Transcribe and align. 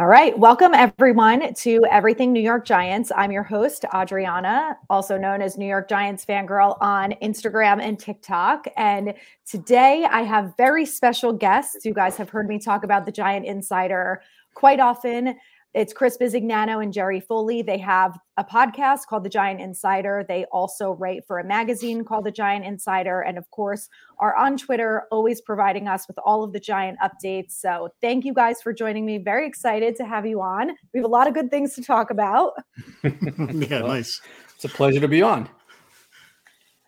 All 0.00 0.06
right. 0.06 0.36
Welcome, 0.38 0.72
everyone, 0.72 1.52
to 1.52 1.84
Everything 1.90 2.32
New 2.32 2.40
York 2.40 2.64
Giants. 2.64 3.12
I'm 3.14 3.30
your 3.30 3.42
host, 3.42 3.84
Adriana, 3.94 4.78
also 4.88 5.18
known 5.18 5.42
as 5.42 5.58
New 5.58 5.66
York 5.66 5.90
Giants 5.90 6.24
Fangirl 6.24 6.78
on 6.80 7.12
Instagram 7.22 7.82
and 7.82 7.98
TikTok. 7.98 8.66
And 8.78 9.12
today 9.46 10.06
I 10.10 10.22
have 10.22 10.54
very 10.56 10.86
special 10.86 11.34
guests. 11.34 11.84
You 11.84 11.92
guys 11.92 12.16
have 12.16 12.30
heard 12.30 12.48
me 12.48 12.58
talk 12.58 12.82
about 12.82 13.04
the 13.04 13.12
Giant 13.12 13.44
Insider 13.44 14.22
quite 14.54 14.80
often. 14.80 15.36
It's 15.72 15.92
Chris 15.92 16.18
Bisignano 16.18 16.82
and 16.82 16.92
Jerry 16.92 17.20
Foley. 17.20 17.62
They 17.62 17.78
have 17.78 18.18
a 18.36 18.42
podcast 18.42 19.06
called 19.08 19.22
The 19.22 19.28
Giant 19.28 19.60
Insider. 19.60 20.24
They 20.26 20.44
also 20.46 20.90
write 20.94 21.24
for 21.28 21.38
a 21.38 21.44
magazine 21.44 22.04
called 22.04 22.24
The 22.24 22.32
Giant 22.32 22.64
Insider. 22.64 23.20
And 23.20 23.38
of 23.38 23.48
course, 23.52 23.88
are 24.18 24.34
on 24.34 24.56
Twitter, 24.56 25.04
always 25.12 25.40
providing 25.40 25.86
us 25.86 26.08
with 26.08 26.18
all 26.24 26.42
of 26.42 26.52
the 26.52 26.58
Giant 26.58 26.98
updates. 26.98 27.52
So 27.52 27.90
thank 28.00 28.24
you 28.24 28.34
guys 28.34 28.60
for 28.60 28.72
joining 28.72 29.06
me. 29.06 29.18
Very 29.18 29.46
excited 29.46 29.94
to 29.96 30.04
have 30.04 30.26
you 30.26 30.40
on. 30.40 30.70
We 30.92 30.98
have 30.98 31.04
a 31.04 31.08
lot 31.08 31.28
of 31.28 31.34
good 31.34 31.50
things 31.50 31.74
to 31.74 31.82
talk 31.84 32.10
about. 32.10 32.54
yeah, 33.04 33.78
nice. 33.78 34.20
It's 34.56 34.64
a 34.64 34.68
pleasure 34.68 34.98
to 34.98 35.08
be 35.08 35.22
on. 35.22 35.48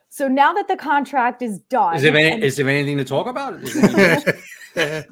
So 0.09 0.27
now 0.27 0.53
that 0.55 0.67
the 0.67 0.77
contract 0.77 1.41
is 1.41 1.61
done, 1.71 1.95
is 1.95 2.03
there, 2.03 2.17
any, 2.17 2.33
and- 2.33 2.43
is 2.43 2.57
there 2.57 2.69
anything 2.69 2.99
to 2.99 3.05
talk 3.05 3.29
about? 3.29 3.55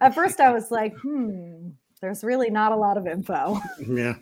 At 0.00 0.14
first, 0.14 0.38
I 0.38 0.52
was 0.52 0.70
like, 0.70 0.94
hmm, 1.02 1.70
there's 2.02 2.22
really 2.22 2.50
not 2.50 2.72
a 2.72 2.76
lot 2.76 2.98
of 2.98 3.06
info. 3.06 3.58
Yeah. 3.78 4.16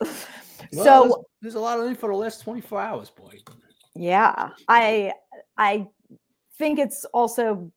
Well, 0.72 0.84
so 0.84 1.02
there's, 1.02 1.14
there's, 1.42 1.54
a 1.56 1.60
lot 1.60 1.80
of 1.80 1.86
info 1.86 2.06
the 2.06 2.14
last 2.14 2.42
24 2.42 2.80
hours, 2.80 3.10
boy. 3.10 3.32
Yeah. 3.96 4.50
I 4.68 5.12
I 5.58 5.88
think 6.58 6.78
it's 6.78 7.04
also 7.06 7.72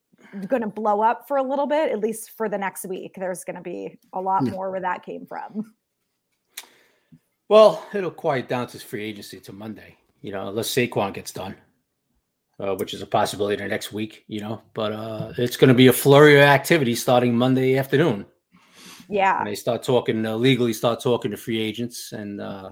going 0.47 0.61
to 0.61 0.67
blow 0.67 1.01
up 1.01 1.27
for 1.27 1.37
a 1.37 1.43
little 1.43 1.65
bit, 1.65 1.91
at 1.91 1.99
least 1.99 2.31
for 2.37 2.49
the 2.49 2.57
next 2.57 2.85
week. 2.85 3.15
There's 3.17 3.43
going 3.43 3.55
to 3.55 3.63
be 3.63 3.97
a 4.13 4.21
lot 4.21 4.43
more 4.43 4.69
where 4.69 4.81
that 4.81 5.03
came 5.03 5.25
from. 5.25 5.73
Well, 7.49 7.83
it'll 7.93 8.11
quiet 8.11 8.47
down 8.47 8.67
to 8.67 8.79
free 8.79 9.03
agency 9.03 9.39
to 9.39 9.53
Monday, 9.53 9.97
you 10.21 10.31
know, 10.31 10.49
unless 10.49 10.69
Saquon 10.69 11.13
gets 11.13 11.31
done, 11.31 11.55
uh, 12.59 12.75
which 12.75 12.93
is 12.93 13.01
a 13.01 13.07
possibility 13.07 13.55
the 13.55 13.67
next 13.67 13.91
week, 13.91 14.23
you 14.27 14.39
know. 14.39 14.61
But 14.73 14.91
uh, 14.91 15.33
it's 15.37 15.57
going 15.57 15.69
to 15.69 15.73
be 15.73 15.87
a 15.87 15.93
flurry 15.93 16.35
of 16.35 16.43
activity 16.43 16.95
starting 16.95 17.35
Monday 17.35 17.77
afternoon. 17.77 18.25
Yeah. 19.09 19.39
And 19.39 19.47
they 19.47 19.55
start 19.55 19.83
talking 19.83 20.25
uh, 20.25 20.35
legally, 20.35 20.73
start 20.73 21.01
talking 21.01 21.31
to 21.31 21.37
free 21.37 21.59
agents, 21.59 22.11
and 22.11 22.41
uh, 22.41 22.71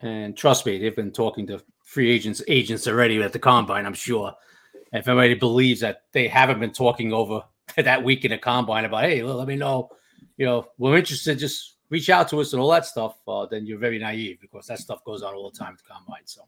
and 0.00 0.36
trust 0.36 0.66
me, 0.66 0.78
they've 0.78 0.96
been 0.96 1.12
talking 1.12 1.46
to 1.48 1.62
free 1.84 2.10
agents 2.10 2.42
agents 2.48 2.86
already 2.86 3.22
at 3.22 3.32
the 3.32 3.38
combine. 3.38 3.86
I'm 3.86 3.94
sure. 3.94 4.32
And 4.92 5.00
if 5.00 5.08
anybody 5.08 5.34
believes 5.34 5.80
that 5.80 6.02
they 6.12 6.28
haven't 6.28 6.60
been 6.60 6.72
talking 6.72 7.12
over 7.12 7.42
that 7.76 8.02
week 8.02 8.24
in 8.24 8.30
the 8.30 8.38
combine 8.38 8.84
about, 8.84 9.04
hey, 9.04 9.22
let 9.22 9.46
me 9.46 9.56
know, 9.56 9.90
you 10.36 10.46
know, 10.46 10.66
we're 10.78 10.96
interested, 10.96 11.38
just 11.38 11.76
reach 11.90 12.08
out 12.10 12.28
to 12.28 12.40
us 12.40 12.52
and 12.52 12.62
all 12.62 12.70
that 12.70 12.86
stuff, 12.86 13.16
uh, 13.28 13.46
then 13.46 13.66
you're 13.66 13.78
very 13.78 13.98
naive 13.98 14.40
because 14.40 14.66
that 14.66 14.78
stuff 14.78 15.04
goes 15.04 15.22
on 15.22 15.34
all 15.34 15.50
the 15.50 15.58
time 15.58 15.72
at 15.72 15.78
the 15.78 15.84
combine. 15.92 16.22
So, 16.24 16.42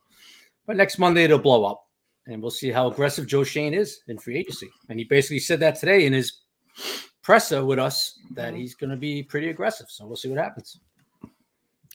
but 0.66 0.76
next 0.76 0.98
Monday 0.98 1.24
it'll 1.24 1.38
blow 1.38 1.64
up, 1.64 1.86
and 2.26 2.40
we'll 2.40 2.50
see 2.50 2.70
how 2.70 2.88
aggressive 2.90 3.26
Joe 3.26 3.44
Schoen 3.44 3.74
is 3.74 4.00
in 4.08 4.18
free 4.18 4.38
agency. 4.38 4.70
And 4.88 4.98
he 4.98 5.04
basically 5.04 5.40
said 5.40 5.60
that 5.60 5.78
today 5.78 6.06
in 6.06 6.12
his 6.12 6.42
presser 7.22 7.64
with 7.64 7.78
us 7.78 8.18
that 8.32 8.48
mm-hmm. 8.48 8.60
he's 8.60 8.74
going 8.74 8.90
to 8.90 8.96
be 8.96 9.22
pretty 9.22 9.48
aggressive. 9.48 9.86
So 9.88 10.06
we'll 10.06 10.16
see 10.16 10.28
what 10.28 10.38
happens. 10.38 10.80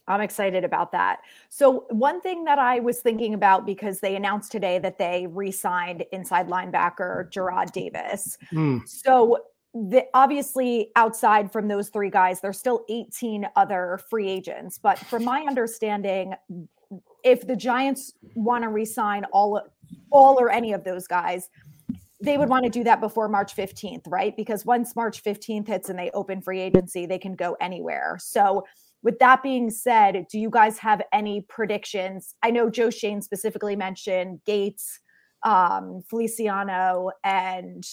I'm 0.07 0.21
excited 0.21 0.63
about 0.63 0.91
that. 0.93 1.19
So, 1.49 1.85
one 1.89 2.21
thing 2.21 2.45
that 2.45 2.59
I 2.59 2.79
was 2.79 3.01
thinking 3.01 3.33
about 3.33 3.65
because 3.65 3.99
they 3.99 4.15
announced 4.15 4.51
today 4.51 4.79
that 4.79 4.97
they 4.97 5.27
re 5.29 5.51
signed 5.51 6.05
inside 6.11 6.47
linebacker 6.47 7.29
Jarrad 7.29 7.73
Davis. 7.73 8.37
Mm. 8.53 8.87
So, 8.87 9.39
the, 9.73 10.05
obviously, 10.13 10.91
outside 10.95 11.51
from 11.51 11.67
those 11.67 11.89
three 11.89 12.09
guys, 12.09 12.39
there's 12.39 12.57
still 12.57 12.85
18 12.89 13.47
other 13.55 13.99
free 14.09 14.29
agents. 14.29 14.77
But 14.77 14.97
from 14.97 15.25
my 15.25 15.41
understanding, 15.41 16.33
if 17.23 17.45
the 17.45 17.55
Giants 17.55 18.13
want 18.35 18.63
to 18.63 18.69
re 18.69 18.85
sign 18.85 19.25
all, 19.25 19.61
all 20.09 20.39
or 20.39 20.49
any 20.49 20.71
of 20.71 20.85
those 20.85 21.05
guys, 21.05 21.49
they 22.19 22.37
would 22.37 22.49
want 22.49 22.63
to 22.63 22.69
do 22.69 22.83
that 22.83 22.99
before 22.99 23.29
March 23.29 23.55
15th, 23.55 24.05
right? 24.07 24.35
Because 24.35 24.65
once 24.65 24.95
March 24.95 25.23
15th 25.23 25.67
hits 25.67 25.89
and 25.89 25.99
they 25.99 26.09
open 26.13 26.41
free 26.41 26.59
agency, 26.59 27.05
they 27.05 27.19
can 27.19 27.35
go 27.35 27.55
anywhere. 27.61 28.17
So, 28.19 28.65
with 29.03 29.19
that 29.19 29.43
being 29.43 29.69
said, 29.69 30.25
do 30.29 30.39
you 30.39 30.49
guys 30.49 30.79
have 30.79 31.03
any 31.13 31.41
predictions? 31.41 32.33
I 32.41 32.49
know 32.49 32.69
Joe 32.69 32.89
Schoen 32.89 33.21
specifically 33.21 33.75
mentioned 33.75 34.41
Gates, 34.45 34.99
um, 35.43 36.01
Feliciano, 36.09 37.11
and 37.23 37.85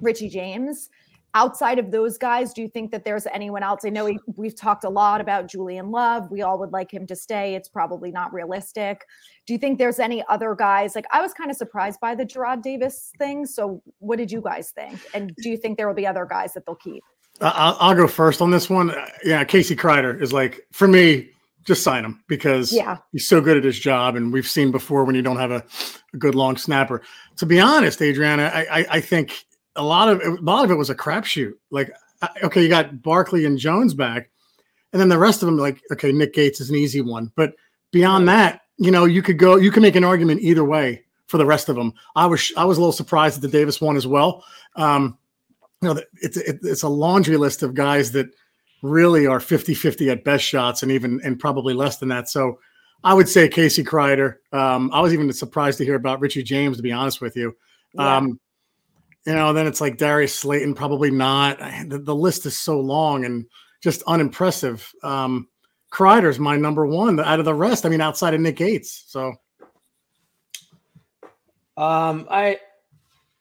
Richie 0.00 0.28
James 0.28 0.90
outside 1.36 1.78
of 1.78 1.90
those 1.90 2.16
guys, 2.16 2.54
do 2.54 2.62
you 2.62 2.68
think 2.68 2.90
that 2.90 3.04
there's 3.04 3.26
anyone 3.26 3.62
else? 3.62 3.84
I 3.84 3.90
know 3.90 4.06
we, 4.06 4.18
we've 4.36 4.56
talked 4.56 4.84
a 4.84 4.88
lot 4.88 5.20
about 5.20 5.48
Julian 5.48 5.90
Love. 5.90 6.30
We 6.30 6.40
all 6.40 6.58
would 6.58 6.72
like 6.72 6.90
him 6.90 7.06
to 7.08 7.14
stay. 7.14 7.54
It's 7.54 7.68
probably 7.68 8.10
not 8.10 8.32
realistic. 8.32 9.04
Do 9.46 9.52
you 9.52 9.58
think 9.58 9.78
there's 9.78 9.98
any 9.98 10.24
other 10.30 10.54
guys? 10.54 10.94
Like 10.94 11.04
I 11.12 11.20
was 11.20 11.34
kind 11.34 11.50
of 11.50 11.56
surprised 11.56 12.00
by 12.00 12.14
the 12.14 12.24
Jarrad 12.24 12.62
Davis 12.62 13.12
thing. 13.18 13.44
So 13.44 13.82
what 13.98 14.16
did 14.16 14.32
you 14.32 14.40
guys 14.40 14.70
think? 14.70 14.98
And 15.12 15.36
do 15.42 15.50
you 15.50 15.58
think 15.58 15.76
there 15.76 15.86
will 15.86 15.94
be 15.94 16.06
other 16.06 16.24
guys 16.24 16.54
that 16.54 16.64
they'll 16.64 16.74
keep? 16.74 17.04
I'll, 17.42 17.76
I'll 17.78 17.94
go 17.94 18.08
first 18.08 18.40
on 18.40 18.50
this 18.50 18.70
one. 18.70 18.94
Yeah, 19.22 19.44
Casey 19.44 19.76
Kreiter 19.76 20.20
is 20.20 20.32
like 20.32 20.66
for 20.72 20.88
me. 20.88 21.28
Just 21.66 21.82
sign 21.82 22.04
him 22.04 22.22
because 22.28 22.72
yeah. 22.72 22.98
he's 23.10 23.28
so 23.28 23.40
good 23.40 23.56
at 23.56 23.64
his 23.64 23.76
job, 23.76 24.14
and 24.14 24.32
we've 24.32 24.46
seen 24.46 24.70
before 24.70 25.04
when 25.04 25.16
you 25.16 25.22
don't 25.22 25.36
have 25.36 25.50
a, 25.50 25.64
a 26.14 26.16
good 26.16 26.36
long 26.36 26.56
snapper. 26.56 27.02
To 27.38 27.46
be 27.46 27.58
honest, 27.58 28.00
Adriana, 28.00 28.52
I, 28.54 28.60
I, 28.70 28.86
I 28.88 29.00
think 29.00 29.44
a 29.76 29.82
lot 29.82 30.08
of 30.08 30.20
a 30.20 30.40
lot 30.42 30.64
of 30.64 30.70
it 30.70 30.74
was 30.76 30.90
a 30.90 30.94
crapshoot. 30.94 31.52
Like, 31.70 31.92
okay, 32.42 32.62
you 32.62 32.68
got 32.68 33.02
Barkley 33.02 33.44
and 33.44 33.58
Jones 33.58 33.94
back, 33.94 34.30
and 34.92 35.00
then 35.00 35.08
the 35.08 35.18
rest 35.18 35.42
of 35.42 35.46
them, 35.46 35.58
like, 35.58 35.80
okay, 35.92 36.12
Nick 36.12 36.34
Gates 36.34 36.60
is 36.60 36.70
an 36.70 36.76
easy 36.76 37.00
one, 37.00 37.30
but 37.36 37.54
beyond 37.92 38.28
that, 38.28 38.62
you 38.78 38.90
know, 38.90 39.04
you 39.04 39.22
could 39.22 39.38
go, 39.38 39.56
you 39.56 39.70
can 39.70 39.82
make 39.82 39.96
an 39.96 40.04
argument 40.04 40.42
either 40.42 40.64
way 40.64 41.04
for 41.26 41.38
the 41.38 41.46
rest 41.46 41.68
of 41.68 41.76
them. 41.76 41.92
I 42.14 42.26
was 42.26 42.52
I 42.56 42.64
was 42.64 42.78
a 42.78 42.80
little 42.80 42.92
surprised 42.92 43.36
at 43.36 43.42
the 43.42 43.48
Davis 43.48 43.80
one 43.80 43.96
as 43.96 44.06
well. 44.06 44.44
Um, 44.76 45.18
you 45.82 45.92
know, 45.92 46.00
it's 46.22 46.36
it's 46.36 46.82
a 46.82 46.88
laundry 46.88 47.36
list 47.36 47.62
of 47.62 47.74
guys 47.74 48.12
that 48.12 48.28
really 48.82 49.26
are 49.26 49.38
50-50 49.38 50.12
at 50.12 50.24
best 50.24 50.44
shots 50.44 50.82
and 50.82 50.92
even 50.92 51.20
and 51.24 51.38
probably 51.38 51.74
less 51.74 51.98
than 51.98 52.08
that. 52.10 52.28
So 52.28 52.58
I 53.02 53.14
would 53.14 53.28
say 53.28 53.48
Casey 53.48 53.84
Kreiter. 53.84 54.36
Um, 54.52 54.90
I 54.92 55.00
was 55.00 55.12
even 55.12 55.32
surprised 55.32 55.78
to 55.78 55.84
hear 55.84 55.94
about 55.94 56.20
Richie 56.20 56.42
James, 56.42 56.76
to 56.76 56.82
be 56.82 56.92
honest 56.92 57.20
with 57.20 57.36
you. 57.36 57.56
Um, 57.98 58.38
you 59.26 59.34
know, 59.34 59.52
then 59.52 59.66
it's 59.66 59.80
like 59.80 59.98
Darius 59.98 60.34
Slayton, 60.34 60.74
probably 60.74 61.10
not. 61.10 61.58
The, 61.58 61.98
the 61.98 62.14
list 62.14 62.46
is 62.46 62.56
so 62.58 62.80
long 62.80 63.24
and 63.24 63.46
just 63.82 64.02
unimpressive. 64.06 64.90
Um, 65.02 65.48
Kreiter's 65.92 66.38
my 66.38 66.56
number 66.56 66.86
one 66.86 67.18
out 67.18 67.38
of 67.38 67.44
the 67.44 67.54
rest. 67.54 67.84
I 67.84 67.88
mean, 67.88 68.00
outside 68.00 68.34
of 68.34 68.40
Nick 68.40 68.56
Gates. 68.56 69.04
So, 69.08 69.34
um, 71.76 72.26
I 72.30 72.58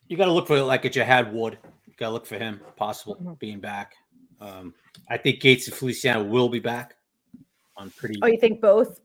you 0.08 0.18
got 0.18 0.26
to 0.26 0.32
look 0.32 0.48
for 0.48 0.58
it 0.58 0.64
like 0.64 0.86
a 0.86 0.90
Jihad 0.90 1.32
Ward. 1.32 1.58
You 1.86 1.94
got 1.98 2.08
to 2.08 2.14
look 2.14 2.26
for 2.26 2.38
him, 2.38 2.60
possible 2.76 3.16
mm-hmm. 3.16 3.34
being 3.34 3.60
back. 3.60 3.94
Um, 4.42 4.74
I 5.10 5.18
think 5.18 5.40
Gates 5.40 5.68
and 5.68 5.76
Feliciano 5.76 6.24
will 6.24 6.50
be 6.50 6.60
back 6.60 6.96
on 7.78 7.92
pretty. 7.92 8.20
Oh, 8.22 8.28
you 8.28 8.40
think 8.40 8.62
both? 8.62 9.00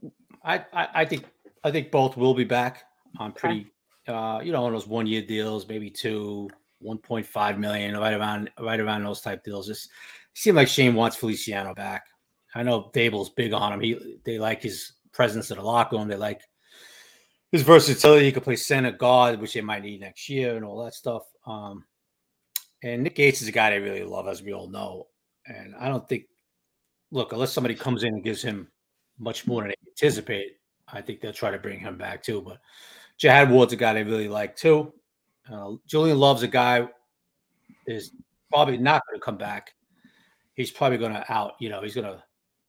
I 0.44 0.64
I, 0.72 0.88
I 0.94 1.04
think 1.04 1.24
I 1.62 1.70
think 1.70 1.90
both 1.90 2.16
will 2.16 2.34
be 2.34 2.44
back 2.44 2.84
on 3.18 3.32
pretty. 3.32 3.60
Okay. 3.60 3.70
Uh, 4.08 4.40
you 4.40 4.50
know, 4.50 4.64
on 4.64 4.72
those 4.72 4.86
one 4.86 5.06
year 5.06 5.22
deals, 5.22 5.68
maybe 5.68 5.90
two. 5.90 6.48
1.5 6.82 7.58
million, 7.58 7.96
right 7.96 8.14
around 8.14 8.50
right 8.60 8.80
around 8.80 9.04
those 9.04 9.20
type 9.20 9.44
deals. 9.44 9.66
Just 9.66 9.90
seemed 10.34 10.56
like 10.56 10.68
Schoen 10.68 10.94
wants 10.94 11.16
Feliciano 11.16 11.74
back. 11.74 12.06
I 12.54 12.62
know 12.62 12.90
Daboll's 12.94 13.30
big 13.30 13.52
on 13.52 13.72
him. 13.72 13.80
He 13.80 14.18
they 14.24 14.38
like 14.38 14.62
his 14.62 14.92
presence 15.12 15.50
in 15.50 15.58
the 15.58 15.64
locker 15.64 15.96
room. 15.96 16.08
They 16.08 16.16
like 16.16 16.42
his 17.52 17.62
versatility. 17.62 18.26
He 18.26 18.32
could 18.32 18.44
play 18.44 18.56
center 18.56 18.92
guard, 18.92 19.40
which 19.40 19.54
they 19.54 19.60
might 19.60 19.82
need 19.82 20.00
next 20.00 20.28
year, 20.28 20.56
and 20.56 20.64
all 20.64 20.84
that 20.84 20.94
stuff. 20.94 21.22
Um, 21.46 21.84
and 22.82 23.02
Nick 23.02 23.16
Gates 23.16 23.42
is 23.42 23.48
a 23.48 23.52
guy 23.52 23.70
they 23.70 23.80
really 23.80 24.04
love, 24.04 24.26
as 24.26 24.42
we 24.42 24.52
all 24.52 24.68
know. 24.68 25.08
And 25.46 25.74
I 25.78 25.88
don't 25.88 26.08
think, 26.08 26.24
look, 27.10 27.32
unless 27.32 27.52
somebody 27.52 27.74
comes 27.74 28.04
in 28.04 28.14
and 28.14 28.24
gives 28.24 28.42
him 28.42 28.68
much 29.18 29.46
more 29.46 29.62
than 29.62 29.70
they 29.70 29.90
anticipate, 29.90 30.52
I 30.88 31.02
think 31.02 31.20
they'll 31.20 31.32
try 31.32 31.50
to 31.50 31.58
bring 31.58 31.80
him 31.80 31.98
back 31.98 32.22
too. 32.22 32.40
But 32.40 32.60
Jihad 33.18 33.50
Ward's 33.50 33.72
a 33.72 33.76
guy 33.76 33.94
they 33.94 34.02
really 34.02 34.28
like 34.28 34.56
too. 34.56 34.92
Uh, 35.52 35.72
Julian 35.86 36.18
Love's 36.18 36.42
a 36.42 36.48
guy 36.48 36.88
is 37.86 38.12
probably 38.52 38.78
not 38.78 39.02
going 39.06 39.18
to 39.18 39.24
come 39.24 39.36
back. 39.36 39.74
He's 40.54 40.70
probably 40.70 40.98
going 40.98 41.12
to 41.12 41.32
out. 41.32 41.52
You 41.60 41.68
know, 41.68 41.82
he's 41.82 41.94
going 41.94 42.06
to 42.06 42.22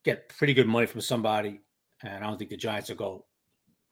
get 0.04 0.30
pretty 0.30 0.54
good 0.54 0.68
money 0.68 0.86
from 0.86 1.02
somebody, 1.02 1.62
and 2.04 2.24
I 2.24 2.28
don't 2.28 2.38
think 2.38 2.50
the 2.50 2.58
Giants 2.58 2.90
are 2.90 2.96
go 2.96 3.26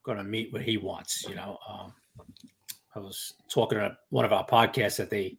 going 0.04 0.18
to 0.18 0.24
meet 0.24 0.52
what 0.52 0.62
he 0.62 0.78
wants. 0.78 1.26
You 1.28 1.36
know, 1.36 1.58
um, 1.68 1.94
I 2.96 3.00
was 3.00 3.34
talking 3.50 3.80
to 3.80 3.96
one 4.10 4.26
of 4.26 4.34
our 4.34 4.46
podcasts 4.46 4.98
that 4.98 5.10
they 5.10 5.38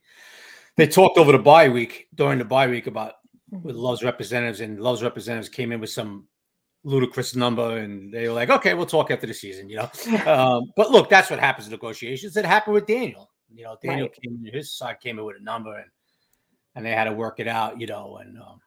they 0.76 0.87
talked 0.87 1.19
over 1.19 1.32
the 1.32 1.38
bye 1.38 1.69
week 1.69 2.08
during 2.14 2.38
the 2.38 2.44
bye 2.44 2.69
week 2.69 2.87
about 2.87 3.14
with 3.50 3.76
Love's 3.76 4.05
representatives, 4.05 4.61
and 4.61 4.81
Love's 4.81 5.03
representatives 5.03 5.49
came 5.49 5.73
in 5.73 5.81
with 5.81 5.91
some 5.91 6.26
ludicrous 6.85 7.35
number, 7.35 7.79
and 7.79 8.12
they 8.12 8.29
were 8.29 8.35
like, 8.35 8.50
"Okay, 8.50 8.75
we'll 8.75 8.87
talk 8.87 9.11
after 9.11 9.26
the 9.26 9.35
season," 9.35 9.69
you 9.69 9.76
know. 9.76 9.91
um, 10.26 10.70
but 10.76 10.91
look, 10.91 11.08
that's 11.08 11.31
what 11.31 11.41
happens 11.41 11.67
in 11.67 11.73
negotiations. 11.73 12.37
It 12.37 12.44
happened 12.44 12.75
with 12.75 12.87
Daniel. 12.87 13.31
You 13.55 13.64
know, 13.64 13.76
Daniel 13.82 14.08
right. 14.08 14.23
came 14.23 14.49
his 14.52 14.73
side 14.73 15.00
came 15.00 15.19
in 15.19 15.25
with 15.25 15.37
a 15.37 15.43
number 15.43 15.76
and 15.76 15.91
and 16.75 16.87
they 16.87 16.93
had 16.93 17.05
to 17.05 17.12
work 17.12 17.41
it 17.41 17.49
out, 17.49 17.81
you 17.81 17.87
know, 17.87 18.19
and 18.19 18.38
um, 18.38 18.61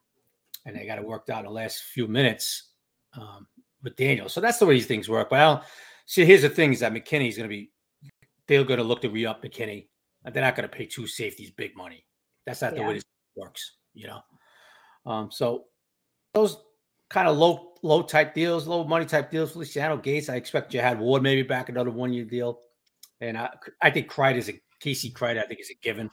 and 0.66 0.76
they 0.76 0.86
got 0.86 0.98
it 0.98 1.06
worked 1.06 1.30
out 1.30 1.40
in 1.40 1.46
the 1.46 1.52
last 1.52 1.84
few 1.84 2.08
minutes 2.08 2.72
um, 3.16 3.48
with 3.82 3.96
Daniel. 3.96 4.30
So 4.30 4.42
that's 4.42 4.60
the 4.60 4.66
way 4.66 4.76
these 4.76 4.86
things 4.86 5.10
work. 5.10 5.30
But 5.30 5.40
I 5.40 5.44
don't 5.44 5.64
see. 6.06 6.26
Here's 6.26 6.42
the 6.42 6.50
thing: 6.50 6.74
is 6.74 6.80
that 6.82 6.94
McKinney's 6.94 7.38
going 7.38 7.50
to 7.50 7.56
be 7.56 7.72
they're 8.48 8.64
going 8.64 8.80
to 8.80 8.84
look 8.84 9.02
to 9.02 9.10
re 9.10 9.26
up 9.26 9.44
McKinney. 9.44 9.88
They're 10.32 10.44
not 10.44 10.56
going 10.56 10.70
to 10.70 10.76
pay 10.76 10.86
two 10.86 11.08
safeties 11.08 11.52
big 11.52 11.76
money. 11.76 12.06
That's 12.46 12.62
not 12.62 12.74
yeah. 12.74 12.82
the 12.82 12.88
way 12.88 12.94
this 12.96 13.04
works, 13.36 13.76
you 13.94 14.08
know. 14.08 14.22
Um, 15.06 15.32
so 15.32 15.66
those 16.34 16.58
kind 17.10 17.28
of 17.28 17.38
low 17.38 17.74
low 17.84 18.02
type 18.02 18.34
deals, 18.34 18.68
low 18.68 18.84
money 18.84 19.06
type 19.06 19.32
deals. 19.32 19.52
Feliciano 19.52 19.98
Gates, 19.98 20.30
I 20.30 20.36
expect 20.36 20.72
Jihad 20.72 21.00
Ward 21.00 21.24
maybe 21.24 21.44
back 21.44 21.70
another 21.70 21.92
one 21.92 22.14
year 22.14 22.26
deal, 22.26 22.60
and 23.22 23.38
I, 23.38 23.50
I 23.82 23.90
think 23.90 24.10
Kreid 24.10 24.36
is 24.36 24.50
a 24.50 24.60
Casey 24.84 25.12
Kreid. 25.12 25.42
I 25.42 25.48
think 25.48 25.62
is 25.62 25.70
a 25.70 25.76
given. 25.76 26.10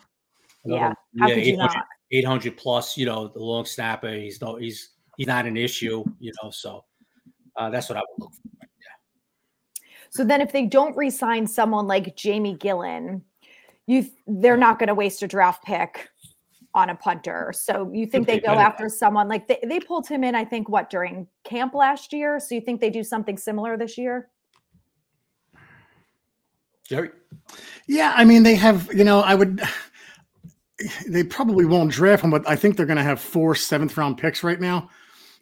Yeah, 0.65 0.93
yeah, 1.15 1.27
800, 1.29 1.83
800 2.13 2.57
plus. 2.57 2.97
You 2.97 3.07
know, 3.07 3.29
the 3.29 3.41
long 3.41 3.65
snapper. 3.65 4.13
He's 4.13 4.41
no, 4.41 4.57
he's 4.57 4.91
he's 5.17 5.27
not 5.27 5.47
an 5.47 5.57
issue. 5.57 6.05
You 6.21 6.33
know, 6.43 6.51
so 6.51 6.85
uh, 7.57 7.71
that's 7.71 7.89
what 7.89 7.99
I 7.99 8.01
would 8.01 8.25
look 8.25 8.33
for. 8.33 8.51
Yeah. 8.61 9.89
So 10.11 10.25
then, 10.25 10.41
if 10.41 10.53
they 10.53 10.67
don't 10.67 10.97
re-sign 10.97 11.47
someone 11.47 11.87
like 11.87 12.15
Jamie 12.17 12.57
Gillan, 12.57 13.23
you 13.87 14.07
they're 14.27 14.57
not 14.57 14.79
going 14.79 14.89
to 14.89 14.95
waste 14.95 15.23
a 15.23 15.29
draft 15.29 15.65
pick 15.65 16.09
on 16.73 16.91
a 16.91 16.95
punter. 16.95 17.53
So 17.53 17.91
you 17.93 18.07
think 18.07 18.29
they 18.29 18.39
go 18.39 18.53
after 18.53 18.89
someone 18.89 19.27
like 19.27 19.49
they, 19.49 19.59
they 19.65 19.81
pulled 19.81 20.07
him 20.07 20.23
in, 20.23 20.37
I 20.37 20.45
think, 20.45 20.69
what 20.69 20.89
during 20.89 21.27
camp 21.43 21.75
last 21.75 22.13
year? 22.13 22.39
So 22.39 22.55
you 22.55 22.61
think 22.61 22.81
they 22.81 22.91
do 22.91 23.03
something 23.03 23.37
similar 23.37 23.77
this 23.77 23.99
year? 23.99 24.31
Jerry? 26.91 27.11
Yeah, 27.87 28.13
I 28.15 28.25
mean, 28.25 28.43
they 28.43 28.57
have, 28.57 28.93
you 28.93 29.05
know, 29.05 29.21
I 29.21 29.35
would, 29.35 29.63
they 31.09 31.25
probably 31.25 31.65
won't 31.65 31.93
draft 31.93 32.23
him, 32.23 32.31
but 32.31 32.47
I 32.47 32.57
think 32.57 32.77
they're 32.77 32.85
going 32.85 32.99
to 32.99 33.03
have 33.03 33.21
four 33.21 33.55
seventh 33.55 33.97
round 33.97 34.19
picks 34.19 34.45
right 34.45 34.61
now 34.61 34.91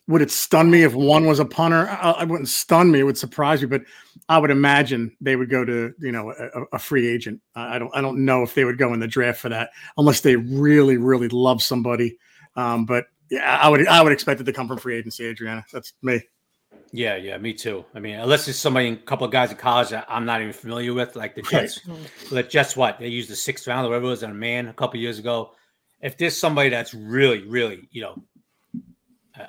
would 0.08 0.22
it 0.22 0.30
stun 0.30 0.70
me 0.70 0.82
if 0.82 0.94
one 0.94 1.26
was 1.26 1.38
a 1.38 1.44
punter? 1.44 1.86
I, 1.86 2.24
wouldn't 2.24 2.48
stun 2.48 2.90
me; 2.90 3.00
it 3.00 3.02
would 3.02 3.18
surprise 3.18 3.60
me. 3.60 3.68
But 3.68 3.82
I 4.28 4.38
would 4.38 4.50
imagine 4.50 5.14
they 5.20 5.36
would 5.36 5.50
go 5.50 5.64
to 5.64 5.92
you 6.00 6.12
know 6.12 6.32
a, 6.32 6.62
a, 6.72 6.78
free 6.78 7.06
agent. 7.06 7.40
I 7.54 7.78
don't 7.78 7.94
I 7.94 8.00
don't 8.00 8.24
know 8.24 8.42
if 8.42 8.54
they 8.54 8.64
would 8.64 8.78
go 8.78 8.94
in 8.94 9.00
the 9.00 9.06
draft 9.06 9.40
for 9.40 9.50
that 9.50 9.70
unless 9.98 10.22
they 10.22 10.36
really 10.36 10.96
really 10.96 11.28
love 11.28 11.62
somebody. 11.62 12.16
Um, 12.56 12.86
but 12.86 13.04
yeah, 13.30 13.58
I 13.60 13.68
would 13.68 13.86
I 13.86 14.02
would 14.02 14.12
expect 14.12 14.40
it 14.40 14.44
to 14.44 14.52
come 14.52 14.66
from 14.66 14.78
free 14.78 14.96
agency, 14.96 15.26
Adriana. 15.26 15.64
That's 15.72 15.92
me. 16.02 16.22
Yeah, 16.93 17.17
yeah, 17.17 17.37
me 17.37 17.52
too. 17.52 17.85
I 17.94 18.00
mean, 18.00 18.17
unless 18.17 18.49
it's 18.49 18.58
somebody, 18.58 18.88
a 18.88 18.96
couple 18.96 19.26
of 19.26 19.32
guys 19.32 19.50
in 19.50 19.58
college 19.58 19.90
that 19.90 20.06
I'm 20.08 20.25
not 20.25 20.40
even 20.40 20.52
familiar 20.55 20.94
with, 20.94 21.17
like 21.17 21.35
the 21.35 21.43
Jets. 21.43 21.81
The 22.31 22.43
Jets, 22.43 22.76
what 22.76 22.99
they 22.99 23.08
used 23.08 23.29
the 23.29 23.37
sixth 23.37 23.67
round 23.67 23.87
or 23.87 23.90
whatever 23.90 24.06
it 24.06 24.11
was 24.11 24.25
on 24.25 24.31
a 24.31 24.35
man 24.35 24.69
a 24.69 24.73
couple 24.73 24.99
years 24.99 25.19
ago. 25.19 25.52
If 26.00 26.17
there's 26.17 26.37
somebody 26.37 26.70
that's 26.70 26.94
really, 26.94 27.43
really, 27.46 27.88
you 27.90 28.02
know, 28.02 28.23
uh, 29.38 29.46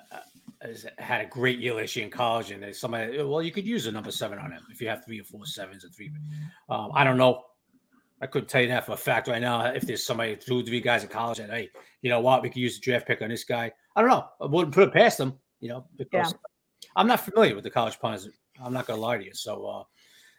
has 0.62 0.86
had 0.98 1.22
a 1.22 1.26
great 1.28 1.60
year 1.60 1.76
last 1.76 1.96
year 1.96 2.04
in 2.06 2.12
college, 2.12 2.52
and 2.52 2.62
there's 2.62 2.80
somebody, 2.80 3.24
well, 3.24 3.42
you 3.42 3.52
could 3.52 3.66
use 3.66 3.88
a 3.88 3.92
number 3.92 4.12
seven 4.12 4.38
on 4.38 4.52
him 4.52 4.62
if 4.70 4.82
you 4.82 4.90
have 4.90 5.06
three 5.06 5.22
or 5.22 5.24
four 5.24 5.46
sevens 5.46 5.86
or 5.86 5.90
three. 5.90 6.12
Um, 6.68 6.92
I 6.94 7.06
don't 7.06 7.18
know. 7.18 7.44
I 8.22 8.28
couldn't 8.28 8.50
tell 8.50 8.62
you 8.62 8.68
that 8.68 8.86
for 8.86 8.92
a 8.92 8.98
fact 8.98 9.30
right 9.30 9.42
now. 9.42 9.68
If 9.68 9.84
there's 9.84 10.06
somebody, 10.06 10.36
two, 10.36 10.66
three 10.66 10.82
guys 10.82 11.04
in 11.04 11.10
college 11.10 11.38
that, 11.38 11.50
hey, 11.50 11.70
you 12.02 12.10
know 12.10 12.20
what, 12.20 12.42
we 12.42 12.50
could 12.50 12.58
use 12.58 12.78
a 12.78 12.82
draft 12.82 13.08
pick 13.08 13.22
on 13.22 13.30
this 13.30 13.46
guy. 13.46 13.72
I 13.96 14.02
don't 14.02 14.10
know. 14.10 14.26
I 14.42 14.46
wouldn't 14.46 14.74
put 14.74 14.90
it 14.90 14.94
past 14.94 15.18
them, 15.18 15.40
you 15.62 15.70
know, 15.70 15.86
because 15.96 16.34
yeah. 16.34 16.38
I'm 16.96 17.08
not 17.08 17.22
familiar 17.22 17.56
with 17.56 17.64
the 17.64 17.70
college 17.70 18.00
punters. 18.00 18.30
I'm 18.62 18.74
not 18.74 18.88
going 18.88 18.98
to 18.98 19.06
lie 19.06 19.18
to 19.18 19.24
you. 19.24 19.34
So 19.34 19.66
uh, 19.66 19.84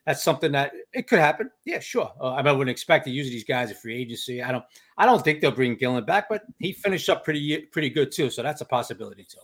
that's 0.06 0.22
something 0.22 0.52
that 0.52 0.72
it 0.92 1.06
could 1.08 1.18
happen. 1.18 1.50
Yeah, 1.64 1.80
sure. 1.80 2.12
Uh, 2.20 2.32
I 2.32 2.42
wouldn't 2.52 2.70
expect 2.70 3.04
to 3.06 3.10
use 3.10 3.28
these 3.28 3.44
guys 3.44 3.70
at 3.70 3.80
free 3.80 4.00
agency. 4.00 4.42
I 4.42 4.52
don't. 4.52 4.64
I 4.98 5.06
don't 5.06 5.22
think 5.22 5.40
they'll 5.40 5.50
bring 5.50 5.76
Gillan 5.76 6.06
back, 6.06 6.28
but 6.28 6.42
he 6.58 6.72
finished 6.72 7.08
up 7.08 7.24
pretty 7.24 7.58
pretty 7.72 7.90
good 7.90 8.12
too. 8.12 8.30
So 8.30 8.42
that's 8.42 8.60
a 8.60 8.66
possibility 8.66 9.24
too. 9.24 9.38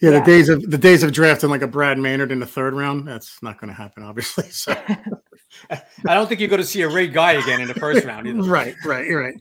Yeah, 0.00 0.10
yeah, 0.10 0.18
the 0.18 0.26
days 0.26 0.48
of 0.48 0.70
the 0.70 0.78
days 0.78 1.02
of 1.02 1.12
drafting 1.12 1.50
like 1.50 1.62
a 1.62 1.66
Brad 1.66 1.98
Maynard 1.98 2.30
in 2.30 2.40
the 2.40 2.46
third 2.46 2.74
round, 2.74 3.08
that's 3.08 3.42
not 3.42 3.60
going 3.60 3.68
to 3.68 3.74
happen, 3.74 4.02
obviously. 4.02 4.48
So 4.50 4.72
I 5.70 6.14
don't 6.14 6.28
think 6.28 6.40
you're 6.40 6.48
going 6.48 6.62
to 6.62 6.66
see 6.66 6.82
a 6.82 6.88
Ray 6.88 7.08
Guy 7.08 7.32
again 7.32 7.60
in 7.60 7.68
the 7.68 7.74
first 7.74 8.04
round 8.06 8.26
either. 8.26 8.42
Right, 8.42 8.74
right, 8.84 9.06
you're 9.06 9.20
right. 9.20 9.34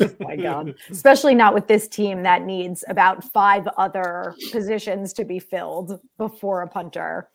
Oh 0.00 0.10
my 0.20 0.36
God. 0.36 0.74
Especially 0.90 1.34
not 1.34 1.54
with 1.54 1.66
this 1.66 1.88
team 1.88 2.22
that 2.22 2.42
needs 2.42 2.84
about 2.88 3.24
five 3.24 3.66
other 3.76 4.34
positions 4.52 5.12
to 5.14 5.24
be 5.24 5.38
filled 5.38 6.00
before 6.18 6.62
a 6.62 6.68
punter. 6.68 7.28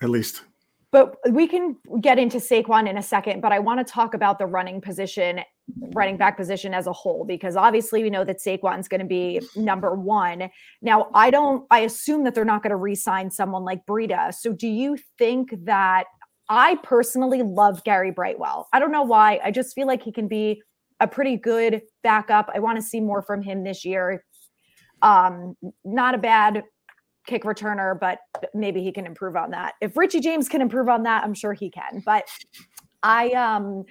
At 0.00 0.10
least. 0.10 0.42
But 0.90 1.16
we 1.30 1.48
can 1.48 1.76
get 2.02 2.18
into 2.18 2.36
Saquon 2.36 2.86
in 2.88 2.98
a 2.98 3.02
second, 3.02 3.40
but 3.40 3.50
I 3.50 3.58
want 3.58 3.84
to 3.84 3.90
talk 3.90 4.12
about 4.12 4.38
the 4.38 4.44
running 4.44 4.78
position, 4.78 5.40
running 5.94 6.18
back 6.18 6.36
position 6.36 6.74
as 6.74 6.86
a 6.86 6.92
whole, 6.92 7.24
because 7.24 7.56
obviously 7.56 8.02
we 8.02 8.10
know 8.10 8.24
that 8.24 8.40
Saquon's 8.40 8.88
going 8.88 9.00
to 9.00 9.06
be 9.06 9.40
number 9.56 9.94
one. 9.94 10.50
Now, 10.82 11.08
I 11.14 11.30
don't, 11.30 11.66
I 11.70 11.80
assume 11.80 12.24
that 12.24 12.34
they're 12.34 12.44
not 12.44 12.62
going 12.62 12.72
to 12.72 12.76
re 12.76 12.94
sign 12.94 13.30
someone 13.30 13.64
like 13.64 13.86
Breida. 13.86 14.34
So 14.34 14.52
do 14.52 14.68
you 14.68 14.98
think 15.16 15.54
that 15.64 16.04
I 16.50 16.76
personally 16.82 17.40
love 17.40 17.82
Gary 17.84 18.10
Brightwell? 18.10 18.68
I 18.74 18.78
don't 18.78 18.92
know 18.92 19.02
why. 19.02 19.40
I 19.42 19.50
just 19.50 19.74
feel 19.74 19.86
like 19.86 20.02
he 20.02 20.12
can 20.12 20.28
be 20.28 20.60
a 21.02 21.08
pretty 21.08 21.36
good 21.36 21.82
backup. 22.04 22.48
I 22.54 22.60
want 22.60 22.76
to 22.76 22.82
see 22.82 23.00
more 23.00 23.22
from 23.22 23.42
him 23.42 23.64
this 23.64 23.84
year. 23.84 24.24
Um, 25.02 25.56
not 25.84 26.14
a 26.14 26.18
bad 26.18 26.62
kick 27.26 27.42
returner, 27.42 27.98
but 27.98 28.20
maybe 28.54 28.82
he 28.82 28.92
can 28.92 29.04
improve 29.04 29.34
on 29.36 29.50
that. 29.50 29.74
If 29.80 29.96
Richie 29.96 30.20
James 30.20 30.48
can 30.48 30.60
improve 30.60 30.88
on 30.88 31.02
that, 31.02 31.24
I'm 31.24 31.34
sure 31.34 31.52
he 31.52 31.70
can. 31.70 32.02
But 32.06 32.24
I 33.02 33.30
um 33.30 33.84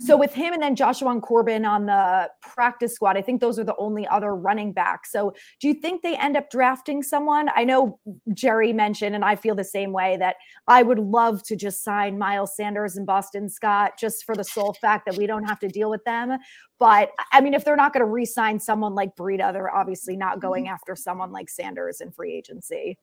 so 0.00 0.16
with 0.16 0.32
him 0.32 0.52
and 0.52 0.62
then 0.62 0.76
Joshua 0.76 1.10
and 1.10 1.22
Corbin 1.22 1.64
on 1.64 1.86
the 1.86 2.30
practice 2.42 2.94
squad, 2.94 3.16
I 3.16 3.22
think 3.22 3.40
those 3.40 3.58
are 3.58 3.64
the 3.64 3.74
only 3.78 4.06
other 4.06 4.34
running 4.34 4.72
backs. 4.72 5.10
So 5.10 5.32
do 5.60 5.68
you 5.68 5.74
think 5.74 6.02
they 6.02 6.14
end 6.16 6.36
up 6.36 6.50
drafting 6.50 7.02
someone? 7.02 7.48
I 7.56 7.64
know 7.64 7.98
Jerry 8.34 8.72
mentioned, 8.72 9.14
and 9.14 9.24
I 9.24 9.34
feel 9.34 9.54
the 9.54 9.64
same 9.64 9.92
way 9.92 10.16
that 10.18 10.36
I 10.68 10.82
would 10.82 10.98
love 10.98 11.42
to 11.44 11.56
just 11.56 11.82
sign 11.82 12.18
Miles 12.18 12.54
Sanders 12.54 12.96
and 12.96 13.06
Boston 13.06 13.48
Scott 13.48 13.92
just 13.98 14.24
for 14.24 14.36
the 14.36 14.44
sole 14.44 14.74
fact 14.74 15.06
that 15.06 15.16
we 15.16 15.26
don't 15.26 15.44
have 15.44 15.58
to 15.60 15.68
deal 15.68 15.90
with 15.90 16.04
them. 16.04 16.38
But 16.78 17.10
I 17.32 17.40
mean, 17.40 17.54
if 17.54 17.64
they're 17.64 17.76
not 17.76 17.92
going 17.92 18.04
to 18.04 18.10
re-sign 18.10 18.60
someone 18.60 18.94
like 18.94 19.16
Breida, 19.16 19.52
they're 19.52 19.74
obviously 19.74 20.16
not 20.16 20.40
going 20.40 20.64
mm-hmm. 20.64 20.74
after 20.74 20.94
someone 20.94 21.32
like 21.32 21.48
Sanders 21.48 22.00
in 22.00 22.12
free 22.12 22.34
agency. 22.34 22.98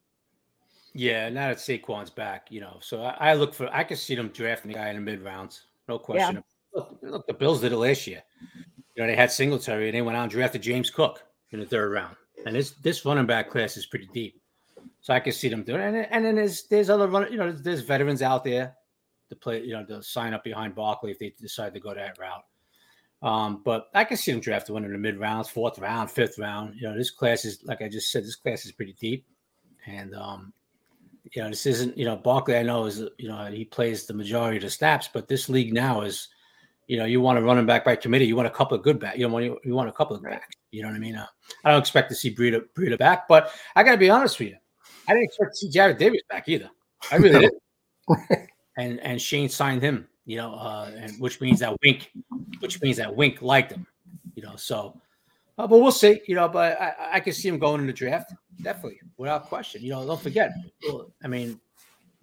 Yeah, 0.97 1.27
now 1.27 1.49
that 1.49 1.57
Saquon's 1.57 2.09
back, 2.09 2.47
you 2.49 2.61
know, 2.61 2.77
so 2.79 3.03
I, 3.03 3.31
I 3.31 3.33
look 3.33 3.53
for 3.53 3.67
I 3.75 3.83
can 3.83 3.97
see 3.97 4.15
them 4.15 4.29
drafting 4.29 4.71
the 4.71 4.77
guy 4.77 4.89
in 4.89 4.95
the 4.95 5.01
mid 5.01 5.21
rounds, 5.21 5.67
no 5.89 5.99
question. 5.99 6.35
Yeah. 6.35 6.41
Look, 6.73 6.97
look, 7.01 7.27
the 7.27 7.33
Bills 7.33 7.59
did 7.59 7.73
it 7.73 7.77
last 7.77 8.07
year. 8.07 8.23
You 8.95 9.03
know, 9.03 9.07
they 9.07 9.15
had 9.15 9.29
Singletary 9.29 9.89
and 9.89 9.95
they 9.95 10.01
went 10.01 10.15
out 10.15 10.23
and 10.23 10.31
drafted 10.31 10.61
James 10.61 10.89
Cook 10.89 11.21
in 11.51 11.59
the 11.59 11.65
third 11.65 11.91
round. 11.91 12.15
And 12.45 12.55
this 12.55 12.71
this 12.81 13.03
running 13.03 13.25
back 13.25 13.49
class 13.49 13.75
is 13.75 13.85
pretty 13.85 14.07
deep. 14.13 14.41
So 15.01 15.13
I 15.13 15.19
can 15.19 15.33
see 15.33 15.49
them 15.49 15.63
doing 15.63 15.81
it. 15.81 15.87
And, 15.87 16.07
and 16.11 16.25
then 16.25 16.35
there's 16.35 16.63
there's 16.63 16.89
other 16.89 17.09
run, 17.09 17.29
you 17.29 17.37
know, 17.37 17.51
there's, 17.51 17.61
there's 17.61 17.81
veterans 17.81 18.21
out 18.21 18.45
there 18.45 18.73
to 19.27 19.35
play, 19.35 19.63
you 19.63 19.73
know, 19.73 19.85
to 19.85 20.01
sign 20.01 20.33
up 20.33 20.45
behind 20.45 20.75
Barkley 20.75 21.11
if 21.11 21.19
they 21.19 21.33
decide 21.41 21.73
to 21.73 21.81
go 21.81 21.93
that 21.93 22.17
route. 22.17 22.45
Um, 23.21 23.63
but 23.65 23.89
I 23.93 24.05
can 24.05 24.15
see 24.15 24.31
them 24.31 24.39
drafting 24.39 24.75
one 24.75 24.85
in 24.85 24.93
the 24.93 24.97
mid 24.97 25.17
rounds, 25.17 25.49
fourth 25.49 25.77
round, 25.77 26.09
fifth 26.09 26.39
round. 26.39 26.75
You 26.79 26.87
know, 26.87 26.97
this 26.97 27.11
class 27.11 27.43
is 27.43 27.63
like 27.65 27.81
I 27.81 27.89
just 27.89 28.11
said, 28.11 28.23
this 28.23 28.35
class 28.35 28.65
is 28.65 28.71
pretty 28.71 28.95
deep. 28.97 29.25
And 29.87 30.15
um, 30.15 30.53
you 31.33 31.41
know, 31.41 31.49
this 31.49 31.65
isn't, 31.65 31.97
you 31.97 32.05
know, 32.05 32.15
Barkley, 32.15 32.57
I 32.57 32.63
know 32.63 32.85
is, 32.85 32.99
you 33.17 33.27
know, 33.27 33.45
he 33.45 33.65
plays 33.65 34.05
the 34.05 34.13
majority 34.13 34.57
of 34.57 34.63
the 34.63 34.69
snaps, 34.69 35.09
but 35.11 35.27
this 35.27 35.49
league 35.49 35.73
now 35.73 36.01
is, 36.01 36.29
you 36.87 36.97
know, 36.97 37.05
you 37.05 37.19
want 37.19 37.39
a 37.39 37.41
running 37.41 37.65
back 37.65 37.83
by 37.83 37.95
committee. 37.95 38.25
You 38.25 38.35
want 38.35 38.47
a 38.47 38.51
couple 38.51 38.77
of 38.77 38.83
good 38.83 38.99
back. 38.99 39.17
You 39.17 39.27
know, 39.27 39.37
you, 39.39 39.57
you 39.63 39.73
want 39.73 39.89
a 39.89 39.91
couple 39.91 40.15
of 40.15 40.23
backs. 40.23 40.55
You 40.71 40.83
know 40.83 40.89
what 40.89 40.95
I 40.95 40.99
mean? 40.99 41.15
Uh, 41.15 41.25
I 41.63 41.71
don't 41.71 41.79
expect 41.79 42.09
to 42.09 42.15
see 42.15 42.33
Breida, 42.33 42.63
Breida 42.77 42.97
back, 42.97 43.27
but 43.27 43.51
I 43.75 43.83
got 43.83 43.93
to 43.93 43.97
be 43.97 44.09
honest 44.09 44.37
with 44.39 44.49
you. 44.49 44.57
I 45.07 45.13
didn't 45.13 45.25
expect 45.25 45.51
to 45.51 45.57
see 45.57 45.69
Jarrad 45.69 45.97
Davis 45.97 46.21
back 46.29 46.47
either. 46.47 46.69
I 47.11 47.17
really 47.17 47.39
didn't. 47.39 47.61
and 48.77 48.99
and 48.99 49.21
Schoen 49.21 49.49
signed 49.49 49.81
him, 49.81 50.07
you 50.25 50.37
know, 50.37 50.53
uh, 50.53 50.91
and 50.95 51.19
which 51.19 51.41
means 51.41 51.59
that 51.59 51.75
Wink, 51.83 52.11
which 52.59 52.81
means 52.81 52.97
that 52.97 53.15
Wink 53.15 53.41
liked 53.41 53.71
him, 53.71 53.85
you 54.35 54.43
know. 54.43 54.55
So 54.55 54.99
uh, 55.57 55.67
but 55.67 55.79
we'll 55.79 55.91
see, 55.91 56.21
you 56.27 56.35
know. 56.35 56.49
But 56.49 56.79
I, 56.79 56.93
I 57.13 57.19
can 57.19 57.33
see 57.33 57.47
him 57.47 57.59
going 57.59 57.81
in 57.81 57.87
the 57.87 57.93
draft, 57.93 58.33
definitely, 58.61 58.99
without 59.17 59.45
question. 59.45 59.81
You 59.81 59.91
know, 59.91 60.05
don't 60.05 60.21
forget. 60.21 60.51
I 61.23 61.27
mean, 61.27 61.59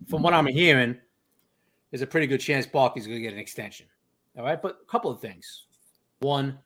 from 0.09 0.23
what 0.23 0.35
I'm 0.35 0.47
hearing, 0.47 0.99
there's 1.91 2.03
a 2.03 2.07
pretty 2.07 2.27
good 2.27 2.41
chance 2.41 2.67
Barkley's 2.67 3.07
going 3.07 3.19
to 3.19 3.23
get 3.23 3.33
an 3.33 3.39
extension. 3.39 3.87
All 4.37 4.45
right, 4.45 4.61
but 4.61 4.79
a 4.83 4.91
couple 4.91 5.11
of 5.11 5.21
things. 5.21 5.65
One, 6.21 6.59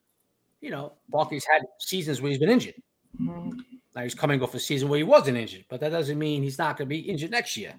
you 0.61 0.70
know, 0.70 0.94
Barkley's 1.08 1.46
had 1.50 1.62
seasons 1.78 2.20
where 2.20 2.30
he's 2.30 2.38
been 2.38 2.50
injured. 2.50 2.75
Now 3.18 4.02
he's 4.02 4.14
coming 4.14 4.42
off 4.42 4.54
a 4.54 4.61
season 4.61 4.88
where 4.88 4.99
he 4.99 5.04
wasn't 5.04 5.38
injured, 5.38 5.64
but 5.68 5.80
that 5.80 5.90
doesn't 5.90 6.18
mean 6.18 6.42
he's 6.42 6.58
not 6.58 6.76
going 6.76 6.87
to 6.87 6.90
be 6.90 6.99
injured 6.99 7.30
next 7.30 7.56
year. 7.56 7.75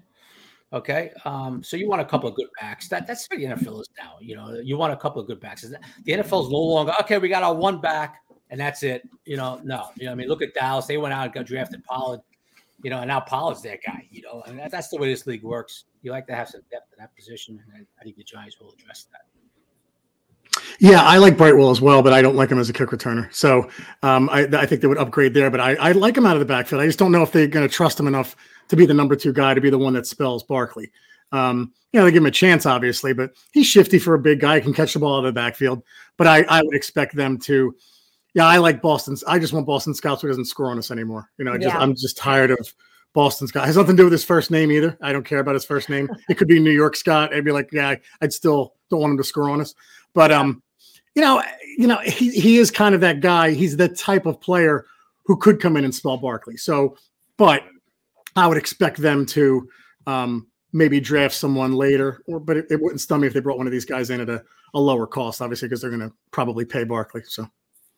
Okay, 0.73 1.11
um, 1.23 1.63
so 1.63 1.77
you 1.77 1.87
want 1.87 2.01
a 2.01 2.05
couple 2.05 2.27
of 2.27 2.35
good 2.35 2.49
backs. 2.59 2.89
That 2.89 3.07
that's 3.07 3.25
what 3.29 3.39
the 3.39 3.45
NFL 3.45 3.79
is 3.81 3.89
now. 3.97 4.17
You 4.19 4.35
know, 4.35 4.59
you 4.61 4.75
want 4.75 4.91
a 4.91 4.97
couple 4.97 5.21
of 5.21 5.27
good 5.27 5.39
backs. 5.39 5.61
The 5.61 6.11
NFL 6.11 6.45
is 6.45 6.51
no 6.51 6.57
longer 6.57 6.93
okay. 7.01 7.19
We 7.19 7.29
got 7.29 7.43
our 7.43 7.55
one 7.55 7.79
back 7.79 8.17
and 8.49 8.59
that's 8.59 8.83
it. 8.83 9.07
You 9.25 9.37
know, 9.37 9.59
no, 9.63 9.89
you 9.95 10.05
know, 10.05 10.11
I 10.11 10.15
mean, 10.15 10.27
look 10.27 10.41
at 10.41 10.53
Dallas. 10.53 10.85
They 10.85 10.97
went 10.97 11.13
out 11.13 11.25
and 11.25 11.33
got 11.33 11.45
drafted 11.45 11.83
Pollard, 11.83 12.21
you 12.83 12.89
know, 12.89 12.99
and 12.99 13.07
now 13.07 13.19
Pollard's 13.19 13.61
that 13.63 13.79
guy, 13.85 14.07
you 14.11 14.21
know, 14.21 14.43
and 14.47 14.57
that, 14.59 14.71
that's 14.71 14.89
the 14.89 14.97
way 14.97 15.09
this 15.09 15.27
league 15.27 15.43
works. 15.43 15.85
You 16.01 16.11
like 16.11 16.27
to 16.27 16.35
have 16.35 16.49
some 16.49 16.61
depth 16.71 16.93
in 16.93 17.01
that 17.01 17.15
position, 17.15 17.61
and 17.65 17.75
I, 17.75 17.85
I 17.99 18.03
think 18.03 18.15
the 18.15 18.23
Giants 18.23 18.59
will 18.59 18.71
address 18.71 19.07
that. 19.11 19.21
Yeah, 20.79 21.01
I 21.01 21.17
like 21.17 21.37
Brightwell 21.37 21.71
as 21.71 21.81
well, 21.81 22.03
but 22.03 22.13
I 22.13 22.21
don't 22.21 22.35
like 22.35 22.51
him 22.51 22.59
as 22.59 22.69
a 22.69 22.73
kick 22.73 22.89
returner. 22.89 23.33
So 23.33 23.69
um, 24.03 24.29
I, 24.29 24.43
I, 24.43 24.65
think 24.65 24.81
they 24.81 24.87
would 24.87 24.97
upgrade 24.97 25.33
there, 25.33 25.49
but 25.49 25.59
I, 25.59 25.75
I, 25.75 25.91
like 25.93 26.15
him 26.15 26.25
out 26.25 26.35
of 26.35 26.39
the 26.39 26.45
backfield. 26.45 26.81
I 26.81 26.85
just 26.85 26.99
don't 26.99 27.11
know 27.11 27.23
if 27.23 27.31
they're 27.31 27.47
going 27.47 27.67
to 27.67 27.73
trust 27.73 27.99
him 27.99 28.07
enough 28.07 28.35
to 28.69 28.75
be 28.75 28.85
the 28.85 28.93
number 28.93 29.15
two 29.15 29.33
guy 29.33 29.53
to 29.53 29.61
be 29.61 29.69
the 29.69 29.77
one 29.77 29.93
that 29.93 30.05
spells 30.05 30.43
Barkley. 30.43 30.91
Um, 31.31 31.73
you 31.91 31.99
know, 31.99 32.05
they 32.05 32.11
give 32.11 32.21
him 32.21 32.27
a 32.27 32.31
chance, 32.31 32.65
obviously, 32.65 33.13
but 33.13 33.31
he's 33.51 33.65
shifty 33.65 33.97
for 33.97 34.13
a 34.13 34.19
big 34.19 34.39
guy, 34.39 34.59
can 34.59 34.73
catch 34.73 34.93
the 34.93 34.99
ball 34.99 35.15
out 35.15 35.25
of 35.25 35.33
the 35.33 35.39
backfield. 35.39 35.83
But 36.15 36.27
I, 36.27 36.43
I 36.43 36.61
would 36.61 36.75
expect 36.75 37.15
them 37.15 37.37
to. 37.39 37.75
Yeah, 38.37 38.45
I 38.45 38.57
like 38.57 38.83
Boston's. 38.83 39.23
I 39.23 39.39
just 39.39 39.51
want 39.51 39.65
Boston 39.65 39.95
Scouts 39.95 40.21
who 40.21 40.27
doesn't 40.27 40.45
score 40.45 40.69
on 40.69 40.77
us 40.77 40.91
anymore. 40.91 41.27
You 41.39 41.45
know, 41.45 41.57
just. 41.57 41.75
I'm 41.75 41.95
just 41.95 42.17
tired 42.17 42.51
of 42.51 42.71
Boston 43.13 43.47
Scott. 43.47 43.63
It 43.63 43.65
has 43.65 43.77
nothing 43.77 43.97
to 43.97 44.01
do 44.01 44.03
with 44.03 44.11
his 44.11 44.23
first 44.23 44.51
name 44.51 44.71
either. 44.71 44.95
I 45.01 45.11
don't 45.11 45.25
care 45.25 45.39
about 45.39 45.55
his 45.55 45.65
first 45.65 45.89
name. 45.89 46.07
It 46.29 46.37
could 46.37 46.47
be 46.47 46.59
New 46.59 46.69
York 46.69 46.95
Scott. 46.95 47.33
I'd 47.33 47.43
be 47.43 47.51
like, 47.51 47.69
yeah, 47.71 47.95
I'd 48.21 48.31
still 48.31 48.75
don't 48.91 48.99
want 48.99 49.11
him 49.13 49.17
to 49.17 49.23
score 49.23 49.49
on 49.49 49.59
us. 49.59 49.73
But 50.13 50.31
um, 50.31 50.61
you 51.15 51.23
know, 51.23 51.41
you 51.79 51.87
know, 51.87 51.97
he 51.97 52.29
he 52.29 52.59
is 52.59 52.69
kind 52.69 52.93
of 52.93 53.01
that 53.01 53.21
guy. 53.21 53.53
He's 53.53 53.75
the 53.75 53.89
type 53.89 54.27
of 54.27 54.39
player 54.39 54.85
who 55.25 55.35
could 55.35 55.59
come 55.59 55.75
in 55.75 55.83
and 55.83 55.95
spell 55.95 56.17
Barkley. 56.17 56.57
So, 56.57 56.95
but 57.37 57.63
I 58.35 58.45
would 58.45 58.57
expect 58.59 58.97
them 58.97 59.25
to 59.25 59.67
um 60.05 60.45
maybe 60.73 60.99
draft 60.99 61.33
someone 61.33 61.73
later, 61.73 62.21
or 62.27 62.39
but 62.39 62.55
it, 62.55 62.67
it 62.69 62.79
wouldn't 62.79 63.01
stun 63.01 63.21
me 63.21 63.25
if 63.25 63.33
they 63.33 63.39
brought 63.39 63.57
one 63.57 63.65
of 63.65 63.73
these 63.73 63.85
guys 63.85 64.11
in 64.11 64.21
at 64.21 64.29
a, 64.29 64.43
a 64.75 64.79
lower 64.79 65.07
cost, 65.07 65.41
obviously, 65.41 65.67
because 65.67 65.81
they're 65.81 65.89
going 65.89 66.07
to 66.07 66.13
probably 66.29 66.65
pay 66.65 66.83
Barkley. 66.83 67.23
So, 67.25 67.49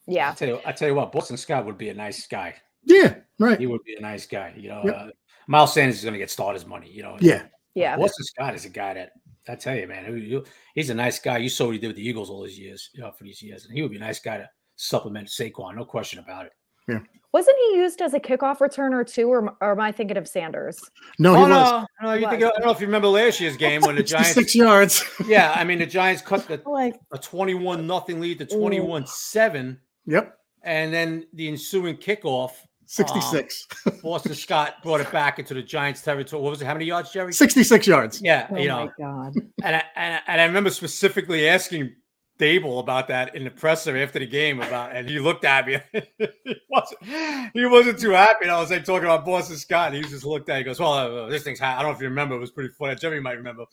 yeah. 0.10 0.32
I 0.32 0.34
tell 0.34 0.48
you, 0.48 0.60
I 0.66 0.72
tell 0.72 0.88
you 0.88 0.96
what, 0.96 1.12
Boston 1.12 1.38
Scott 1.38 1.66
would 1.66 1.78
be 1.78 1.90
a 1.90 1.94
nice 1.94 2.28
guy. 2.28 2.56
Yeah, 2.84 3.16
right. 3.40 3.60
He 3.60 3.68
would 3.68 3.84
be 3.84 3.96
a 3.96 4.02
nice 4.02 4.26
guy. 4.26 4.54
You 4.58 4.70
know, 4.70 4.82
yep. 4.86 4.96
uh, 4.98 5.08
Miles 5.48 5.74
Sanders 5.74 5.98
is 5.98 6.04
going 6.04 6.14
to 6.14 6.20
get 6.20 6.30
starters 6.30 6.66
money. 6.66 6.90
You 6.92 7.04
know. 7.04 7.18
Yeah. 7.20 7.44
Yeah. 7.76 7.96
Boston 7.96 8.26
Scott 8.26 8.56
is 8.56 8.66
a 8.66 8.70
guy 8.70 8.96
that 8.96 9.12
I 9.48 9.56
tell 9.56 9.76
you, 9.76 9.88
man, 9.88 10.44
he's 10.76 10.90
a 10.90 10.94
nice 10.94 11.20
guy. 11.20 11.38
You 11.38 11.50
saw 11.50 11.66
what 11.66 11.74
he 11.74 11.80
did 11.80 11.88
with 11.88 11.96
the 11.96 12.08
Eagles 12.08 12.30
all 12.30 12.44
these 12.44 12.60
years, 12.60 12.90
you 12.94 13.02
know, 13.02 13.12
for 13.12 13.24
these 13.24 13.42
years, 13.42 13.66
and 13.66 13.74
he 13.74 13.82
would 13.82 13.92
be 13.92 13.98
a 13.98 14.02
nice 14.02 14.20
guy 14.20 14.38
to 14.38 14.50
supplement 14.76 15.28
Saquon. 15.28 15.76
No 15.76 15.86
question 15.86 16.20
about 16.20 16.46
it. 16.46 16.52
Yeah. 16.88 17.00
Wasn't 17.32 17.56
he 17.58 17.78
used 17.78 18.02
as 18.02 18.16
a 18.16 18.20
kickoff 18.20 18.58
returner 18.58 19.08
too, 19.08 19.28
or, 19.28 19.56
or 19.62 19.72
am 19.72 19.80
I 19.80 19.92
thinking 19.92 20.18
of 20.18 20.28
Sanders? 20.28 20.80
No, 21.20 21.36
oh, 21.36 21.44
he 21.44 21.50
no, 21.50 21.60
was. 21.60 21.88
no. 22.02 22.14
You 22.14 22.30
think, 22.30 22.44
I 22.44 22.50
don't 22.50 22.66
know 22.66 22.72
if 22.72 22.80
you 22.80 22.88
remember 22.88 23.08
last 23.08 23.40
year's 23.40 23.56
game 23.56 23.82
when 23.82 23.96
the 23.96 24.04
Giants 24.16 24.34
six 24.34 24.56
yards. 24.56 25.04
yeah, 25.28 25.54
I 25.56 25.64
mean 25.64 25.78
the 25.78 25.86
Giants 25.86 26.24
cut 26.24 26.48
the 26.48 26.60
like 26.70 27.00
a 27.12 27.20
twenty-one 27.20 27.86
nothing 27.86 28.20
lead 28.20 28.40
to 28.40 28.46
twenty-one 28.46 29.06
seven. 29.06 29.80
Yep. 30.10 30.36
And 30.64 30.94
then 30.94 31.26
the 31.34 31.48
ensuing 31.48 31.98
kickoff, 31.98 32.52
66. 32.88 33.68
Um, 33.86 33.94
Boston 34.04 34.34
Scott 34.34 34.76
brought 34.84 35.00
it 35.00 35.12
back 35.12 35.40
into 35.40 35.54
the 35.54 35.62
Giants 35.62 36.02
territory. 36.02 36.42
What 36.42 36.50
was 36.50 36.62
it? 36.62 36.66
How 36.66 36.74
many 36.74 36.86
yards, 36.86 37.12
Jerry? 37.12 37.32
66 37.32 37.88
yards. 37.88 38.22
Yeah, 38.22 38.48
oh 38.52 38.58
you 38.58 38.68
know. 38.68 38.86
my 38.86 38.92
god. 38.98 39.34
And 39.64 39.76
I, 39.76 39.84
and, 39.96 40.22
and 40.28 40.42
I 40.42 40.46
remember 40.46 40.70
specifically 40.70 41.48
asking 41.48 41.96
Daboll 42.40 42.80
about 42.80 43.08
that 43.10 43.36
in 43.36 43.44
the 43.44 43.52
presser 43.52 43.98
after 43.98 44.20
the 44.20 44.26
game 44.26 44.62
about, 44.62 44.96
and 44.96 45.08
he 45.08 45.20
looked 45.20 45.44
at 45.46 45.68
me. 45.68 45.78
he, 46.18 46.56
wasn't, 46.70 47.52
he 47.54 47.66
wasn't 47.66 48.00
too 48.00 48.12
happy. 48.12 48.44
And 48.44 48.52
I 48.52 48.60
was 48.60 48.72
like 48.72 48.86
talking 48.86 49.06
about 49.06 49.26
Boston 49.26 49.58
Scott. 49.58 49.94
And 49.94 50.04
he 50.04 50.10
just 50.10 50.26
looked 50.26 50.50
at. 50.50 50.54
Me, 50.54 50.60
he 50.60 50.64
goes, 50.64 50.80
"Well, 50.80 50.94
uh, 50.94 51.30
this 51.30 51.44
thing's. 51.44 51.60
High. 51.60 51.74
I 51.74 51.82
don't 51.82 51.92
know 51.92 51.96
if 51.96 52.02
you 52.02 52.08
remember. 52.08 52.36
It 52.36 52.40
was 52.40 52.52
pretty 52.52 52.74
funny. 52.74 52.96
Jeremy 52.96 53.22
might 53.22 53.38
remember. 53.38 53.66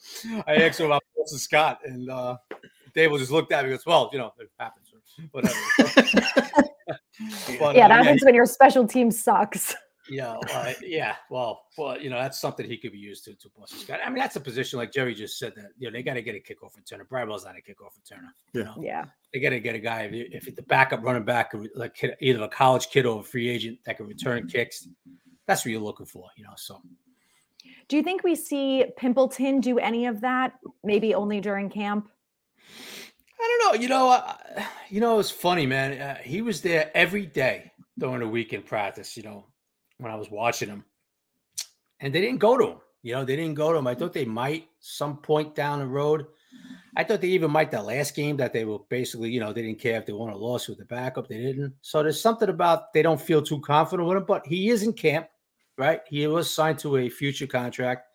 I 0.46 0.56
asked 0.56 0.80
him 0.80 0.86
about 0.86 1.04
Boston 1.16 1.38
Scott, 1.38 1.80
and 1.84 2.10
uh, 2.10 2.36
Daboll 2.94 3.18
just 3.18 3.30
looked 3.30 3.52
at 3.52 3.64
me. 3.64 3.70
and 3.70 3.78
goes, 3.78 3.86
"Well, 3.86 4.10
you 4.12 4.18
know, 4.18 4.32
it 4.40 4.50
happens. 4.58 4.85
Whatever." 5.32 5.54
yeah, 7.48 7.60
uh, 7.60 7.72
that 7.72 7.90
happens 7.90 8.24
when 8.24 8.34
your 8.34 8.46
special 8.46 8.86
team 8.86 9.10
sucks. 9.10 9.74
Yeah, 10.08 10.36
uh, 10.52 10.72
yeah. 10.82 11.16
Well, 11.30 11.64
well, 11.76 12.00
you 12.00 12.10
know 12.10 12.18
that's 12.18 12.40
something 12.40 12.66
he 12.66 12.76
could 12.76 12.92
be 12.92 12.98
used 12.98 13.24
to 13.24 13.34
to 13.34 13.48
Boston 13.56 13.78
Scott. 13.80 14.00
I 14.04 14.08
mean, 14.08 14.18
that's 14.18 14.36
a 14.36 14.40
position 14.40 14.78
like 14.78 14.92
Jerry 14.92 15.14
just 15.14 15.38
said 15.38 15.54
that 15.56 15.70
you 15.78 15.88
know 15.88 15.92
they 15.92 16.02
got 16.02 16.14
to 16.14 16.22
get 16.22 16.34
a 16.34 16.38
kickoff 16.38 16.72
returner. 16.78 17.08
Brightwell's 17.08 17.44
not 17.44 17.54
a 17.56 17.60
kickoff 17.60 17.94
returner. 17.98 18.28
You 18.52 18.64
know, 18.64 18.74
yeah, 18.80 19.06
they 19.32 19.40
got 19.40 19.50
to 19.50 19.60
get 19.60 19.74
a 19.74 19.78
guy 19.78 20.02
if, 20.12 20.46
if 20.46 20.56
the 20.56 20.62
backup 20.62 21.02
running 21.02 21.24
back 21.24 21.52
like 21.74 22.00
either 22.20 22.42
a 22.42 22.48
college 22.48 22.88
kid 22.90 23.06
or 23.06 23.20
a 23.20 23.24
free 23.24 23.48
agent 23.48 23.78
that 23.86 23.96
can 23.96 24.06
return 24.06 24.46
kicks. 24.46 24.86
That's 25.46 25.64
what 25.64 25.70
you're 25.72 25.80
looking 25.80 26.06
for. 26.06 26.28
You 26.36 26.44
know, 26.44 26.54
so. 26.56 26.80
Do 27.88 27.96
you 27.96 28.02
think 28.02 28.24
we 28.24 28.34
see 28.34 28.84
Pimpleton 28.98 29.60
do 29.60 29.78
any 29.78 30.06
of 30.06 30.20
that? 30.20 30.54
Maybe 30.82 31.14
only 31.14 31.40
during 31.40 31.70
camp. 31.70 32.10
I 33.38 33.58
don't 33.60 33.74
know. 33.74 33.82
You 33.82 33.88
know, 33.88 34.10
uh, 34.10 34.64
you 34.88 35.00
know, 35.00 35.14
it 35.14 35.18
was 35.18 35.30
funny, 35.30 35.66
man. 35.66 36.00
Uh, 36.00 36.16
he 36.22 36.42
was 36.42 36.60
there 36.60 36.90
every 36.94 37.26
day 37.26 37.72
during 37.98 38.20
the 38.20 38.28
weekend 38.28 38.66
practice. 38.66 39.16
You 39.16 39.24
know, 39.24 39.46
when 39.98 40.10
I 40.10 40.16
was 40.16 40.30
watching 40.30 40.68
him, 40.68 40.84
and 42.00 42.14
they 42.14 42.20
didn't 42.20 42.40
go 42.40 42.56
to 42.56 42.66
him. 42.68 42.78
You 43.02 43.14
know, 43.14 43.24
they 43.24 43.36
didn't 43.36 43.54
go 43.54 43.72
to 43.72 43.78
him. 43.78 43.86
I 43.86 43.94
thought 43.94 44.12
they 44.12 44.24
might 44.24 44.68
some 44.80 45.18
point 45.18 45.54
down 45.54 45.78
the 45.78 45.86
road. 45.86 46.26
I 46.96 47.04
thought 47.04 47.20
they 47.20 47.28
even 47.28 47.50
might 47.50 47.70
the 47.70 47.82
last 47.82 48.16
game 48.16 48.36
that 48.38 48.52
they 48.52 48.64
were 48.64 48.78
basically, 48.88 49.30
you 49.30 49.38
know, 49.38 49.52
they 49.52 49.62
didn't 49.62 49.80
care 49.80 49.98
if 49.98 50.06
they 50.06 50.12
won 50.14 50.30
or 50.30 50.36
lost 50.36 50.68
with 50.68 50.78
the 50.78 50.86
backup. 50.86 51.28
They 51.28 51.36
didn't. 51.36 51.74
So 51.82 52.02
there's 52.02 52.20
something 52.20 52.48
about 52.48 52.92
they 52.94 53.02
don't 53.02 53.20
feel 53.20 53.42
too 53.42 53.60
confident 53.60 54.08
with 54.08 54.16
him, 54.16 54.24
but 54.26 54.46
he 54.46 54.70
is 54.70 54.82
in 54.82 54.94
camp, 54.94 55.28
right? 55.76 56.00
He 56.08 56.26
was 56.26 56.50
signed 56.50 56.78
to 56.80 56.96
a 56.96 57.10
future 57.10 57.46
contract, 57.46 58.06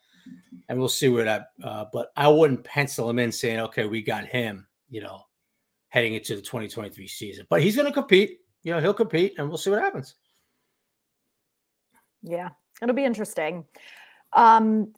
and 0.67 0.79
we'll 0.79 0.89
see 0.89 1.09
where 1.09 1.25
that. 1.25 1.51
Uh, 1.63 1.85
but 1.93 2.11
I 2.17 2.27
wouldn't 2.27 2.63
pencil 2.63 3.09
him 3.09 3.19
in 3.19 3.31
saying, 3.31 3.59
okay, 3.59 3.85
we 3.85 4.01
got 4.01 4.25
him 4.25 4.65
you 4.91 5.01
know, 5.01 5.21
heading 5.89 6.13
into 6.13 6.35
the 6.35 6.41
2023 6.41 7.07
season. 7.07 7.47
But 7.49 7.63
he's 7.63 7.75
going 7.75 7.87
to 7.87 7.93
compete. 7.93 8.39
You 8.61 8.73
know, 8.73 8.79
he'll 8.79 8.93
compete, 8.93 9.33
and 9.37 9.49
we'll 9.49 9.57
see 9.57 9.71
what 9.71 9.81
happens. 9.81 10.15
Yeah, 12.21 12.49
it'll 12.81 12.93
be 12.93 13.05
interesting. 13.05 13.65
Um, 14.33 14.93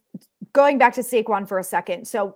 going 0.52 0.78
back 0.78 0.94
to 0.96 1.02
Saquon 1.02 1.48
for 1.48 1.60
a 1.60 1.64
second. 1.64 2.06
So 2.06 2.36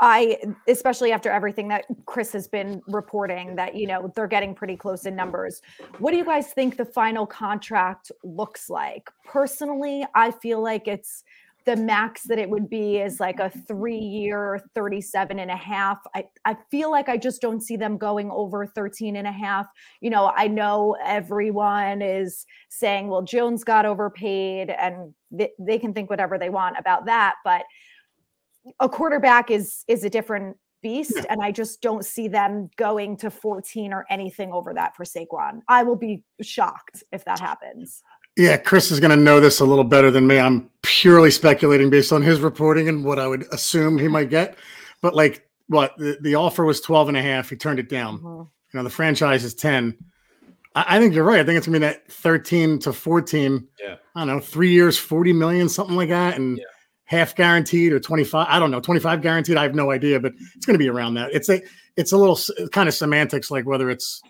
I, 0.00 0.38
especially 0.66 1.12
after 1.12 1.30
everything 1.30 1.68
that 1.68 1.84
Chris 2.06 2.32
has 2.32 2.48
been 2.48 2.82
reporting, 2.88 3.54
that 3.56 3.74
you 3.74 3.86
know 3.86 4.10
they're 4.16 4.26
getting 4.26 4.54
pretty 4.54 4.76
close 4.76 5.06
in 5.06 5.14
numbers. 5.14 5.62
What 5.98 6.10
do 6.10 6.16
you 6.16 6.24
guys 6.24 6.52
think 6.52 6.76
the 6.76 6.84
final 6.84 7.26
contract 7.26 8.10
looks 8.24 8.70
like? 8.70 9.10
Personally, 9.24 10.04
I 10.14 10.30
feel 10.30 10.62
like 10.62 10.88
it's 10.88 11.22
the 11.66 11.76
max 11.76 12.22
that 12.24 12.38
it 12.38 12.48
would 12.48 12.68
be 12.68 12.98
is 12.98 13.20
like 13.20 13.40
a 13.40 13.48
three 13.48 13.96
year 13.96 14.60
37 14.74 15.38
and 15.38 15.50
a 15.50 15.56
half. 15.56 15.98
I, 16.14 16.26
I 16.44 16.56
feel 16.70 16.90
like 16.90 17.08
i 17.08 17.16
just 17.16 17.40
don't 17.40 17.62
see 17.62 17.76
them 17.76 17.96
going 17.96 18.30
over 18.30 18.66
13 18.66 19.16
and 19.16 19.26
a 19.26 19.32
half. 19.32 19.66
You 20.00 20.10
know 20.10 20.32
i 20.36 20.46
know 20.46 20.96
everyone 21.04 22.02
is 22.02 22.46
saying 22.68 23.08
well 23.08 23.22
jones 23.22 23.64
got 23.64 23.86
overpaid 23.86 24.70
and 24.70 25.14
they, 25.30 25.50
they 25.58 25.78
can 25.78 25.94
think 25.94 26.10
whatever 26.10 26.38
they 26.38 26.50
want 26.50 26.76
about 26.78 27.06
that 27.06 27.36
but 27.44 27.62
a 28.80 28.88
quarterback 28.88 29.50
is 29.50 29.84
is 29.88 30.04
a 30.04 30.10
different 30.10 30.56
beast 30.82 31.18
and 31.30 31.40
i 31.42 31.50
just 31.50 31.80
don't 31.80 32.04
see 32.04 32.28
them 32.28 32.68
going 32.76 33.16
to 33.16 33.30
14 33.30 33.92
or 33.92 34.04
anything 34.10 34.52
over 34.52 34.74
that 34.74 34.94
for 34.96 35.04
saquon. 35.04 35.60
I 35.68 35.82
will 35.82 35.96
be 35.96 36.22
shocked 36.42 37.02
if 37.10 37.24
that 37.24 37.40
happens 37.40 38.02
yeah, 38.36 38.56
Chris 38.56 38.90
is 38.90 39.00
going 39.00 39.10
to 39.10 39.16
know 39.16 39.40
this 39.40 39.60
a 39.60 39.64
little 39.64 39.84
better 39.84 40.10
than 40.10 40.26
me. 40.26 40.38
I'm 40.38 40.68
purely 40.82 41.30
speculating 41.30 41.90
based 41.90 42.12
on 42.12 42.22
his 42.22 42.40
reporting 42.40 42.88
and 42.88 43.04
what 43.04 43.18
I 43.18 43.26
would 43.28 43.46
assume 43.52 43.98
he 43.98 44.08
might 44.08 44.30
get. 44.30 44.56
But 45.00 45.14
like 45.14 45.48
what 45.68 45.96
the, 45.98 46.18
the 46.20 46.34
offer 46.34 46.64
was 46.64 46.80
12 46.80 47.08
and 47.08 47.16
a 47.16 47.22
half, 47.22 47.50
he 47.50 47.56
turned 47.56 47.78
it 47.78 47.88
down. 47.88 48.18
Mm-hmm. 48.18 48.40
You 48.40 48.48
know, 48.80 48.82
the 48.82 48.90
franchise 48.90 49.44
is 49.44 49.54
10. 49.54 49.96
I, 50.74 50.96
I, 50.96 50.98
think 50.98 51.14
you're 51.14 51.24
right. 51.24 51.40
I 51.40 51.44
think 51.44 51.58
it's 51.58 51.66
gonna 51.66 51.78
be 51.78 51.86
that 51.86 52.10
13 52.10 52.80
to 52.80 52.92
14. 52.92 53.68
Yeah. 53.80 53.96
I 54.16 54.20
don't 54.20 54.28
know, 54.28 54.40
three 54.40 54.72
years, 54.72 54.98
40 54.98 55.32
million, 55.32 55.68
something 55.68 55.96
like 55.96 56.08
that. 56.08 56.36
And 56.36 56.58
yeah. 56.58 56.64
half 57.04 57.36
guaranteed 57.36 57.92
or 57.92 58.00
25. 58.00 58.46
I 58.50 58.58
don't 58.58 58.72
know, 58.72 58.80
25 58.80 59.22
guaranteed. 59.22 59.56
I 59.56 59.62
have 59.62 59.76
no 59.76 59.92
idea, 59.92 60.18
but 60.18 60.32
it's 60.56 60.66
gonna 60.66 60.78
be 60.78 60.88
around 60.88 61.14
that. 61.14 61.32
It's 61.32 61.48
a 61.48 61.62
it's 61.96 62.10
a 62.10 62.16
little 62.16 62.38
kind 62.72 62.88
of 62.88 62.94
semantics, 62.94 63.50
like 63.50 63.64
whether 63.64 63.90
it's 63.90 64.20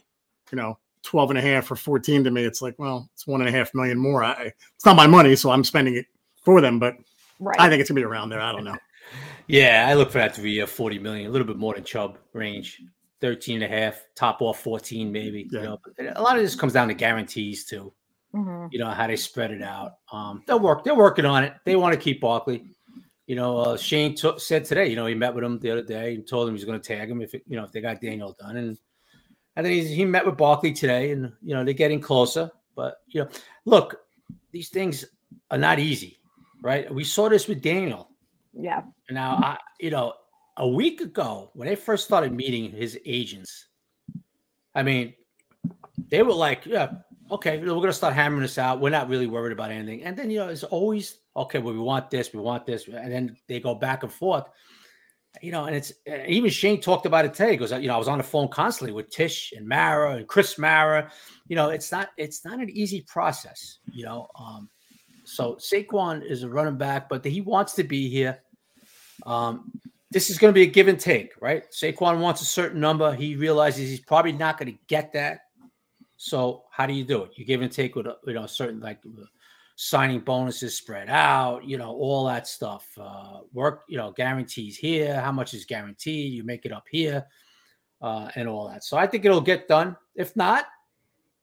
you 0.52 0.56
know 0.56 0.78
12 1.04 1.30
and 1.30 1.38
a 1.38 1.42
half 1.42 1.70
or 1.70 1.76
14 1.76 2.25
to 2.25 2.30
me 2.30 2.44
it's 2.44 2.62
like 2.62 2.75
well 2.78 3.08
it's 3.12 3.26
one 3.26 3.40
and 3.40 3.49
a 3.49 3.52
half 3.52 3.75
million 3.75 3.99
more 3.99 4.25
I, 4.25 4.52
it's 4.75 4.84
not 4.84 4.96
my 4.96 5.06
money 5.06 5.37
so 5.37 5.50
i'm 5.50 5.64
spending 5.64 5.96
it 5.96 6.06
for 6.42 6.61
them 6.61 6.78
but 6.78 6.94
right. 7.38 7.58
i 7.58 7.68
think 7.68 7.80
it's 7.80 7.90
gonna 7.90 8.00
be 8.00 8.04
around 8.04 8.30
there 8.30 8.40
i 8.40 8.52
don't 8.52 8.64
know 8.64 8.76
yeah 9.46 9.87
i 9.88 9.94
look 9.94 10.11
for 10.11 10.18
that 10.18 10.34
to 10.34 10.40
be 10.40 10.61
a 10.61 10.66
40 10.66 10.99
million 10.99 11.26
a 11.26 11.30
little 11.30 11.46
bit 11.46 11.56
more 11.56 11.75
than 11.75 11.84
chubb 11.84 12.18
range 12.32 12.80
13 13.20 13.62
and 13.62 13.73
a 13.73 13.76
half 13.76 14.00
top 14.14 14.42
off 14.42 14.61
14 14.61 15.12
maybe 15.12 15.49
yeah. 15.50 15.61
you 15.61 15.66
know 15.66 15.78
a 16.16 16.23
lot 16.23 16.37
of 16.37 16.42
this 16.42 16.54
comes 16.54 16.73
down 16.73 16.88
to 16.88 16.94
guarantees 16.94 17.64
too 17.64 17.92
mm-hmm. 18.34 18.66
you 18.70 18.78
know 18.78 18.90
how 18.90 19.06
they 19.06 19.16
spread 19.16 19.50
it 19.50 19.62
out 19.62 19.96
um 20.12 20.42
they'll 20.46 20.61
work 20.61 20.84
they're 20.84 20.94
working 20.94 21.26
on 21.26 21.44
it 21.44 21.54
they 21.64 21.76
want 21.76 21.94
to 21.94 22.00
keep 22.00 22.20
barkley 22.20 22.64
you 23.26 23.37
know, 23.37 23.58
uh, 23.58 23.76
Schoen 23.76 24.14
t- 24.14 24.38
said 24.38 24.64
today, 24.64 24.87
you 24.87 24.96
know, 24.96 25.06
he 25.06 25.14
met 25.14 25.34
with 25.34 25.44
him 25.44 25.58
the 25.58 25.70
other 25.70 25.82
day 25.82 26.14
and 26.14 26.26
told 26.26 26.49
him 26.49 26.54
he's 26.54 26.64
going 26.64 26.80
to 26.80 26.87
tag 26.87 27.11
him 27.11 27.23
if, 27.23 27.34
it, 27.34 27.42
you 27.46 27.56
know, 27.56 27.64
if 27.64 27.73
they 27.73 27.80
got 27.80 28.00
Daniel 28.00 28.37
done. 28.38 28.56
And 28.56 28.78
and 29.56 29.64
then 29.64 29.73
he 29.73 30.04
met 30.04 30.26
with 30.26 30.37
Barkley 30.37 30.73
today, 30.73 31.12
and 31.12 31.32
you 31.42 31.54
know 31.54 31.64
they're 31.64 31.75
getting 31.75 32.00
closer. 32.00 32.50
But 32.75 33.02
you 33.08 33.23
know, 33.23 33.28
look, 33.64 34.00
these 34.50 34.68
things 34.68 35.04
are 35.50 35.58
not 35.58 35.78
easy, 35.78 36.18
right? 36.62 36.92
We 36.92 37.04
saw 37.04 37.28
this 37.28 37.46
with 37.46 37.62
Daniel. 37.62 38.11
Yeah. 38.52 38.82
Now, 39.11 39.37
I, 39.37 39.58
you 39.80 39.90
know, 39.90 40.14
a 40.56 40.68
week 40.68 41.00
ago 41.00 41.50
when 41.54 41.68
they 41.68 41.76
first 41.76 42.04
started 42.04 42.32
meeting 42.32 42.70
his 42.70 42.99
agents, 43.04 43.66
I 44.75 44.82
mean, 44.82 45.14
they 46.08 46.23
were 46.23 46.34
like, 46.34 46.66
"Yeah, 46.66 46.92
okay, 47.30 47.58
we're 47.58 47.66
going 47.66 47.87
to 47.87 47.92
start 47.92 48.14
hammering 48.14 48.42
this 48.42 48.58
out. 48.58 48.80
We're 48.80 48.90
not 48.90 49.08
really 49.08 49.26
worried 49.28 49.52
about 49.52 49.70
anything." 49.70 50.02
And 50.02 50.16
then 50.16 50.30
you 50.30 50.38
know, 50.40 50.49
it's 50.49 50.64
always 50.64 51.18
okay. 51.37 51.61
Well, 51.61 51.75
we 51.75 51.80
want 51.80 52.11
this, 52.11 52.32
we 52.32 52.40
want 52.40 52.66
this, 52.66 52.88
and 52.88 53.12
then 53.12 53.37
they 53.46 53.61
go 53.61 53.75
back 53.75 54.02
and 54.02 54.12
forth. 54.12 54.44
You 55.42 55.52
know, 55.52 55.64
and 55.64 55.74
it's 55.74 55.92
even 56.26 56.50
Schoen 56.50 56.80
talked 56.80 57.06
about 57.06 57.24
it 57.24 57.34
today. 57.34 57.52
He 57.52 57.56
goes, 57.56 57.72
you 57.72 57.88
know, 57.88 57.94
I 57.94 57.98
was 57.98 58.08
on 58.08 58.18
the 58.18 58.24
phone 58.24 58.48
constantly 58.48 58.92
with 58.92 59.10
Tisch 59.10 59.52
and 59.56 59.66
Mara 59.66 60.16
and 60.16 60.28
Chris 60.28 60.58
Mara. 60.58 61.10
You 61.48 61.56
know, 61.56 61.70
it's 61.70 61.90
not 61.90 62.10
it's 62.16 62.44
not 62.44 62.60
an 62.60 62.70
easy 62.70 63.00
process. 63.02 63.78
You 63.92 64.04
know, 64.04 64.28
um, 64.38 64.70
so 65.24 65.56
Saquon 65.56 66.24
is 66.24 66.42
a 66.42 66.48
running 66.48 66.76
back, 66.76 67.08
but 67.08 67.24
he 67.24 67.40
wants 67.40 67.74
to 67.74 67.84
be 67.84 68.08
here. 68.08 68.38
Um, 69.26 69.72
this 70.10 70.30
is 70.30 70.38
going 70.38 70.52
to 70.52 70.54
be 70.54 70.62
a 70.62 70.66
give 70.66 70.86
and 70.86 71.00
take, 71.00 71.32
right? 71.40 71.64
Saquon 71.72 72.20
wants 72.20 72.40
a 72.40 72.44
certain 72.44 72.80
number. 72.80 73.12
He 73.12 73.34
realizes 73.34 73.90
he's 73.90 74.00
probably 74.00 74.32
not 74.32 74.58
going 74.58 74.72
to 74.72 74.78
get 74.86 75.12
that. 75.14 75.40
So 76.16 76.64
how 76.70 76.86
do 76.86 76.94
you 76.94 77.04
do 77.04 77.24
it? 77.24 77.32
You 77.34 77.44
give 77.44 77.62
and 77.62 77.72
take 77.72 77.96
with 77.96 78.06
a, 78.06 78.16
you 78.26 78.34
know 78.34 78.46
certain 78.46 78.80
like 78.80 79.00
signing 79.76 80.20
bonuses 80.20 80.76
spread 80.76 81.08
out, 81.08 81.64
you 81.64 81.78
know, 81.78 81.90
all 81.90 82.24
that 82.26 82.46
stuff. 82.46 82.86
Uh, 83.00 83.40
work, 83.52 83.82
you 83.88 83.96
know, 83.96 84.12
guarantees 84.12 84.76
here. 84.76 85.20
How 85.20 85.32
much 85.32 85.54
is 85.54 85.64
guaranteed? 85.64 86.32
You 86.32 86.44
make 86.44 86.64
it 86.64 86.72
up 86.72 86.84
here, 86.90 87.26
uh, 88.00 88.28
and 88.36 88.48
all 88.48 88.68
that. 88.68 88.84
So 88.84 88.96
I 88.96 89.06
think 89.06 89.24
it'll 89.24 89.40
get 89.40 89.68
done. 89.68 89.96
If 90.14 90.36
not, 90.36 90.66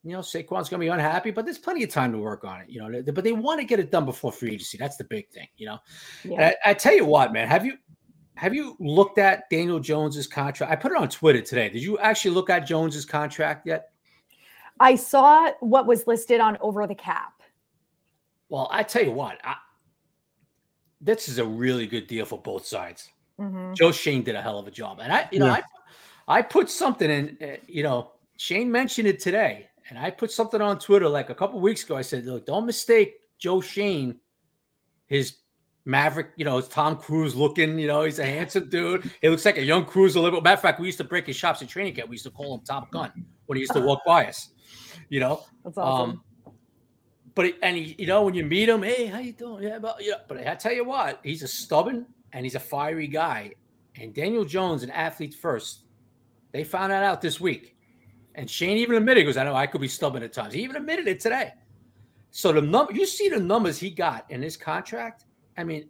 you 0.03 0.13
know, 0.13 0.19
Saquon's 0.19 0.69
going 0.69 0.79
to 0.79 0.85
be 0.85 0.87
unhappy, 0.87 1.31
but 1.31 1.45
there's 1.45 1.59
plenty 1.59 1.83
of 1.83 1.89
time 1.89 2.11
to 2.11 2.17
work 2.17 2.43
on 2.43 2.61
it. 2.61 2.69
You 2.69 2.81
know, 2.81 3.03
but 3.11 3.23
they 3.23 3.33
want 3.33 3.59
to 3.59 3.65
get 3.65 3.79
it 3.79 3.91
done 3.91 4.05
before 4.05 4.31
free 4.31 4.53
agency. 4.53 4.77
That's 4.77 4.97
the 4.97 5.03
big 5.03 5.29
thing. 5.29 5.47
You 5.57 5.67
know, 5.67 5.79
yeah. 6.23 6.53
I, 6.65 6.71
I 6.71 6.73
tell 6.73 6.95
you 6.95 7.05
what, 7.05 7.33
man, 7.33 7.47
have 7.47 7.65
you 7.65 7.77
have 8.35 8.55
you 8.55 8.75
looked 8.79 9.19
at 9.19 9.49
Daniel 9.49 9.79
Jones's 9.79 10.25
contract? 10.25 10.71
I 10.71 10.75
put 10.75 10.91
it 10.91 10.97
on 10.97 11.09
Twitter 11.09 11.41
today. 11.41 11.69
Did 11.69 11.83
you 11.83 11.99
actually 11.99 12.31
look 12.31 12.49
at 12.49 12.65
Jones's 12.65 13.05
contract 13.05 13.67
yet? 13.67 13.89
I 14.79 14.95
saw 14.95 15.51
what 15.59 15.85
was 15.85 16.07
listed 16.07 16.39
on 16.39 16.57
over 16.61 16.87
the 16.87 16.95
cap. 16.95 17.40
Well, 18.51 18.67
I 18.69 18.83
tell 18.83 19.01
you 19.01 19.11
what, 19.11 19.39
I, 19.45 19.55
this 20.99 21.29
is 21.29 21.37
a 21.37 21.45
really 21.45 21.87
good 21.87 22.05
deal 22.07 22.25
for 22.25 22.37
both 22.37 22.65
sides. 22.65 23.07
Mm-hmm. 23.39 23.75
Joe 23.75 23.93
Schoen 23.93 24.23
did 24.23 24.35
a 24.35 24.41
hell 24.41 24.59
of 24.59 24.67
a 24.67 24.71
job, 24.71 24.99
and 25.01 25.11
I, 25.11 25.29
you 25.31 25.39
know, 25.39 25.45
yeah. 25.45 25.61
I, 26.27 26.39
I 26.39 26.41
put 26.41 26.69
something 26.69 27.09
in. 27.09 27.37
Uh, 27.41 27.55
you 27.65 27.81
know, 27.81 28.11
Schoen 28.35 28.69
mentioned 28.69 29.07
it 29.07 29.21
today, 29.21 29.69
and 29.89 29.97
I 29.97 30.11
put 30.11 30.33
something 30.33 30.59
on 30.59 30.79
Twitter 30.79 31.07
like 31.07 31.29
a 31.29 31.35
couple 31.35 31.61
weeks 31.61 31.85
ago. 31.85 31.95
I 31.95 32.01
said, 32.01 32.25
"Look, 32.25 32.45
don't 32.45 32.65
mistake 32.65 33.13
Joe 33.39 33.61
Schoen, 33.61 34.19
his 35.07 35.37
Maverick, 35.85 36.31
you 36.35 36.43
know, 36.43 36.57
it's 36.57 36.67
Tom 36.67 36.97
Cruise 36.97 37.35
looking, 37.35 37.79
you 37.79 37.87
know, 37.87 38.03
he's 38.03 38.19
a 38.19 38.25
handsome 38.25 38.69
dude. 38.69 39.09
He 39.21 39.29
looks 39.29 39.45
like 39.45 39.57
a 39.57 39.63
young 39.63 39.85
Cruise 39.85 40.15
a 40.15 40.19
little 40.19 40.39
bit. 40.39 40.43
Matter 40.43 40.55
of 40.55 40.61
fact, 40.61 40.79
we 40.81 40.87
used 40.87 40.97
to 40.99 41.05
break 41.05 41.25
his 41.25 41.37
shops 41.37 41.61
in 41.61 41.67
training 41.67 41.95
camp. 41.95 42.09
We 42.09 42.15
used 42.15 42.25
to 42.25 42.31
call 42.31 42.53
him 42.53 42.61
Top 42.65 42.91
Gun 42.91 43.11
when 43.45 43.55
he 43.55 43.61
used 43.61 43.73
to 43.73 43.81
walk 43.81 44.01
by 44.05 44.25
us, 44.25 44.49
you 45.09 45.21
know. 45.21 45.41
That's 45.63 45.77
awesome. 45.77 46.09
Um, 46.11 46.23
but 47.41 47.55
and 47.63 47.75
he, 47.75 47.95
you 47.97 48.05
know, 48.05 48.23
when 48.23 48.35
you 48.35 48.45
meet 48.45 48.69
him, 48.69 48.83
hey, 48.83 49.07
how 49.07 49.17
you 49.17 49.33
doing? 49.33 49.63
Yeah, 49.63 49.79
but 49.79 49.97
yeah, 49.99 50.15
but 50.27 50.45
I 50.45 50.53
tell 50.53 50.73
you 50.73 50.85
what, 50.85 51.19
he's 51.23 51.41
a 51.41 51.47
stubborn 51.47 52.05
and 52.33 52.45
he's 52.45 52.55
a 52.55 52.59
fiery 52.59 53.07
guy. 53.07 53.53
And 53.99 54.13
Daniel 54.13 54.45
Jones 54.45 54.83
an 54.83 54.91
athlete 54.91 55.33
first, 55.33 55.85
they 56.51 56.63
found 56.63 56.91
that 56.91 57.03
out 57.03 57.19
this 57.19 57.41
week. 57.41 57.75
And 58.35 58.49
Schoen 58.49 58.77
even 58.77 58.95
admitted, 58.95 59.25
goes, 59.25 59.37
I 59.37 59.43
know 59.43 59.55
I 59.55 59.65
could 59.65 59.81
be 59.81 59.87
stubborn 59.87 60.21
at 60.23 60.33
times. 60.33 60.53
He 60.53 60.61
even 60.61 60.75
admitted 60.75 61.07
it 61.07 61.19
today. 61.19 61.53
So 62.29 62.51
the 62.53 62.61
number 62.61 62.93
you 62.93 63.05
see 63.05 63.27
the 63.27 63.39
numbers 63.39 63.79
he 63.79 63.89
got 63.89 64.29
in 64.29 64.41
his 64.41 64.55
contract, 64.55 65.25
I 65.57 65.63
mean, 65.63 65.89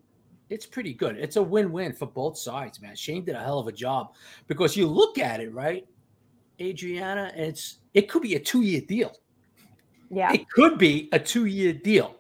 it's 0.50 0.66
pretty 0.66 0.94
good. 0.94 1.18
It's 1.18 1.36
a 1.36 1.44
win-win 1.44 1.94
for 1.94 2.08
both 2.08 2.38
sides, 2.38 2.82
man. 2.82 2.96
Schoen 2.96 3.26
did 3.26 3.36
a 3.36 3.40
hell 3.40 3.60
of 3.60 3.68
a 3.68 3.72
job 3.74 4.16
because 4.48 4.78
you 4.78 4.88
look 4.88 5.18
at 5.18 5.42
it, 5.42 5.54
right? 5.54 5.86
Adriana, 6.60 7.32
it's 7.36 7.80
it 7.94 8.10
could 8.10 8.22
be 8.22 8.36
a 8.36 8.40
two-year 8.40 8.82
deal. 8.82 9.14
Yeah. 10.12 10.34
It 10.34 10.50
could 10.50 10.78
be 10.78 11.10
a 11.14 11.20
two 11.20 11.46
year 11.46 11.72
deal, 11.72 12.16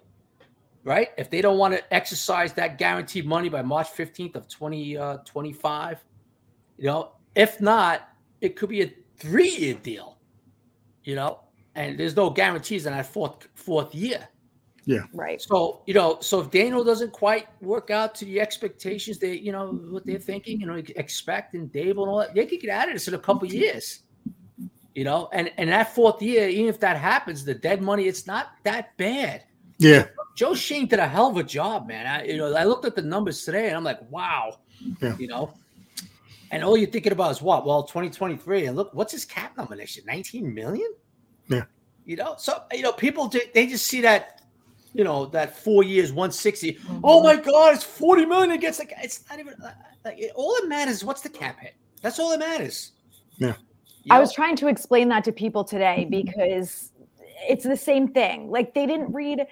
right? 0.83 1.09
If 1.17 1.29
they 1.29 1.41
don't 1.41 1.57
want 1.57 1.73
to 1.73 1.93
exercise 1.93 2.53
that 2.53 2.77
guaranteed 2.77 3.25
money 3.25 3.49
by 3.49 3.61
March 3.61 3.89
15th 3.89 4.35
of 4.35 4.47
2025, 4.47 5.93
uh, 5.93 5.99
you 6.77 6.85
know, 6.85 7.11
if 7.35 7.59
not, 7.59 8.09
it 8.39 8.55
could 8.55 8.69
be 8.69 8.81
a 8.81 8.93
three 9.17 9.49
year 9.49 9.73
deal, 9.73 10.17
you 11.03 11.15
know, 11.15 11.41
and 11.75 11.99
there's 11.99 12.15
no 12.15 12.29
guarantees 12.29 12.85
in 12.85 12.93
that 12.93 13.05
fourth 13.05 13.47
fourth 13.55 13.93
year. 13.93 14.27
Yeah. 14.85 15.03
Right. 15.13 15.39
So, 15.41 15.83
you 15.85 15.93
know, 15.93 16.17
so 16.21 16.41
if 16.41 16.49
Daniel 16.49 16.83
doesn't 16.83 17.11
quite 17.11 17.47
work 17.61 17.91
out 17.91 18.15
to 18.15 18.25
the 18.25 18.41
expectations 18.41 19.19
they, 19.19 19.35
you 19.35 19.51
know, 19.51 19.67
what 19.67 20.05
they're 20.07 20.17
thinking, 20.17 20.59
you 20.59 20.65
know, 20.65 20.81
expect 20.95 21.53
and 21.53 21.71
Dave 21.71 21.97
and 21.97 21.99
all 21.99 22.17
that, 22.17 22.33
they 22.33 22.47
could 22.47 22.61
get 22.61 22.71
out 22.71 22.87
of 22.87 22.95
this 22.95 23.07
in 23.07 23.13
a 23.13 23.19
couple 23.19 23.47
years 23.47 24.01
you 24.95 25.03
know, 25.03 25.29
and 25.31 25.51
and 25.57 25.69
that 25.69 25.95
fourth 25.95 26.21
year, 26.21 26.49
even 26.49 26.67
if 26.67 26.79
that 26.81 26.97
happens, 26.97 27.45
the 27.45 27.53
dead 27.53 27.81
money, 27.81 28.07
it's 28.07 28.27
not 28.27 28.51
that 28.63 28.95
bad. 28.97 29.43
Yeah. 29.77 30.07
Joe 30.35 30.53
Schoen 30.53 30.85
did 30.85 30.99
a 30.99 31.07
hell 31.07 31.27
of 31.27 31.37
a 31.37 31.43
job, 31.43 31.87
man. 31.87 32.05
I 32.05 32.25
you 32.25 32.37
know, 32.37 32.53
I 32.53 32.65
looked 32.65 32.85
at 32.85 32.95
the 32.95 33.01
numbers 33.01 33.43
today 33.43 33.67
and 33.67 33.77
I'm 33.77 33.83
like, 33.83 33.99
wow. 34.11 34.59
Yeah. 35.01 35.15
You 35.17 35.27
know. 35.27 35.53
And 36.51 36.63
all 36.63 36.75
you're 36.75 36.89
thinking 36.89 37.13
about 37.13 37.31
is 37.31 37.41
what? 37.41 37.65
Well, 37.65 37.83
2023. 37.83 38.65
And 38.65 38.75
look, 38.75 38.93
what's 38.93 39.13
his 39.13 39.23
cap 39.23 39.55
number 39.55 39.73
next 39.75 39.95
year? 39.95 40.03
19 40.05 40.53
million? 40.53 40.93
Yeah. 41.47 41.63
You 42.05 42.17
know, 42.17 42.35
so 42.37 42.63
you 42.73 42.81
know, 42.81 42.91
people 42.91 43.31
they 43.53 43.67
just 43.67 43.87
see 43.87 44.01
that, 44.01 44.41
you 44.93 45.03
know, 45.03 45.25
that 45.27 45.57
four 45.57 45.83
years, 45.83 46.11
160. 46.11 46.73
Mm-hmm. 46.73 46.99
Oh 47.03 47.23
my 47.23 47.37
god, 47.37 47.75
it's 47.75 47.83
40 47.83 48.25
million 48.25 48.51
against 48.51 48.79
like 48.79 48.93
it's 49.01 49.23
not 49.29 49.39
even 49.39 49.55
like 50.03 50.31
all 50.35 50.55
that 50.59 50.67
matters 50.67 50.95
is 50.95 51.05
what's 51.05 51.21
the 51.21 51.29
cap 51.29 51.59
hit. 51.59 51.75
That's 52.01 52.19
all 52.19 52.31
that 52.31 52.39
matters. 52.39 52.91
Yeah. 53.37 53.53
I 54.09 54.19
was 54.19 54.33
trying 54.33 54.55
to 54.57 54.67
explain 54.67 55.09
that 55.09 55.23
to 55.25 55.31
people 55.31 55.63
today 55.63 56.07
mm-hmm. 56.09 56.25
because 56.25 56.91
it's 57.47 57.63
the 57.63 57.77
same 57.77 58.07
thing. 58.07 58.49
Like 58.49 58.73
they 58.73 58.85
didn't 58.85 59.13
read 59.13 59.45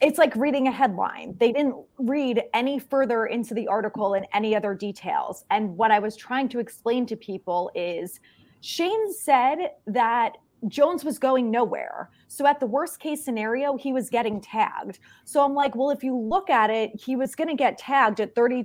it's 0.00 0.18
like 0.18 0.34
reading 0.34 0.66
a 0.66 0.72
headline. 0.72 1.36
They 1.38 1.52
didn't 1.52 1.76
read 1.98 2.42
any 2.52 2.80
further 2.80 3.26
into 3.26 3.54
the 3.54 3.68
article 3.68 4.14
and 4.14 4.26
any 4.34 4.56
other 4.56 4.74
details. 4.74 5.44
And 5.50 5.76
what 5.76 5.92
I 5.92 6.00
was 6.00 6.16
trying 6.16 6.48
to 6.48 6.58
explain 6.58 7.06
to 7.06 7.16
people 7.16 7.70
is 7.76 8.18
Schoen 8.60 9.12
said 9.12 9.70
that 9.86 10.36
Jones 10.66 11.04
was 11.04 11.18
going 11.18 11.50
nowhere. 11.50 12.10
So 12.26 12.44
at 12.46 12.58
the 12.58 12.66
worst 12.66 12.98
case 12.98 13.24
scenario, 13.24 13.76
he 13.76 13.92
was 13.92 14.10
getting 14.10 14.40
tagged. 14.40 14.98
So 15.24 15.44
I'm 15.44 15.54
like, 15.54 15.76
well, 15.76 15.90
if 15.90 16.02
you 16.02 16.16
look 16.16 16.50
at 16.50 16.70
it, 16.70 16.90
he 17.00 17.14
was 17.14 17.36
going 17.36 17.48
to 17.48 17.54
get 17.54 17.78
tagged 17.78 18.18
at 18.20 18.34
30 18.34 18.64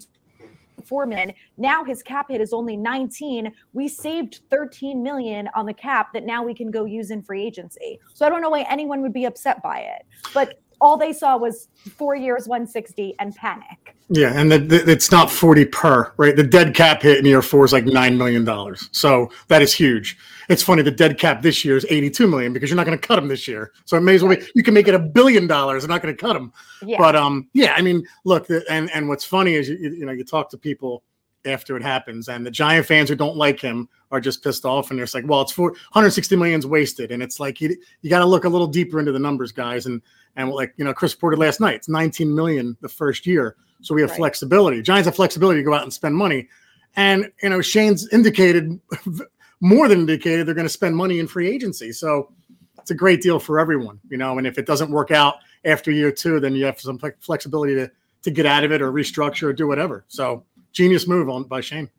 Foreman. 0.88 1.34
Now 1.58 1.84
his 1.84 2.02
cap 2.02 2.28
hit 2.30 2.42
is 2.42 2.54
only 2.54 2.78
19. 2.78 3.52
We 3.74 3.88
saved 3.88 4.42
13 4.50 5.02
million 5.02 5.50
on 5.56 5.66
the 5.66 5.74
cap 5.74 6.14
that 6.14 6.26
now 6.26 6.44
we 6.44 6.54
can 6.54 6.72
go 6.72 6.86
use 6.86 7.12
in 7.12 7.22
free 7.22 7.46
agency. 7.46 8.00
So 8.14 8.26
I 8.26 8.30
don't 8.30 8.42
know 8.42 8.50
why 8.50 8.66
anyone 8.70 9.02
would 9.02 9.14
be 9.14 9.26
upset 9.26 9.62
by 9.62 9.80
it. 9.80 10.06
But 10.34 10.60
all 10.84 10.98
they 10.98 11.14
saw 11.14 11.38
was 11.38 11.70
four 11.96 12.14
years, 12.14 12.46
160, 12.46 13.16
and 13.20 13.34
panic. 13.36 13.96
Yeah, 14.10 14.38
and 14.38 14.52
the, 14.52 14.60
the, 14.60 14.92
it's 14.92 15.12
not 15.12 15.32
40 15.32 15.66
per, 15.66 16.12
right? 16.18 16.36
The 16.36 16.44
dead 16.44 16.76
cap 16.76 17.02
hit 17.02 17.18
in 17.18 17.26
year 17.26 17.42
four 17.42 17.64
is 17.64 17.72
like 17.72 17.86
$9 17.86 18.18
million. 18.18 18.76
So 18.92 19.32
that 19.48 19.62
is 19.62 19.74
huge. 19.74 20.18
It's 20.50 20.62
funny, 20.62 20.82
the 20.82 20.92
dead 20.92 21.18
cap 21.18 21.42
this 21.42 21.64
year 21.64 21.78
is 21.78 21.86
82 21.90 22.28
million 22.28 22.52
because 22.52 22.70
you're 22.70 22.76
not 22.76 22.86
going 22.86 23.00
to 23.00 23.08
cut 23.08 23.16
them 23.16 23.30
this 23.30 23.48
year. 23.48 23.72
So 23.86 23.96
it 23.96 24.02
may 24.02 24.16
as 24.16 24.24
well 24.24 24.36
be, 24.36 24.44
you 24.56 24.62
can 24.62 24.74
make 24.74 24.90
it 24.90 24.94
a 24.94 25.00
billion 25.00 25.48
dollars. 25.48 25.84
They're 25.84 25.90
not 25.90 26.02
going 26.02 26.14
to 26.14 26.22
cut 26.22 26.34
them. 26.34 26.52
Yeah. 26.86 26.98
But 27.00 27.16
um, 27.16 27.48
yeah, 27.54 27.74
I 27.78 27.82
mean, 27.82 28.06
look, 28.26 28.48
the, 28.48 28.66
and, 28.70 28.92
and 28.92 29.08
what's 29.08 29.24
funny 29.24 29.54
is, 29.54 29.70
you, 29.70 29.78
you 29.78 30.06
know, 30.06 30.12
you 30.12 30.26
talk 30.26 30.50
to 30.50 30.58
people 30.58 31.04
after 31.46 31.76
it 31.76 31.84
happens. 31.84 32.30
And 32.30 32.46
the 32.46 32.52
Giant 32.52 32.86
fans 32.86 33.10
who 33.10 33.16
don't 33.16 33.38
like 33.38 33.60
him 33.60 33.90
are 34.12 34.22
just 34.22 34.44
pissed 34.44 34.66
off. 34.66 34.90
And 34.90 35.00
they're 35.00 35.08
like, 35.14 35.28
well, 35.28 35.42
it's 35.42 35.52
for 35.52 35.72
160 35.72 36.36
million's 36.36 36.66
wasted. 36.66 37.12
And 37.12 37.22
it's 37.22 37.40
like, 37.40 37.60
you, 37.62 37.76
you 38.02 38.10
got 38.10 38.20
to 38.20 38.26
look 38.26 38.46
a 38.46 38.50
little 38.50 38.68
deeper 38.68 39.00
into 39.00 39.12
the 39.12 39.20
numbers, 39.20 39.52
guys. 39.52 39.86
And 39.86 40.02
and 40.36 40.50
like, 40.50 40.74
you 40.78 40.86
know, 40.86 40.94
Chris 40.94 41.14
reported 41.14 41.40
last 41.40 41.60
night, 41.60 41.76
it's 41.76 41.90
19 41.90 42.34
million 42.34 42.76
the 42.82 42.90
first 42.90 43.28
year. 43.28 43.56
So 43.82 43.94
we 43.94 44.02
have 44.02 44.10
right. 44.12 44.18
flexibility. 44.18 44.82
Giants 44.82 45.06
have 45.06 45.16
flexibility 45.16 45.60
to 45.60 45.64
go 45.64 45.74
out 45.74 45.84
and 45.84 45.94
spend 45.94 46.16
money. 46.16 46.48
And, 46.96 47.32
you 47.42 47.50
know, 47.50 47.62
Schoen's 47.62 48.08
indicated 48.10 48.80
more 49.62 49.88
than 49.88 50.00
indicated 50.00 50.48
they're 50.48 50.56
going 50.56 50.66
to 50.66 50.74
spend 50.74 50.96
money 50.96 51.20
in 51.20 51.28
free 51.28 51.50
agency. 51.50 51.92
So 51.92 52.32
it's 52.80 52.92
a 52.92 52.96
great 52.96 53.22
deal 53.22 53.40
for 53.40 53.60
everyone, 53.60 54.00
you 54.10 54.18
know. 54.18 54.38
And 54.38 54.48
if 54.48 54.58
it 54.58 54.66
doesn't 54.66 54.92
work 54.92 55.12
out 55.12 55.36
after 55.66 55.92
year 55.92 56.12
two, 56.12 56.40
then 56.40 56.54
you 56.54 56.66
have 56.66 56.80
some 56.80 57.00
flexibility 57.20 57.76
to, 57.76 57.92
to 58.24 58.32
get 58.32 58.46
out 58.46 58.64
of 58.64 58.72
it 58.72 58.82
or 58.82 58.92
restructure 58.92 59.44
or 59.44 59.54
do 59.54 59.68
whatever. 59.68 60.06
So 60.08 60.44
genius 60.74 61.08
move 61.08 61.30
on 61.30 61.44
by 61.46 61.62
Schoen. 61.62 61.90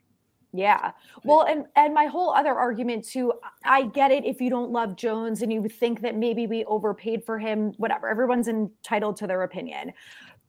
Yeah. 0.52 0.92
Well, 1.24 1.42
and 1.42 1.66
and 1.74 1.92
my 1.92 2.06
whole 2.06 2.32
other 2.32 2.54
argument 2.54 3.04
too, 3.04 3.32
I 3.64 3.86
get 3.86 4.12
it 4.12 4.24
if 4.24 4.40
you 4.40 4.50
don't 4.50 4.70
love 4.70 4.94
Jones 4.94 5.42
and 5.42 5.52
you 5.52 5.68
think 5.68 6.00
that 6.02 6.16
maybe 6.16 6.46
we 6.46 6.64
overpaid 6.66 7.24
for 7.24 7.40
him, 7.40 7.72
whatever. 7.76 8.08
Everyone's 8.08 8.46
entitled 8.46 9.16
to 9.16 9.26
their 9.26 9.42
opinion. 9.42 9.92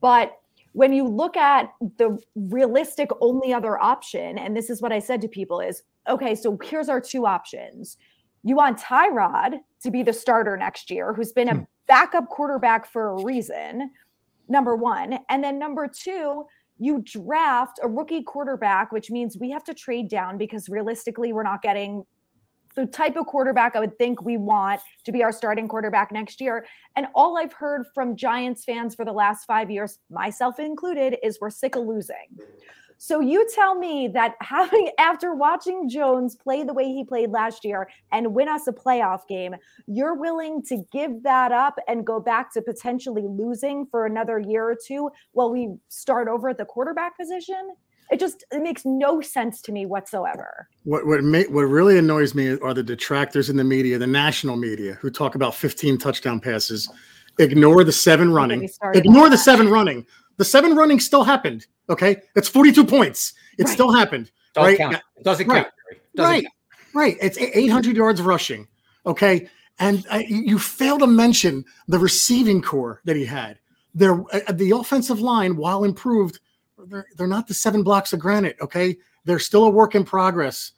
But 0.02 0.38
when 0.74 0.94
you 0.94 1.08
look 1.08 1.38
at 1.38 1.74
the 1.98 2.20
realistic 2.36 3.10
only 3.20 3.52
other 3.52 3.82
option, 3.82 4.38
and 4.38 4.56
this 4.56 4.70
is 4.70 4.80
what 4.80 4.92
I 4.92 5.00
said 5.00 5.22
to 5.22 5.28
people 5.28 5.60
is, 5.60 5.82
okay, 6.08 6.36
so 6.36 6.56
here's 6.62 6.90
our 6.90 7.02
two 7.02 7.26
options. 7.26 7.98
You 8.44 8.56
want 8.56 8.78
Tyrod 8.78 9.56
to 9.82 9.90
be 9.90 10.04
the 10.04 10.14
starter 10.14 10.56
next 10.56 10.92
year, 10.92 11.14
who's 11.14 11.32
been 11.32 11.50
a 11.50 11.56
hmm. 11.56 11.64
backup 11.88 12.30
quarterback 12.30 12.86
for 12.86 13.10
a 13.10 13.24
reason, 13.24 13.90
number 14.50 14.76
one. 14.76 15.18
And 15.30 15.44
then 15.44 15.58
number 15.58 15.88
two, 15.88 16.46
you 16.78 17.02
draft 17.06 17.80
a 17.82 17.88
rookie 17.88 18.24
quarterback, 18.24 18.92
which 18.92 19.10
means 19.10 19.38
we 19.40 19.50
have 19.52 19.64
to 19.66 19.74
trade 19.74 20.10
down 20.10 20.38
because 20.38 20.68
realistically, 20.70 21.34
we're 21.34 21.44
not 21.44 21.62
getting 21.62 22.04
the 22.76 22.86
type 22.86 23.16
of 23.16 23.26
quarterback 23.26 23.76
I 23.76 23.80
would 23.80 23.98
think 23.98 24.22
we 24.22 24.38
want 24.38 24.82
to 25.06 25.12
be 25.12 25.24
our 25.24 25.32
starting 25.32 25.68
quarterback 25.68 26.12
next 26.12 26.42
year. 26.42 26.66
And 26.96 27.08
all 27.16 27.38
I've 27.38 27.54
heard 27.54 27.86
from 27.94 28.18
Giants 28.18 28.66
fans 28.66 28.96
for 28.96 29.06
the 29.06 29.14
last 29.14 29.46
five 29.46 29.72
years, 29.72 29.98
myself 30.10 30.60
included, 30.60 31.18
is 31.24 31.38
we're 31.40 31.50
sick 31.50 31.76
of 31.76 31.86
losing. 31.86 32.16
So 32.98 33.20
you 33.20 33.48
tell 33.54 33.76
me 33.76 34.08
that 34.10 34.36
having 34.42 34.90
after 35.00 35.34
watching 35.34 35.90
Jones 35.90 36.36
play 36.36 36.64
the 36.64 36.74
way 36.74 36.86
he 36.86 37.04
played 37.04 37.32
last 37.32 37.66
year 37.66 37.90
and 38.12 38.34
win 38.34 38.48
us 38.48 38.68
a 38.68 38.74
playoff 38.74 39.28
game, 39.28 39.56
you're 39.88 40.16
willing 40.16 40.64
to 40.64 40.84
give 40.92 41.24
that 41.24 41.52
up 41.52 41.78
and 41.88 42.06
go 42.06 42.20
back 42.20 42.54
to 42.54 42.62
potentially 42.62 43.26
losing 43.28 43.86
for 43.88 44.06
another 44.06 44.40
year 44.40 44.70
or 44.70 44.76
two 44.76 45.10
while 45.34 45.52
we 45.52 45.76
start 45.90 46.28
over 46.28 46.50
at 46.50 46.58
the 46.58 46.66
quarterback 46.66 47.18
position? 47.18 47.76
It 48.12 48.20
just 48.20 48.46
it 48.52 48.62
makes 48.62 48.84
no 48.86 49.20
sense 49.20 49.62
to 49.62 49.72
me 49.72 49.88
whatsoever. 49.88 50.68
What 50.84 51.08
what 51.08 51.24
ma- 51.24 51.50
what 51.50 51.64
really 51.64 51.98
annoys 51.98 52.36
me 52.36 52.58
are 52.60 52.74
the 52.74 52.84
detractors 52.84 53.50
in 53.50 53.58
the 53.58 53.64
media, 53.64 53.98
the 53.98 54.06
national 54.06 54.58
media, 54.58 54.94
who 55.02 55.10
talk 55.10 55.34
about 55.34 55.56
15 55.56 55.98
touchdown 55.98 56.40
passes, 56.40 56.88
ignore 57.40 57.84
the 57.84 57.92
seven 57.92 58.32
running, 58.32 58.70
ignore 58.94 59.30
the 59.30 59.38
seven 59.38 59.70
running. 59.70 60.06
The 60.38 60.46
seven 60.46 60.76
running 60.76 61.00
still 61.00 61.24
happened. 61.24 61.68
Okay, 61.90 62.18
it's 62.36 62.50
42 62.50 62.86
points. 62.86 63.34
It 63.58 63.64
right. 63.64 63.74
still 63.74 63.92
happened. 63.92 64.32
Don't 64.54 64.66
right? 64.66 64.78
count. 64.78 64.96
It 65.18 65.24
doesn't 65.24 65.48
right. 65.48 65.64
count. 65.64 65.74
Doesn't 66.16 66.32
right. 66.32 66.44
Count. 66.44 66.54
Right. 66.94 67.18
It's 67.22 67.38
800 67.38 67.96
yards 67.96 68.22
rushing. 68.22 68.68
Okay, 69.06 69.48
and 69.80 70.06
uh, 70.10 70.22
you 70.28 70.58
fail 70.58 70.98
to 71.00 71.08
mention 71.08 71.64
the 71.88 72.00
receiving 72.00 72.62
core 72.62 73.02
that 73.06 73.16
he 73.16 73.26
had. 73.26 73.60
There, 73.94 74.22
uh, 74.34 74.52
the 74.52 74.72
offensive 74.72 75.20
line, 75.20 75.56
while 75.56 75.84
improved, 75.84 76.40
they're, 76.88 77.08
they're 77.18 77.28
not 77.28 77.48
the 77.48 77.54
seven 77.54 77.84
blocks 77.84 78.14
of 78.14 78.20
granite. 78.20 78.58
Okay, 78.62 78.98
they're 79.26 79.40
still 79.40 79.66
a 79.66 79.70
work 79.70 79.96
in 79.96 80.04
progress. 80.04 80.72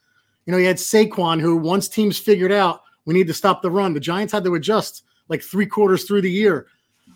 You 0.46 0.52
know, 0.52 0.58
you 0.58 0.68
had 0.68 0.78
Saquon, 0.78 1.40
who 1.40 1.58
once 1.58 1.88
teams 1.88 2.18
figured 2.18 2.52
out 2.52 2.82
we 3.06 3.14
need 3.14 3.28
to 3.28 3.34
stop 3.34 3.62
the 3.62 3.72
run, 3.72 3.94
the 3.94 4.00
Giants 4.00 4.34
had 4.34 4.44
to 4.46 4.56
adjust 4.56 5.04
like 5.30 5.42
three 5.42 5.66
quarters 5.66 6.06
through 6.06 6.22
the 6.22 6.32
year. 6.32 6.68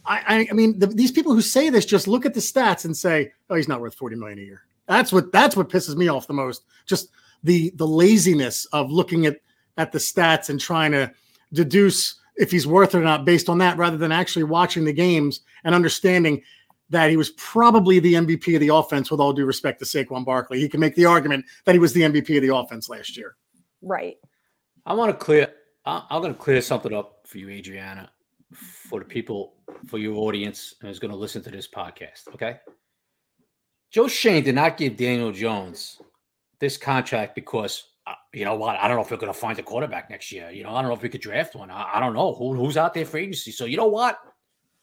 I, 0.06 0.48
I 0.50 0.54
mean, 0.54 0.80
the, 0.80 0.88
these 0.88 1.12
people 1.12 1.34
who 1.34 1.42
say 1.42 1.70
this 1.70 1.86
just 1.86 2.08
look 2.08 2.26
at 2.26 2.34
the 2.34 2.40
stats 2.40 2.86
and 2.86 2.96
say, 2.96 3.32
"Oh, 3.50 3.56
he's 3.56 3.68
not 3.68 3.82
worth 3.82 3.96
forty 3.96 4.16
million 4.16 4.40
a 4.40 4.42
year." 4.42 4.64
That's 4.88 5.14
what 5.14 5.32
that's 5.32 5.56
what 5.56 5.70
pisses 5.70 5.96
me 5.96 6.08
off 6.08 6.28
the 6.28 6.34
most. 6.34 6.64
Just 6.86 7.10
the 7.44 7.72
the 7.76 7.88
laziness 7.88 8.66
of 8.66 8.92
looking 8.92 9.26
at 9.26 9.38
at 9.78 9.92
the 9.92 10.00
stats 10.00 10.50
and 10.50 10.60
trying 10.60 10.92
to 10.92 11.12
deduce 11.54 12.16
if 12.38 12.52
he's 12.52 12.66
worth 12.66 12.96
it 12.96 13.00
or 13.00 13.04
not 13.04 13.26
based 13.26 13.50
on 13.50 13.58
that, 13.60 13.78
rather 13.78 13.98
than 13.98 14.12
actually 14.12 14.44
watching 14.44 14.86
the 14.86 14.94
games 14.94 15.42
and 15.64 15.76
understanding 15.76 16.42
that 16.90 17.10
he 17.10 17.18
was 17.18 17.30
probably 17.32 18.00
the 18.00 18.14
MVP 18.14 18.54
of 18.56 18.60
the 18.60 18.68
offense, 18.68 19.10
with 19.10 19.20
all 19.20 19.32
due 19.32 19.46
respect 19.46 19.80
to 19.80 19.86
Saquon 19.86 20.26
Barkley. 20.26 20.60
He 20.60 20.68
can 20.68 20.80
make 20.80 20.96
the 20.96 21.06
argument 21.06 21.46
that 21.66 21.74
he 21.74 21.80
was 21.80 21.94
the 21.94 22.02
MVP 22.02 22.36
of 22.36 22.42
the 22.42 22.54
offense 22.54 22.90
last 22.90 23.16
year. 23.16 23.36
Right. 23.82 24.18
I 24.86 24.94
want 24.94 25.12
to 25.12 25.18
clear, 25.18 25.48
I'm 25.86 26.22
going 26.22 26.34
to 26.34 26.40
clear 26.40 26.62
something 26.62 26.94
up 26.94 27.26
for 27.26 27.38
you, 27.38 27.50
Adriana, 27.50 28.10
for 28.54 29.00
the 29.00 29.06
people, 29.06 29.54
for 29.88 29.98
your 29.98 30.16
audience 30.18 30.76
who's 30.82 31.00
going 31.00 31.12
to 31.12 31.18
listen 31.18 31.42
to 31.44 31.52
this 31.52 31.68
podcast. 31.68 32.28
Okay. 32.34 32.58
Joe 33.92 34.08
Schoen 34.08 34.44
did 34.44 34.56
not 34.56 34.78
give 34.78 34.96
Daniel 34.96 35.32
Jones 35.32 36.02
this 36.60 36.78
contract 36.78 37.36
because 37.36 37.84
uh, 38.08 38.14
you 38.34 38.46
know 38.46 38.56
what? 38.56 38.78
I 38.78 38.88
don't 38.88 38.98
know 38.98 39.04
if 39.04 39.12
we're 39.12 39.18
going 39.18 39.34
to 39.34 39.40
find 39.40 39.60
a 39.60 39.64
quarterback 39.64 40.10
next 40.10 40.32
year. 40.32 40.50
You 40.50 40.64
know, 40.64 40.76
I 40.76 40.82
don't 40.82 40.90
know 40.90 40.96
if 40.96 41.02
we 41.02 41.10
could 41.10 41.22
draft 41.22 41.56
one. 41.56 41.70
I, 41.70 41.96
I 41.96 42.00
don't 42.00 42.14
know 42.14 42.34
who, 42.34 42.56
who's 42.56 42.78
out 42.78 42.94
there 42.94 43.06
for 43.06 43.18
agency. 43.18 43.52
So 43.52 43.66
you 43.66 43.78
know 43.78 43.88
what? 43.88 44.18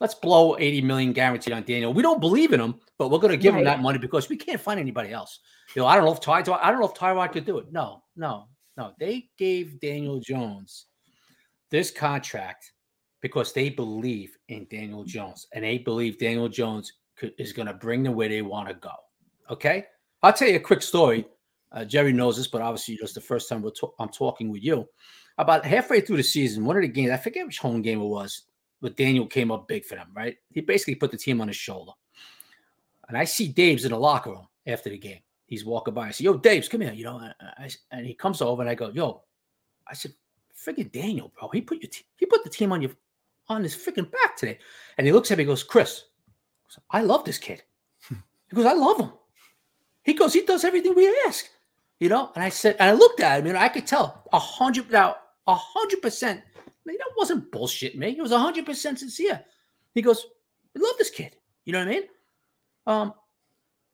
let's 0.01 0.15
blow 0.15 0.57
80 0.59 0.83
million 0.83 1.13
guaranteed 1.13 1.53
on 1.53 1.63
Daniel. 1.63 1.93
We 1.93 2.03
don't 2.03 2.21
believe 2.21 2.53
in 2.53 2.61
him, 2.61 2.77
but 2.99 3.11
we're 3.11 3.19
going 3.19 3.33
to 3.33 3.37
give 3.37 3.55
right. 3.55 3.61
him 3.61 3.65
that 3.65 3.81
money 3.81 3.99
because 3.99 4.29
we 4.29 4.37
can't 4.37 4.61
find 4.61 4.79
anybody 4.79 5.13
else. 5.13 5.41
You 5.75 5.83
know, 5.83 5.89
I 5.89 5.97
don't 5.97 6.05
know 6.05 6.13
if 6.13 6.21
Ty, 6.21 6.41
I 6.41 6.71
don't 6.71 6.81
know 6.81 6.87
if 6.87 6.95
Tyrod 6.95 7.33
could 7.33 7.45
do 7.45 7.59
it. 7.59 7.67
No, 7.73 8.03
no, 8.17 8.49
no. 8.77 8.93
They 8.99 9.29
gave 9.39 9.81
Daniel 9.81 10.21
Jones 10.21 10.87
this 11.71 11.91
contract 11.91 12.73
because 13.21 13.53
they 13.53 13.69
believe 13.71 14.37
in 14.49 14.67
Daniel 14.71 15.05
Jones 15.05 15.47
and 15.53 15.65
they 15.65 15.79
believe 15.79 16.19
Daniel 16.19 16.49
Jones 16.49 16.93
could, 17.17 17.33
is 17.39 17.53
going 17.53 17.67
to 17.67 17.75
bring 17.75 18.03
them 18.03 18.15
where 18.15 18.29
they 18.29 18.43
want 18.43 18.69
to 18.69 18.75
go. 18.75 18.93
Okay. 19.51 19.87
I'll 20.23 20.33
tell 20.33 20.49
you 20.49 20.57
a 20.57 20.61
quick 20.61 20.83
story. 20.83 21.27
Uh, 21.73 21.85
Jerry 21.85 22.13
knows 22.13 22.37
this, 22.37 22.49
but 22.49 22.63
obviously 22.63 22.99
it's 23.01 23.13
the 23.13 23.21
first 23.21 23.49
time 23.49 23.63
to- 23.63 23.95
I'm 23.99 24.09
talking 24.09 24.51
with 24.51 24.63
you. 24.63 24.89
About 25.37 25.65
halfway 25.65 26.01
through 26.01 26.17
the 26.17 26.23
season, 26.23 26.65
one 26.65 26.77
of 26.77 26.83
the 26.83 26.89
games, 26.89 27.11
I 27.11 27.17
forget 27.17 27.47
which 27.47 27.59
home 27.59 27.83
game 27.83 28.01
it 28.01 28.05
was, 28.05 28.43
but 28.81 28.97
Daniel 28.97 29.27
came 29.27 29.51
up 29.51 29.69
big 29.69 29.85
for 29.85 29.95
them, 29.95 30.09
right? 30.15 30.37
He 30.51 30.61
basically 30.61 30.97
put 30.97 31.11
the 31.11 31.19
team 31.19 31.41
on 31.41 31.49
his 31.49 31.57
shoulder. 31.57 31.93
And 33.09 33.17
I 33.17 33.25
see 33.25 33.49
Dave's 33.49 33.85
in 33.85 33.93
the 33.93 33.99
locker 33.99 34.31
room 34.31 34.49
after 34.67 34.91
the 34.91 34.99
game. 34.99 35.21
He's 35.47 35.65
walking 35.65 35.95
by. 35.95 36.09
I 36.09 36.11
say, 36.11 36.25
"Yo, 36.25 36.35
Dave's, 36.35 36.69
come 36.69 36.83
here." 36.83 36.93
You 36.93 37.05
know, 37.05 37.17
I, 37.41 37.71
and 37.91 38.05
he 38.05 38.13
comes 38.13 38.43
over, 38.43 38.61
and 38.61 38.69
I 38.69 38.75
go, 38.75 38.91
"Yo," 38.91 39.23
I 39.87 39.95
said, 39.95 40.13
"Freaking 40.55 40.93
Daniel, 40.93 41.33
bro. 41.39 41.49
He 41.49 41.63
put 41.63 41.81
your 41.81 41.89
te- 41.89 42.05
he 42.17 42.27
put 42.27 42.45
the 42.45 42.51
team 42.51 42.71
on 42.71 42.83
your 42.83 42.91
on 43.49 43.63
his 43.63 43.75
freaking 43.75 44.11
back 44.11 44.37
today." 44.37 44.59
And 44.97 45.07
he 45.07 45.13
looks 45.13 45.31
at 45.31 45.39
me, 45.39 45.45
and 45.45 45.49
goes, 45.49 45.63
"Chris, 45.63 46.05
I 46.91 47.03
love 47.03 47.25
this 47.25 47.39
kid." 47.39 47.63
He 48.51 48.57
goes, 48.57 48.67
"I 48.67 48.73
love 48.73 48.99
him." 48.99 49.13
He 50.03 50.15
goes, 50.15 50.33
"He 50.33 50.43
does 50.43 50.65
everything 50.65 50.95
we 50.95 51.15
ask." 51.27 51.47
You 52.01 52.09
know, 52.09 52.31
and 52.35 52.45
I 52.45 52.49
said, 52.49 52.77
and 52.79 52.89
I 52.89 52.93
looked 52.93 53.21
at 53.21 53.41
him, 53.41 53.49
and 53.49 53.59
I 53.59 53.69
could 53.69 53.87
tell 53.87 54.25
a 54.33 54.39
hundred 54.39 54.91
now, 54.91 55.17
a 55.49 55.55
hundred 55.55 56.01
percent 56.01 56.43
that 56.97 57.13
wasn't 57.17 57.51
bullshit 57.53 57.99
me. 57.99 58.11
It 58.17 58.23
was 58.23 58.33
a 58.33 58.37
100% 58.37 58.99
sincere. 58.99 59.45
He 59.95 60.03
goes, 60.03 60.25
I 60.77 60.81
love 60.81 60.95
this 60.99 61.11
kid. 61.11 61.37
You 61.65 61.73
know 61.73 61.81
what 61.81 61.89
I 61.89 61.91
mean? 61.91 62.03
Um, 62.87 63.15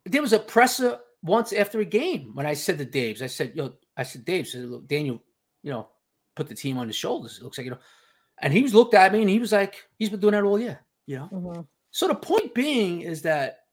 there 0.05 0.23
was 0.23 0.33
a 0.33 0.39
presser 0.39 0.99
once 1.23 1.53
after 1.53 1.81
a 1.81 1.85
game 1.85 2.31
when 2.35 2.47
I 2.47 2.55
said 2.55 2.79
to 2.79 2.85
Dave's, 2.85 3.23
I 3.23 3.27
said, 3.27 3.53
yo, 3.55 3.75
I 3.97 4.03
said, 4.03 4.25
Dave, 4.25 4.47
said, 4.47 4.69
Daniel, 4.87 5.23
you 5.63 5.73
know, 5.73 5.89
put 6.37 6.49
the 6.49 6.55
team 6.55 6.79
on 6.79 6.87
his 6.87 6.97
shoulders. 6.97 7.39
It 7.39 7.45
looks 7.45 7.59
like, 7.59 7.65
you 7.65 7.71
know, 7.71 7.79
and 8.41 8.53
he 8.53 8.63
was 8.63 8.75
looked 8.75 8.95
at 8.95 9.13
me 9.13 9.21
and 9.21 9.31
he 9.31 9.39
was 9.39 9.53
like, 9.53 9.87
he's 9.99 10.11
been 10.11 10.21
doing 10.21 10.33
that 10.33 10.45
all 10.45 10.59
year, 10.59 10.81
you 11.07 11.19
know? 11.19 11.29
Mm-hmm. 11.33 11.61
So 11.91 12.09
the 12.09 12.15
point 12.15 12.55
being 12.55 13.03
is 13.03 13.23
that 13.23 13.65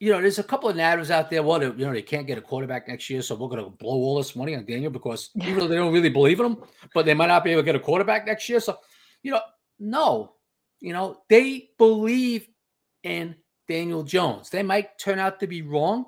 you 0.00 0.10
know, 0.12 0.20
there's 0.20 0.38
a 0.38 0.44
couple 0.44 0.68
of 0.68 0.76
narratives 0.76 1.10
out 1.10 1.30
there. 1.30 1.42
Well, 1.42 1.62
you 1.62 1.86
know, 1.86 1.92
they 1.92 2.02
can't 2.02 2.26
get 2.26 2.36
a 2.36 2.42
quarterback 2.42 2.88
next 2.88 3.08
year, 3.08 3.22
so 3.22 3.34
we're 3.34 3.48
going 3.48 3.64
to 3.64 3.70
blow 3.70 3.94
all 3.94 4.18
this 4.18 4.34
money 4.36 4.54
on 4.54 4.66
Daniel 4.66 4.90
because 4.90 5.30
even 5.36 5.58
though 5.58 5.68
they 5.68 5.76
don't 5.76 5.94
really 5.94 6.10
believe 6.10 6.40
in 6.40 6.46
him, 6.46 6.56
but 6.92 7.06
they 7.06 7.14
might 7.14 7.28
not 7.28 7.44
be 7.44 7.52
able 7.52 7.62
to 7.62 7.66
get 7.66 7.74
a 7.74 7.80
quarterback 7.80 8.26
next 8.26 8.48
year. 8.48 8.60
So, 8.60 8.76
you 9.22 9.30
know, 9.30 9.40
no, 9.78 10.34
you 10.80 10.92
know, 10.92 11.22
they 11.30 11.70
believe 11.78 12.48
in 13.02 13.34
Daniel 13.66 14.02
Jones. 14.02 14.50
They 14.50 14.62
might 14.62 14.98
turn 14.98 15.18
out 15.18 15.40
to 15.40 15.46
be 15.46 15.62
wrong, 15.62 16.06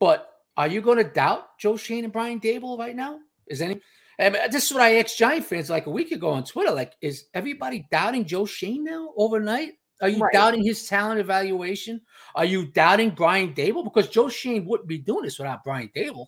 but 0.00 0.30
are 0.56 0.68
you 0.68 0.80
going 0.80 0.98
to 0.98 1.04
doubt 1.04 1.58
Joe 1.58 1.76
Schoen 1.76 2.04
and 2.04 2.12
Brian 2.12 2.40
Daboll 2.40 2.78
right 2.78 2.96
now? 2.96 3.18
Is 3.46 3.60
any? 3.60 3.80
I 4.22 4.30
mean, 4.30 4.50
this 4.50 4.66
is 4.66 4.72
what 4.72 4.82
I 4.82 4.98
asked 4.98 5.18
Giant 5.18 5.44
fans 5.44 5.68
like 5.68 5.86
a 5.86 5.90
week 5.90 6.12
ago 6.12 6.30
on 6.30 6.44
Twitter. 6.44 6.70
Like, 6.70 6.94
is 7.00 7.24
everybody 7.34 7.86
doubting 7.90 8.24
Joe 8.24 8.46
Schoen 8.46 8.84
now 8.84 9.12
overnight? 9.16 9.72
Are 10.00 10.08
you 10.08 10.18
right. 10.18 10.32
doubting 10.32 10.64
his 10.64 10.86
talent 10.86 11.20
evaluation? 11.20 12.00
Are 12.34 12.44
you 12.44 12.66
doubting 12.66 13.10
Brian 13.10 13.54
Daboll? 13.54 13.84
Because 13.84 14.08
Joe 14.08 14.28
Schoen 14.28 14.64
wouldn't 14.64 14.88
be 14.88 14.98
doing 14.98 15.24
this 15.24 15.38
without 15.38 15.64
Brian 15.64 15.90
Daboll. 15.94 16.26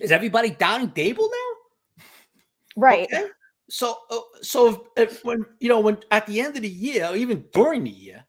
Is 0.00 0.12
everybody 0.12 0.50
doubting 0.50 0.90
Daboll 0.90 1.28
now? 1.28 2.04
Right. 2.76 3.08
Okay. 3.12 3.26
So, 3.68 3.96
uh, 4.10 4.20
so 4.42 4.68
if, 4.96 5.10
if, 5.10 5.24
when 5.24 5.44
you 5.58 5.68
know 5.68 5.80
when 5.80 5.98
at 6.10 6.26
the 6.26 6.40
end 6.40 6.56
of 6.56 6.62
the 6.62 6.68
year, 6.68 7.06
or 7.06 7.16
even 7.16 7.44
during 7.52 7.84
the 7.84 7.90
year, 7.90 8.24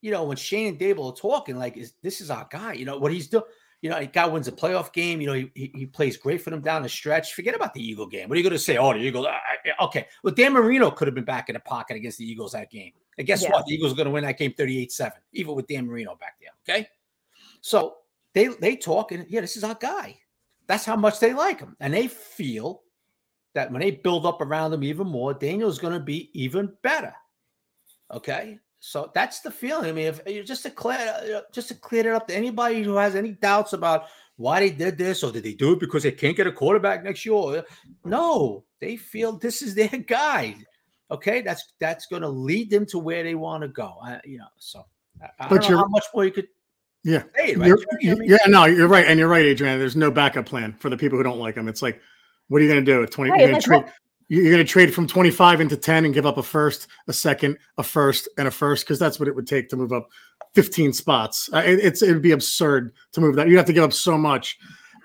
you 0.00 0.10
know 0.10 0.24
when 0.24 0.36
Schoen 0.36 0.68
and 0.68 0.78
Daboll 0.78 1.12
are 1.12 1.16
talking, 1.16 1.56
like, 1.56 1.76
is 1.76 1.94
this 2.02 2.20
is 2.20 2.30
our 2.30 2.46
guy? 2.50 2.72
You 2.72 2.86
know 2.86 2.98
what 2.98 3.12
he's 3.12 3.28
doing. 3.28 3.44
You 3.82 3.88
know, 3.88 3.96
a 3.96 4.06
guy 4.06 4.26
wins 4.26 4.46
a 4.46 4.52
playoff 4.52 4.92
game. 4.92 5.20
You 5.20 5.26
know, 5.26 5.32
he, 5.32 5.50
he, 5.54 5.72
he, 5.74 5.86
plays 5.86 6.16
great 6.16 6.42
for 6.42 6.50
them 6.50 6.60
down 6.60 6.82
the 6.82 6.88
stretch. 6.88 7.32
Forget 7.32 7.54
about 7.54 7.72
the 7.72 7.82
Eagle 7.82 8.06
game. 8.06 8.28
What 8.28 8.34
are 8.34 8.38
you 8.38 8.44
going 8.44 8.52
to 8.52 8.58
say? 8.58 8.76
Oh, 8.76 8.92
the 8.92 8.98
Eagles. 8.98 9.26
Uh, 9.26 9.84
okay. 9.84 10.06
Well, 10.22 10.34
Dan 10.34 10.52
Marino 10.52 10.90
could 10.90 11.08
have 11.08 11.14
been 11.14 11.24
back 11.24 11.48
in 11.48 11.54
the 11.54 11.60
pocket 11.60 11.96
against 11.96 12.18
the 12.18 12.30
Eagles 12.30 12.52
that 12.52 12.70
game. 12.70 12.92
And 13.16 13.26
guess 13.26 13.46
what? 13.48 13.64
The 13.66 13.74
Eagles 13.74 13.92
are 13.92 13.96
going 13.96 14.06
to 14.06 14.10
win 14.10 14.24
that 14.24 14.38
game 14.38 14.52
38 14.52 14.92
7, 14.92 15.18
even 15.32 15.54
with 15.54 15.66
Dan 15.66 15.86
Marino 15.86 16.14
back 16.16 16.34
there. 16.40 16.50
Okay. 16.76 16.88
So 17.62 17.96
they 18.34 18.48
they 18.48 18.76
talk 18.76 19.12
and 19.12 19.26
yeah, 19.28 19.40
this 19.40 19.56
is 19.56 19.64
our 19.64 19.74
guy. 19.74 20.18
That's 20.66 20.84
how 20.84 20.96
much 20.96 21.18
they 21.18 21.34
like 21.34 21.60
him. 21.60 21.76
And 21.80 21.92
they 21.92 22.06
feel 22.06 22.82
that 23.54 23.72
when 23.72 23.80
they 23.80 23.90
build 23.90 24.24
up 24.24 24.40
around 24.40 24.72
him 24.72 24.84
even 24.84 25.06
more, 25.06 25.34
Daniel's 25.34 25.78
going 25.78 25.94
to 25.94 26.00
be 26.00 26.30
even 26.32 26.72
better. 26.82 27.14
Okay. 28.12 28.58
So 28.80 29.10
that's 29.14 29.40
the 29.40 29.50
feeling. 29.50 29.90
I 29.90 29.92
mean, 29.92 30.06
if 30.06 30.20
you 30.26 30.42
just 30.42 30.62
to 30.62 30.70
clear 30.70 30.96
uh, 30.98 31.38
uh, 31.38 31.40
just 31.52 31.68
to 31.68 31.74
clear 31.74 32.08
it 32.08 32.14
up 32.14 32.26
to 32.28 32.34
anybody 32.34 32.82
who 32.82 32.96
has 32.96 33.14
any 33.14 33.32
doubts 33.32 33.74
about 33.74 34.06
why 34.36 34.58
they 34.58 34.70
did 34.70 34.96
this 34.96 35.22
or 35.22 35.30
did 35.30 35.42
they 35.42 35.52
do 35.52 35.74
it 35.74 35.80
because 35.80 36.02
they 36.02 36.10
can't 36.10 36.34
get 36.36 36.46
a 36.46 36.52
quarterback 36.52 37.04
next 37.04 37.26
year? 37.26 37.62
No, 38.06 38.64
they 38.80 38.96
feel 38.96 39.32
this 39.32 39.60
is 39.60 39.74
their 39.74 39.88
guy. 40.06 40.56
Okay, 41.10 41.42
that's 41.42 41.74
that's 41.78 42.06
going 42.06 42.22
to 42.22 42.28
lead 42.28 42.70
them 42.70 42.86
to 42.86 42.98
where 42.98 43.22
they 43.22 43.34
want 43.34 43.62
to 43.62 43.68
go. 43.68 43.98
I, 44.02 44.18
you 44.24 44.38
know, 44.38 44.46
so 44.56 44.86
I, 45.22 45.48
but 45.48 45.60
don't 45.60 45.72
know 45.72 45.78
how 45.78 45.88
much 45.88 46.04
more 46.14 46.24
you 46.24 46.30
could. 46.30 46.48
Yeah, 47.02 47.24
say, 47.36 47.56
right? 47.56 47.72
you 48.00 48.14
know 48.14 48.24
yeah, 48.24 48.38
no, 48.46 48.64
you're 48.64 48.88
right, 48.88 49.06
and 49.06 49.18
you're 49.18 49.28
right, 49.28 49.44
Adrian. 49.44 49.78
There's 49.78 49.96
no 49.96 50.10
backup 50.10 50.46
plan 50.46 50.74
for 50.78 50.88
the 50.88 50.96
people 50.96 51.18
who 51.18 51.24
don't 51.24 51.38
like 51.38 51.56
him. 51.56 51.66
It's 51.66 51.82
like, 51.82 52.00
what 52.48 52.60
are 52.60 52.64
you 52.64 52.70
going 52.70 52.84
to 52.84 52.90
do? 52.90 53.06
Twenty, 53.06 53.30
right, 53.30 53.40
you're 53.40 53.48
going 53.50 53.60
to 53.60 53.66
trade. 53.66 53.84
You're 54.30 54.44
going 54.44 54.64
to 54.64 54.64
trade 54.64 54.94
from 54.94 55.08
25 55.08 55.60
into 55.60 55.76
10 55.76 56.04
and 56.04 56.14
give 56.14 56.24
up 56.24 56.38
a 56.38 56.42
first, 56.42 56.86
a 57.08 57.12
second, 57.12 57.58
a 57.78 57.82
first, 57.82 58.28
and 58.38 58.46
a 58.46 58.50
first 58.50 58.84
because 58.84 58.96
that's 58.96 59.18
what 59.18 59.28
it 59.28 59.34
would 59.34 59.46
take 59.46 59.68
to 59.70 59.76
move 59.76 59.92
up 59.92 60.08
15 60.54 60.92
spots. 60.92 61.50
Uh, 61.52 61.62
it, 61.66 61.80
it's 61.80 62.00
it 62.00 62.12
would 62.12 62.22
be 62.22 62.30
absurd 62.30 62.92
to 63.12 63.20
move 63.20 63.34
that. 63.34 63.48
You 63.48 63.56
have 63.56 63.66
to 63.66 63.72
give 63.72 63.82
up 63.82 63.92
so 63.92 64.16
much, 64.16 64.56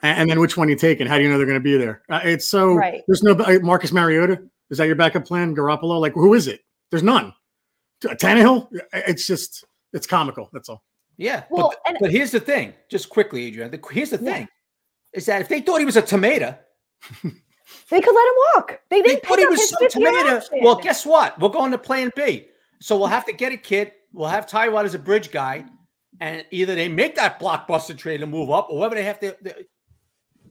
and, 0.03 0.19
and 0.19 0.29
then 0.29 0.39
which 0.39 0.57
one 0.57 0.69
you 0.69 0.75
taking? 0.75 1.07
How 1.07 1.17
do 1.17 1.23
you 1.23 1.29
know 1.29 1.37
they're 1.37 1.47
going 1.47 1.59
to 1.59 1.59
be 1.59 1.75
there? 1.75 2.03
Uh, 2.07 2.21
it's 2.23 2.47
so 2.47 2.75
right. 2.75 3.01
there's 3.07 3.23
no 3.23 3.33
Marcus 3.61 3.91
Mariota. 3.91 4.43
Is 4.69 4.77
that 4.77 4.85
your 4.85 4.95
backup 4.95 5.25
plan? 5.25 5.55
Garoppolo? 5.55 5.99
Like, 5.99 6.13
who 6.13 6.35
is 6.35 6.47
it? 6.47 6.61
There's 6.91 7.03
none. 7.03 7.33
Tannehill? 8.03 8.67
It's 8.93 9.25
just, 9.25 9.65
it's 9.91 10.05
comical. 10.05 10.49
That's 10.53 10.69
all. 10.69 10.83
Yeah. 11.17 11.43
Well, 11.49 11.69
but, 11.69 11.79
and, 11.87 11.97
but 11.99 12.11
here's 12.11 12.31
the 12.31 12.39
thing, 12.39 12.73
just 12.91 13.09
quickly, 13.09 13.45
Adrian. 13.45 13.71
The, 13.71 13.81
here's 13.91 14.11
the 14.11 14.23
yeah. 14.23 14.33
thing 14.33 14.47
is 15.13 15.25
that 15.25 15.41
if 15.41 15.47
they 15.47 15.61
thought 15.61 15.79
he 15.79 15.85
was 15.85 15.97
a 15.97 16.01
tomato, 16.01 16.57
they 17.89 18.01
could 18.01 18.15
let 18.15 18.27
him 18.27 18.33
walk. 18.55 18.81
They 18.89 19.01
didn't 19.01 19.23
they 19.27 19.35
he 19.41 19.47
was 19.47 19.69
some 19.69 19.89
tomato. 19.89 20.41
Well, 20.61 20.75
guess 20.75 21.05
what? 21.05 21.39
We're 21.39 21.49
going 21.49 21.71
to 21.71 21.77
plan 21.77 22.11
B. 22.15 22.47
So 22.79 22.97
we'll 22.97 23.07
have 23.07 23.25
to 23.25 23.33
get 23.33 23.51
a 23.51 23.57
kid. 23.57 23.93
We'll 24.13 24.29
have 24.29 24.45
Tyrod 24.45 24.85
as 24.85 24.93
a 24.93 24.99
bridge 24.99 25.31
guy, 25.31 25.65
and 26.19 26.45
either 26.51 26.75
they 26.75 26.87
make 26.87 27.15
that 27.15 27.39
blockbuster 27.39 27.97
trade 27.97 28.21
and 28.21 28.31
move 28.31 28.49
up, 28.49 28.67
or 28.69 28.79
whatever 28.79 28.95
they 28.95 29.03
have 29.03 29.19
to. 29.19 29.35
They, 29.41 29.65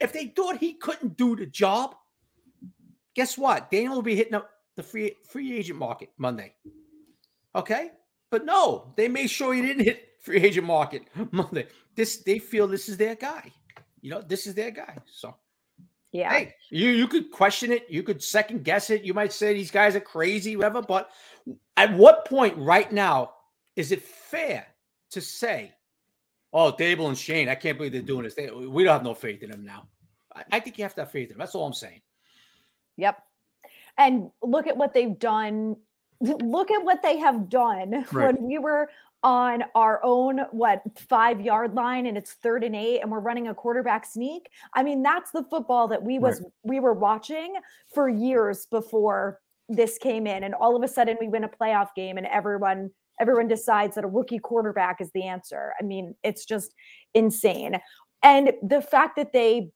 if 0.01 0.13
they 0.13 0.27
thought 0.27 0.59
he 0.59 0.75
couldn't 0.75 1.17
do 1.17 1.37
the 1.37 1.47
job, 1.47 1.95
guess 3.15 3.39
what? 3.39 3.71
Daniel 3.71 3.95
will 3.95 4.03
be 4.03 4.17
hitting 4.17 4.35
up 4.35 4.51
the 4.77 4.83
free 4.83 5.15
free 5.29 5.57
agent 5.57 5.79
market 5.79 6.11
Monday. 6.19 6.55
Okay, 7.55 7.93
but 8.31 8.45
no, 8.45 8.93
they 8.97 9.09
made 9.09 9.31
sure 9.31 9.55
he 9.55 9.63
didn't 9.63 9.85
hit 9.85 10.09
free 10.21 10.43
agent 10.43 10.67
market 10.67 11.05
Monday. 11.31 11.69
This 11.95 12.19
they 12.19 12.39
feel 12.39 12.67
this 12.67 12.89
is 12.89 12.97
their 12.97 13.15
guy. 13.15 13.53
You 14.01 14.11
know, 14.11 14.21
this 14.21 14.47
is 14.47 14.55
their 14.55 14.71
guy. 14.71 14.99
So 15.07 15.35
yeah. 16.15 16.33
Hey, 16.33 16.55
you 16.71 16.91
you 16.91 17.09
could 17.09 17.33
question 17.33 17.73
it, 17.73 17.87
you 17.91 18.05
could 18.05 18.23
second 18.23 18.63
guess 18.63 18.89
it. 18.89 19.03
You 19.03 19.13
might 19.13 19.33
say 19.33 19.53
these 19.53 19.73
guys 19.73 19.97
are 19.97 20.01
crazy, 20.01 20.55
whatever. 20.55 20.81
But 20.81 21.11
at 21.77 21.93
what 21.93 22.25
point 22.25 22.57
right 22.57 22.91
now 22.93 23.33
is 23.75 23.91
it 23.91 24.01
fair 24.01 24.65
to 25.11 25.21
say, 25.21 25.73
"Oh, 26.53 26.73
Daboll 26.73 27.09
and 27.09 27.19
Schoen, 27.19 27.49
I 27.49 27.57
can't 27.57 27.77
believe 27.77 27.91
they're 27.91 28.01
doing 28.01 28.23
this. 28.23 28.35
They, 28.35 28.49
we 28.49 28.85
don't 28.85 28.93
have 28.93 29.03
no 29.03 29.13
faith 29.13 29.43
in 29.43 29.51
them 29.51 29.65
now." 29.65 29.89
I, 30.33 30.45
I 30.53 30.61
think 30.61 30.79
you 30.79 30.85
have 30.85 30.95
to 30.95 31.01
have 31.01 31.11
faith 31.11 31.31
in 31.31 31.31
them. 31.31 31.41
That's 31.41 31.57
all 31.57 31.67
I'm 31.67 31.73
saying. 31.73 32.01
Yep. 32.97 33.21
And 33.99 34.31
look 34.41 34.69
at 34.69 34.77
what 34.77 34.95
they've 34.95 35.19
done. 35.19 35.75
Look 36.21 36.71
at 36.71 36.85
what 36.85 37.03
they 37.03 37.19
have 37.19 37.49
done 37.49 37.91
right. 38.13 38.33
when 38.33 38.45
we 38.45 38.59
were 38.59 38.89
on 39.25 39.65
our 39.75 40.01
own 40.05 40.41
what 40.53 40.83
five 41.09 41.41
yard 41.41 41.75
line 41.75 42.07
and 42.07 42.17
it's 42.17 42.35
third 42.35 42.63
and 42.63 42.77
eight 42.77 43.01
and 43.01 43.11
we're 43.11 43.19
running 43.19 43.49
a 43.49 43.55
quarterback 43.55 44.05
sneak? 44.07 44.49
I 44.75 44.83
mean 44.83 45.03
that's 45.03 45.33
the 45.33 45.45
football 45.51 45.89
that 45.89 46.03
we 46.03 46.19
was 46.19 46.41
right. 46.41 46.53
we 46.63 46.81
were 46.81 46.93
watching 46.93 47.55
for 47.93 48.09
years 48.09 48.67
before 48.71 49.41
this 49.69 49.97
came 49.99 50.27
in. 50.27 50.45
And 50.45 50.55
all 50.55 50.77
of 50.77 50.83
a 50.83 50.89
sudden 50.89 51.17
we 51.19 51.29
win 51.29 51.45
a 51.45 51.49
playoff 51.49 51.89
game 51.97 52.19
and 52.19 52.27
everyone 52.27 52.91
everyone 53.19 53.49
decides 53.49 53.95
that 53.95 54.05
a 54.05 54.09
rookie 54.09 54.39
quarterback 54.39 55.01
is 55.01 55.11
the 55.15 55.25
answer. 55.25 55.73
I 55.81 55.83
mean 55.83 56.15
it's 56.23 56.45
just 56.45 56.75
insane. 57.15 57.81
And 58.23 58.53
the 58.63 58.83
fact 58.83 59.17
that 59.17 59.33
they 59.33 59.71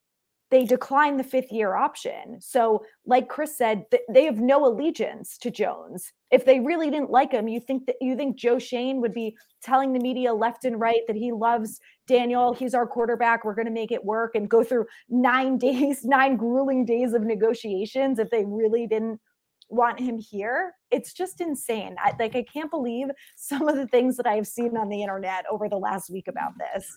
they 0.51 0.65
declined 0.65 1.21
the 1.21 1.25
fifth 1.25 1.53
year 1.53 1.77
option. 1.77 2.41
So, 2.41 2.85
like 3.05 3.29
Chris 3.29 3.57
said, 3.57 3.85
th- 3.91 4.03
they 4.09 4.25
have 4.25 4.41
no 4.41 4.67
allegiance 4.67 5.37
to 5.39 5.51
Jones. 5.51 6.13
If 6.31 6.45
they 6.45 6.61
really 6.61 6.91
didn't 6.91 7.11
like 7.11 7.33
him, 7.33 7.49
you 7.49 7.61
think 7.61 7.87
that 7.87 7.97
you 8.01 8.17
think 8.17 8.37
Joe 8.37 8.59
Schoen 8.59 9.01
would 9.01 9.13
be 9.13 9.37
telling 9.63 9.93
the 9.93 10.01
media 10.01 10.33
left 10.33 10.65
and 10.65 10.81
right 10.81 11.03
that 11.07 11.17
he 11.17 11.33
loves 11.33 11.81
Daniel, 12.07 12.55
he's 12.55 12.75
our 12.75 12.87
quarterback, 12.87 13.45
we're 13.45 13.55
going 13.55 13.67
to 13.67 13.73
make 13.73 13.93
it 13.93 14.05
work, 14.05 14.35
and 14.35 14.49
go 14.49 14.65
through 14.65 14.87
nine 15.09 15.59
days, 15.69 16.05
nine 16.05 16.37
grueling 16.37 16.85
days 16.85 17.13
of 17.13 17.23
negotiations 17.23 18.19
if 18.19 18.31
they 18.31 18.45
really 18.45 18.87
didn't 18.87 19.21
want 19.69 20.01
him 20.01 20.19
here. 20.19 20.73
It's 20.91 21.13
just 21.13 21.43
insane. 21.43 21.97
I, 22.03 22.13
like 22.19 22.35
I 22.35 22.43
can't 22.43 22.71
believe 22.71 23.09
some 23.37 23.69
of 23.69 23.77
the 23.77 23.87
things 23.87 24.17
that 24.17 24.27
I 24.27 24.35
have 24.35 24.47
seen 24.47 24.77
on 24.79 24.89
the 24.89 25.03
internet 25.03 25.45
over 25.51 25.69
the 25.69 25.77
last 25.77 26.11
week 26.11 26.27
about 26.29 26.53
this. 26.59 26.97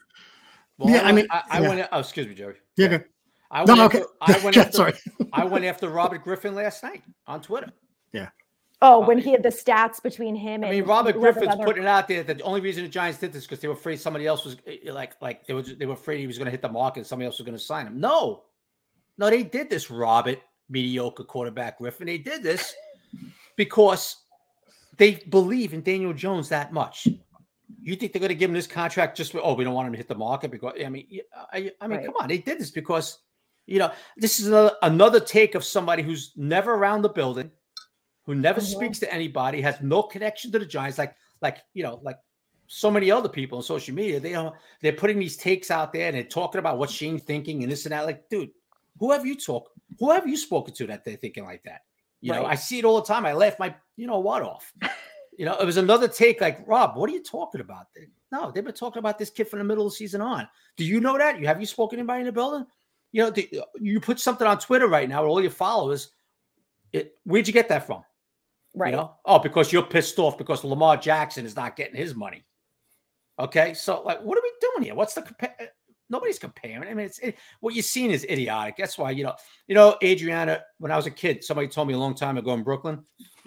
Well, 0.78 0.94
yeah, 0.94 1.02
I, 1.02 1.10
I 1.10 1.12
mean, 1.12 1.28
I, 1.30 1.44
I 1.50 1.62
yeah. 1.62 1.68
went. 1.68 1.90
Oh, 1.92 2.00
excuse 2.00 2.28
me, 2.28 2.34
Jerry. 2.34 2.56
Yeah. 2.78 2.92
yeah. 2.92 2.98
I 3.52 3.66
went 3.66 3.78
no, 3.78 3.86
after. 3.86 4.06
I 4.22 4.44
went 4.44 4.58
after, 4.58 4.72
Sorry. 4.72 4.94
I 5.34 5.44
went 5.44 5.66
after 5.66 5.90
Robert 5.90 6.24
Griffin 6.24 6.56
last 6.56 6.82
night 6.84 7.04
on 7.28 7.42
Twitter. 7.42 7.72
Yeah. 8.14 8.30
Oh, 8.82 9.06
when 9.06 9.20
he 9.20 9.32
had 9.32 9.44
the 9.44 9.50
stats 9.50 10.02
between 10.02 10.36
him. 10.36 10.64
And 10.64 10.66
I 10.66 10.72
mean, 10.72 10.86
Robert 10.86 11.14
Griffin's 11.14 11.50
other... 11.50 11.64
putting 11.64 11.84
it 11.84 11.88
out 11.88 12.08
there 12.08 12.24
that 12.24 12.38
the 12.38 12.44
only 12.44 12.62
reason 12.62 12.84
the 12.84 12.90
Giants 12.90 13.20
did 13.20 13.32
this 13.32 13.44
because 13.44 13.60
they 13.60 13.68
were 13.68 13.76
afraid 13.76 14.00
somebody 14.00 14.26
else 14.26 14.44
was 14.44 14.56
eh, 14.66 14.78
eh, 14.86 14.92
like, 14.92 15.22
like 15.22 15.46
they 15.46 15.54
were 15.54 15.62
they 15.62 15.86
were 15.86 15.94
afraid 15.94 16.20
he 16.20 16.28
was 16.28 16.38
going 16.38 16.46
to 16.46 16.52
hit 16.52 16.62
the 16.62 16.70
market 16.70 17.02
and 17.02 17.08
somebody 17.08 17.28
else 17.28 17.38
was 17.38 17.46
going 17.46 17.58
to 17.58 17.64
sign 17.64 17.86
him. 17.86 18.00
No, 18.00 18.44
no, 19.18 19.30
they 19.30 19.44
did 19.44 19.70
this. 19.70 19.92
Robert, 19.92 20.40
mediocre 20.70 21.24
quarterback 21.24 21.78
Griffin, 21.78 22.08
they 22.08 22.18
did 22.18 22.42
this 22.42 22.74
because 23.56 24.18
they 24.98 25.16
believe 25.30 25.74
in 25.74 25.82
Daniel 25.82 26.14
Jones 26.14 26.50
that 26.50 26.74
much. 26.74 27.08
You 27.84 27.96
think 27.96 28.14
they're 28.14 28.20
going 28.20 28.30
to 28.30 28.36
give 28.36 28.50
him 28.50 28.56
this 28.56 28.68
contract 28.68 29.16
just? 29.16 29.36
Oh, 29.36 29.54
we 29.54 29.64
don't 29.64 29.74
want 29.74 29.88
him 29.88 29.94
to 29.94 29.98
hit 29.98 30.08
the 30.08 30.16
market 30.16 30.50
because 30.50 30.74
I 30.84 30.90
mean, 30.90 31.20
I, 31.54 31.72
I 31.80 31.88
mean, 31.88 31.98
right. 31.98 32.06
come 32.08 32.16
on, 32.20 32.28
they 32.30 32.40
did 32.40 32.60
this 32.60 32.72
because 32.72 33.20
you 33.68 33.80
know, 33.80 33.92
this 34.18 34.40
is 34.40 34.50
a, 34.50 34.74
another 34.82 35.20
take 35.20 35.56
of 35.56 35.64
somebody 35.64 36.04
who's 36.04 36.34
never 36.36 36.74
around 36.74 37.02
the 37.02 37.10
building, 37.10 37.52
who 38.26 38.36
never 38.36 38.60
mm-hmm. 38.60 38.80
speaks 38.80 39.00
to 39.00 39.14
anybody, 39.14 39.62
has 39.62 39.82
no 39.82 40.04
connection 40.04 40.52
to 40.52 40.60
the 40.60 40.66
Giants, 40.66 40.98
like 40.98 41.16
like 41.42 41.58
you 41.74 41.84
know, 41.84 42.00
like 42.04 42.18
so 42.68 42.90
many 42.90 43.12
other 43.12 43.30
people 43.30 43.58
on 43.58 43.64
social 43.64 43.94
media. 43.94 44.20
They 44.20 44.36
are 44.36 44.54
they're 44.82 44.94
putting 44.94 45.20
these 45.20 45.38
takes 45.38 45.72
out 45.72 45.94
there 45.94 46.08
and 46.08 46.16
they're 46.16 46.24
talking 46.24 46.60
about 46.60 46.78
what 46.78 46.90
Schoen's 46.90 47.24
thinking 47.24 47.64
and 47.64 47.72
this 47.72 47.86
and 47.86 47.92
that. 47.92 48.06
Like, 48.06 48.30
dude, 48.30 48.50
who 49.00 49.12
have 49.12 49.26
you 49.26 49.36
talk? 49.36 49.70
Who 50.00 50.12
have 50.12 50.28
you 50.28 50.38
spoken 50.38 50.74
to 50.76 50.88
that 50.88 51.04
they're 51.04 51.18
thinking 51.18 51.44
like 51.44 51.64
that? 51.64 51.82
You 52.22 52.32
right. 52.32 52.42
know, 52.42 52.48
I 52.48 52.56
see 52.56 52.80
it 52.80 52.86
all 52.86 53.02
the 53.02 53.08
time. 53.08 53.26
I 53.26 53.34
laugh 53.34 53.60
my 53.60 53.76
you 53.98 54.08
know 54.08 54.20
what 54.20 54.44
off. 54.44 54.72
you 55.38 55.46
know, 55.46 55.58
it 55.60 55.66
was 55.66 55.78
another 55.78 56.08
take 56.08 56.40
like 56.40 56.60
Rob. 56.68 56.96
What 56.96 57.10
are 57.10 57.14
you 57.14 57.24
talking 57.24 57.62
about? 57.62 57.88
No, 58.32 58.52
they've 58.52 58.64
been 58.64 58.74
talking 58.74 59.00
about 59.00 59.18
this 59.18 59.30
kid 59.30 59.50
from 59.50 59.60
the 59.60 59.66
middle 59.66 59.86
of 59.86 59.92
the 59.92 59.96
season 59.98 60.22
on. 60.22 60.48
Do 60.78 60.86
you 60.86 61.02
know 61.02 61.18
that? 61.18 61.40
You 61.40 61.48
have 61.48 61.60
you 61.60 61.66
spoken 61.66 61.98
to 61.98 62.02
anybody 62.02 62.22
in 62.22 62.26
the 62.28 62.32
building? 62.32 62.66
You 63.12 63.22
know, 63.22 63.30
the, 63.30 63.64
you 63.80 64.00
put 64.00 64.20
something 64.20 64.48
on 64.48 64.60
Twitter 64.60 64.88
right 64.88 65.08
now 65.08 65.22
with 65.22 65.30
all 65.30 65.42
your 65.42 65.52
followers. 65.52 66.12
It, 66.94 67.18
where'd 67.24 67.48
you 67.48 67.54
get 67.54 67.70
that 67.70 67.86
from? 67.86 68.04
Right. 68.76 68.92
You 68.92 68.98
know? 68.98 69.16
Oh, 69.26 69.40
because 69.40 69.72
you're 69.72 69.84
pissed 69.84 70.18
off 70.18 70.38
because 70.38 70.64
Lamar 70.64 70.98
Jackson 70.98 71.46
is 71.46 71.56
not 71.56 71.76
getting 71.76 71.96
his 71.96 72.16
money. 72.16 72.44
Okay, 73.40 73.74
so 73.74 74.02
like, 74.04 74.22
what 74.22 74.38
are 74.38 74.42
we 74.42 74.52
doing 74.62 74.84
here? 74.84 74.96
What's 74.96 75.14
the 75.14 75.22
compa- 75.24 75.60
uh, 75.60 75.66
nobody's 76.10 76.38
comparing? 76.38 76.84
I 76.84 76.94
mean, 76.94 77.08
it's 77.08 77.18
it, 77.20 77.38
what 77.60 77.74
you're 77.74 77.82
seeing 77.82 78.12
is 78.12 78.24
idiotic. 78.26 78.76
That's 78.78 78.98
why 78.98 79.12
you 79.12 79.24
know, 79.24 79.34
you 79.68 79.74
know, 79.74 79.98
Adriana. 80.04 80.62
When 80.78 80.92
I 80.92 80.96
was 80.96 81.08
a 81.08 81.12
kid, 81.12 81.44
somebody 81.44 81.68
told 81.68 81.88
me 81.88 81.96
a 81.96 81.98
long 81.98 82.14
time 82.14 82.38
ago 82.38 82.54
in 82.54 82.62
Brooklyn, 82.62 83.04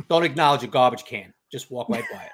don't 0.09 0.25
acknowledge 0.25 0.65
a 0.65 0.67
garbage 0.67 1.05
can, 1.05 1.33
just 1.53 1.71
walk 1.71 1.89
right 1.89 2.05
by 2.13 2.29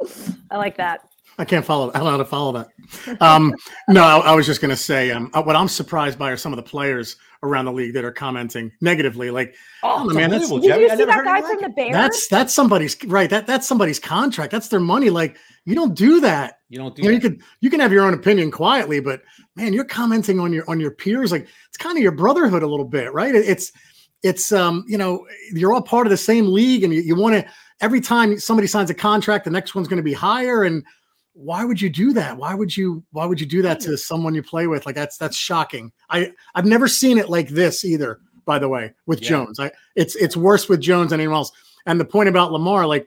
it. 0.00 0.16
I 0.50 0.56
like 0.56 0.76
that. 0.78 1.00
I 1.38 1.44
can't 1.44 1.64
follow. 1.64 1.90
I 1.90 1.98
don't 1.98 2.04
know 2.04 2.10
how 2.10 2.16
to 2.16 2.24
follow 2.24 2.52
that. 2.52 3.22
Um, 3.22 3.54
no, 3.88 4.02
I, 4.02 4.18
I, 4.18 4.34
was 4.34 4.44
just 4.44 4.60
going 4.60 4.70
to 4.70 4.76
say 4.76 5.12
um, 5.12 5.30
uh, 5.32 5.42
what 5.42 5.54
I'm 5.54 5.68
surprised 5.68 6.18
by 6.18 6.30
are 6.32 6.36
some 6.36 6.52
of 6.52 6.56
the 6.56 6.64
players 6.64 7.16
around 7.44 7.66
the 7.66 7.72
league 7.72 7.94
that 7.94 8.04
are 8.04 8.10
commenting 8.10 8.72
negatively. 8.80 9.30
Like, 9.30 9.54
oh, 9.84 10.08
oh 10.10 10.12
man, 10.12 10.30
that's 10.30 10.48
did 10.50 10.64
you 10.64 10.88
see 10.90 11.04
that 11.04 11.24
guy 11.24 11.40
from 11.40 11.62
the 11.62 11.68
Bears? 11.68 11.92
That's 11.92 12.28
that's 12.28 12.54
somebody's 12.54 12.96
right. 13.04 13.30
That 13.30 13.46
that's 13.46 13.68
somebody's 13.68 14.00
contract. 14.00 14.50
That's 14.50 14.68
their 14.68 14.80
money. 14.80 15.10
Like, 15.10 15.36
you 15.64 15.76
don't 15.76 15.94
do 15.94 16.20
that. 16.20 16.58
You 16.68 16.78
don't 16.78 16.96
do. 16.96 17.02
You, 17.02 17.08
know, 17.08 17.14
you 17.14 17.20
can 17.20 17.42
you 17.60 17.70
can 17.70 17.80
have 17.80 17.92
your 17.92 18.04
own 18.04 18.14
opinion 18.14 18.50
quietly, 18.50 18.98
but 18.98 19.22
man, 19.54 19.72
you're 19.72 19.84
commenting 19.84 20.40
on 20.40 20.52
your 20.52 20.68
on 20.68 20.80
your 20.80 20.90
peers. 20.90 21.30
Like, 21.30 21.46
it's 21.68 21.76
kind 21.78 21.96
of 21.96 22.02
your 22.02 22.12
brotherhood 22.12 22.64
a 22.64 22.66
little 22.66 22.86
bit, 22.86 23.12
right? 23.12 23.34
It, 23.34 23.48
it's 23.48 23.72
it's 24.24 24.50
um 24.50 24.84
you 24.88 24.98
know 24.98 25.24
you're 25.52 25.72
all 25.72 25.82
part 25.82 26.06
of 26.06 26.10
the 26.10 26.16
same 26.16 26.52
league, 26.52 26.82
and 26.82 26.92
you, 26.92 27.00
you 27.00 27.14
want 27.14 27.36
to 27.36 27.48
every 27.80 28.00
time 28.00 28.38
somebody 28.40 28.66
signs 28.66 28.90
a 28.90 28.94
contract, 28.94 29.44
the 29.44 29.50
next 29.50 29.76
one's 29.76 29.86
going 29.86 29.98
to 29.98 30.02
be 30.02 30.12
higher 30.12 30.64
and 30.64 30.84
why 31.38 31.64
would 31.64 31.80
you 31.80 31.88
do 31.88 32.12
that? 32.14 32.36
Why 32.36 32.52
would 32.52 32.76
you 32.76 33.04
why 33.12 33.24
would 33.24 33.40
you 33.40 33.46
do 33.46 33.62
that 33.62 33.78
to 33.80 33.90
hmm. 33.90 33.96
someone 33.96 34.34
you 34.34 34.42
play 34.42 34.66
with? 34.66 34.84
Like 34.86 34.96
that's 34.96 35.16
that's 35.16 35.36
shocking. 35.36 35.92
I 36.10 36.32
I've 36.56 36.66
never 36.66 36.88
seen 36.88 37.16
it 37.16 37.30
like 37.30 37.48
this 37.48 37.84
either, 37.84 38.20
by 38.44 38.58
the 38.58 38.68
way, 38.68 38.92
with 39.06 39.22
yeah. 39.22 39.28
Jones. 39.28 39.60
I 39.60 39.70
it's 39.94 40.16
it's 40.16 40.36
worse 40.36 40.68
with 40.68 40.80
Jones 40.80 41.10
than 41.10 41.20
anyone 41.20 41.36
else. 41.36 41.52
And 41.86 42.00
the 42.00 42.04
point 42.04 42.28
about 42.28 42.52
Lamar, 42.52 42.86
like, 42.86 43.06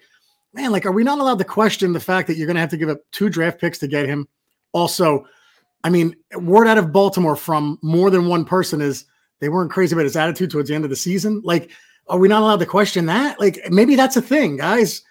man, 0.53 0.71
like, 0.71 0.85
are 0.85 0.93
we 0.93 1.03
not 1.03 1.19
allowed 1.19 1.39
to 1.39 1.43
question 1.43 1.91
the 1.91 1.99
fact 1.99 2.27
that 2.27 2.37
you're 2.37 2.47
gonna 2.47 2.61
have 2.61 2.69
to 2.69 2.77
give 2.77 2.89
up 2.89 3.01
two 3.11 3.29
draft 3.29 3.59
picks 3.59 3.77
to 3.79 3.87
get 3.87 4.05
him? 4.05 4.27
Also, 4.71 5.27
I 5.83 5.89
mean, 5.89 6.15
word 6.35 6.67
out 6.67 6.77
of 6.77 6.93
Baltimore 6.93 7.35
from 7.35 7.79
more 7.81 8.09
than 8.09 8.27
one 8.27 8.45
person 8.45 8.79
is 8.79 9.05
they 9.41 9.49
weren't 9.49 9.71
crazy 9.71 9.93
about 9.93 10.05
his 10.05 10.15
attitude 10.15 10.51
towards 10.51 10.69
the 10.69 10.75
end 10.75 10.85
of 10.85 10.89
the 10.89 10.95
season. 10.95 11.41
Like, 11.43 11.71
are 12.07 12.17
we 12.17 12.29
not 12.29 12.43
allowed 12.43 12.59
to 12.59 12.65
question 12.65 13.07
that? 13.07 13.41
Like, 13.41 13.59
maybe 13.69 13.97
that's 13.97 14.15
a 14.15 14.21
thing, 14.21 14.55
guys. 14.55 15.03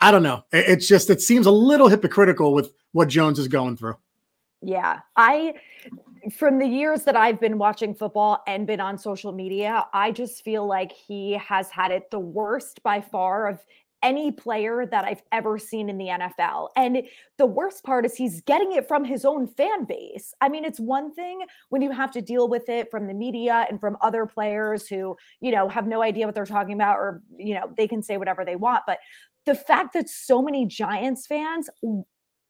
I, 0.00 0.10
don't 0.10 0.22
know. 0.22 0.44
it's 0.52 0.88
just 0.88 1.10
it 1.10 1.20
seems 1.20 1.46
a 1.46 1.50
little 1.50 1.88
hypocritical 1.88 2.54
with 2.54 2.72
what 2.92 3.08
Jones 3.08 3.38
is 3.38 3.48
going 3.48 3.76
through. 3.76 3.96
Yeah, 4.62 5.00
I 5.16 5.54
from 6.32 6.58
the 6.58 6.66
years 6.66 7.04
that 7.04 7.16
I've 7.16 7.38
been 7.38 7.58
watching 7.58 7.94
football 7.94 8.42
and 8.46 8.66
been 8.66 8.80
on 8.80 8.96
social 8.96 9.32
media, 9.32 9.84
I 9.92 10.10
just 10.10 10.42
feel 10.42 10.66
like 10.66 10.92
he 10.92 11.32
has 11.32 11.70
had 11.70 11.90
it 11.90 12.10
the 12.10 12.18
worst 12.18 12.82
by 12.82 13.02
far 13.02 13.46
of 13.46 13.58
any 14.04 14.30
player 14.30 14.84
that 14.84 15.04
I've 15.04 15.22
ever 15.32 15.58
seen 15.58 15.88
in 15.88 15.96
the 15.96 16.08
NFL. 16.08 16.68
And 16.76 17.02
the 17.38 17.46
worst 17.46 17.82
part 17.84 18.04
is 18.04 18.14
he's 18.14 18.42
getting 18.42 18.72
it 18.72 18.86
from 18.86 19.02
his 19.02 19.24
own 19.24 19.46
fan 19.46 19.84
base. 19.86 20.34
I 20.42 20.50
mean, 20.50 20.64
it's 20.64 20.78
one 20.78 21.14
thing 21.14 21.40
when 21.70 21.80
you 21.80 21.90
have 21.90 22.12
to 22.12 22.20
deal 22.20 22.46
with 22.46 22.68
it 22.68 22.90
from 22.90 23.06
the 23.06 23.14
media 23.14 23.66
and 23.70 23.80
from 23.80 23.96
other 24.02 24.26
players 24.26 24.86
who, 24.86 25.16
you 25.40 25.50
know, 25.50 25.70
have 25.70 25.86
no 25.86 26.02
idea 26.02 26.26
what 26.26 26.34
they're 26.34 26.44
talking 26.44 26.74
about 26.74 26.96
or, 26.96 27.22
you 27.38 27.54
know, 27.54 27.72
they 27.78 27.88
can 27.88 28.02
say 28.02 28.18
whatever 28.18 28.44
they 28.44 28.56
want. 28.56 28.82
But 28.86 28.98
the 29.46 29.54
fact 29.54 29.92
that 29.94 30.08
so 30.08 30.42
many 30.42 30.66
Giants 30.66 31.26
fans 31.26 31.68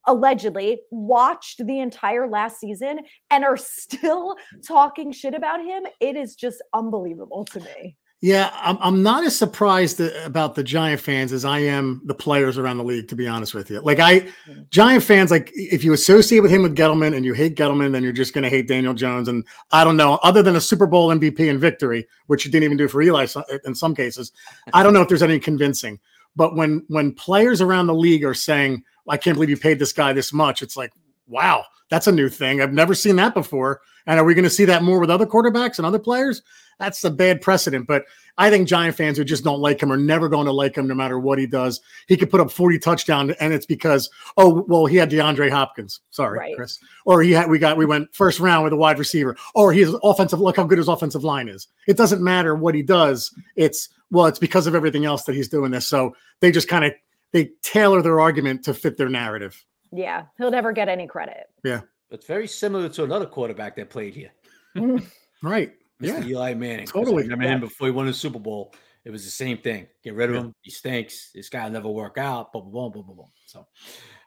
allegedly 0.06 0.80
watched 0.90 1.64
the 1.66 1.80
entire 1.80 2.28
last 2.28 2.60
season 2.60 3.00
and 3.30 3.44
are 3.44 3.56
still 3.56 4.36
talking 4.66 5.12
shit 5.12 5.34
about 5.34 5.64
him, 5.64 5.84
it 6.00 6.16
is 6.16 6.34
just 6.34 6.62
unbelievable 6.72 7.44
to 7.46 7.60
me. 7.60 7.96
Yeah, 8.20 8.50
I'm, 8.54 8.78
I'm 8.80 9.02
not 9.02 9.24
as 9.24 9.36
surprised 9.36 10.00
about 10.00 10.54
the 10.54 10.64
Giant 10.64 10.98
fans 10.98 11.30
as 11.30 11.44
I 11.44 11.58
am 11.58 12.00
the 12.06 12.14
players 12.14 12.56
around 12.56 12.78
the 12.78 12.84
league, 12.84 13.06
to 13.08 13.14
be 13.14 13.28
honest 13.28 13.52
with 13.52 13.70
you. 13.70 13.80
Like, 13.80 13.98
I, 13.98 14.20
mm-hmm. 14.20 14.62
Giant 14.70 15.04
fans, 15.04 15.30
like, 15.30 15.52
if 15.54 15.84
you 15.84 15.92
associate 15.92 16.40
with 16.40 16.50
him 16.50 16.62
with 16.62 16.74
Gettleman 16.74 17.14
and 17.14 17.22
you 17.22 17.34
hate 17.34 17.54
Gettleman, 17.54 17.92
then 17.92 18.02
you're 18.02 18.12
just 18.14 18.32
going 18.32 18.44
to 18.44 18.48
hate 18.48 18.66
Daniel 18.66 18.94
Jones. 18.94 19.28
And 19.28 19.44
I 19.72 19.84
don't 19.84 19.98
know, 19.98 20.14
other 20.22 20.42
than 20.42 20.56
a 20.56 20.60
Super 20.60 20.86
Bowl 20.86 21.10
MVP 21.10 21.50
and 21.50 21.60
victory, 21.60 22.06
which 22.26 22.46
you 22.46 22.50
didn't 22.50 22.64
even 22.64 22.78
do 22.78 22.88
for 22.88 23.02
Eli 23.02 23.26
in 23.66 23.74
some 23.74 23.94
cases, 23.94 24.32
I 24.72 24.82
don't 24.82 24.94
know 24.94 25.02
if 25.02 25.08
there's 25.08 25.22
any 25.22 25.38
convincing. 25.38 26.00
But 26.36 26.56
when 26.56 26.84
when 26.88 27.12
players 27.12 27.60
around 27.60 27.86
the 27.86 27.94
league 27.94 28.24
are 28.24 28.34
saying, 28.34 28.82
I 29.08 29.16
can't 29.16 29.34
believe 29.34 29.50
you 29.50 29.56
paid 29.56 29.78
this 29.78 29.92
guy 29.92 30.12
this 30.12 30.32
much, 30.32 30.62
it's 30.62 30.76
like, 30.76 30.92
wow, 31.26 31.64
that's 31.94 32.08
a 32.08 32.12
new 32.12 32.28
thing. 32.28 32.60
I've 32.60 32.72
never 32.72 32.92
seen 32.92 33.14
that 33.16 33.34
before. 33.34 33.80
And 34.06 34.18
are 34.18 34.24
we 34.24 34.34
going 34.34 34.42
to 34.42 34.50
see 34.50 34.64
that 34.64 34.82
more 34.82 34.98
with 34.98 35.10
other 35.10 35.26
quarterbacks 35.26 35.78
and 35.78 35.86
other 35.86 36.00
players? 36.00 36.42
That's 36.80 37.04
a 37.04 37.10
bad 37.10 37.40
precedent. 37.40 37.86
But 37.86 38.04
I 38.36 38.50
think 38.50 38.66
Giant 38.66 38.96
fans 38.96 39.16
who 39.16 39.22
just 39.22 39.44
don't 39.44 39.60
like 39.60 39.80
him 39.80 39.92
are 39.92 39.96
never 39.96 40.28
going 40.28 40.46
to 40.46 40.52
like 40.52 40.76
him 40.76 40.88
no 40.88 40.94
matter 40.94 41.20
what 41.20 41.38
he 41.38 41.46
does. 41.46 41.80
He 42.08 42.16
could 42.16 42.30
put 42.30 42.40
up 42.40 42.50
40 42.50 42.80
touchdowns, 42.80 43.32
and 43.38 43.54
it's 43.54 43.64
because, 43.64 44.10
oh, 44.36 44.64
well, 44.66 44.86
he 44.86 44.96
had 44.96 45.08
DeAndre 45.08 45.50
Hopkins. 45.50 46.00
Sorry, 46.10 46.36
right. 46.36 46.56
Chris. 46.56 46.80
Or 47.04 47.22
he 47.22 47.30
had 47.30 47.48
we 47.48 47.60
got 47.60 47.76
we 47.76 47.86
went 47.86 48.12
first 48.12 48.40
round 48.40 48.64
with 48.64 48.72
a 48.72 48.76
wide 48.76 48.98
receiver. 48.98 49.36
Or 49.54 49.72
his 49.72 49.94
offensive 50.02 50.40
look 50.40 50.56
how 50.56 50.64
good 50.64 50.78
his 50.78 50.88
offensive 50.88 51.22
line 51.22 51.48
is. 51.48 51.68
It 51.86 51.96
doesn't 51.96 52.24
matter 52.24 52.56
what 52.56 52.74
he 52.74 52.82
does. 52.82 53.32
It's 53.54 53.88
well, 54.10 54.26
it's 54.26 54.40
because 54.40 54.66
of 54.66 54.74
everything 54.74 55.04
else 55.04 55.22
that 55.26 55.36
he's 55.36 55.48
doing 55.48 55.70
this. 55.70 55.86
So 55.86 56.16
they 56.40 56.50
just 56.50 56.66
kind 56.66 56.84
of 56.84 56.92
they 57.30 57.52
tailor 57.62 58.02
their 58.02 58.20
argument 58.20 58.64
to 58.64 58.74
fit 58.74 58.96
their 58.96 59.08
narrative. 59.08 59.64
Yeah, 59.94 60.24
he'll 60.38 60.50
never 60.50 60.72
get 60.72 60.88
any 60.88 61.06
credit. 61.06 61.46
Yeah. 61.64 61.82
It's 62.10 62.26
very 62.26 62.46
similar 62.46 62.88
to 62.90 63.04
another 63.04 63.26
quarterback 63.26 63.76
that 63.76 63.90
played 63.90 64.14
here. 64.14 64.30
right. 65.42 65.72
Mr. 66.02 66.22
Yeah. 66.22 66.24
Eli 66.24 66.54
Manning. 66.54 66.86
Totally. 66.86 67.22
I 67.22 67.26
remember 67.26 67.46
him 67.46 67.60
before 67.60 67.86
he 67.86 67.92
won 67.92 68.06
the 68.06 68.12
Super 68.12 68.38
Bowl. 68.38 68.74
It 69.04 69.10
was 69.10 69.24
the 69.24 69.30
same 69.30 69.58
thing. 69.58 69.86
Get 70.02 70.14
rid 70.14 70.30
of 70.30 70.34
yeah. 70.34 70.40
him. 70.42 70.54
He 70.62 70.70
stinks. 70.70 71.30
This 71.34 71.48
guy 71.48 71.64
will 71.64 71.70
never 71.70 71.88
work 71.88 72.18
out. 72.18 72.52
Boom, 72.52 72.70
boom, 72.70 72.92
boom, 72.92 73.06
boom, 73.06 73.16
boom. 73.16 73.30
So 73.46 73.66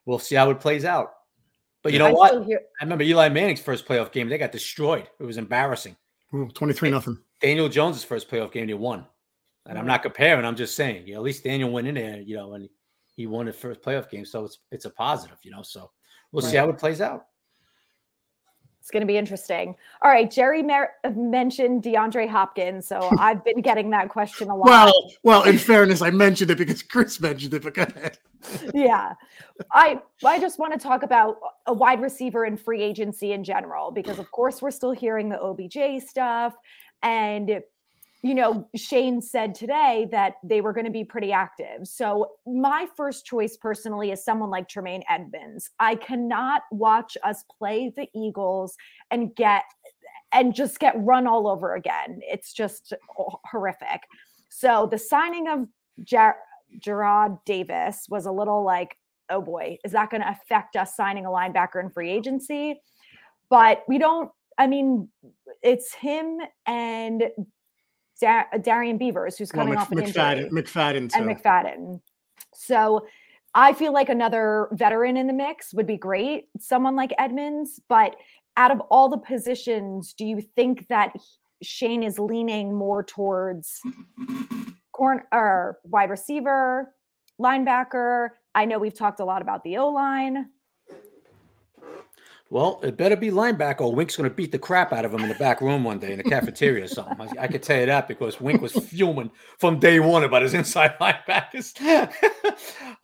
we'll 0.06 0.19
see 0.19 0.36
how 0.36 0.49
it 0.49 0.60
plays 0.60 0.86
out. 0.86 1.10
But 1.84 1.93
you 1.93 1.99
know 1.99 2.08
I 2.08 2.12
what? 2.12 2.45
Hear- 2.45 2.62
I 2.80 2.84
remember 2.84 3.03
Eli 3.03 3.30
Manning's 3.30 3.62
first 3.62 3.86
playoff 3.86 4.12
game. 4.12 4.30
They 4.30 4.38
got 4.38 4.51
destroyed. 4.51 5.10
It 5.19 5.23
was 5.23 5.38
embarrassing. 5.38 5.95
23 6.32 6.91
nothing. 6.91 7.17
Daniel 7.41 7.69
Jones' 7.69 8.03
first 8.03 8.30
playoff 8.30 8.51
game, 8.51 8.67
they 8.67 8.73
won. 8.73 9.06
And 9.65 9.77
I'm 9.77 9.86
not 9.86 10.01
comparing. 10.01 10.45
I'm 10.45 10.56
just 10.56 10.75
saying, 10.75 11.08
you 11.08 11.13
know, 11.13 11.19
at 11.19 11.23
least 11.23 11.43
Daniel 11.43 11.71
went 11.71 11.88
in 11.88 11.95
there, 11.95 12.19
you 12.21 12.36
know, 12.36 12.53
and 12.53 12.69
he 13.17 13.25
won 13.27 13.47
his 13.47 13.56
first 13.56 13.82
playoff 13.82 14.10
game. 14.10 14.23
So 14.23 14.45
it's 14.45 14.60
it's 14.71 14.86
a 14.86 14.89
positive, 14.89 15.38
you 15.43 15.51
know. 15.51 15.63
So 15.63 15.91
we'll 16.32 16.43
right. 16.43 16.51
see 16.51 16.58
how 16.58 16.69
it 16.69 16.77
plays 16.77 17.01
out. 17.01 17.25
It's 18.80 18.91
going 18.91 19.01
to 19.01 19.08
be 19.08 19.17
interesting. 19.17 19.75
All 20.01 20.10
right, 20.10 20.32
Jerry 20.32 20.63
Mer- 20.63 20.93
uh, 21.03 21.10
mentioned 21.10 21.84
DeAndre 21.84 22.30
Hopkins, 22.30 22.88
so 22.88 23.10
I've 23.19 23.43
been 23.43 23.60
getting 23.60 23.89
that 23.89 24.08
question 24.08 24.49
a 24.49 24.56
lot. 24.56 24.65
Well, 24.65 24.93
well, 25.23 25.43
in 25.43 25.58
fairness, 25.58 26.01
I 26.01 26.10
mentioned 26.10 26.51
it 26.51 26.58
because 26.58 26.84
Chris 26.84 27.19
mentioned 27.19 27.53
it. 27.53 27.63
But 27.63 27.73
go 27.73 27.82
ahead. 27.82 28.17
yeah, 28.73 29.13
I 29.73 29.99
I 30.23 30.39
just 30.39 30.58
want 30.58 30.71
to 30.71 30.80
talk 30.80 31.03
about 31.03 31.38
a 31.65 31.73
wide 31.73 32.01
receiver 32.01 32.45
and 32.45 32.58
free 32.58 32.82
agency 32.82 33.34
in 33.34 33.43
general 33.43 33.91
because, 33.91 34.19
of 34.19 34.32
course, 34.32 34.62
we're 34.62 34.71
still 34.71 34.93
hearing 34.93 35.27
the 35.27 35.41
OBJ 35.41 36.08
stuff, 36.08 36.56
and 37.01 37.62
you 38.23 38.34
know, 38.34 38.67
Shane 38.75 39.21
said 39.21 39.53
today 39.53 40.08
that 40.12 40.36
they 40.43 40.62
were 40.62 40.73
going 40.73 40.86
to 40.86 40.91
be 40.91 41.03
pretty 41.03 41.32
active. 41.32 41.88
So, 41.88 42.32
my 42.47 42.88
first 42.95 43.25
choice 43.25 43.58
personally 43.58 44.12
is 44.12 44.23
someone 44.23 44.49
like 44.49 44.67
Tremaine 44.67 45.03
Edmunds. 45.10 45.69
I 45.80 45.95
cannot 45.95 46.63
watch 46.71 47.15
us 47.23 47.43
play 47.58 47.91
the 47.95 48.08
Eagles 48.15 48.75
and 49.12 49.36
get 49.36 49.63
and 50.32 50.53
just 50.53 50.80
get 50.80 50.95
run 50.97 51.27
all 51.27 51.47
over 51.47 51.75
again. 51.75 52.19
It's 52.23 52.53
just 52.53 52.93
horrific. 53.15 54.01
So, 54.49 54.88
the 54.89 54.97
signing 54.97 55.47
of 55.47 55.67
Jar- 56.03 56.39
Jarrad 56.80 57.39
Davis 57.45 58.08
was 58.10 58.25
a 58.25 58.32
little 58.32 58.63
like, 58.63 58.97
oh 59.30 59.41
boy, 59.41 59.77
is 59.86 59.91
that 59.91 60.10
going 60.10 60.21
to 60.21 60.30
affect 60.30 60.75
us 60.75 60.95
signing 60.95 61.25
a 61.25 61.30
linebacker 61.30 61.80
in 61.80 61.91
free 61.91 62.10
agency? 62.10 62.82
But 63.49 63.84
we 63.88 63.99
don't 63.99 64.32
I 64.58 64.67
mean, 64.67 65.10
it's 65.62 65.93
him 65.93 66.39
and 66.65 67.23
Dar- 68.19 68.47
uh, 68.53 68.58
Darrian 68.58 68.97
Beavers, 68.97 69.38
who's 69.38 69.51
coming 69.51 69.75
well, 69.75 69.88
Mc, 69.89 69.99
off 69.99 70.06
an 70.06 70.13
McFadden, 70.13 70.43
injury, 70.43 70.63
McFadden, 70.63 71.15
and 71.15 71.25
McFadden. 71.25 72.01
So 72.53 73.06
I 73.53 73.73
feel 73.73 73.93
like 73.93 74.10
another 74.10 74.67
veteran 74.71 75.17
in 75.17 75.27
the 75.27 75.34
mix 75.34 75.73
would 75.73 75.88
be 75.88 75.97
great, 75.97 76.45
someone 76.60 76.95
like 76.95 77.12
Edmunds. 77.17 77.80
But 77.88 78.15
out 78.56 78.71
of 78.71 78.80
all 78.91 79.10
the 79.10 79.17
positions, 79.17 80.13
do 80.13 80.25
you 80.25 80.41
think 80.41 80.88
that 80.88 81.15
Shane 81.62 82.03
is 82.03 82.19
leaning 82.19 82.75
more 82.75 83.03
towards 83.03 83.82
corner 84.91 85.27
or 85.32 85.80
wide 85.84 86.10
receiver, 86.10 86.93
linebacker? 87.41 88.30
I 88.56 88.65
know 88.65 88.80
we've 88.80 88.93
talked 88.93 89.19
a 89.19 89.25
lot 89.25 89.41
about 89.41 89.63
the 89.63 89.77
O 89.77 89.89
line. 89.89 90.49
Well, 92.49 92.79
it 92.81 92.95
better 92.95 93.17
be 93.17 93.29
linebacker 93.29 93.81
or 93.81 93.93
Wink's 93.93 94.15
going 94.15 94.29
to 94.29 94.36
beat 94.36 94.53
the 94.53 94.60
crap 94.60 94.93
out 94.93 95.03
of 95.03 95.13
him 95.13 95.21
in 95.21 95.29
the 95.29 95.36
back 95.36 95.60
room 95.60 95.83
one 95.83 95.99
day 95.99 96.13
in 96.13 96.17
the 96.17 96.23
cafeteria 96.23 96.86
or 96.86 96.88
something. 96.88 97.27
I, 97.38 97.43
I 97.43 97.47
could 97.47 97.62
tell 97.62 97.79
you 97.79 97.86
that 97.88 98.07
because 98.07 98.39
Wink 98.39 98.62
was 98.62 98.71
fuming 98.71 99.31
from 99.60 99.79
day 99.79 99.99
one 99.99 100.23
about 100.23 100.43
his 100.43 100.53
inside 100.53 100.97
linebackers. 101.01 101.73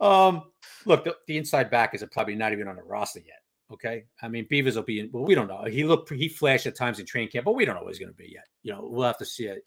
um, 0.00 0.44
look, 0.86 1.04
the, 1.04 1.14
the, 1.26 1.36
inside 1.36 1.70
backers 1.70 2.02
are 2.02 2.08
probably 2.08 2.36
not 2.36 2.52
even 2.52 2.68
on 2.68 2.76
the 2.76 2.82
roster 2.82 3.20
yet. 3.20 3.40
Okay, 3.72 4.04
I 4.22 4.28
mean 4.28 4.46
Beavers 4.48 4.76
will 4.76 4.82
be 4.82 5.00
in. 5.00 5.10
Well, 5.12 5.24
we 5.24 5.34
don't 5.34 5.48
know. 5.48 5.64
He 5.64 5.84
looked, 5.84 6.12
he 6.12 6.28
flashed 6.28 6.66
at 6.66 6.76
times 6.76 6.98
in 6.98 7.06
training 7.06 7.30
camp, 7.30 7.44
but 7.44 7.54
we 7.54 7.64
don't 7.64 7.74
know 7.74 7.82
what 7.82 7.90
he's 7.90 7.98
going 7.98 8.12
to 8.12 8.16
be 8.16 8.30
yet. 8.32 8.44
You 8.62 8.72
know, 8.72 8.86
we'll 8.90 9.06
have 9.06 9.18
to 9.18 9.24
see 9.26 9.46
it. 9.46 9.64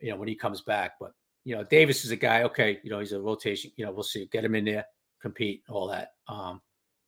You 0.00 0.10
know, 0.10 0.16
when 0.16 0.28
he 0.28 0.34
comes 0.34 0.62
back. 0.62 0.92
But 1.00 1.12
you 1.44 1.54
know, 1.54 1.62
Davis 1.64 2.04
is 2.04 2.10
a 2.10 2.16
guy. 2.16 2.42
Okay, 2.42 2.78
you 2.82 2.90
know, 2.90 3.00
he's 3.00 3.12
a 3.12 3.20
rotation. 3.20 3.70
You 3.76 3.86
know, 3.86 3.92
we'll 3.92 4.02
see. 4.02 4.26
Get 4.32 4.44
him 4.44 4.54
in 4.54 4.64
there, 4.64 4.84
compete, 5.20 5.62
all 5.68 5.88
that. 5.88 6.12
Um, 6.26 6.60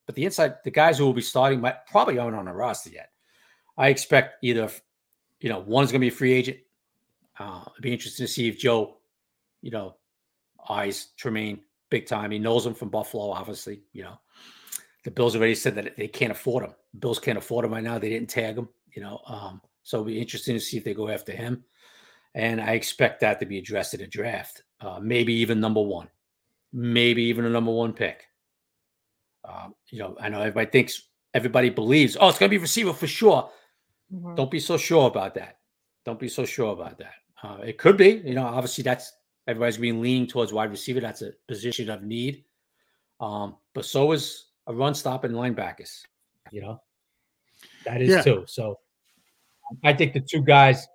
but 0.06 0.14
the 0.14 0.24
inside, 0.24 0.54
the 0.64 0.70
guys 0.70 0.98
who 0.98 1.04
will 1.04 1.12
be 1.12 1.20
starting 1.20 1.60
might 1.60 1.86
probably 1.86 2.18
aren't 2.18 2.36
on 2.36 2.46
the 2.46 2.52
roster 2.52 2.90
yet. 2.90 3.10
I 3.76 3.88
expect 3.88 4.42
either, 4.42 4.70
you 5.40 5.50
know, 5.50 5.58
one's 5.58 5.90
going 5.90 6.00
to 6.00 6.04
be 6.04 6.14
a 6.14 6.16
free 6.16 6.32
agent. 6.32 6.58
Uh, 7.38 7.64
it'd 7.72 7.82
be 7.82 7.92
interesting 7.92 8.26
to 8.26 8.32
see 8.32 8.48
if 8.48 8.58
Joe, 8.58 8.98
you 9.60 9.70
know, 9.70 9.96
eyes 10.68 11.08
Tremaine 11.16 11.60
big 11.90 12.06
time. 12.06 12.30
He 12.30 12.38
knows 12.38 12.64
him 12.64 12.74
from 12.74 12.88
Buffalo, 12.88 13.30
obviously. 13.30 13.82
You 13.92 14.04
know, 14.04 14.18
the 15.04 15.10
Bills 15.10 15.36
already 15.36 15.54
said 15.54 15.74
that 15.74 15.96
they 15.96 16.08
can't 16.08 16.32
afford 16.32 16.64
him. 16.64 16.74
The 16.94 17.00
Bills 17.00 17.18
can't 17.18 17.38
afford 17.38 17.64
him 17.64 17.72
right 17.72 17.82
now. 17.82 17.98
They 17.98 18.08
didn't 18.08 18.30
tag 18.30 18.56
him. 18.56 18.68
You 18.94 19.02
know, 19.02 19.20
um, 19.26 19.60
so 19.82 19.98
it'll 19.98 20.06
be 20.06 20.20
interesting 20.20 20.54
to 20.54 20.60
see 20.60 20.78
if 20.78 20.84
they 20.84 20.94
go 20.94 21.08
after 21.08 21.32
him. 21.32 21.64
And 22.34 22.60
I 22.60 22.72
expect 22.72 23.20
that 23.20 23.40
to 23.40 23.46
be 23.46 23.58
addressed 23.58 23.94
in 23.94 24.02
a 24.02 24.06
draft, 24.06 24.62
uh, 24.80 24.98
maybe 25.00 25.32
even 25.34 25.60
number 25.60 25.80
one, 25.80 26.08
maybe 26.72 27.22
even 27.24 27.44
a 27.44 27.50
number 27.50 27.72
one 27.72 27.92
pick. 27.92 28.26
Um, 29.48 29.74
you 29.90 29.98
know, 29.98 30.16
I 30.20 30.28
know 30.28 30.40
everybody 30.40 30.70
thinks 30.70 31.02
everybody 31.34 31.70
believes, 31.70 32.16
oh, 32.20 32.28
it's 32.28 32.38
going 32.38 32.50
to 32.50 32.56
be 32.56 32.60
receiver 32.60 32.92
for 32.92 33.06
sure. 33.06 33.50
Mm-hmm. 34.12 34.34
Don't 34.34 34.50
be 34.50 34.60
so 34.60 34.76
sure 34.76 35.06
about 35.06 35.34
that. 35.34 35.58
Don't 36.04 36.18
be 36.18 36.28
so 36.28 36.44
sure 36.44 36.72
about 36.72 36.98
that. 36.98 37.14
Uh, 37.42 37.58
it 37.64 37.78
could 37.78 37.96
be, 37.96 38.22
you 38.24 38.34
know, 38.34 38.44
obviously 38.44 38.82
that's 38.82 39.12
everybody's 39.46 39.76
been 39.76 40.00
leaning 40.00 40.26
towards 40.26 40.52
wide 40.52 40.70
receiver. 40.70 41.00
That's 41.00 41.22
a 41.22 41.32
position 41.46 41.90
of 41.90 42.02
need. 42.02 42.44
Um, 43.20 43.56
but 43.74 43.84
so 43.84 44.12
is 44.12 44.46
a 44.66 44.74
run 44.74 44.94
stop 44.94 45.24
and 45.24 45.34
linebackers, 45.34 46.02
you 46.50 46.60
know, 46.62 46.80
that 47.84 48.00
is 48.02 48.10
yeah. 48.10 48.22
too. 48.22 48.44
So 48.46 48.78
I 49.84 49.92
think 49.92 50.12
the 50.12 50.20
two 50.20 50.42
guys, 50.42 50.86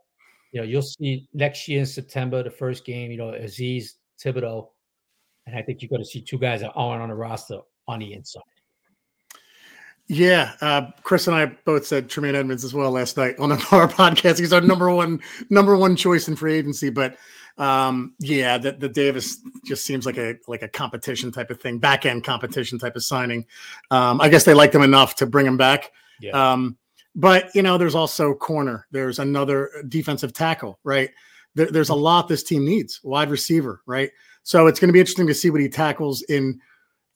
you 0.51 0.61
know, 0.61 0.67
you'll 0.67 0.81
see 0.81 1.27
next 1.33 1.67
year 1.67 1.79
in 1.79 1.85
September, 1.85 2.43
the 2.43 2.51
first 2.51 2.85
game, 2.85 3.11
you 3.11 3.17
know, 3.17 3.31
Azeez 3.31 3.93
Thibodeaux. 4.23 4.69
And 5.47 5.55
I 5.55 5.61
think 5.61 5.81
you're 5.81 5.89
going 5.89 6.03
to 6.03 6.07
see 6.07 6.21
two 6.21 6.37
guys 6.37 6.61
that 6.61 6.71
aren't 6.75 7.01
on 7.01 7.09
the 7.09 7.15
roster 7.15 7.59
on 7.91 7.99
the 7.99 8.13
inside. 8.13 8.41
Yeah, 10.07 10.53
uh, 10.59 10.87
Chris 11.03 11.27
and 11.27 11.35
I 11.35 11.45
both 11.45 11.85
said 11.85 12.09
Tremaine 12.09 12.35
Edmunds 12.35 12.65
as 12.65 12.73
well 12.73 12.91
last 12.91 13.15
night 13.15 13.39
on 13.39 13.51
our 13.71 13.87
podcast. 13.87 14.39
He's 14.39 14.51
our 14.51 14.59
number 14.59 14.89
one 14.91 15.21
number 15.49 15.77
one 15.77 15.95
choice 15.95 16.27
in 16.27 16.35
free 16.35 16.55
agency. 16.55 16.89
But 16.89 17.15
um, 17.57 18.13
yeah, 18.19 18.57
the, 18.57 18.73
the 18.73 18.89
Davis 18.89 19.39
just 19.63 19.85
seems 19.85 20.05
like 20.05 20.17
a 20.17 20.35
like 20.47 20.63
a 20.63 20.67
competition 20.67 21.31
type 21.31 21.49
of 21.49 21.61
thing, 21.61 21.79
back 21.79 22.05
end 22.05 22.25
competition 22.25 22.77
type 22.77 22.97
of 22.97 23.03
signing. 23.03 23.45
Um, 23.89 24.19
I 24.19 24.27
guess 24.27 24.43
they 24.43 24.53
liked 24.53 24.75
him 24.75 24.81
enough 24.81 25.15
to 25.15 25.25
bring 25.25 25.45
him 25.45 25.57
back. 25.57 25.91
Yeah. 26.19 26.31
Um, 26.31 26.77
but 27.15 27.53
you 27.55 27.61
know, 27.61 27.77
there's 27.77 27.95
also 27.95 28.33
corner. 28.33 28.87
There's 28.91 29.19
another 29.19 29.69
defensive 29.87 30.33
tackle, 30.33 30.77
right? 30.83 31.09
There, 31.55 31.67
there's 31.67 31.89
a 31.89 31.95
lot 31.95 32.27
this 32.27 32.43
team 32.43 32.65
needs. 32.65 32.99
Wide 33.03 33.29
receiver, 33.29 33.81
right? 33.85 34.09
So 34.43 34.67
it's 34.67 34.79
going 34.79 34.89
to 34.89 34.93
be 34.93 34.99
interesting 34.99 35.27
to 35.27 35.33
see 35.33 35.49
what 35.49 35.61
he 35.61 35.69
tackles 35.69 36.21
in 36.23 36.59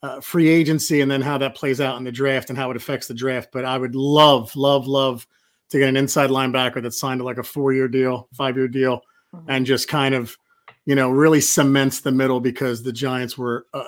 uh, 0.05 0.21
free 0.21 0.47
agency 0.47 1.01
and 1.01 1.09
then 1.09 1.21
how 1.21 1.37
that 1.39 1.55
plays 1.55 1.81
out 1.81 1.97
in 1.97 2.03
the 2.03 2.11
draft 2.11 2.49
and 2.49 2.57
how 2.57 2.69
it 2.69 2.77
affects 2.77 3.07
the 3.07 3.13
draft. 3.13 3.49
But 3.51 3.65
I 3.65 3.77
would 3.77 3.95
love, 3.95 4.55
love, 4.55 4.85
love 4.87 5.25
to 5.69 5.79
get 5.79 5.89
an 5.89 5.97
inside 5.97 6.29
linebacker 6.29 6.81
that 6.83 6.93
signed 6.93 7.21
like 7.23 7.39
a 7.39 7.43
four 7.43 7.73
year 7.73 7.87
deal, 7.87 8.27
five 8.33 8.55
year 8.55 8.67
deal, 8.67 9.01
mm-hmm. 9.33 9.49
and 9.49 9.65
just 9.65 9.87
kind 9.87 10.13
of, 10.13 10.37
you 10.85 10.93
know, 10.93 11.09
really 11.09 11.41
cements 11.41 12.01
the 12.01 12.11
middle 12.11 12.39
because 12.39 12.83
the 12.83 12.93
Giants 12.93 13.35
were 13.35 13.65
uh, 13.73 13.83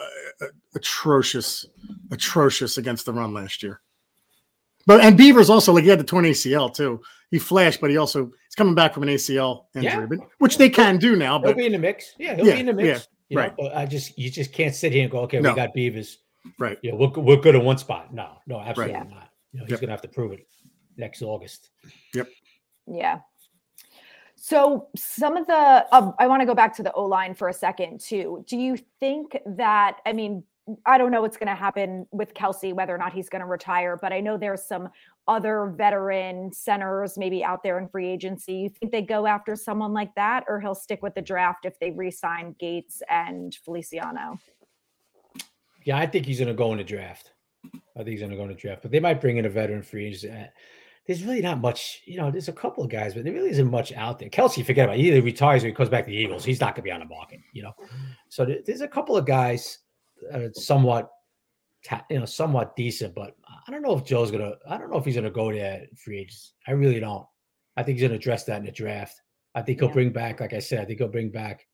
atrocious, 0.74 1.66
atrocious 2.10 2.80
against 2.80 3.06
the 3.06 3.14
run 3.14 3.34
last 3.34 3.62
year. 3.62 3.82
But 4.88 5.02
and 5.02 5.18
Beavers 5.18 5.52
also 5.52 5.72
like 5.74 5.84
he 5.84 5.90
had 5.90 6.00
the 6.00 6.04
torn 6.04 6.26
ACL 6.26 6.74
too. 6.74 7.02
He 7.30 7.38
flashed, 7.38 7.80
but 7.80 7.92
he 7.92 7.98
also 7.98 8.26
he's 8.26 8.56
coming 8.56 8.74
back 8.74 8.94
from 8.94 9.04
an 9.04 9.10
ACL 9.10 9.66
injury, 9.76 9.92
Yeah. 9.92 10.06
but, 10.06 10.20
which 10.40 10.58
they 10.58 10.70
can 10.70 10.98
do 10.98 11.16
now. 11.16 11.38
But 11.38 11.50
He'll 11.50 11.58
be 11.58 11.66
in 11.68 11.74
the 11.74 11.78
mix. 11.78 12.16
Yeah, 12.18 12.36
he'll 12.36 12.48
Yeah, 12.48 12.54
be 12.56 12.60
in 12.62 12.66
the 12.66 12.74
mix. 12.74 12.88
yeah, 12.88 13.17
you 13.30 13.38
right. 13.38 13.54
but 13.58 13.76
I 13.76 13.86
just 13.86 14.18
you 14.18 14.30
just 14.30 14.54
can't 14.54 14.74
sit 14.76 14.92
here 14.92 15.04
and 15.04 15.12
go, 15.12 15.20
okay, 15.22 15.40
No. 15.40 15.50
we 15.52 15.56
got 15.56 15.74
Beavers. 15.74 16.20
right, 16.60 16.78
Yeah, 16.82 16.94
we're, 16.94 17.10
we're 17.10 17.38
good 17.42 17.56
at 17.56 17.64
one 17.64 17.78
spot. 17.78 18.14
No, 18.14 18.38
no, 18.48 18.60
absolutely 18.60 18.94
Yeah. 18.94 19.04
not. 19.04 19.30
You 19.52 19.60
know, 19.60 19.66
he's 19.66 19.72
Yep. 19.72 19.82
gonna 19.82 19.92
have 19.94 20.02
to 20.04 20.08
prove 20.08 20.32
it 20.34 20.48
next 20.98 21.22
August. 21.22 21.70
Yep. 22.14 22.28
Yeah. 22.88 23.20
So 24.36 24.88
some 24.96 25.36
of 25.36 25.48
the, 25.48 25.86
um, 25.92 26.14
I 26.20 26.28
want 26.28 26.42
to 26.42 26.46
go 26.46 26.54
back 26.56 26.74
to 26.78 26.84
the 26.84 26.92
O 26.94 27.04
line 27.06 27.34
for 27.34 27.50
a 27.50 27.54
second 27.54 28.00
too. 28.00 28.44
Do 28.48 28.56
you 28.58 28.78
think 29.00 29.36
that, 29.46 29.98
I 30.06 30.14
mean, 30.14 30.44
I 30.86 30.98
don't 30.98 31.12
know 31.12 31.22
what's 31.22 31.38
going 31.38 31.48
to 31.48 31.56
happen 31.56 32.06
with 32.12 32.34
Kelce, 32.34 32.74
whether 32.74 32.94
or 32.94 32.98
not 32.98 33.14
he's 33.14 33.30
going 33.30 33.42
to 33.42 33.46
retire, 33.48 33.98
but 34.02 34.12
I 34.12 34.20
know 34.20 34.38
there's 34.38 34.64
some 34.64 34.90
other 35.28 35.74
veteran 35.76 36.52
centers 36.52 37.18
maybe 37.18 37.44
out 37.44 37.64
there 37.64 37.80
in 37.80 37.88
free 37.88 38.08
agency. 38.08 38.54
You 38.54 38.70
think 38.70 38.92
they 38.92 39.02
go 39.02 39.28
after 39.28 39.56
someone 39.56 39.94
like 39.94 40.14
that, 40.16 40.44
or 40.48 40.60
he'll 40.60 40.76
stick 40.76 41.02
with 41.02 41.16
the 41.16 41.22
draft 41.22 41.66
if 41.66 41.80
they 41.80 41.92
re-sign 41.92 42.56
Gates 42.60 43.02
and 43.10 43.56
Feliciano? 43.64 44.40
Yeah, 45.86 45.98
I 45.98 46.06
think 46.06 46.26
he's 46.26 46.40
going 46.40 46.50
to 46.50 46.54
go 46.54 46.72
in 46.72 46.78
the 46.78 46.84
draft. 46.84 47.32
I 47.66 48.00
think 48.00 48.10
he's 48.10 48.20
going 48.20 48.32
to 48.32 48.38
go 48.38 48.44
in 48.44 48.50
the 48.50 48.56
draft, 48.56 48.82
but 48.82 48.92
they 48.92 49.00
might 49.00 49.22
bring 49.22 49.38
in 49.38 49.46
a 49.46 49.50
veteran 49.50 49.84
free 49.84 50.08
agent. 50.08 50.34
Uh, 50.34 50.48
There's 51.06 51.24
really 51.24 51.42
not 51.42 51.62
much, 51.62 52.02
you 52.06 52.18
know. 52.18 52.30
There's 52.30 52.50
a 52.50 52.54
couple 52.54 52.84
of 52.84 52.90
guys, 52.90 53.14
but 53.14 53.24
there 53.24 53.34
really 53.34 53.50
isn't 53.52 53.72
much 53.72 53.94
out 53.94 54.20
there. 54.20 54.30
Kelce, 54.30 54.66
forget 54.66 54.86
about 54.86 54.98
it. 54.98 55.02
He 55.02 55.08
either 55.08 55.22
retires 55.22 55.64
or 55.64 55.68
he 55.68 55.74
comes 55.74 55.90
back 55.90 56.04
to 56.06 56.12
the 56.12 56.18
Eagles. 56.18 56.44
He's 56.44 56.60
not 56.60 56.76
going 56.76 56.82
to 56.84 56.90
be 56.90 56.92
on 56.92 57.00
the 57.00 57.06
market, 57.06 57.40
you 57.54 57.64
know. 57.64 57.72
So 58.28 58.46
there's 58.66 58.82
a 58.82 58.88
couple 58.88 59.16
of 59.16 59.26
guys, 59.26 59.80
uh, 60.34 60.52
somewhat, 60.54 61.10
you 62.10 62.20
know, 62.20 62.26
somewhat 62.26 62.76
decent, 62.76 63.14
but 63.16 63.36
I 63.68 63.72
don't 63.72 63.82
know 63.82 63.98
if 63.98 64.04
Joe's 64.04 64.32
gonna. 64.32 64.54
I 64.70 64.78
don't 64.78 64.90
know 64.92 64.98
if 64.98 65.06
he's 65.06 65.16
gonna 65.16 65.30
go 65.30 65.52
there 65.52 65.82
at 65.84 65.98
free 65.98 66.20
agents. 66.20 66.54
I 66.68 66.72
really 66.72 67.00
don't. 67.00 67.26
I 67.76 67.84
think 67.84 67.98
he's 67.98 68.08
gonna 68.08 68.16
address 68.16 68.44
that 68.46 68.60
in 68.60 68.66
the 68.66 68.72
draft. 68.72 69.22
I 69.56 69.62
think 69.62 69.80
he'll 69.80 69.90
Yeah. 69.90 69.94
bring 69.94 70.12
back, 70.12 70.40
like 70.40 70.54
I 70.54 70.60
said, 70.60 70.82
I 70.82 70.86
think 70.86 71.00
he'll 71.00 71.08
bring 71.08 71.30
back 71.30 71.66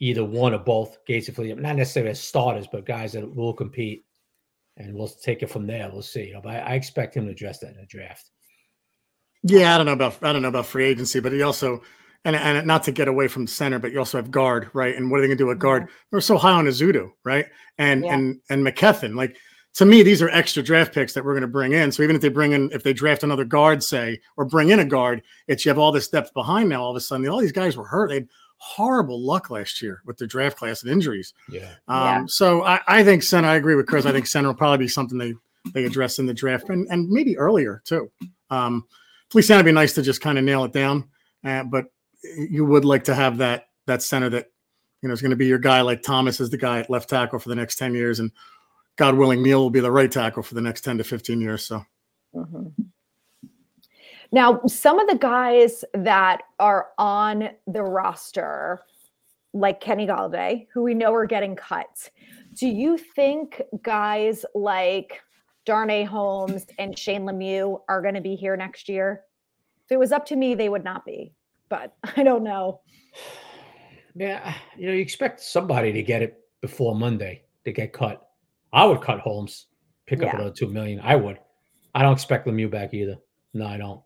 either 0.00 0.24
one 0.24 0.54
or 0.54 0.58
both 0.58 0.98
Gates 1.06 1.28
and 1.28 1.36
Philly, 1.36 1.54
not 1.54 1.76
necessarily 1.76 2.10
as 2.10 2.20
starters, 2.20 2.66
but 2.70 2.84
guys 2.86 3.12
that 3.12 3.34
will 3.34 3.52
compete, 3.54 4.04
and 4.76 4.94
we'll 4.94 5.08
take 5.08 5.42
it 5.42 5.50
from 5.50 5.66
there. 5.66 5.88
We'll 5.92 6.02
see. 6.02 6.26
You 6.28 6.34
know, 6.34 6.40
but 6.42 6.56
I, 6.56 6.58
I 6.58 6.74
expect 6.74 7.16
him 7.16 7.26
to 7.26 7.32
address 7.32 7.60
that 7.60 7.70
in 7.74 7.76
the 7.76 7.86
draft. 7.86 8.30
yeah. 9.42 9.74
I 9.74 9.76
don't 9.78 9.86
know 9.86 9.92
about 9.92 10.22
I 10.22 10.32
don't 10.32 10.42
know 10.42 10.48
about 10.48 10.66
free 10.66 10.84
agency, 10.86 11.20
but 11.20 11.32
he 11.32 11.42
also 11.42 11.82
and 12.24 12.34
and 12.36 12.66
not 12.66 12.82
to 12.84 12.92
get 12.92 13.08
away 13.08 13.28
from 13.28 13.46
center, 13.46 13.78
but 13.78 13.92
you 13.92 13.98
also 13.98 14.18
have 14.18 14.30
guard, 14.30 14.70
right? 14.72 14.94
And 14.96 15.10
what 15.10 15.18
are 15.18 15.20
they 15.22 15.28
going 15.28 15.38
to 15.38 15.44
do 15.44 15.48
with 15.48 15.58
guard? 15.58 15.88
They're 16.10 16.20
so 16.20 16.38
high 16.38 16.52
on 16.52 16.66
Ezeudu, 16.66 17.10
right? 17.24 17.46
And 17.78 18.04
Yeah. 18.04 18.14
and 18.14 18.40
and 18.50 18.66
McKethan, 18.66 19.14
like. 19.16 19.36
To 19.78 19.84
me, 19.84 20.04
these 20.04 20.22
are 20.22 20.28
extra 20.28 20.62
draft 20.62 20.94
picks 20.94 21.14
that 21.14 21.24
we're 21.24 21.32
going 21.32 21.40
to 21.42 21.48
bring 21.48 21.72
in. 21.72 21.90
So 21.90 22.04
even 22.04 22.14
if 22.14 22.22
they 22.22 22.28
bring 22.28 22.52
in, 22.52 22.70
if 22.70 22.84
they 22.84 22.92
draft 22.92 23.24
another 23.24 23.44
guard, 23.44 23.82
say, 23.82 24.20
or 24.36 24.44
bring 24.44 24.68
in 24.68 24.78
a 24.78 24.84
guard, 24.84 25.20
it's 25.48 25.64
you 25.64 25.70
have 25.70 25.80
all 25.80 25.90
this 25.90 26.06
depth 26.06 26.32
behind 26.32 26.68
now. 26.68 26.80
All 26.84 26.90
of 26.92 26.96
a 26.96 27.00
sudden, 27.00 27.26
all 27.28 27.40
these 27.40 27.50
guys 27.50 27.76
were 27.76 27.84
hurt. 27.84 28.10
They 28.10 28.14
had 28.14 28.28
horrible 28.58 29.20
luck 29.20 29.50
last 29.50 29.82
year 29.82 30.00
with 30.06 30.16
their 30.16 30.28
draft 30.28 30.56
class 30.58 30.84
and 30.84 30.92
injuries. 30.92 31.34
Yeah. 31.50 31.72
Um, 31.88 32.04
Yeah. 32.04 32.24
So 32.28 32.62
I, 32.62 32.78
I 32.86 33.02
think 33.02 33.24
center. 33.24 33.48
I 33.48 33.56
agree 33.56 33.74
with 33.74 33.88
Chris. 33.88 34.06
I 34.06 34.12
think 34.12 34.28
center 34.28 34.46
will 34.46 34.54
probably 34.54 34.78
be 34.78 34.86
something 34.86 35.18
they 35.18 35.34
they 35.72 35.84
address 35.84 36.20
in 36.20 36.26
the 36.26 36.34
draft 36.34 36.68
and, 36.68 36.86
and 36.88 37.08
maybe 37.08 37.36
earlier 37.36 37.82
too. 37.84 38.12
Um, 38.50 38.86
Feliciano 39.30 39.58
would 39.58 39.66
be 39.66 39.72
nice 39.72 39.92
to 39.94 40.02
just 40.02 40.20
kind 40.20 40.38
of 40.38 40.44
nail 40.44 40.62
it 40.62 40.72
down, 40.72 41.08
uh, 41.44 41.64
but 41.64 41.86
you 42.36 42.64
would 42.64 42.84
like 42.84 43.04
to 43.04 43.14
have 43.14 43.38
that 43.38 43.68
that 43.86 44.02
center 44.02 44.30
that 44.30 44.50
you 45.02 45.08
know 45.08 45.12
is 45.12 45.20
going 45.20 45.30
to 45.30 45.36
be 45.36 45.46
your 45.46 45.58
guy. 45.58 45.80
Like 45.80 46.02
Thomas 46.02 46.40
is 46.40 46.50
the 46.50 46.58
guy 46.58 46.80
at 46.80 46.90
left 46.90 47.08
tackle 47.08 47.38
for 47.38 47.48
the 47.48 47.54
next 47.54 47.76
ten 47.76 47.94
years, 47.94 48.20
and 48.20 48.30
God 48.96 49.16
willing, 49.16 49.42
Neal 49.42 49.60
will 49.60 49.70
be 49.70 49.80
the 49.80 49.90
right 49.90 50.10
tackle 50.10 50.42
for 50.42 50.54
the 50.54 50.60
next 50.60 50.82
ten 50.82 50.98
to 50.98 51.04
fifteen 51.04 51.40
years. 51.40 51.64
So 51.64 51.84
Mhm. 52.34 52.72
Now, 54.32 54.60
some 54.66 54.98
of 54.98 55.08
the 55.08 55.16
guys 55.16 55.84
that 55.94 56.42
are 56.58 56.88
on 56.98 57.50
the 57.68 57.82
roster, 57.84 58.82
like 59.52 59.80
Kenny 59.80 60.06
Golladay, 60.06 60.66
who 60.72 60.82
we 60.82 60.94
know 60.94 61.14
are 61.14 61.26
getting 61.26 61.54
cut, 61.54 62.10
do 62.54 62.66
you 62.66 62.98
think 62.98 63.62
guys 63.82 64.44
like 64.54 65.22
Darnay 65.64 66.02
Holmes 66.02 66.66
and 66.78 66.98
Shane 66.98 67.22
Lemieux 67.22 67.80
are 67.88 68.02
going 68.02 68.14
to 68.14 68.20
be 68.20 68.34
here 68.34 68.56
next 68.56 68.88
year? 68.88 69.22
If 69.84 69.92
it 69.92 69.98
was 69.98 70.10
up 70.10 70.26
to 70.26 70.36
me, 70.36 70.54
they 70.54 70.68
would 70.68 70.84
not 70.84 71.04
be, 71.04 71.32
but 71.68 71.94
I 72.16 72.22
don't 72.22 72.44
know. 72.44 72.80
Yeah, 74.14 74.54
you 74.76 74.86
know, 74.86 74.92
you 74.92 75.00
expect 75.00 75.40
somebody 75.40 75.92
to 75.92 76.02
get 76.02 76.22
it 76.22 76.38
before 76.60 76.94
Monday 76.94 77.42
to 77.64 77.72
get 77.72 77.92
cut. 77.92 78.26
I 78.72 78.84
would 78.84 79.00
cut 79.00 79.18
Holmes, 79.20 79.66
pick 80.06 80.20
up 80.20 80.26
Yeah. 80.26 80.36
another 80.36 80.50
two 80.52 80.68
million. 80.68 81.00
I 81.02 81.16
would. 81.16 81.38
I 81.94 82.02
don't 82.02 82.12
expect 82.12 82.46
Lemieux 82.46 82.70
back 82.70 82.94
either. 82.94 83.16
No, 83.54 83.66
I 83.66 83.76
don't. 83.76 84.00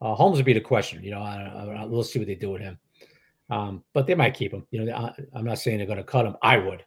Uh, 0.00 0.14
Holmes 0.14 0.36
would 0.36 0.44
be 0.46 0.52
the 0.52 0.60
question. 0.60 1.02
You 1.02 1.12
know, 1.12 1.20
I, 1.22 1.76
I, 1.80 1.84
we'll 1.86 2.04
see 2.04 2.18
what 2.20 2.28
they 2.28 2.34
do 2.36 2.50
with 2.50 2.62
him. 2.62 2.78
Um, 3.50 3.82
but 3.94 4.06
they 4.06 4.14
might 4.14 4.34
keep 4.34 4.52
him. 4.52 4.64
You 4.70 4.84
know, 4.84 4.94
I, 4.94 5.12
I'm 5.34 5.44
not 5.44 5.58
saying 5.58 5.78
they're 5.78 5.86
going 5.86 5.98
to 5.98 6.04
cut 6.04 6.26
him. 6.26 6.36
I 6.42 6.58
would. 6.58 6.84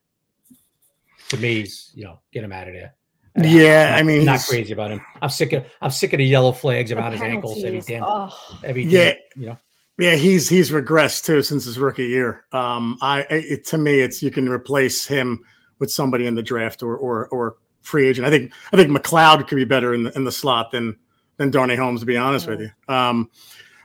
To 1.29 1.37
me, 1.37 1.55
he's, 1.61 1.91
you 1.95 2.03
know, 2.05 2.19
get 2.31 2.43
him 2.43 2.51
out 2.51 2.67
of 2.67 2.73
there. 2.73 2.93
And 3.35 3.45
I'm 3.45 3.51
Yeah, 3.53 3.89
not- 3.91 3.99
I 3.99 4.03
mean, 4.03 4.25
not 4.25 4.31
he's- 4.33 4.49
crazy 4.49 4.73
about 4.73 4.91
him. 4.91 5.01
I'm 5.21 5.29
sick 5.29 5.53
of 5.53 5.65
I'm 5.81 5.91
sick 5.91 6.13
of 6.13 6.17
the 6.19 6.25
yellow 6.25 6.51
flags 6.51 6.89
The 6.89 6.97
around 6.97 7.13
his 7.13 7.21
ankles 7.21 7.57
every 7.63 7.79
penalties, 7.81 7.85
damn 7.85 8.03
oh, 8.05 8.59
every 8.63 8.83
Yeah. 8.83 9.13
you 9.35 9.47
know. 9.47 9.57
Yeah, 10.01 10.15
he's 10.15 10.49
he's 10.49 10.71
regressed 10.71 11.25
too 11.25 11.43
since 11.43 11.65
his 11.65 11.77
rookie 11.77 12.07
year. 12.07 12.45
Um, 12.51 12.97
I 13.01 13.21
it, 13.29 13.65
to 13.67 13.77
me, 13.77 13.99
it's 13.99 14.23
you 14.23 14.31
can 14.31 14.49
replace 14.49 15.05
him 15.05 15.43
with 15.77 15.91
somebody 15.91 16.25
in 16.25 16.33
the 16.33 16.41
draft 16.41 16.81
or 16.81 16.97
or 16.97 17.27
or 17.27 17.57
free 17.81 18.07
agent. 18.07 18.25
I 18.25 18.31
think 18.31 18.51
I 18.73 18.77
think 18.77 18.89
McCloud 18.89 19.47
could 19.47 19.57
be 19.57 19.63
better 19.65 19.93
in 19.93 20.03
the 20.03 20.11
in 20.15 20.23
the 20.23 20.31
slot 20.31 20.71
than 20.71 20.97
than 21.37 21.51
Darnay 21.51 21.75
Holmes, 21.75 21.99
to 21.99 22.05
be 22.07 22.17
honest 22.17 22.47
with 22.47 22.61
you. 22.61 22.71
Um, 22.87 23.29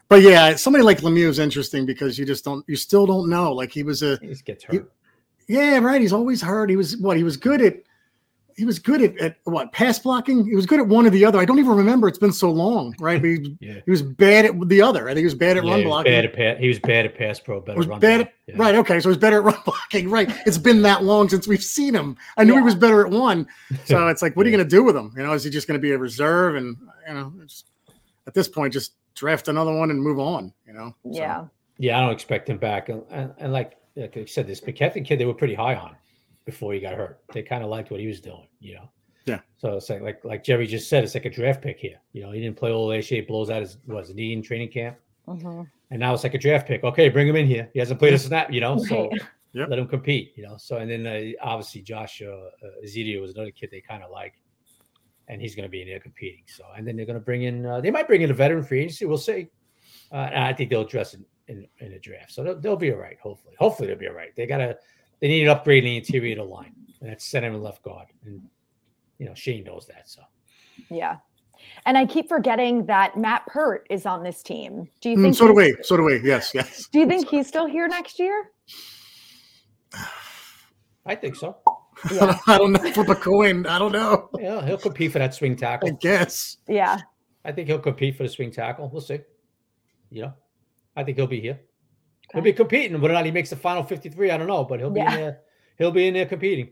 but 0.09 0.23
yeah, 0.23 0.57
somebody 0.57 0.85
like 0.85 1.01
Lemieux 1.03 1.29
is 1.29 1.39
interesting 1.39 1.85
because 1.85 2.19
you 2.19 2.25
just 2.25 2.45
don't 2.47 2.64
you 2.67 2.77
still 2.77 3.05
don't 3.07 3.29
know. 3.29 3.53
Like 3.53 3.71
he 3.71 3.83
was 3.83 4.03
a 4.03 4.17
He 4.23 4.35
gets 4.37 4.64
He- 4.64 4.79
hurt. 4.79 4.91
yeah, 5.49 5.79
right. 5.81 6.01
He's 6.01 6.14
always 6.14 6.41
hurt. 6.41 6.71
He 6.71 6.77
was 6.77 6.97
what 6.97 7.19
he 7.19 7.25
was 7.25 7.37
good 7.37 7.61
at. 7.61 7.77
He 8.57 8.64
was 8.64 8.78
good 8.78 9.02
at, 9.02 9.18
at 9.18 9.36
what 9.44 9.70
pass 9.72 9.98
blocking. 9.98 10.46
He 10.46 10.54
was 10.57 10.64
good 10.64 10.80
at 10.80 10.86
one 10.88 11.07
or 11.07 11.11
the 11.11 11.24
other. 11.24 11.38
I 11.38 11.44
don't 11.44 11.59
even 11.59 11.72
remember. 11.76 12.09
It's 12.09 12.18
been 12.18 12.32
so 12.32 12.50
long, 12.50 12.94
right? 12.98 13.20
But 13.20 13.28
he, 13.28 13.57
yeah. 13.61 13.80
he 13.84 13.90
was 13.90 14.00
bad 14.02 14.46
at 14.46 14.68
the 14.68 14.80
other. 14.80 15.04
I 15.09 15.12
think 15.12 15.18
he 15.18 15.24
was 15.24 15.34
bad 15.34 15.57
at 15.59 15.64
Yeah, 15.64 15.70
run 15.70 15.80
he 15.80 15.84
was 15.84 15.90
blocking. 15.90 16.12
bad 16.12 16.24
at 16.24 16.32
pass. 16.32 16.57
He 16.59 16.68
was 16.68 16.78
bad 16.78 17.04
at 17.07 17.14
pass 17.18 17.38
pro. 17.38 17.61
Better 17.61 17.76
was 17.78 17.86
run 17.86 18.00
bad 18.00 18.20
at, 18.22 18.32
Yeah. 18.46 18.54
right 18.57 18.74
okay 18.76 19.00
so 19.00 19.09
he's 19.11 19.18
better 19.18 19.38
at 19.38 19.44
run 19.44 19.57
blocking 19.66 20.09
right 20.09 20.30
it's 20.46 20.57
been 20.59 20.80
that 20.82 21.02
long 21.04 21.28
since 21.28 21.46
we've 21.48 21.62
seen 21.62 21.94
him 21.94 22.16
i 22.36 22.44
knew 22.44 22.52
Yeah. 22.54 22.61
he 22.61 22.64
was 22.64 22.74
better 22.76 23.04
at 23.04 23.11
one 23.12 23.46
so 23.84 24.07
it's 24.09 24.22
like 24.22 24.36
what 24.36 24.46
are 24.46 24.48
you 24.50 24.57
going 24.57 24.66
to 24.68 24.76
do 24.76 24.84
with 24.84 24.96
him 24.96 25.12
you 25.16 25.22
know 25.24 25.32
is 25.32 25.42
he 25.44 25.50
just 25.50 25.66
going 25.66 25.78
to 25.78 25.82
be 25.82 25.90
a 25.92 25.98
reserve 25.98 26.54
and 26.54 26.76
you 27.09 27.14
know 27.14 27.32
it's, 27.42 27.64
at 28.28 28.34
this 28.34 28.46
point 28.48 28.72
just 28.72 28.92
draft 29.16 29.48
another 29.48 29.74
one 29.76 29.90
and 29.90 30.00
move 30.00 30.18
on 30.20 30.52
you 30.66 30.72
know 30.72 30.94
So, 31.04 31.11
yeah. 31.20 31.44
Yeah, 31.78 31.98
I 31.98 32.02
don't 32.02 32.12
expect 32.12 32.48
him 32.48 32.57
back. 32.57 32.88
And, 32.88 33.02
and, 33.11 33.34
and 33.36 33.52
like, 33.52 33.76
like 33.96 34.16
I 34.16 34.24
said, 34.24 34.46
this 34.46 34.62
McKethan 34.62 35.04
kid, 35.04 35.18
they 35.18 35.26
were 35.26 35.34
pretty 35.34 35.52
high 35.54 35.74
on 35.74 35.94
before 36.47 36.72
he 36.72 36.80
got 36.80 36.94
hurt. 36.94 37.20
They 37.34 37.42
kind 37.42 37.62
of 37.62 37.68
liked 37.68 37.90
what 37.90 38.01
he 38.01 38.07
was 38.07 38.20
doing, 38.20 38.49
you 38.61 38.76
know. 38.76 38.88
Yeah. 39.26 39.40
So 39.59 39.76
it's 39.76 39.90
like, 39.90 40.01
like, 40.03 40.24
like 40.24 40.44
Jerry 40.44 40.66
just 40.66 40.88
said, 40.88 41.03
it's 41.05 41.14
like 41.14 41.24
a 41.26 41.30
draft 41.30 41.61
pick 41.61 41.78
here. 41.78 41.99
You 42.12 42.22
know, 42.22 42.30
he 42.30 42.40
didn't 42.40 42.57
play 42.57 42.70
all 42.70 42.86
last 42.86 43.11
year. 43.11 43.20
He 43.20 43.26
blows 43.26 43.51
out 43.51 43.61
his 43.61 43.76
was 43.86 44.14
knee 44.14 44.32
in 44.32 44.40
training 44.42 44.70
camp, 44.70 44.97
Mhm. 45.26 45.68
and 45.90 46.01
now 46.01 46.14
it's 46.14 46.22
like 46.22 46.34
a 46.34 46.38
draft 46.38 46.66
pick. 46.68 46.84
Okay, 46.84 47.09
bring 47.09 47.26
him 47.28 47.36
in 47.36 47.47
here. 47.47 47.68
He 47.74 47.80
hasn't 47.80 47.99
played 47.99 48.14
a 48.14 48.18
snap, 48.18 48.51
you 48.53 48.61
know. 48.61 48.78
So 48.78 49.11
Right. 49.11 49.20
Yep. 49.53 49.70
let 49.70 49.78
him 49.78 49.88
compete, 49.88 50.32
you 50.36 50.42
know. 50.42 50.57
So 50.59 50.76
and 50.76 50.90
then 50.90 51.07
uh, 51.07 51.32
obviously 51.42 51.80
Josh 51.80 52.20
uh, 52.22 52.26
uh, 52.26 52.51
Ezekiel 52.84 53.22
was 53.22 53.34
another 53.34 53.51
kid 53.51 53.70
they 53.72 53.80
kind 53.80 54.03
of 54.03 54.11
like, 54.11 54.34
and 55.28 55.40
he's 55.40 55.55
going 55.55 55.64
to 55.64 55.70
be 55.70 55.80
in 55.80 55.88
there 55.88 55.99
competing. 55.99 56.42
So 56.47 56.64
and 56.76 56.86
then 56.86 56.94
they're 56.94 57.07
going 57.07 57.18
to 57.18 57.24
bring 57.24 57.44
in. 57.44 57.64
Uh, 57.64 57.80
they 57.80 57.90
might 57.90 58.07
bring 58.07 58.20
in 58.20 58.30
a 58.30 58.34
veteran 58.34 58.62
free 58.62 58.80
agency. 58.80 59.07
We'll 59.07 59.16
see. 59.16 59.49
Uh, 60.12 60.28
and 60.32 60.44
I 60.44 60.53
think 60.53 60.68
they'll 60.70 60.82
address 60.82 61.14
it 61.14 61.20
in, 61.49 61.66
in 61.78 61.92
a 61.94 61.99
draft. 61.99 62.32
So 62.32 62.44
they'll, 62.44 62.61
they'll 62.61 62.76
be 62.76 62.92
all 62.92 62.99
right. 62.99 63.16
Hopefully, 63.20 63.55
hopefully 63.59 63.88
they'll 63.88 63.97
be 63.99 64.09
all 64.09 64.14
right. 64.14 64.36
They 64.36 64.47
gotta 64.47 64.76
they 65.21 65.29
need 65.29 65.43
an 65.43 65.49
upgrade 65.49 65.85
in 65.85 65.91
the 65.91 65.97
interior 65.99 66.33
of 66.41 66.47
the 66.49 66.53
line, 66.55 66.75
and 67.01 67.11
that's 67.11 67.25
center 67.25 67.49
and 67.49 67.62
left 67.62 67.83
guard. 67.83 68.07
And 68.25 68.43
you 69.19 69.27
know 69.27 69.35
Shane 69.35 69.64
knows 69.64 69.87
that. 69.87 70.09
So 70.09 70.23
Yeah. 70.91 71.17
And 71.87 71.97
I 71.97 72.05
keep 72.05 72.29
forgetting 72.29 72.85
that 72.87 73.17
Matt 73.17 73.47
Peart 73.47 73.87
is 73.91 74.05
on 74.05 74.23
this 74.23 74.43
team. 74.43 74.89
Do 75.01 75.09
you 75.11 75.17
Mm, 75.17 75.23
think 75.23 75.35
so 75.37 75.47
do 75.49 75.59
he's- 75.59 75.77
we 75.79 75.83
so 75.85 75.97
do 75.97 76.03
we 76.05 76.21
yes 76.23 76.53
yes 76.55 76.87
Do 76.93 76.99
you 77.01 77.07
think 77.07 77.29
he's 77.29 77.47
still 77.47 77.67
here 77.67 77.89
next 77.89 78.19
year? 78.19 78.51
I 81.05 81.14
think 81.14 81.37
so. 81.37 81.57
Yeah. 82.12 82.37
i 82.47 82.59
don't 82.59 82.73
know 82.73 82.93
flip 82.93 83.09
a 83.09 83.14
coin 83.14 83.64
i 83.67 83.79
don't 83.79 83.93
know 83.93 84.29
Yeah, 84.39 84.64
he'll 84.67 84.77
compete 84.77 85.12
for 85.12 85.19
that 85.19 85.33
swing 85.35 85.57
tackle. 85.57 85.89
i 85.89 85.93
tackle. 85.93 85.99
guess 86.03 86.59
Yeah. 86.69 86.99
I 87.45 87.53
think 87.53 87.69
he'll 87.69 87.79
compete 87.79 88.17
for 88.17 88.25
the 88.25 88.29
swing 88.29 88.51
tackle. 88.51 88.91
We'll 88.93 89.01
see. 89.01 89.21
You 90.11 90.23
know, 90.23 90.33
I 90.97 91.05
think 91.05 91.17
he'll 91.17 91.29
be 91.29 91.41
here. 91.41 91.61
He'll 92.33 92.43
be 92.43 92.53
competing. 92.53 93.01
Whether 93.01 93.12
or 93.14 93.16
not 93.16 93.24
he 93.24 93.31
makes 93.31 93.51
the 93.51 93.57
final 93.57 93.83
fifty-three, 93.83 94.31
I 94.31 94.37
don't 94.37 94.47
know, 94.49 94.64
but 94.64 94.81
he'll 94.81 94.91
be 94.91 95.01
Yeah. 95.01 95.14
in 95.14 95.20
there. 95.20 95.41
He'll 95.79 95.91
be 95.91 96.07
in 96.09 96.14
there 96.14 96.27
competing. 96.27 96.70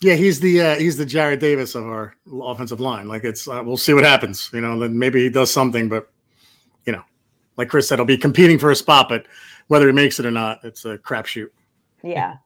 yeah 0.00 0.14
he's 0.14 0.38
the 0.40 0.60
uh, 0.60 0.76
he's 0.76 0.96
the 0.96 1.04
Jarrad 1.06 1.40
Davis 1.40 1.74
of 1.74 1.84
our 1.84 2.14
offensive 2.42 2.78
line 2.80 3.08
like 3.08 3.24
it's 3.24 3.48
uh, 3.48 3.62
we'll 3.64 3.76
see 3.76 3.94
what 3.94 4.04
happens 4.04 4.48
you 4.52 4.60
know 4.60 4.78
then 4.78 4.96
maybe 4.98 5.20
he 5.24 5.28
does 5.30 5.50
something 5.50 5.88
but 5.88 6.08
you 6.86 6.92
know 6.92 7.02
like 7.56 7.68
chris 7.68 7.88
said 7.88 7.98
he'll 7.98 8.04
be 8.06 8.16
competing 8.16 8.58
for 8.60 8.70
a 8.70 8.76
spot 8.76 9.08
but 9.08 9.26
whether 9.66 9.86
he 9.88 9.92
makes 9.92 10.20
it 10.20 10.26
or 10.26 10.30
not 10.30 10.60
it's 10.62 10.84
a 10.84 10.98
crapshoot 10.98 11.48
Yeah. 12.04 12.36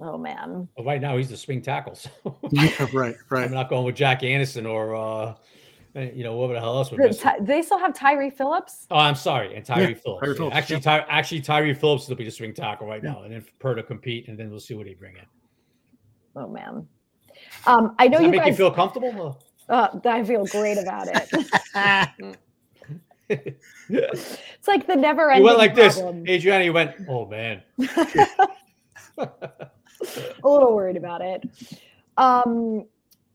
Oh 0.00 0.16
man. 0.18 0.66
But 0.76 0.86
right 0.86 1.00
now, 1.00 1.16
he's 1.18 1.28
the 1.28 1.36
swing 1.36 1.60
tackle. 1.62 1.94
So 1.94 2.10
yeah 2.50 2.86
right 2.92 3.16
right 3.28 3.44
I'm 3.44 3.52
not 3.52 3.68
going 3.68 3.84
with 3.84 3.94
Jack 3.96 4.22
Anderson 4.24 4.64
or 4.66 4.94
uh, 4.96 5.34
you 5.94 6.22
know, 6.24 6.34
what 6.36 6.48
the 6.48 6.58
hell 6.60 6.76
else 6.76 6.90
would 6.92 7.18
Ty- 7.18 7.38
they 7.40 7.62
still 7.62 7.78
have 7.78 7.94
Tyre 7.94 8.30
Phillips? 8.30 8.86
Oh, 8.90 8.96
I'm 8.96 9.14
sorry, 9.14 9.54
and 9.56 9.64
Tyre 9.64 9.80
Yeah, 9.90 9.94
Phillips. 9.94 10.20
Tyre 10.20 10.30
Yeah, 10.30 10.36
Phillips, 10.36 10.56
Actually, 10.56 10.76
yeah. 10.76 10.80
Ty- 10.80 11.06
actually, 11.08 11.40
Tyre 11.40 11.74
Phillips 11.74 12.08
will 12.08 12.16
be 12.16 12.24
the 12.24 12.30
swing 12.30 12.54
tackle 12.54 12.86
right 12.86 13.02
Yeah. 13.02 13.12
now, 13.12 13.22
and 13.24 13.32
then 13.32 13.44
Peart 13.58 13.76
to 13.78 13.82
compete, 13.82 14.28
and 14.28 14.38
then 14.38 14.50
we'll 14.50 14.60
see 14.60 14.74
what 14.74 14.86
he 14.86 14.94
bring 14.94 15.16
in. 15.16 15.24
Oh 16.36 16.48
man. 16.48 16.86
Um, 17.66 17.94
I 17.98 18.06
know 18.06 18.18
Does 18.18 18.20
that 18.20 18.24
you 18.26 18.30
make 18.30 18.40
guys. 18.42 18.48
you 18.50 18.54
feel 18.56 18.70
comfortable? 18.70 19.42
uh, 19.68 19.88
I 20.04 20.22
feel 20.24 20.44
great 20.46 20.78
about 20.78 21.08
it. 21.08 21.28
it's 23.88 24.68
like 24.68 24.86
the 24.86 24.94
never 24.96 25.22
You 25.24 25.30
ending. 25.30 25.44
went 25.44 25.58
like 25.58 25.74
this, 25.74 25.94
problem. 25.98 26.24
Adrianna. 26.26 26.64
You 26.64 26.72
went, 26.72 26.92
oh 27.08 27.26
man. 27.26 27.62
a 29.18 29.28
little 30.44 30.74
worried 30.74 30.96
about 30.96 31.20
it. 31.20 31.42
Um, 32.16 32.86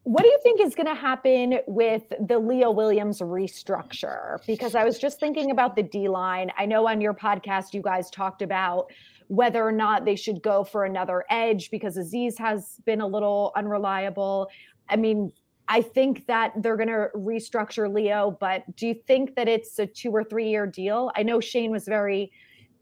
what 0.05 0.21
do 0.21 0.29
you 0.29 0.39
think 0.43 0.61
is 0.61 0.75
going 0.75 0.85
to 0.85 0.93
happen 0.93 1.59
with 1.65 2.03
the 2.19 2.37
Leo 2.37 2.69
Williams 2.69 3.21
restructure? 3.21 4.37
Because 4.45 4.75
I 4.75 4.83
was 4.83 4.99
just 4.99 5.19
thinking 5.19 5.49
about 5.49 5.75
the 5.75 5.81
D 5.81 6.07
line. 6.07 6.51
I 6.59 6.67
know 6.67 6.87
on 6.87 7.01
your 7.01 7.15
podcast 7.15 7.73
you 7.73 7.81
guys 7.81 8.11
talked 8.11 8.43
about 8.43 8.91
whether 9.29 9.65
or 9.65 9.71
not 9.71 10.05
they 10.05 10.15
should 10.15 10.43
go 10.43 10.63
for 10.63 10.85
another 10.85 11.25
edge 11.31 11.71
because 11.71 11.97
Azeez 11.97 12.37
has 12.37 12.75
been 12.85 13.01
a 13.01 13.07
little 13.07 13.51
unreliable. 13.55 14.47
I 14.89 14.95
mean, 14.95 15.31
I 15.67 15.81
think 15.81 16.27
that 16.27 16.53
they're 16.55 16.77
going 16.77 16.89
to 16.89 17.07
restructure 17.15 17.91
Leo, 17.91 18.37
but 18.39 18.63
do 18.75 18.85
you 18.85 18.93
think 18.93 19.33
that 19.33 19.47
it's 19.47 19.79
a 19.79 19.87
two 19.87 20.11
or 20.11 20.23
three 20.23 20.49
year 20.49 20.67
deal? 20.67 21.11
I 21.15 21.23
know 21.23 21.39
Shane 21.39 21.71
was 21.71 21.85
very 21.85 22.31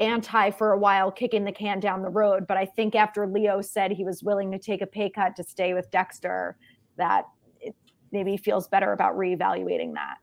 anti 0.02 0.50
for 0.52 0.74
a 0.74 0.78
while, 0.78 1.10
kicking 1.10 1.46
the 1.46 1.54
can 1.54 1.80
down 1.80 2.02
the 2.02 2.10
road. 2.10 2.48
But 2.48 2.58
I 2.58 2.66
think 2.66 2.96
after 2.96 3.26
Leo 3.26 3.62
said 3.62 3.92
he 3.92 4.04
was 4.04 4.24
willing 4.24 4.52
to 4.52 4.60
take 4.60 4.82
a 4.82 4.88
pay 4.88 5.10
cut 5.10 5.38
to 5.38 5.44
stay 5.44 5.74
with 5.74 5.90
Dexter, 5.92 6.58
that 6.98 7.26
it 7.60 7.76
maybe 8.12 8.38
feels 8.38 8.68
better 8.68 8.92
about 8.94 9.16
reevaluating 9.18 9.94
that. 9.94 10.18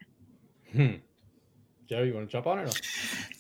Hmm. 0.73 0.97
Joe, 1.89 2.03
you 2.03 2.15
want 2.15 2.29
to 2.29 2.31
jump 2.33 2.47
on 2.47 2.61
it? 2.61 2.69
Or? 2.69 2.81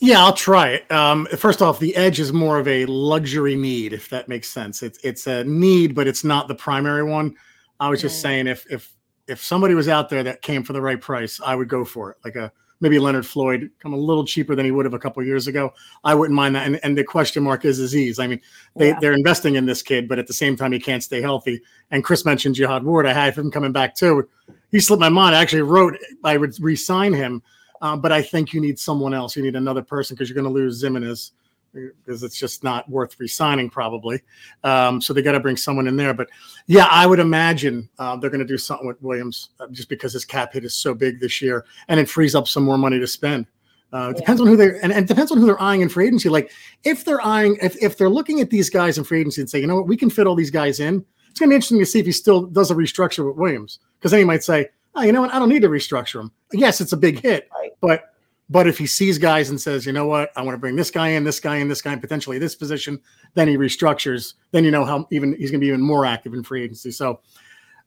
Yeah, 0.00 0.18
I'll 0.24 0.32
try 0.32 0.70
it. 0.70 0.90
Um, 0.90 1.26
first 1.36 1.62
off, 1.62 1.78
the 1.78 1.94
edge 1.94 2.18
is 2.18 2.32
more 2.32 2.58
of 2.58 2.66
a 2.66 2.84
luxury 2.86 3.54
need, 3.54 3.92
if 3.92 4.08
that 4.08 4.28
makes 4.28 4.48
sense. 4.48 4.82
It's 4.82 4.98
it's 5.04 5.28
a 5.28 5.44
need, 5.44 5.94
but 5.94 6.08
it's 6.08 6.24
not 6.24 6.48
the 6.48 6.54
primary 6.56 7.04
one. 7.04 7.36
I 7.78 7.88
was 7.88 8.00
just 8.00 8.16
Right. 8.16 8.22
saying 8.30 8.46
if 8.48 8.66
if 8.68 8.92
if 9.28 9.40
somebody 9.40 9.74
was 9.74 9.86
out 9.88 10.08
there 10.08 10.24
that 10.24 10.42
came 10.42 10.64
for 10.64 10.72
the 10.72 10.80
right 10.82 11.00
price, 11.00 11.40
I 11.44 11.54
would 11.54 11.68
go 11.68 11.84
for 11.84 12.10
it. 12.10 12.16
Like 12.24 12.34
a 12.34 12.50
maybe 12.80 12.98
Leonard 12.98 13.26
Floyd, 13.26 13.70
come 13.78 13.92
a 13.92 13.96
little 13.96 14.24
cheaper 14.24 14.54
than 14.54 14.64
he 14.64 14.70
would 14.70 14.86
have 14.86 14.94
a 14.94 14.98
couple 14.98 15.22
years 15.22 15.46
ago. 15.46 15.72
I 16.02 16.14
wouldn't 16.14 16.34
mind 16.34 16.54
that. 16.54 16.66
And, 16.66 16.80
and 16.82 16.96
the 16.96 17.04
question 17.04 17.42
mark 17.42 17.64
is 17.64 17.80
Azeez. 17.80 18.18
I 18.18 18.26
mean, 18.26 18.40
they, 18.76 18.88
Yeah. 18.88 18.98
they're 19.00 19.12
investing 19.12 19.56
in 19.56 19.66
this 19.66 19.82
kid, 19.82 20.08
but 20.08 20.18
at 20.18 20.26
the 20.26 20.32
same 20.32 20.56
time, 20.56 20.72
he 20.72 20.78
can't 20.78 21.02
stay 21.02 21.20
healthy. 21.20 21.60
And 21.90 22.02
Chris 22.02 22.24
mentioned 22.24 22.54
Jihad 22.54 22.82
Ward. 22.84 23.06
I 23.06 23.12
had 23.12 23.34
him 23.36 23.50
coming 23.50 23.72
back 23.72 23.94
too. 23.94 24.28
He 24.70 24.80
slipped 24.80 25.00
my 25.00 25.08
mind. 25.08 25.34
I 25.36 25.42
actually 25.42 25.62
wrote 25.62 25.96
I 26.24 26.36
would 26.36 26.58
re-sign 26.60 27.12
him, 27.12 27.42
uh, 27.82 27.96
but 27.96 28.12
I 28.12 28.22
think 28.22 28.52
you 28.52 28.60
need 28.60 28.78
someone 28.78 29.12
else. 29.14 29.36
You 29.36 29.42
need 29.42 29.56
another 29.56 29.82
person 29.82 30.14
because 30.14 30.28
you're 30.28 30.40
going 30.40 30.52
to 30.52 30.60
lose 30.60 30.82
Ximines 30.82 31.32
because 31.72 32.22
it's 32.22 32.38
just 32.38 32.64
not 32.64 32.88
worth 32.88 33.18
re-signing 33.20 33.70
probably. 33.70 34.20
Um, 34.64 35.00
so 35.00 35.12
they 35.12 35.22
got 35.22 35.32
to 35.32 35.40
bring 35.40 35.56
someone 35.56 35.86
in 35.86 35.96
there. 35.96 36.14
But 36.14 36.28
yeah, 36.66 36.86
I 36.90 37.06
would 37.06 37.18
imagine 37.20 37.88
uh, 37.98 38.16
they're 38.16 38.30
going 38.30 38.40
to 38.40 38.46
do 38.46 38.58
something 38.58 38.86
with 38.86 39.00
Williams 39.02 39.50
uh, 39.60 39.66
just 39.70 39.88
because 39.88 40.12
his 40.12 40.24
cap 40.24 40.52
hit 40.52 40.64
is 40.64 40.74
so 40.74 40.94
big 40.94 41.20
this 41.20 41.40
year, 41.40 41.64
and 41.88 42.00
it 42.00 42.08
frees 42.08 42.34
up 42.34 42.48
some 42.48 42.64
more 42.64 42.78
money 42.78 42.98
to 42.98 43.06
spend. 43.06 43.46
Uh, 43.92 44.10
it 44.10 44.16
Yeah. 44.16 44.20
depends 44.20 44.40
on 44.40 44.46
who 44.46 44.56
they're 44.56 44.76
and, 44.84 44.92
and 44.92 45.04
it 45.04 45.08
depends 45.08 45.32
on 45.32 45.38
who 45.38 45.46
they're 45.46 45.60
eyeing 45.60 45.80
in 45.80 45.88
free 45.88 46.06
agency. 46.06 46.28
Like 46.28 46.52
if 46.84 47.04
they're 47.04 47.20
eyeing, 47.24 47.56
if, 47.60 47.76
if 47.82 47.98
they're 47.98 48.08
looking 48.10 48.40
at 48.40 48.48
these 48.50 48.70
guys 48.70 48.98
in 48.98 49.04
free 49.04 49.20
agency 49.20 49.40
and 49.40 49.50
say, 49.50 49.58
you 49.60 49.66
know 49.66 49.74
what, 49.76 49.88
we 49.88 49.96
can 49.96 50.10
fit 50.10 50.26
all 50.28 50.36
these 50.36 50.50
guys 50.50 50.78
in. 50.80 51.04
It's 51.28 51.38
going 51.40 51.48
to 51.48 51.52
be 51.52 51.56
interesting 51.56 51.78
to 51.80 51.86
see 51.86 51.98
if 52.00 52.06
he 52.06 52.12
still 52.12 52.42
does 52.46 52.70
a 52.70 52.74
restructure 52.74 53.26
with 53.26 53.36
Williams 53.36 53.78
because 53.98 54.10
then 54.12 54.18
he 54.20 54.24
might 54.24 54.42
say, 54.44 54.68
oh, 54.94 55.02
you 55.02 55.12
know 55.12 55.20
what, 55.20 55.32
I 55.32 55.38
don't 55.38 55.48
need 55.48 55.62
to 55.62 55.68
restructure 55.68 56.20
him. 56.20 56.30
Yes, 56.52 56.80
it's 56.80 56.92
a 56.92 56.96
big 56.96 57.20
hit, 57.20 57.48
Right. 57.54 57.70
but 57.80 58.09
but 58.50 58.66
if 58.66 58.76
he 58.76 58.86
sees 58.86 59.16
guys 59.16 59.48
and 59.48 59.60
says, 59.60 59.86
you 59.86 59.92
know 59.92 60.06
what, 60.06 60.32
I 60.36 60.42
want 60.42 60.54
to 60.54 60.58
bring 60.58 60.74
this 60.74 60.90
guy 60.90 61.08
in, 61.08 61.22
this 61.22 61.38
guy 61.38 61.56
in, 61.58 61.68
this 61.68 61.80
guy 61.80 61.92
in, 61.92 62.00
potentially 62.00 62.36
this 62.36 62.56
position, 62.56 63.00
then 63.34 63.46
he 63.46 63.56
restructures. 63.56 64.34
Then 64.50 64.64
you 64.64 64.72
know 64.72 64.84
how 64.84 65.06
even 65.12 65.36
he's 65.38 65.52
going 65.52 65.60
to 65.60 65.64
be 65.64 65.68
even 65.68 65.80
more 65.80 66.04
active 66.04 66.34
in 66.34 66.42
free 66.42 66.64
agency. 66.64 66.90
So 66.90 67.20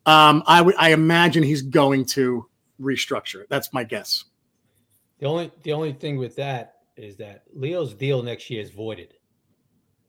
um, 0.06 0.42
I 0.48 0.62
would 0.62 0.76
I 0.78 0.90
imagine 0.92 1.44
he's 1.44 1.62
going 1.62 2.06
to 2.06 2.48
restructure. 2.82 3.44
That's 3.50 3.74
my 3.74 3.84
guess. 3.84 4.24
The 5.20 5.26
only 5.26 5.52
the 5.64 5.74
only 5.74 5.92
thing 5.92 6.18
with 6.18 6.36
that 6.38 6.76
is 6.96 7.18
that 7.18 7.44
Leo's 7.54 7.94
deal 7.94 8.24
next 8.24 8.50
year 8.50 8.62
is 8.62 8.72
voided. 8.72 9.16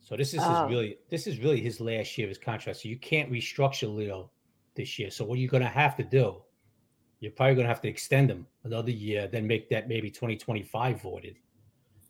So 0.01 0.17
this 0.17 0.35
is 0.35 0.41
Oh. 0.43 0.63
his 0.63 0.71
really 0.71 0.99
this 1.11 1.27
is 1.27 1.41
really 1.41 1.61
his 1.61 1.81
last 1.81 2.17
year 2.17 2.27
of 2.27 2.29
his 2.29 2.39
contract. 2.39 2.79
So 2.79 2.89
you 2.89 2.99
can't 2.99 3.31
restructure 3.31 3.93
Leo 3.93 4.31
this 4.77 5.01
year. 5.01 5.11
So 5.11 5.25
what 5.25 5.39
you're 5.39 5.49
gonna 5.51 5.67
have 5.67 5.97
to 5.97 6.05
do, 6.05 6.43
you're 7.25 7.33
probably 7.33 7.55
gonna 7.57 7.69
have 7.69 7.81
to 7.81 7.89
extend 7.89 8.29
them 8.29 8.47
another 8.65 8.91
year, 8.91 9.27
then 9.27 9.47
make 9.47 9.71
that 9.71 9.89
maybe 9.89 10.11
2025 10.11 11.01
voided, 11.01 11.39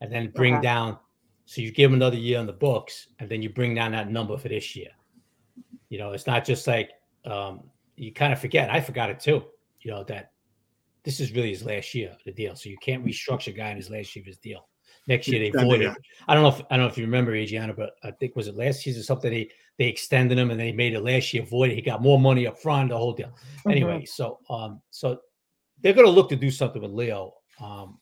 and 0.01 0.13
then 0.13 0.33
bring 0.35 0.55
Okay. 0.55 0.63
down. 0.63 0.99
So 1.47 1.61
you 1.63 1.71
give 1.71 1.91
him 1.91 1.95
another 1.95 2.17
year 2.17 2.41
on 2.41 2.47
the 2.47 2.53
books, 2.53 3.09
and 3.21 3.29
then 3.31 3.41
you 3.41 3.49
bring 3.49 3.75
down 3.75 3.93
that 3.93 4.11
number 4.11 4.37
for 4.37 4.49
this 4.49 4.75
year. 4.75 4.91
You 5.89 5.99
know, 5.99 6.11
it's 6.13 6.27
not 6.27 6.45
just 6.45 6.67
like 6.67 6.91
um, 7.25 7.71
you 7.97 8.13
kind 8.13 8.33
of 8.33 8.41
forget. 8.41 8.71
I 8.71 8.81
forgot 8.81 9.09
it 9.09 9.21
too. 9.21 9.45
You 9.81 9.93
know 9.93 10.05
that 10.05 10.33
this 11.05 11.21
is 11.21 11.33
really 11.33 11.51
his 11.51 11.65
last 11.65 11.95
year 11.95 12.11
of 12.11 12.19
the 12.25 12.33
deal. 12.33 12.57
So 12.57 12.69
you 12.69 12.79
can't 12.79 13.05
restructure 13.05 13.49
a 13.49 13.53
guy 13.53 13.71
in 13.71 13.77
his 13.77 13.91
last 13.91 14.17
year 14.17 14.23
of 14.23 14.27
his 14.27 14.39
deal. 14.39 14.67
Next 15.07 15.29
year 15.29 15.41
they 15.41 15.47
Extend 15.47 15.67
it, 15.67 15.71
voided. 15.71 15.97
I 16.29 16.35
don't 16.35 16.43
know 16.43 16.49
if 16.49 16.63
I 16.71 16.77
don't 16.77 16.87
know 16.87 16.91
if 16.91 16.97
you 16.97 17.05
remember 17.05 17.33
Adrianna, 17.33 17.77
but 17.77 17.97
I 18.03 18.11
think 18.13 18.37
was 18.37 18.49
it 18.49 18.57
last 18.57 18.81
season 18.81 19.01
or 19.01 19.05
something 19.05 19.31
they 19.31 19.51
they 19.79 19.87
extended 19.87 20.39
him 20.39 20.51
and 20.51 20.59
they 20.59 20.73
made 20.73 20.95
it 20.95 21.01
last 21.01 21.35
year 21.35 21.43
voided. 21.43 21.77
He 21.77 21.83
got 21.83 22.01
more 22.01 22.19
money 22.19 22.47
up 22.47 22.59
front, 22.59 22.89
the 22.89 22.97
whole 22.97 23.13
deal. 23.13 23.29
Mm-hmm. 23.29 23.71
Anyway, 23.71 24.05
so 24.07 24.39
um 24.49 24.81
so 24.91 25.19
they're 25.83 25.93
gonna 25.93 26.09
look 26.09 26.31
to 26.31 26.37
do 26.37 26.51
something 26.51 26.81
with 26.81 26.93
Leo. 26.93 27.35
Um 27.61 27.99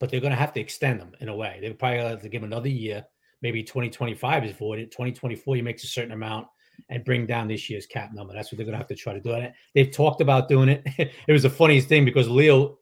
but 0.00 0.10
they're 0.10 0.20
gonna 0.20 0.34
have 0.34 0.52
to 0.54 0.60
extend 0.60 1.00
him 1.00 1.14
in 1.20 1.28
a 1.28 1.36
way. 1.36 1.58
They're 1.60 1.74
probably 1.74 1.98
gonna 1.98 2.10
have 2.10 2.22
to 2.22 2.28
give 2.28 2.42
him 2.42 2.52
another 2.52 2.68
year. 2.68 3.04
Maybe 3.40 3.62
2025 3.62 4.46
is 4.46 4.52
voided. 4.56 4.90
2024 4.90 5.56
he 5.56 5.62
makes 5.62 5.84
a 5.84 5.88
certain 5.88 6.12
amount 6.12 6.48
and 6.88 7.04
bring 7.04 7.24
down 7.24 7.46
this 7.46 7.70
year's 7.70 7.86
cap 7.86 8.12
number. 8.12 8.32
That's 8.32 8.50
what 8.50 8.56
they're 8.56 8.66
gonna 8.66 8.78
have 8.78 8.88
to 8.88 8.96
try 8.96 9.12
to 9.12 9.20
do. 9.20 9.32
And 9.32 9.52
they've 9.76 9.92
talked 9.92 10.20
about 10.20 10.48
doing 10.48 10.70
it. 10.70 10.82
it 10.98 11.32
was 11.32 11.44
the 11.44 11.50
funniest 11.50 11.88
thing 11.88 12.04
because 12.04 12.28
Leo, 12.28 12.78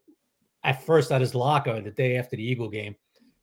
at 0.65 0.83
first 0.87 1.13
at 1.13 1.21
his 1.21 1.35
locker 1.35 1.79
the 1.83 1.91
day 1.91 2.17
after 2.17 2.37
the 2.37 2.43
Eagle 2.45 2.71
game, 2.71 2.95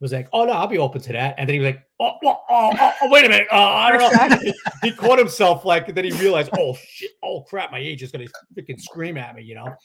was 0.02 0.14
like, 0.14 0.30
"Oh 0.32 0.46
no, 0.46 0.54
I'll 0.54 0.68
be 0.68 0.78
open 0.78 1.02
to 1.02 1.14
that." 1.14 1.36
And 1.38 1.48
then 1.48 1.56
he 1.56 1.60
was 1.60 1.74
like, 1.74 1.84
"Oh, 2.00 2.14
oh, 2.24 2.38
oh, 2.50 2.72
oh, 2.80 2.92
oh, 3.02 3.10
wait 3.10 3.26
a 3.26 3.30
minute, 3.30 3.48
uh, 3.52 3.56
I 3.56 3.92
don't 3.98 4.32
know." 4.32 4.38
he, 4.38 4.54
he 4.90 4.92
caught 4.96 5.20
himself 5.20 5.66
like, 5.66 5.94
then 5.94 6.06
he 6.06 6.12
realized, 6.14 6.50
"Oh 6.58 6.76
shit, 6.82 7.12
oh 7.24 7.42
crap, 7.42 7.72
my 7.72 7.80
agent's 7.80 8.12
gonna 8.12 8.26
freaking 8.58 8.80
scream 8.80 9.18
at 9.18 9.36
me," 9.36 9.44
you 9.44 9.56
know. 9.56 9.76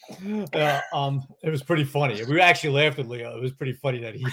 Uh, 0.53 0.81
um, 0.93 1.23
it 1.43 1.51
was 1.51 1.62
pretty 1.62 1.85
funny. 1.85 2.23
We 2.25 2.41
actually 2.41 2.71
laughed 2.71 2.99
at 2.99 3.09
Leo. 3.09 3.37
It 3.37 3.43
was 3.43 3.53
pretty 3.53 3.75
funny 3.75 3.99
that 4.01 4.15
he 4.15 4.27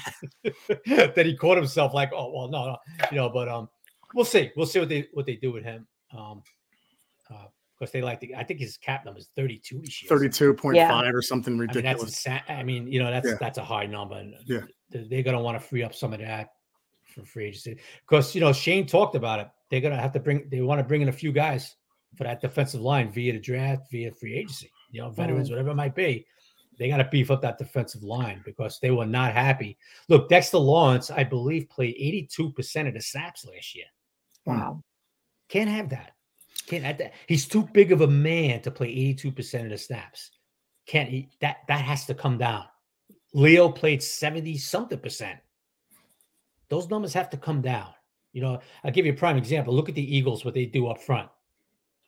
that 1.15 1.25
he 1.25 1.35
caught 1.35 1.57
himself 1.57 1.93
like, 1.93 2.11
"Oh 2.13 2.31
well, 2.31 2.47
no, 2.49 2.65
no," 2.67 2.77
you 3.11 3.17
know. 3.17 3.29
But 3.29 3.49
um, 3.49 3.69
we'll 4.13 4.25
see. 4.25 4.51
We'll 4.55 4.67
see 4.67 4.79
what 4.79 4.89
they 4.89 5.07
what 5.13 5.25
they 5.25 5.35
do 5.35 5.51
with 5.51 5.63
him. 5.63 5.87
Um, 6.15 6.43
uh, 7.29 7.45
because 7.79 7.91
they 7.91 8.01
like 8.03 8.19
to. 8.19 8.33
I 8.35 8.43
think 8.43 8.59
his 8.59 8.77
cap 8.77 9.05
number 9.05 9.19
is 9.19 9.29
thirty-two 9.35 9.79
this 9.79 10.03
year. 10.03 10.09
Thirty-two 10.09 10.53
point 10.53 10.77
five 10.77 11.05
Yeah. 11.05 11.11
or 11.11 11.21
something 11.23 11.55
I 11.55 11.57
mean, 11.57 11.65
that's 11.67 11.75
ridiculous. 11.77 12.23
insa- 12.23 12.49
I 12.49 12.61
mean, 12.61 12.85
you 12.85 13.01
know, 13.01 13.09
that's 13.09 13.27
Yeah. 13.27 13.37
that's 13.39 13.57
a 13.57 13.63
high 13.63 13.87
number. 13.87 14.15
And 14.17 14.35
Yeah. 14.45 14.59
Th- 14.91 15.09
they're 15.09 15.23
gonna 15.23 15.41
want 15.41 15.59
to 15.59 15.65
free 15.65 15.83
up 15.83 15.93
some 15.95 16.13
of 16.13 16.19
that 16.19 16.49
for 17.03 17.23
free 17.25 17.45
agency 17.47 17.77
because 18.07 18.33
you 18.35 18.41
know 18.41 18.53
Shane 18.53 18.85
talked 18.85 19.15
about 19.15 19.39
it. 19.39 19.49
They're 19.69 19.81
gonna 19.81 19.99
have 19.99 20.13
to 20.13 20.19
bring. 20.19 20.47
They 20.49 20.61
want 20.61 20.79
to 20.79 20.83
bring 20.83 21.01
in 21.01 21.09
a 21.09 21.13
few 21.13 21.31
guys 21.31 21.75
for 22.17 22.23
that 22.25 22.41
defensive 22.41 22.81
line 22.81 23.11
via 23.11 23.33
the 23.33 23.39
draft, 23.39 23.89
via 23.91 24.11
free 24.11 24.35
agency. 24.35 24.69
You 24.91 25.01
know, 25.01 25.09
veterans, 25.09 25.47
Mm. 25.47 25.51
whatever 25.51 25.69
it 25.71 25.75
might 25.75 25.95
be. 25.95 26.25
They 26.79 26.87
got 26.89 26.97
to 26.97 27.07
beef 27.11 27.29
up 27.31 27.41
that 27.41 27.57
defensive 27.57 28.01
line 28.03 28.41
because 28.43 28.79
they 28.81 28.91
were 28.91 29.05
not 29.05 29.33
happy. 29.33 29.77
Look, 30.09 30.29
Dexter 30.29 30.57
Lawrence, 30.57 31.11
I 31.11 31.23
believe, 31.23 31.69
played 31.69 31.95
eighty-two 31.97 32.51
percent 32.53 32.87
of 32.87 32.93
the 32.95 33.01
snaps 33.01 33.45
last 33.45 33.75
year. 33.75 33.85
Wow. 34.45 34.83
Can't 35.47 35.69
have 35.69 35.89
that. 35.89 36.11
Can't 36.67 36.83
have 36.83 36.97
that. 36.99 37.13
He's 37.27 37.47
too 37.47 37.63
big 37.73 37.91
of 37.91 38.01
a 38.01 38.07
man 38.07 38.61
to 38.61 38.71
play 38.71 38.87
82% 38.87 39.63
of 39.65 39.69
the 39.69 39.77
snaps. 39.77 40.31
Can't 40.85 41.09
he? 41.09 41.29
That 41.41 41.57
that 41.67 41.81
has 41.81 42.05
to 42.05 42.13
come 42.13 42.37
down. 42.37 42.65
Leo 43.33 43.69
played 43.69 44.03
70 44.03 44.57
something 44.57 44.99
percent. 44.99 45.39
Those 46.69 46.89
numbers 46.89 47.13
have 47.13 47.29
to 47.31 47.37
come 47.37 47.61
down. 47.61 47.89
You 48.33 48.41
know, 48.41 48.59
I'll 48.83 48.91
give 48.91 49.05
you 49.05 49.13
a 49.13 49.15
prime 49.15 49.37
example. 49.37 49.73
Look 49.73 49.89
at 49.89 49.95
the 49.95 50.15
Eagles, 50.15 50.45
what 50.45 50.53
they 50.53 50.65
do 50.65 50.87
up 50.87 51.01
front. 51.01 51.29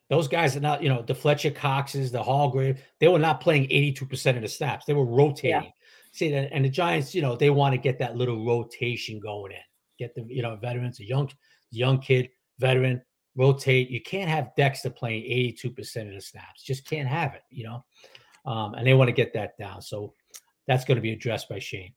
Those 0.09 0.27
guys 0.27 0.55
are 0.55 0.61
not, 0.61 0.83
you 0.83 0.89
know, 0.89 1.01
the 1.01 1.15
Fletcher 1.15 1.51
Coxes, 1.51 2.11
the 2.11 2.21
Hargrave, 2.21 2.81
they 2.99 3.07
were 3.07 3.19
not 3.19 3.41
playing 3.41 3.67
82% 3.69 4.35
of 4.35 4.41
the 4.41 4.47
snaps. 4.47 4.85
They 4.85 4.93
were 4.93 5.05
rotating. 5.05 5.71
See, 6.11 6.31
and 6.31 6.51
and 6.53 6.63
the 6.63 6.69
Giants, 6.69 7.15
you 7.15 7.21
know, 7.21 7.35
they 7.35 7.49
want 7.49 7.73
to 7.73 7.79
get 7.79 7.97
that 7.99 8.15
little 8.15 8.45
rotation 8.45 9.19
going 9.19 9.53
in. 9.53 9.57
Get 9.97 10.13
the, 10.13 10.23
you 10.27 10.43
know, 10.43 10.55
veterans, 10.55 10.99
a 10.99 11.05
young, 11.05 11.31
young 11.71 11.99
kid, 11.99 12.29
veteran, 12.59 13.01
rotate. 13.35 13.89
You 13.89 14.01
can't 14.01 14.29
have 14.29 14.51
Dexter 14.55 14.91
playing 14.91 15.23
82% 15.23 16.07
of 16.07 16.13
the 16.13 16.21
snaps. 16.21 16.63
Just 16.63 16.87
can't 16.87 17.07
have 17.07 17.33
it, 17.33 17.41
you 17.49 17.63
know. 17.63 17.83
Um, 18.45 18.75
and 18.75 18.85
they 18.85 18.93
want 18.93 19.07
to 19.07 19.13
get 19.13 19.33
that 19.33 19.57
down. 19.57 19.81
So 19.81 20.13
that's 20.67 20.85
going 20.85 20.95
to 20.95 21.01
be 21.01 21.11
addressed 21.11 21.49
by 21.49 21.59
Shane. 21.59 21.93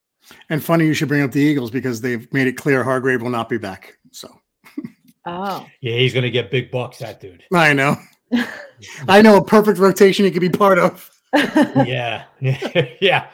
and 0.50 0.62
funny 0.62 0.86
you 0.86 0.94
should 0.94 1.08
bring 1.08 1.22
up 1.22 1.32
the 1.32 1.40
Eagles 1.40 1.70
because 1.70 2.00
they've 2.00 2.32
made 2.32 2.46
it 2.46 2.54
clear 2.54 2.82
Hargrave 2.82 3.22
will 3.22 3.30
not 3.30 3.48
be 3.48 3.58
back. 3.58 3.98
So 4.10 4.28
Oh. 5.26 5.66
Yeah, 5.80 5.96
he's 5.96 6.12
going 6.12 6.22
to 6.22 6.30
get 6.30 6.50
big 6.50 6.70
bucks, 6.70 6.98
that 6.98 7.20
dude. 7.20 7.42
I 7.52 7.72
know. 7.72 7.96
I 9.08 9.22
know 9.22 9.36
a 9.36 9.44
perfect 9.44 9.78
rotation 9.78 10.24
he 10.24 10.30
could 10.30 10.40
be 10.40 10.48
part 10.48 10.78
of. 10.78 11.10
yeah, 11.34 12.24
yeah, 12.40 13.28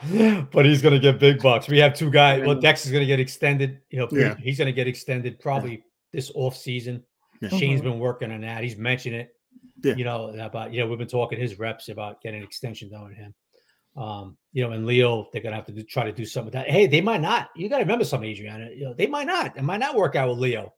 but 0.51 0.64
he's 0.64 0.83
gonna 0.83 0.99
get 0.99 1.20
big 1.20 1.41
bucks. 1.41 1.68
We 1.68 1.78
have 1.78 1.95
two 1.95 2.11
guys. 2.11 2.45
Well, 2.45 2.59
Dex 2.59 2.85
is 2.85 2.91
gonna 2.91 3.07
get 3.07 3.20
extended. 3.20 3.80
You 3.91 4.01
know, 4.01 4.09
yeah. 4.11 4.35
he's 4.41 4.59
gonna 4.59 4.72
get 4.72 4.89
extended 4.89 5.39
probably 5.39 5.85
this 6.12 6.33
off 6.35 6.57
season. 6.57 7.05
Yeah. 7.41 7.51
Shane's 7.51 7.80
mm-hmm. 7.80 7.91
been 7.91 7.99
working 8.01 8.33
on 8.33 8.41
that. 8.41 8.64
He's 8.64 8.76
mentioned 8.76 9.14
it. 9.14 9.37
Yeah. 9.85 9.95
You 9.95 10.05
know 10.05 10.35
about 10.41 10.72
you 10.72 10.80
know 10.80 10.89
we've 10.89 10.99
been 10.99 11.07
talking 11.07 11.39
his 11.39 11.59
reps 11.59 11.91
about 11.91 12.20
getting 12.22 12.41
an 12.41 12.47
extension 12.47 12.91
done 12.91 13.05
with 13.05 13.16
him. 13.16 13.35
Um, 13.97 14.36
you 14.53 14.64
know, 14.64 14.72
and 14.72 14.86
Leo, 14.86 15.28
they're 15.32 15.43
gonna 15.43 15.57
have 15.57 15.66
to 15.66 15.72
do, 15.72 15.82
try 15.82 16.05
to 16.05 16.12
do 16.12 16.24
something 16.24 16.47
with 16.47 16.55
that. 16.55 16.70
Hey, 16.70 16.86
they 16.86 17.01
might 17.01 17.20
not. 17.20 17.51
You 17.57 17.68
got 17.68 17.78
to 17.78 17.84
remember 17.84 18.05
something, 18.05 18.28
Adrianna. 18.28 18.76
You 18.76 18.84
know, 18.86 18.95
they 18.95 19.07
might 19.07 19.26
not. 19.26 19.57
It 19.57 19.62
might 19.62 19.80
not 19.80 19.97
work 19.97 20.16
out 20.16 20.28
with 20.28 20.38
Leo. 20.38 20.72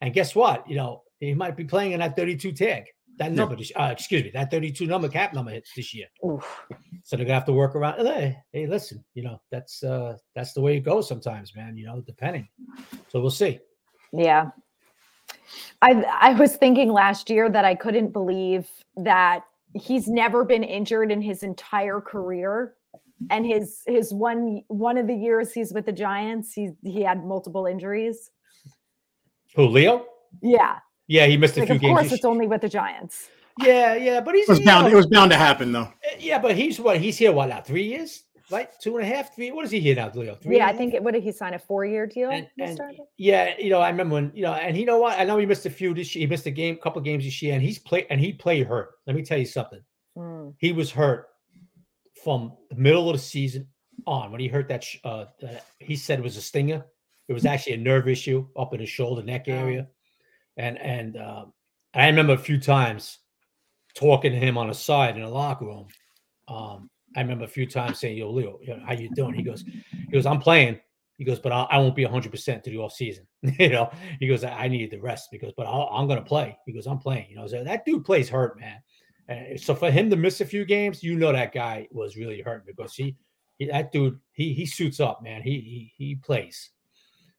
And 0.00 0.14
guess 0.14 0.34
what? 0.34 0.68
You 0.68 0.76
know, 0.76 1.02
he 1.18 1.34
might 1.34 1.56
be 1.56 1.64
playing 1.64 1.92
in 1.92 2.00
that 2.00 2.16
32 2.16 2.52
tag. 2.52 2.84
That 3.18 3.32
number, 3.32 3.54
yeah. 3.58 3.88
uh, 3.88 3.90
excuse 3.90 4.24
me, 4.24 4.30
that 4.30 4.50
32 4.50 4.86
number 4.86 5.06
cap 5.06 5.34
number 5.34 5.50
hits 5.50 5.72
this 5.76 5.92
year. 5.92 6.06
Oof. 6.24 6.62
So 7.02 7.16
they're 7.16 7.26
gonna 7.26 7.34
have 7.34 7.44
to 7.46 7.52
work 7.52 7.76
around. 7.76 8.06
Hey, 8.06 8.38
hey, 8.52 8.66
listen, 8.66 9.04
you 9.14 9.22
know, 9.22 9.40
that's 9.50 9.82
uh 9.82 10.16
that's 10.34 10.54
the 10.54 10.62
way 10.62 10.78
it 10.78 10.80
goes 10.80 11.06
sometimes, 11.06 11.54
man. 11.54 11.76
You 11.76 11.86
know, 11.86 12.00
depending. 12.00 12.48
So 13.08 13.20
we'll 13.20 13.30
see. 13.30 13.58
Yeah. 14.12 14.50
I 15.82 16.02
I 16.20 16.32
was 16.34 16.56
thinking 16.56 16.92
last 16.92 17.28
year 17.28 17.50
that 17.50 17.64
I 17.64 17.74
couldn't 17.74 18.12
believe 18.12 18.68
that 18.96 19.44
he's 19.74 20.08
never 20.08 20.44
been 20.44 20.62
injured 20.62 21.12
in 21.12 21.20
his 21.20 21.42
entire 21.42 22.00
career. 22.00 22.74
And 23.28 23.44
his 23.44 23.82
his 23.86 24.14
one 24.14 24.62
one 24.68 24.96
of 24.96 25.06
the 25.06 25.14
years 25.14 25.52
he's 25.52 25.74
with 25.74 25.84
the 25.84 25.92
giants 25.92 26.54
he 26.54 26.70
he 26.82 27.02
had 27.02 27.24
multiple 27.24 27.66
injuries. 27.66 28.30
Who 29.56 29.66
leo? 29.66 30.06
Yeah. 30.40 30.78
Yeah 31.06 31.26
he 31.26 31.36
missed 31.36 31.56
a 31.56 31.60
like, 31.60 31.68
few 31.68 31.76
of 31.76 31.82
games. 31.82 31.90
of 31.90 31.98
course 31.98 32.12
it's 32.12 32.24
only 32.24 32.46
with 32.46 32.62
the 32.62 32.68
giants. 32.68 33.28
Yeah 33.58 33.94
yeah 33.94 34.20
but 34.22 34.34
he's 34.34 34.48
it 34.48 34.52
was 34.52 34.60
bound 34.60 34.86
know, 34.86 34.92
it 34.92 34.96
was 34.96 35.06
bound 35.06 35.30
to 35.32 35.36
happen 35.36 35.70
though. 35.70 35.92
Eh, 36.02 36.16
yeah 36.18 36.38
but 36.38 36.56
he's 36.56 36.80
what 36.80 36.98
he's 36.98 37.18
here 37.18 37.30
what 37.30 37.50
now 37.50 37.60
three 37.60 37.84
years 37.84 38.24
right? 38.50 38.68
Two 38.80 38.96
and 38.96 39.06
a 39.06 39.08
half, 39.08 39.34
three. 39.34 39.50
What 39.50 39.64
is 39.64 39.70
he 39.70 39.80
here 39.80 39.94
now, 39.94 40.10
Leo? 40.14 40.34
Three 40.34 40.56
yeah, 40.56 40.66
I 40.66 40.72
think 40.72 40.94
it, 40.94 41.02
what 41.02 41.14
did 41.14 41.22
he 41.22 41.32
sign 41.32 41.54
a 41.54 41.58
four 41.58 41.84
year 41.84 42.06
deal? 42.06 42.30
And, 42.30 42.48
and 42.58 42.80
yeah, 43.16 43.54
you 43.58 43.70
know, 43.70 43.80
I 43.80 43.90
remember 43.90 44.14
when 44.14 44.32
you 44.34 44.42
know, 44.42 44.52
and 44.52 44.76
you 44.76 44.86
know 44.86 44.98
what? 44.98 45.18
I 45.18 45.24
know 45.24 45.38
he 45.38 45.46
missed 45.46 45.66
a 45.66 45.70
few 45.70 45.94
this 45.94 46.14
year. 46.14 46.26
He 46.26 46.30
missed 46.30 46.46
a 46.46 46.50
game, 46.50 46.76
couple 46.76 47.00
games 47.02 47.24
this 47.24 47.40
year, 47.42 47.54
and 47.54 47.62
he's 47.62 47.78
played 47.78 48.06
and 48.10 48.20
he 48.20 48.32
played 48.32 48.66
hurt. 48.66 48.90
Let 49.06 49.16
me 49.16 49.22
tell 49.22 49.38
you 49.38 49.46
something. 49.46 49.80
Mm. 50.16 50.54
He 50.58 50.72
was 50.72 50.90
hurt 50.90 51.28
from 52.22 52.52
the 52.68 52.76
middle 52.76 53.08
of 53.08 53.16
the 53.16 53.22
season 53.22 53.68
on 54.06 54.30
when 54.30 54.40
he 54.40 54.48
hurt 54.48 54.68
that. 54.68 54.84
Uh, 55.04 55.26
he 55.78 55.96
said 55.96 56.18
it 56.18 56.22
was 56.22 56.36
a 56.36 56.42
stinger. 56.42 56.84
It 57.28 57.32
was 57.32 57.46
actually 57.46 57.74
a 57.74 57.78
nerve 57.78 58.08
issue 58.08 58.46
up 58.56 58.74
in 58.74 58.80
his 58.80 58.88
shoulder 58.88 59.22
neck 59.22 59.46
area, 59.46 59.88
and 60.56 60.78
and 60.78 61.16
um, 61.16 61.52
I 61.94 62.06
remember 62.06 62.32
a 62.32 62.38
few 62.38 62.58
times 62.58 63.18
talking 63.94 64.32
to 64.32 64.38
him 64.38 64.58
on 64.58 64.68
the 64.68 64.74
side 64.74 65.16
in 65.16 65.22
the 65.22 65.28
locker 65.28 65.64
room. 65.64 65.86
Um, 66.48 66.90
I 67.16 67.20
remember 67.22 67.44
a 67.44 67.48
few 67.48 67.66
times 67.66 67.98
saying, 67.98 68.16
"Yo, 68.16 68.30
Leo, 68.30 68.58
how 68.86 68.92
you 68.92 69.10
doing?" 69.14 69.34
He 69.34 69.42
goes, 69.42 69.64
"He 69.64 70.12
goes, 70.12 70.26
I'm 70.26 70.40
playing." 70.40 70.80
He 71.16 71.24
goes, 71.24 71.38
"But 71.38 71.52
I 71.52 71.66
not 71.82 71.94
be 71.94 72.04
100 72.04 72.30
percent 72.30 72.64
to 72.64 72.70
the 72.70 72.78
off 72.78 72.92
season." 72.92 73.26
you 73.42 73.70
know, 73.70 73.90
he 74.18 74.28
goes, 74.28 74.44
"I, 74.44 74.68
needed 74.68 74.90
the 74.90 75.00
rest." 75.00 75.28
Because, 75.30 75.52
but 75.56 75.64
i 75.64 76.00
am 76.00 76.06
going 76.06 76.18
to 76.18 76.24
play. 76.24 76.56
He 76.66 76.72
goes, 76.72 76.86
"I'm 76.86 76.98
playing." 76.98 77.26
You 77.30 77.36
know, 77.36 77.46
so 77.46 77.64
that 77.64 77.84
dude 77.84 78.04
plays 78.04 78.28
hurt, 78.28 78.58
man. 78.58 78.80
And 79.28 79.60
so 79.60 79.74
for 79.74 79.90
him 79.90 80.10
to 80.10 80.16
miss 80.16 80.40
a 80.40 80.44
few 80.44 80.64
games, 80.64 81.02
you 81.02 81.16
know 81.16 81.32
that 81.32 81.52
guy 81.52 81.86
was 81.92 82.16
really 82.16 82.42
hurt 82.42 82.66
because 82.66 82.94
he, 82.94 83.16
he 83.56 83.66
that 83.66 83.92
dude, 83.92 84.18
he 84.32 84.52
he 84.52 84.66
suits 84.66 84.98
up, 84.98 85.22
man. 85.22 85.42
He 85.42 85.60
he 85.60 85.92
he 85.96 86.14
plays. 86.16 86.70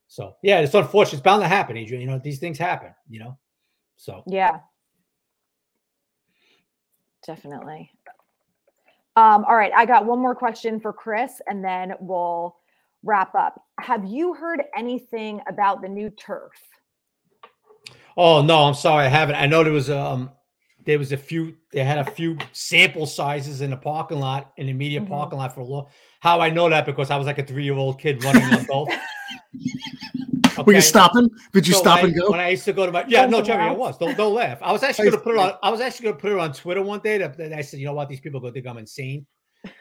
So 0.07 0.35
yeah, 0.43 0.59
it's 0.59 0.73
unfortunate. 0.73 1.13
It's 1.13 1.23
bound 1.23 1.41
to 1.41 1.47
happen, 1.47 1.77
Adrian. 1.77 2.01
You 2.01 2.07
know, 2.07 2.19
these 2.19 2.39
things 2.39 2.57
happen. 2.57 2.93
You 3.09 3.19
know, 3.19 3.37
so 3.97 4.23
yeah, 4.27 4.59
definitely. 7.25 7.91
Um, 9.15 9.43
all 9.45 9.55
right, 9.55 9.73
I 9.75 9.85
got 9.85 10.05
one 10.05 10.19
more 10.19 10.35
question 10.35 10.79
for 10.79 10.93
Chris, 10.93 11.41
and 11.47 11.63
then 11.63 11.93
we'll 11.99 12.55
wrap 13.03 13.35
up. 13.35 13.61
Have 13.79 14.05
you 14.05 14.33
heard 14.33 14.63
anything 14.75 15.41
about 15.47 15.81
the 15.81 15.89
new 15.89 16.09
turf? 16.09 16.53
Oh 18.15 18.41
no, 18.41 18.63
I'm 18.63 18.73
sorry, 18.73 19.05
I 19.05 19.09
haven't. 19.09 19.35
I 19.35 19.47
know 19.47 19.63
there 19.63 19.73
was 19.73 19.89
um 19.89 20.31
there 20.85 20.97
was 20.97 21.11
a 21.11 21.17
few 21.17 21.55
they 21.71 21.83
had 21.83 21.97
a 21.97 22.11
few 22.11 22.37
sample 22.53 23.05
sizes 23.05 23.61
in 23.61 23.71
the 23.71 23.77
parking 23.77 24.19
lot 24.19 24.51
in 24.57 24.67
the 24.67 24.73
media 24.73 24.99
mm-hmm. 24.99 25.11
parking 25.11 25.39
lot 25.39 25.53
for 25.53 25.61
a 25.61 25.65
long. 25.65 25.87
How 26.19 26.39
I 26.39 26.49
know 26.49 26.69
that 26.69 26.85
because 26.85 27.09
I 27.09 27.17
was 27.17 27.27
like 27.27 27.39
a 27.39 27.43
three 27.43 27.63
year 27.63 27.75
old 27.75 27.99
kid 27.99 28.23
running 28.23 28.43
on 28.43 28.65
golf. 28.65 28.89
Okay. 30.61 30.67
Were 30.67 30.73
you 30.73 30.81
stopping? 30.81 31.27
Did 31.53 31.67
you 31.67 31.73
so 31.73 31.79
stop 31.79 31.99
I, 31.99 32.01
and 32.03 32.15
go? 32.15 32.29
When 32.29 32.39
I 32.39 32.49
used 32.49 32.65
to 32.65 32.73
go 32.73 32.85
to 32.85 32.91
my 32.91 33.03
yeah, 33.07 33.25
no, 33.25 33.41
Jerry, 33.41 33.63
I 33.63 33.71
was. 33.71 33.97
Don't 33.97 34.15
don't 34.15 34.35
laugh. 34.35 34.59
I 34.61 34.71
was 34.71 34.83
actually 34.83 35.09
going 35.09 35.17
to 35.17 35.23
put 35.23 35.33
it 35.33 35.39
on. 35.39 35.53
I 35.63 35.71
was 35.71 35.81
actually 35.81 36.03
going 36.05 36.15
to 36.17 36.21
put 36.21 36.31
it 36.31 36.37
on 36.37 36.53
Twitter 36.53 36.83
one 36.83 36.99
day. 36.99 37.17
That 37.17 37.53
I 37.53 37.61
said, 37.61 37.79
you 37.79 37.87
know 37.87 37.93
what, 37.93 38.09
these 38.09 38.19
people 38.19 38.39
go 38.39 38.51
think 38.51 38.67
I'm 38.67 38.77
insane. 38.77 39.25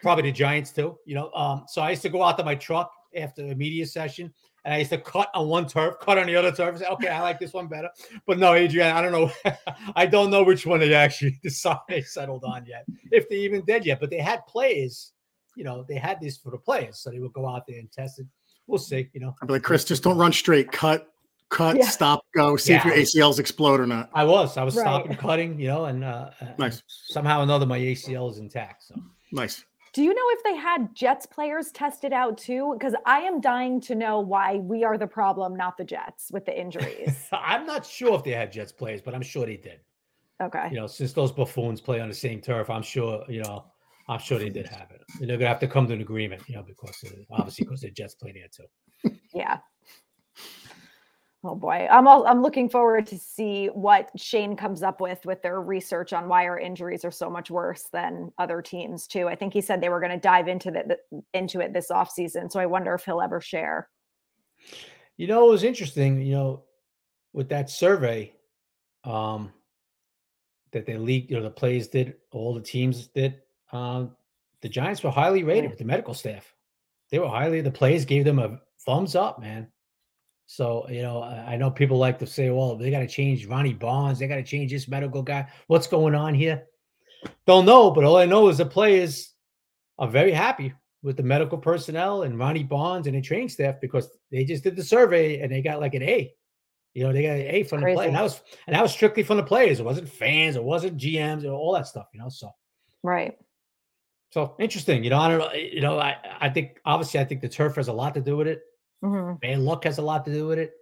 Probably 0.01 0.23
the 0.23 0.31
Giants 0.31 0.71
too. 0.71 0.97
You 1.05 1.15
know, 1.15 1.31
um, 1.33 1.65
so 1.67 1.83
I 1.83 1.91
used 1.91 2.01
to 2.01 2.09
go 2.09 2.23
out 2.23 2.37
to 2.39 2.43
my 2.43 2.55
truck 2.55 2.91
after 3.15 3.47
the 3.47 3.53
media 3.53 3.85
session, 3.85 4.33
and 4.65 4.73
I 4.73 4.79
used 4.79 4.89
to 4.89 4.97
cut 4.97 5.29
on 5.35 5.47
one 5.49 5.67
turf, 5.67 5.95
cut 6.01 6.17
on 6.17 6.25
the 6.25 6.35
other 6.35 6.51
turf. 6.51 6.69
and 6.69 6.79
Say, 6.79 6.87
okay, 6.87 7.09
I 7.09 7.21
like 7.21 7.39
this 7.39 7.53
one 7.53 7.67
better. 7.67 7.89
But 8.25 8.39
no, 8.39 8.53
Adrian, 8.53 8.95
I 8.95 9.03
don't 9.03 9.11
know. 9.11 9.31
I 9.95 10.07
don't 10.07 10.31
know 10.31 10.43
which 10.43 10.65
one 10.65 10.79
they 10.79 10.95
actually 10.95 11.39
decided 11.43 11.81
they 11.89 12.01
settled 12.01 12.43
on 12.43 12.65
yet, 12.65 12.85
if 13.11 13.29
they 13.29 13.37
even 13.37 13.63
did 13.65 13.85
yet. 13.85 13.99
But 13.99 14.09
they 14.09 14.19
had 14.19 14.45
players. 14.47 15.13
You 15.55 15.63
know, 15.63 15.85
they 15.87 15.95
had 15.95 16.19
this 16.19 16.37
for 16.37 16.49
the 16.51 16.57
players, 16.57 16.99
so 16.99 17.11
they 17.11 17.19
would 17.19 17.33
go 17.33 17.47
out 17.47 17.67
there 17.67 17.77
and 17.77 17.91
test 17.91 18.19
it 18.19 18.25
we'll 18.67 18.79
see. 18.79 19.09
You 19.13 19.19
know, 19.19 19.35
I'd 19.41 19.47
be 19.47 19.53
like, 19.53 19.63
Chris, 19.63 19.85
just 19.85 20.03
don't 20.03 20.17
run 20.17 20.33
straight. 20.33 20.71
Cut, 20.71 21.11
cut, 21.49 21.77
yeah. 21.77 21.87
stop, 21.87 22.25
go. 22.35 22.55
See 22.57 22.73
yeah. 22.73 22.87
if 22.87 23.13
your 23.13 23.29
ACLs 23.29 23.39
explode 23.39 23.79
or 23.79 23.87
not. 23.87 24.09
I 24.13 24.23
was, 24.23 24.57
I 24.57 24.63
was 24.63 24.75
right. 24.75 24.83
stopping, 24.83 25.15
cutting. 25.17 25.59
You 25.59 25.67
know, 25.67 25.85
and 25.85 26.03
uh, 26.03 26.31
nice. 26.57 26.83
Somehow 26.87 27.39
or 27.39 27.43
another, 27.43 27.65
my 27.65 27.79
ACL 27.79 28.31
is 28.31 28.37
intact. 28.37 28.83
So 28.83 28.95
nice. 29.31 29.63
Do 29.93 30.03
you 30.03 30.13
know 30.13 30.23
if 30.27 30.43
they 30.43 30.55
had 30.55 30.95
Jets 30.95 31.25
players 31.25 31.69
tested 31.71 32.13
out 32.13 32.37
too? 32.37 32.75
Because 32.77 32.95
I 33.05 33.19
am 33.19 33.41
dying 33.41 33.81
to 33.81 33.95
know 33.95 34.21
why 34.21 34.55
we 34.55 34.85
are 34.85 34.97
the 34.97 35.07
problem, 35.07 35.55
not 35.55 35.77
the 35.77 35.83
Jets, 35.83 36.31
with 36.31 36.45
the 36.45 36.57
injuries. 36.57 37.27
I'm 37.33 37.65
not 37.65 37.85
sure 37.85 38.15
if 38.15 38.23
they 38.23 38.31
had 38.31 38.53
Jets 38.53 38.71
players, 38.71 39.01
but 39.01 39.13
I'm 39.13 39.21
sure 39.21 39.45
they 39.45 39.57
did. 39.57 39.81
Okay. 40.41 40.69
You 40.71 40.77
know, 40.77 40.87
since 40.87 41.11
those 41.11 41.31
buffoons 41.31 41.81
play 41.81 41.99
on 41.99 42.07
the 42.07 42.15
same 42.15 42.39
turf, 42.39 42.69
I'm 42.69 42.81
sure 42.81 43.23
you 43.27 43.43
know 43.43 43.65
I'm 44.07 44.19
sure 44.19 44.39
they 44.39 44.49
did 44.49 44.67
have 44.67 44.91
it. 44.91 45.01
And 45.19 45.29
they're 45.29 45.37
gonna 45.37 45.49
have 45.49 45.59
to 45.59 45.67
come 45.67 45.87
to 45.87 45.93
an 45.93 46.01
agreement, 46.01 46.41
you 46.47 46.55
know, 46.55 46.63
because 46.63 47.01
of, 47.03 47.13
obviously 47.31 47.65
because 47.65 47.81
the 47.81 47.91
Jets 47.91 48.15
played 48.15 48.35
there 48.35 48.47
too. 48.51 49.15
Yeah. 49.33 49.59
Oh 51.43 51.55
boy, 51.55 51.87
I'm 51.89 52.07
all, 52.07 52.27
I'm 52.27 52.43
looking 52.43 52.69
forward 52.69 53.07
to 53.07 53.17
see 53.17 53.67
what 53.67 54.11
Shane 54.15 54.55
comes 54.55 54.83
up 54.83 55.01
with 55.01 55.25
with 55.25 55.41
their 55.41 55.59
research 55.59 56.13
on 56.13 56.27
why 56.27 56.45
our 56.47 56.59
injuries 56.59 57.03
are 57.03 57.11
so 57.11 57.31
much 57.31 57.49
worse 57.49 57.89
than 57.91 58.31
other 58.37 58.61
teams 58.61 59.07
too. 59.07 59.27
I 59.27 59.33
think 59.33 59.51
he 59.51 59.61
said 59.61 59.81
they 59.81 59.89
were 59.89 59.99
going 59.99 60.11
to 60.11 60.19
dive 60.19 60.47
into 60.47 60.69
the, 60.69 60.99
into 61.33 61.59
it 61.59 61.73
this 61.73 61.89
off 61.89 62.11
season, 62.11 62.47
so 62.47 62.59
I 62.59 62.67
wonder 62.67 62.93
if 62.93 63.05
he'll 63.05 63.21
ever 63.21 63.41
share. 63.41 63.89
You 65.17 65.25
know, 65.25 65.47
it 65.47 65.51
was 65.51 65.63
interesting. 65.63 66.21
You 66.21 66.33
know, 66.35 66.63
with 67.33 67.49
that 67.49 67.71
survey, 67.71 68.33
um, 69.03 69.51
that 70.73 70.85
they 70.85 70.97
leaked. 70.97 71.31
You 71.31 71.37
know, 71.37 71.43
the 71.43 71.49
plays 71.49 71.87
did, 71.87 72.17
all 72.31 72.53
the 72.53 72.61
teams 72.61 73.07
did 73.07 73.41
um, 73.71 74.15
the 74.61 74.69
Giants 74.69 75.03
were 75.03 75.11
highly 75.11 75.43
rated 75.43 75.69
with 75.69 75.79
the 75.79 75.85
medical 75.85 76.13
staff. 76.13 76.53
They 77.09 77.19
were 77.19 77.27
highly. 77.27 77.61
The 77.61 77.71
players 77.71 78.05
gave 78.05 78.25
them 78.25 78.39
a 78.39 78.59
thumbs 78.85 79.15
up, 79.15 79.39
man. 79.39 79.67
So 80.45 80.85
you 80.89 81.01
know, 81.01 81.23
I 81.23 81.55
know 81.55 81.71
people 81.71 81.97
like 81.97 82.19
to 82.19 82.27
say, 82.27 82.49
"Well, 82.49 82.75
they 82.75 82.91
got 82.91 82.99
to 82.99 83.07
change 83.07 83.45
Ronnie 83.47 83.73
Barnes. 83.73 84.19
They 84.19 84.27
got 84.27 84.35
to 84.35 84.43
change 84.43 84.71
this 84.71 84.87
medical 84.87 85.23
guy. 85.23 85.47
What's 85.67 85.87
going 85.87 86.15
on 86.15 86.33
here?" 86.33 86.65
Don't 87.45 87.65
know, 87.65 87.91
but 87.91 88.03
all 88.03 88.17
I 88.17 88.25
know 88.25 88.49
is 88.49 88.57
the 88.57 88.65
players 88.65 89.33
are 89.99 90.07
very 90.07 90.31
happy 90.31 90.73
with 91.03 91.17
the 91.17 91.23
medical 91.23 91.57
personnel 91.57 92.23
and 92.23 92.37
Ronnie 92.37 92.63
Barnes 92.63 93.07
and 93.07 93.15
the 93.15 93.21
training 93.21 93.49
staff 93.49 93.75
because 93.81 94.09
they 94.31 94.43
just 94.43 94.63
did 94.63 94.75
the 94.75 94.83
survey 94.83 95.39
and 95.39 95.51
they 95.51 95.61
got 95.61 95.79
like 95.79 95.93
an 95.95 96.03
A. 96.03 96.33
You 96.93 97.03
know, 97.03 97.13
they 97.13 97.23
got 97.23 97.37
an 97.37 97.47
A 97.47 97.63
from 97.63 97.81
Crazy. 97.81 97.93
the 97.93 97.97
play, 97.97 98.07
and 98.07 98.15
that 98.15 98.23
was 98.23 98.41
and 98.67 98.75
that 98.75 98.81
was 98.81 98.91
strictly 98.91 99.23
from 99.23 99.37
the 99.37 99.43
players. 99.43 99.79
It 99.79 99.85
wasn't 99.85 100.09
fans, 100.09 100.55
it 100.55 100.63
wasn't 100.63 100.97
GMs, 100.97 101.45
or 101.45 101.51
all 101.51 101.73
that 101.73 101.87
stuff. 101.87 102.07
You 102.13 102.19
know, 102.19 102.29
so 102.29 102.51
right. 103.03 103.37
So 104.31 104.55
interesting. 104.59 105.03
You 105.03 105.09
know, 105.09 105.19
I 105.19 105.29
don't 105.29 105.39
know. 105.39 105.53
You 105.53 105.81
know, 105.81 105.99
I, 105.99 106.17
I 106.39 106.49
think 106.49 106.79
obviously 106.85 107.19
I 107.19 107.25
think 107.25 107.41
the 107.41 107.49
turf 107.49 107.75
has 107.75 107.89
a 107.89 107.93
lot 107.93 108.13
to 108.15 108.21
do 108.21 108.37
with 108.37 108.47
it. 108.47 108.63
Mm-hmm. 109.03 109.35
Bad 109.35 109.59
luck 109.59 109.83
has 109.83 109.97
a 109.97 110.01
lot 110.01 110.25
to 110.25 110.33
do 110.33 110.47
with 110.47 110.57
it. 110.57 110.73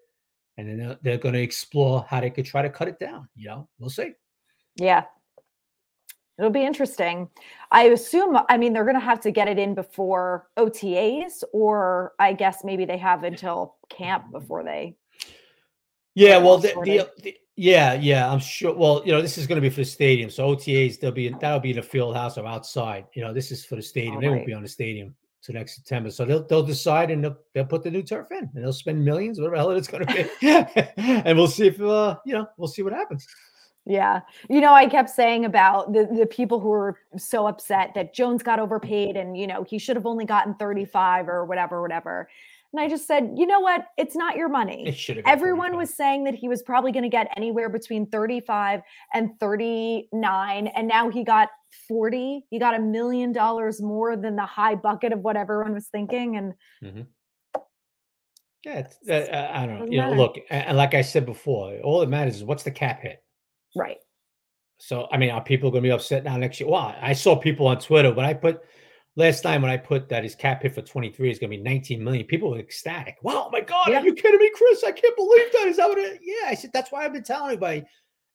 And 0.58 0.68
then 0.68 0.78
they're, 0.78 0.98
they're 1.02 1.18
going 1.18 1.34
to 1.34 1.42
explore 1.42 2.06
how 2.08 2.22
they 2.22 2.30
could 2.30 2.46
try 2.46 2.62
to 2.62 2.70
cut 2.70 2.88
it 2.88 3.00
down. 3.00 3.28
You 3.36 3.48
know, 3.48 3.70
we'll 3.80 3.90
see. 3.90 4.14
Yeah. 4.76 5.06
It'll 6.38 6.52
be 6.52 6.64
interesting. 6.64 7.30
I 7.72 7.86
assume, 7.86 8.38
I 8.48 8.58
mean, 8.58 8.72
they're 8.72 8.86
going 8.86 8.96
to 8.96 9.02
have 9.02 9.20
to 9.22 9.32
get 9.32 9.50
it 9.50 9.60
in 9.60 9.76
before 9.76 10.48
OTAs, 10.58 11.44
or 11.52 12.14
I 12.18 12.34
guess 12.34 12.64
maybe 12.64 12.86
they 12.86 12.98
have 12.98 13.24
until 13.24 13.76
camp 13.90 14.32
before 14.32 14.64
they. 14.64 14.96
Yeah, 16.16 16.38
well, 16.38 16.58
the, 16.58 16.74
the, 16.84 17.10
the, 17.22 17.36
yeah, 17.60 17.94
yeah, 17.96 18.32
I'm 18.32 18.40
sure. 18.40 18.74
Well, 18.74 19.02
you 19.06 19.12
know, 19.12 19.22
this 19.22 19.38
is 19.38 19.46
going 19.46 19.58
to 19.58 19.62
be 19.62 19.70
for 19.70 19.82
the 19.82 19.86
stadium, 19.86 20.30
so 20.30 20.56
OTAs 20.56 20.98
they'll 20.98 21.12
be 21.12 21.28
that'll 21.28 21.60
be 21.60 21.72
in 21.72 21.76
the 21.76 21.82
field 21.82 22.16
house 22.16 22.38
or 22.38 22.48
outside. 22.48 23.06
You 23.14 23.22
know, 23.22 23.34
this 23.34 23.52
is 23.52 23.66
for 23.66 23.76
the 23.76 23.82
stadium. 23.82 24.16
All 24.16 24.22
they 24.22 24.28
right. 24.30 24.36
won't 24.36 24.48
be 24.48 24.54
on 24.54 24.64
the 24.64 24.70
stadium 24.70 25.14
to 25.42 25.52
next 25.52 25.76
September, 25.76 26.10
so 26.10 26.24
they'll 26.24 26.48
they'll 26.48 26.64
decide 26.64 27.12
and 27.12 27.22
they'll, 27.22 27.36
they'll 27.54 27.66
put 27.66 27.84
the 27.84 27.92
new 27.92 28.02
turf 28.02 28.28
in, 28.32 28.50
and 28.56 28.64
they'll 28.64 28.72
spend 28.72 29.04
millions, 29.04 29.40
whatever 29.40 29.58
hell 29.58 29.72
it's 29.72 29.90
going 29.90 30.06
to 30.06 30.30
be, 30.42 30.48
and 30.98 31.38
we'll 31.38 31.48
see 31.48 31.68
if 31.68 31.82
uh, 31.82 32.16
you 32.26 32.34
know 32.34 32.48
we'll 32.56 32.70
see 32.70 32.82
what 32.82 32.94
happens. 32.94 33.28
Yeah. 33.86 34.22
You 34.50 34.62
know, 34.62 34.74
I 34.74 34.88
kept 34.88 35.10
saying 35.10 35.46
about 35.46 35.94
the, 35.94 36.06
the 36.06 36.28
people 36.28 36.60
who 36.60 36.70
were 36.70 37.00
so 37.18 37.48
upset 37.48 37.94
that 37.96 38.14
Jones 38.14 38.44
got 38.44 38.60
overpaid 38.60 39.18
and, 39.18 39.36
you 39.36 39.48
know, 39.48 39.64
he 39.64 39.80
should 39.80 39.96
have 39.96 40.06
only 40.06 40.26
gotten 40.26 40.54
35 40.56 41.28
or 41.28 41.44
whatever, 41.46 41.82
whatever. 41.82 42.30
And 42.74 42.80
I 42.80 42.88
just 42.88 43.08
said, 43.08 43.34
you 43.36 43.48
know 43.48 43.60
what? 43.60 43.86
It's 43.98 44.16
not 44.16 44.36
your 44.36 44.48
money. 44.50 44.88
It 44.88 44.96
should 44.98 45.18
have. 45.18 45.26
Everyone 45.26 45.76
was 45.76 45.96
saying 45.96 46.26
that 46.26 46.36
he 46.36 46.48
was 46.48 46.62
probably 46.62 46.92
going 46.92 47.04
to 47.04 47.10
get 47.10 47.32
anywhere 47.36 47.68
between 47.68 48.06
35 48.08 48.82
and 49.14 49.32
39. 49.40 50.68
And 50.68 50.88
now 50.88 51.10
he 51.10 51.24
got 51.24 51.50
40. 51.88 52.46
He 52.50 52.60
got 52.60 52.76
a 52.76 52.80
million 52.80 53.32
dollars 53.32 53.82
more 53.82 54.16
than 54.16 54.36
the 54.36 54.46
high 54.46 54.76
bucket 54.76 55.14
of 55.14 55.22
what 55.22 55.36
everyone 55.36 55.74
was 55.74 55.88
thinking. 55.88 56.38
And 56.38 56.54
mm-hmm. 56.84 57.62
yeah, 58.64 58.88
uh, 59.10 59.52
I 59.52 59.66
don't 59.66 59.80
know. 59.80 59.86
You 59.90 60.02
know, 60.02 60.14
look, 60.14 60.36
and 60.52 60.78
like 60.78 60.94
I 60.94 61.02
said 61.02 61.26
before, 61.26 61.80
all 61.80 62.02
that 62.02 62.10
matters 62.10 62.36
is 62.36 62.44
what's 62.44 62.64
the 62.64 62.72
cap 62.72 63.02
hit. 63.02 63.24
Right. 63.76 63.98
So, 64.78 65.08
I 65.12 65.18
mean, 65.18 65.32
are 65.32 65.44
people 65.44 65.72
going 65.72 65.84
to 65.84 65.88
be 65.88 65.92
upset 65.92 66.24
now 66.24 66.38
next 66.38 66.60
year? 66.60 66.70
Well, 66.70 66.96
I 67.02 67.14
saw 67.14 67.36
people 67.36 67.68
on 67.68 67.80
Twitter 67.80 68.12
but 68.12 68.26
I 68.26 68.34
put 68.36 68.62
last 69.16 69.42
time 69.42 69.62
when 69.62 69.72
I 69.72 69.78
put 69.78 70.10
that 70.10 70.24
his 70.24 70.36
cap 70.36 70.64
hit 70.64 70.74
for 70.74 70.82
23 70.82 71.32
is 71.32 71.40
going 71.40 71.52
to 71.52 71.58
be 71.58 71.64
19 71.64 72.04
million. 72.04 72.26
People 72.26 72.52
were 72.52 72.60
ecstatic. 72.60 73.18
Wow, 73.22 73.50
my 73.52 73.62
God, 73.62 73.88
yeah. 73.90 74.00
are 74.00 74.06
you 74.06 74.14
kidding 74.14 74.40
me, 74.40 74.52
Chris? 74.56 74.84
I 74.84 74.92
can't 74.92 75.16
believe 75.16 75.52
that. 75.54 75.68
Is 75.68 75.78
that 75.78 75.90
what 75.90 75.98
it 75.98 76.20
Yeah, 76.24 76.50
I 76.50 76.56
said, 76.56 76.72
that's 76.74 76.92
why 76.92 77.06
I've 77.06 77.14
been 77.14 77.24
telling 77.24 77.46
everybody. 77.46 77.84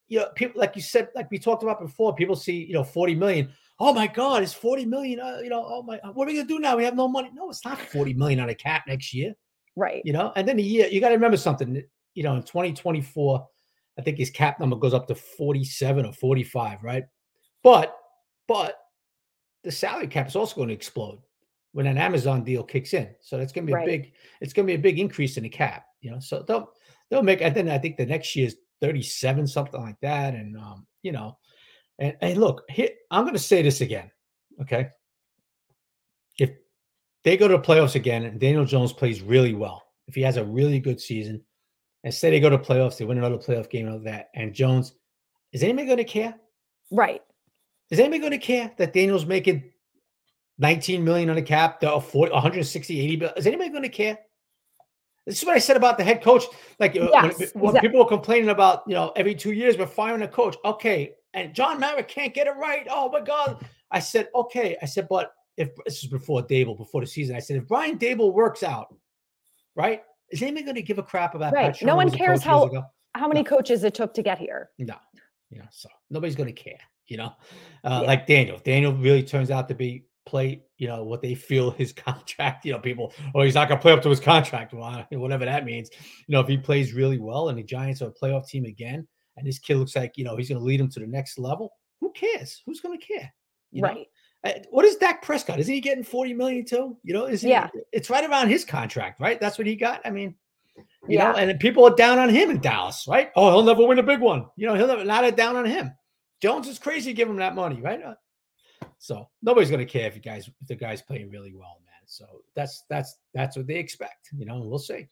You 0.09 0.21
know, 0.21 0.29
people, 0.35 0.61
like 0.61 0.77
you 0.77 0.83
said, 0.83 1.09
like 1.15 1.31
we 1.31 1.39
talked 1.39 1.63
about 1.63 1.81
before, 1.81 2.15
people 2.15 2.37
see, 2.37 2.65
you 2.65 2.75
know, 2.75 2.85
40 2.85 3.15
million. 3.15 3.51
Oh 3.81 3.93
my 3.93 4.07
God, 4.07 4.43
it's 4.43 4.53
40 4.53 4.85
million. 4.85 5.19
Uh, 5.19 5.39
you 5.43 5.49
know, 5.49 5.65
oh 5.67 5.83
my, 5.83 5.99
what 6.13 6.25
are 6.25 6.29
we 6.29 6.35
going 6.35 6.47
to 6.47 6.55
do 6.55 6.61
now? 6.61 6.77
We 6.77 6.85
have 6.85 6.95
no 6.95 7.09
money. 7.09 7.31
No, 7.33 7.51
it's 7.51 7.65
not 7.65 7.81
40 7.81 8.15
million 8.15 8.41
on 8.41 8.51
a 8.51 8.55
cap 8.55 8.85
next 8.87 9.15
year. 9.15 9.35
Right. 9.77 10.03
You 10.05 10.13
know, 10.13 10.33
and 10.37 10.47
then 10.47 10.59
the 10.59 10.63
year, 10.63 10.87
you 10.87 11.01
got 11.01 11.09
to 11.09 11.15
remember 11.15 11.37
something, 11.37 11.83
you 12.15 12.23
know, 12.23 12.35
in 12.35 12.43
2024, 12.43 13.49
I 13.99 14.03
think 14.03 14.19
his 14.19 14.31
cap 14.31 14.61
number 14.61 14.77
goes 14.77 14.95
up 14.95 15.09
to 15.09 15.15
47 15.15 16.05
or 16.05 16.13
45, 16.13 16.83
right? 16.83 17.05
But, 17.63 17.97
but 18.47 18.77
the 19.65 19.73
salary 19.73 20.07
cap 20.07 20.29
is 20.29 20.37
also 20.37 20.57
going 20.57 20.69
to 20.69 20.75
explode 20.75 21.19
when 21.73 21.87
an 21.87 21.99
Amazon 21.99 22.45
deal 22.45 22.63
kicks 22.63 22.95
in. 22.95 23.09
So 23.21 23.37
that's 23.37 23.53
going 23.53 23.67
to 23.67 23.71
be 23.71 23.75
right. 23.75 23.89
a 23.89 23.91
big, 23.91 24.13
it's 24.41 24.53
going 24.53 24.67
to 24.67 24.71
be 24.71 24.79
a 24.79 24.83
big 24.83 25.01
increase 25.01 25.37
in 25.37 25.43
the 25.43 25.49
cap, 25.49 25.87
you 26.01 26.11
know? 26.11 26.21
So 26.21 26.45
they'll, 26.47 26.71
they'll 27.11 27.23
make, 27.23 27.41
and 27.41 27.55
then 27.55 27.69
I 27.69 27.79
think 27.79 27.97
the 27.97 28.07
next 28.07 28.37
year 28.37 28.47
is 28.47 28.57
37, 28.81 29.47
something 29.47 29.81
like 29.81 29.99
that. 30.01 30.35
And, 30.35 30.57
um, 30.57 30.87
you 31.03 31.11
know, 31.11 31.37
and, 31.99 32.17
and 32.21 32.39
look, 32.39 32.63
here, 32.69 32.91
I'm 33.11 33.25
going 33.25 33.35
to 33.35 33.41
say 33.41 33.63
this 33.63 33.81
again. 33.81 34.11
Okay. 34.61 34.89
If 36.39 36.51
they 37.25 37.37
go 37.37 37.49
to 37.49 37.57
the 37.57 37.63
playoffs 37.63 37.97
again 37.97 38.25
and 38.25 38.39
Daniel 38.39 38.65
Jones 38.65 38.93
plays 38.93 39.21
really 39.21 39.55
well, 39.55 39.83
if 40.07 40.15
he 40.15 40.23
has 40.23 40.37
a 40.37 40.45
really 40.45 40.79
good 40.79 41.01
season, 41.01 41.43
and 42.05 42.13
say 42.13 42.31
they 42.31 42.39
go 42.39 42.51
to 42.51 42.59
playoffs, 42.59 42.99
they 42.99 43.07
win 43.07 43.19
another 43.19 43.39
playoff 43.39 43.71
game 43.71 43.89
of 43.89 44.05
that, 44.05 44.29
and 44.35 44.55
Jones, 44.55 44.93
is 45.53 45.63
anybody 45.63 45.87
going 45.87 45.99
to 45.99 46.05
care? 46.05 46.35
Right. 46.91 47.23
Is 47.91 47.99
anybody 47.99 48.21
going 48.21 48.33
to 48.33 48.39
care 48.39 48.73
that 48.79 48.93
Daniel's 48.93 49.27
making 49.27 49.71
19 50.59 51.05
million 51.05 51.31
on 51.31 51.37
the 51.37 51.43
cap, 51.43 51.81
the 51.81 52.01
40, 52.01 52.33
160, 52.33 53.01
80 53.01 53.27
Is 53.37 53.47
anybody 53.47 53.71
going 53.71 53.83
to 53.83 53.89
care? 53.89 54.19
This 55.27 55.39
is 55.39 55.45
what 55.47 55.57
I 55.57 55.59
said 55.59 55.77
about 55.77 55.97
the 55.97 56.05
head 56.05 56.23
coach. 56.23 56.45
Like 56.79 56.97
uh, 56.97 57.09
yes, 57.13 57.13
when, 57.13 57.31
exactly. 57.31 57.61
when, 57.61 57.81
people 57.81 57.99
were 58.01 58.09
complaining 58.09 58.51
about, 58.51 58.83
you 58.87 58.95
know, 58.95 59.13
every 59.17 59.35
two 59.35 59.53
years 59.53 59.79
we're 59.79 59.87
firing 59.87 60.23
a 60.23 60.29
coach. 60.29 60.57
Okay. 60.65 61.15
And 61.33 61.55
John 61.55 61.81
Mara 61.81 62.03
can't 62.03 62.35
get 62.35 62.47
it 62.47 62.57
right. 62.57 62.87
Oh 62.91 63.11
my 63.11 63.21
God. 63.21 63.65
I 63.91 64.01
said, 64.01 64.29
okay. 64.35 64.77
I 64.83 64.87
said, 64.87 65.09
but 65.09 65.33
if 65.57 65.71
this 65.85 66.03
is 66.03 66.11
before 66.11 66.43
Daboll, 66.43 66.77
before 66.77 67.01
the 67.01 67.07
season, 67.07 67.37
I 67.37 67.39
said, 67.39 67.57
if 67.57 67.67
Brian 67.67 67.99
Daboll 67.99 68.33
works 68.33 68.63
out, 68.63 68.95
right? 69.77 70.03
Is 70.31 70.43
anybody 70.43 70.65
going 70.65 70.75
to 70.77 70.83
give 70.83 70.99
a 70.99 71.03
crap 71.03 71.35
about 71.35 71.53
right? 71.53 71.81
no 71.83 71.97
one 71.97 72.11
cares 72.11 72.43
how 72.43 72.71
how 73.15 73.29
many 73.29 73.43
no. 73.43 73.49
coaches 73.49 73.85
it 73.85 73.95
took 73.95 74.13
to 74.15 74.23
get 74.23 74.39
here. 74.39 74.71
No, 74.79 74.97
you 75.51 75.59
know, 75.59 75.67
so 75.71 75.89
nobody's 76.11 76.35
going 76.35 76.53
to 76.53 76.53
care. 76.53 76.79
You 77.09 77.19
know, 77.19 77.33
uh, 77.85 78.01
yeah. 78.01 78.07
like 78.07 78.27
Daniel. 78.27 78.61
Daniel 78.65 78.93
really 78.93 79.23
turns 79.23 79.51
out 79.51 79.69
to 79.69 79.75
be 79.75 80.07
play. 80.27 80.63
You 80.79 80.89
know 80.89 81.05
what 81.05 81.23
they 81.23 81.35
feel 81.35 81.71
his 81.71 81.93
contract. 82.07 82.65
You 82.65 82.73
know, 82.73 82.79
people. 82.79 83.13
Oh, 83.35 83.43
he's 83.43 83.55
not 83.55 83.69
going 83.69 83.79
to 83.79 83.83
play 83.83 83.93
up 83.93 84.03
to 84.03 84.11
his 84.11 84.21
contract. 84.21 84.73
Well, 84.73 85.07
whatever 85.11 85.45
that 85.45 85.65
means. 85.65 85.91
You 86.27 86.33
know, 86.33 86.41
if 86.41 86.49
he 86.49 86.57
plays 86.57 86.93
really 86.93 87.19
well 87.19 87.49
and 87.49 87.59
the 87.59 87.63
Giants 87.63 88.03
are 88.03 88.09
a 88.09 88.13
playoff 88.13 88.49
team 88.49 88.65
again, 88.65 89.07
and 89.37 89.47
this 89.47 89.59
kid 89.59 89.77
looks 89.77 89.97
like 89.97 90.17
you 90.17 90.25
know 90.25 90.37
he's 90.37 90.49
going 90.49 90.61
to 90.61 90.65
lead 90.65 90.81
them 90.81 90.91
to 90.91 91.01
the 91.01 91.07
next 91.07 91.39
level. 91.39 91.73
Who 92.01 92.13
cares? 92.13 92.63
Who's 92.67 92.81
going 92.81 92.99
to 92.99 93.07
care? 93.07 93.33
You 93.71 93.83
right. 93.83 93.97
Know? 93.97 94.05
What 94.71 94.85
is 94.85 94.97
Dak 94.97 95.23
Prescott? 95.23 95.59
Isn't 95.59 95.73
he 95.73 95.81
getting 95.81 96.05
40 96.05 96.35
million 96.35 96.67
too? 96.67 96.99
You 97.03 97.15
know, 97.15 97.25
is 97.25 97.41
he, 97.41 97.49
yeah, 97.49 97.69
it's 97.93 98.11
right 98.11 98.29
around 98.29 98.51
his 98.51 98.63
contract, 98.63 99.19
right? 99.19 99.41
That's 99.41 99.57
what 99.57 99.67
he 99.67 99.75
got. 99.75 100.03
I 100.05 100.11
mean, 100.11 100.35
you 100.77 100.85
yeah. 101.17 101.33
know, 101.33 101.39
and 101.39 101.61
people 101.61 101.85
are 101.85 101.95
down 101.95 102.19
on 102.19 102.29
him 102.29 102.51
in 102.51 102.61
Dallas, 102.61 103.07
right? 103.09 103.31
Oh, 103.37 103.51
he'll 103.51 103.63
never 103.63 103.87
win 103.87 103.99
a 103.99 104.03
big 104.03 104.21
one. 104.21 104.47
You 104.57 104.67
know, 104.67 104.75
he'll 104.75 104.87
never 104.87 105.05
not 105.05 105.25
a 105.25 105.33
down 105.33 105.57
on 105.57 105.65
him. 105.65 105.93
Jones 106.45 106.69
is 106.69 106.79
crazy 106.79 107.11
to 107.11 107.17
give 107.17 107.27
him 107.27 107.37
that 107.37 107.55
money, 107.55 107.81
right? 107.81 108.03
Uh, 108.03 108.17
so 108.99 109.31
nobody's 109.41 109.71
gonna 109.71 109.87
care 109.87 110.07
if 110.07 110.15
you 110.15 110.21
guys 110.21 110.47
if 110.61 110.69
the 110.69 110.75
guy's 110.75 111.01
playing 111.01 111.31
really 111.31 111.55
well, 111.55 111.81
man. 111.87 112.03
So 112.05 112.27
that's 112.55 112.85
that's 112.91 113.17
that's 113.33 113.57
what 113.57 113.67
they 113.67 113.77
expect, 113.77 114.29
you 114.37 114.45
know, 114.45 114.57
and 114.57 114.69
we'll 114.69 114.79
see. 114.79 115.09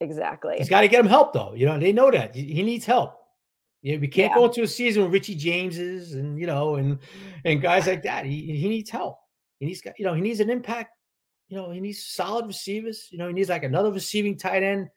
Exactly. 0.00 0.54
He's 0.56 0.70
got 0.70 0.80
to 0.80 0.88
get 0.88 1.00
him 1.00 1.06
help 1.06 1.34
though. 1.34 1.52
You 1.54 1.66
know, 1.66 1.78
they 1.78 1.92
know 1.92 2.10
that 2.10 2.34
he 2.34 2.62
needs 2.62 2.86
help. 2.86 3.18
You 3.82 3.92
know, 3.92 4.00
we 4.00 4.08
can't 4.08 4.30
yeah. 4.30 4.36
go 4.36 4.46
into 4.46 4.62
a 4.62 4.66
season 4.66 5.02
with 5.02 5.12
Richie 5.12 5.36
Jameses 5.36 6.14
and 6.14 6.40
you 6.40 6.46
know 6.46 6.76
and 6.76 6.98
and 7.44 7.60
guys 7.60 7.86
like 7.86 8.02
that. 8.04 8.24
He 8.24 8.56
he 8.56 8.66
needs 8.66 8.88
help. 8.88 9.18
He 9.60 9.66
needs 9.66 9.82
you 9.98 10.06
know 10.06 10.14
he 10.14 10.22
needs 10.22 10.40
an 10.40 10.48
impact. 10.48 10.96
You 11.48 11.58
know 11.58 11.70
he 11.70 11.80
needs 11.80 12.02
solid 12.02 12.46
receivers. 12.46 13.08
You 13.10 13.18
know 13.18 13.28
he 13.28 13.34
needs 13.34 13.50
like 13.50 13.64
another 13.64 13.92
receiving 13.92 14.38
tight 14.38 14.62
end. 14.62 14.88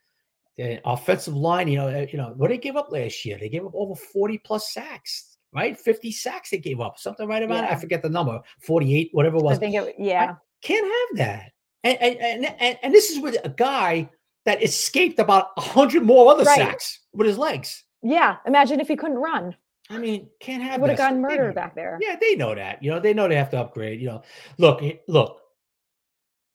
The 0.55 0.80
offensive 0.86 1.36
line. 1.36 1.67
You 1.67 1.80
know 1.80 1.88
eh, 1.88 2.07
you 2.13 2.17
know 2.17 2.34
what 2.38 2.47
they 2.47 2.57
gave 2.57 2.78
up 2.78 2.93
last 2.93 3.26
year. 3.26 3.38
They 3.38 3.49
gave 3.49 3.65
up 3.65 3.76
over 3.76 3.93
forty 3.93 4.38
plus 4.38 4.71
sacks. 4.71 5.34
Right, 5.56 5.80
fifty 5.80 6.12
sacks 6.12 6.49
they 6.49 6.58
gave 6.58 6.82
up. 6.82 6.99
Something 6.99 7.28
right 7.28 7.41
about 7.41 7.64
yeah. 7.64 7.72
it. 7.72 7.74
I 7.74 7.76
forget 7.78 8.01
the 8.01 8.10
number. 8.10 8.41
Forty 8.60 8.95
eight, 8.95 9.10
whatever 9.14 9.38
it 9.38 9.43
was. 9.43 9.58
I 9.58 9.60
think 9.60 9.76
it. 9.76 9.95
Yeah. 9.97 10.32
I 10.32 10.36
can't 10.62 10.86
have 10.86 11.18
that. 11.18 11.51
And 11.84 11.97
and 12.01 12.45
and, 12.60 12.80
and 12.84 12.93
this 12.93 13.10
is 13.10 13.22
with 13.22 13.38
a 13.43 13.49
guy 13.49 14.10
that 14.43 14.62
escaped 14.62 15.18
about 15.18 15.51
a 15.58 15.62
hundred 15.62 16.03
more 16.03 16.32
other 16.32 16.43
right. 16.43 16.58
sacks 16.58 16.99
with 17.14 17.28
his 17.28 17.38
legs. 17.38 17.84
Yeah. 18.03 18.38
Imagine 18.45 18.80
if 18.80 18.88
he 18.88 18.95
couldn't 18.95 19.18
run. 19.18 19.56
I 19.89 19.97
mean, 19.97 20.30
can't 20.39 20.64
have 20.64 20.82
would 20.82 20.89
have 20.89 20.97
gotten 20.97 21.22
murdered 21.22 21.53
back 21.53 21.76
there. 21.76 21.99
Yeah, 22.01 22.16
they 22.20 22.36
know 22.36 22.56
that. 22.56 22.82
You 22.82 22.91
know, 22.91 22.99
they 22.99 23.14
know 23.14 23.28
they 23.28 23.36
have 23.36 23.51
to 23.51 23.60
upgrade. 23.60 24.01
You 24.01 24.08
know, 24.08 24.24
look, 24.58 24.82
look, 25.08 25.39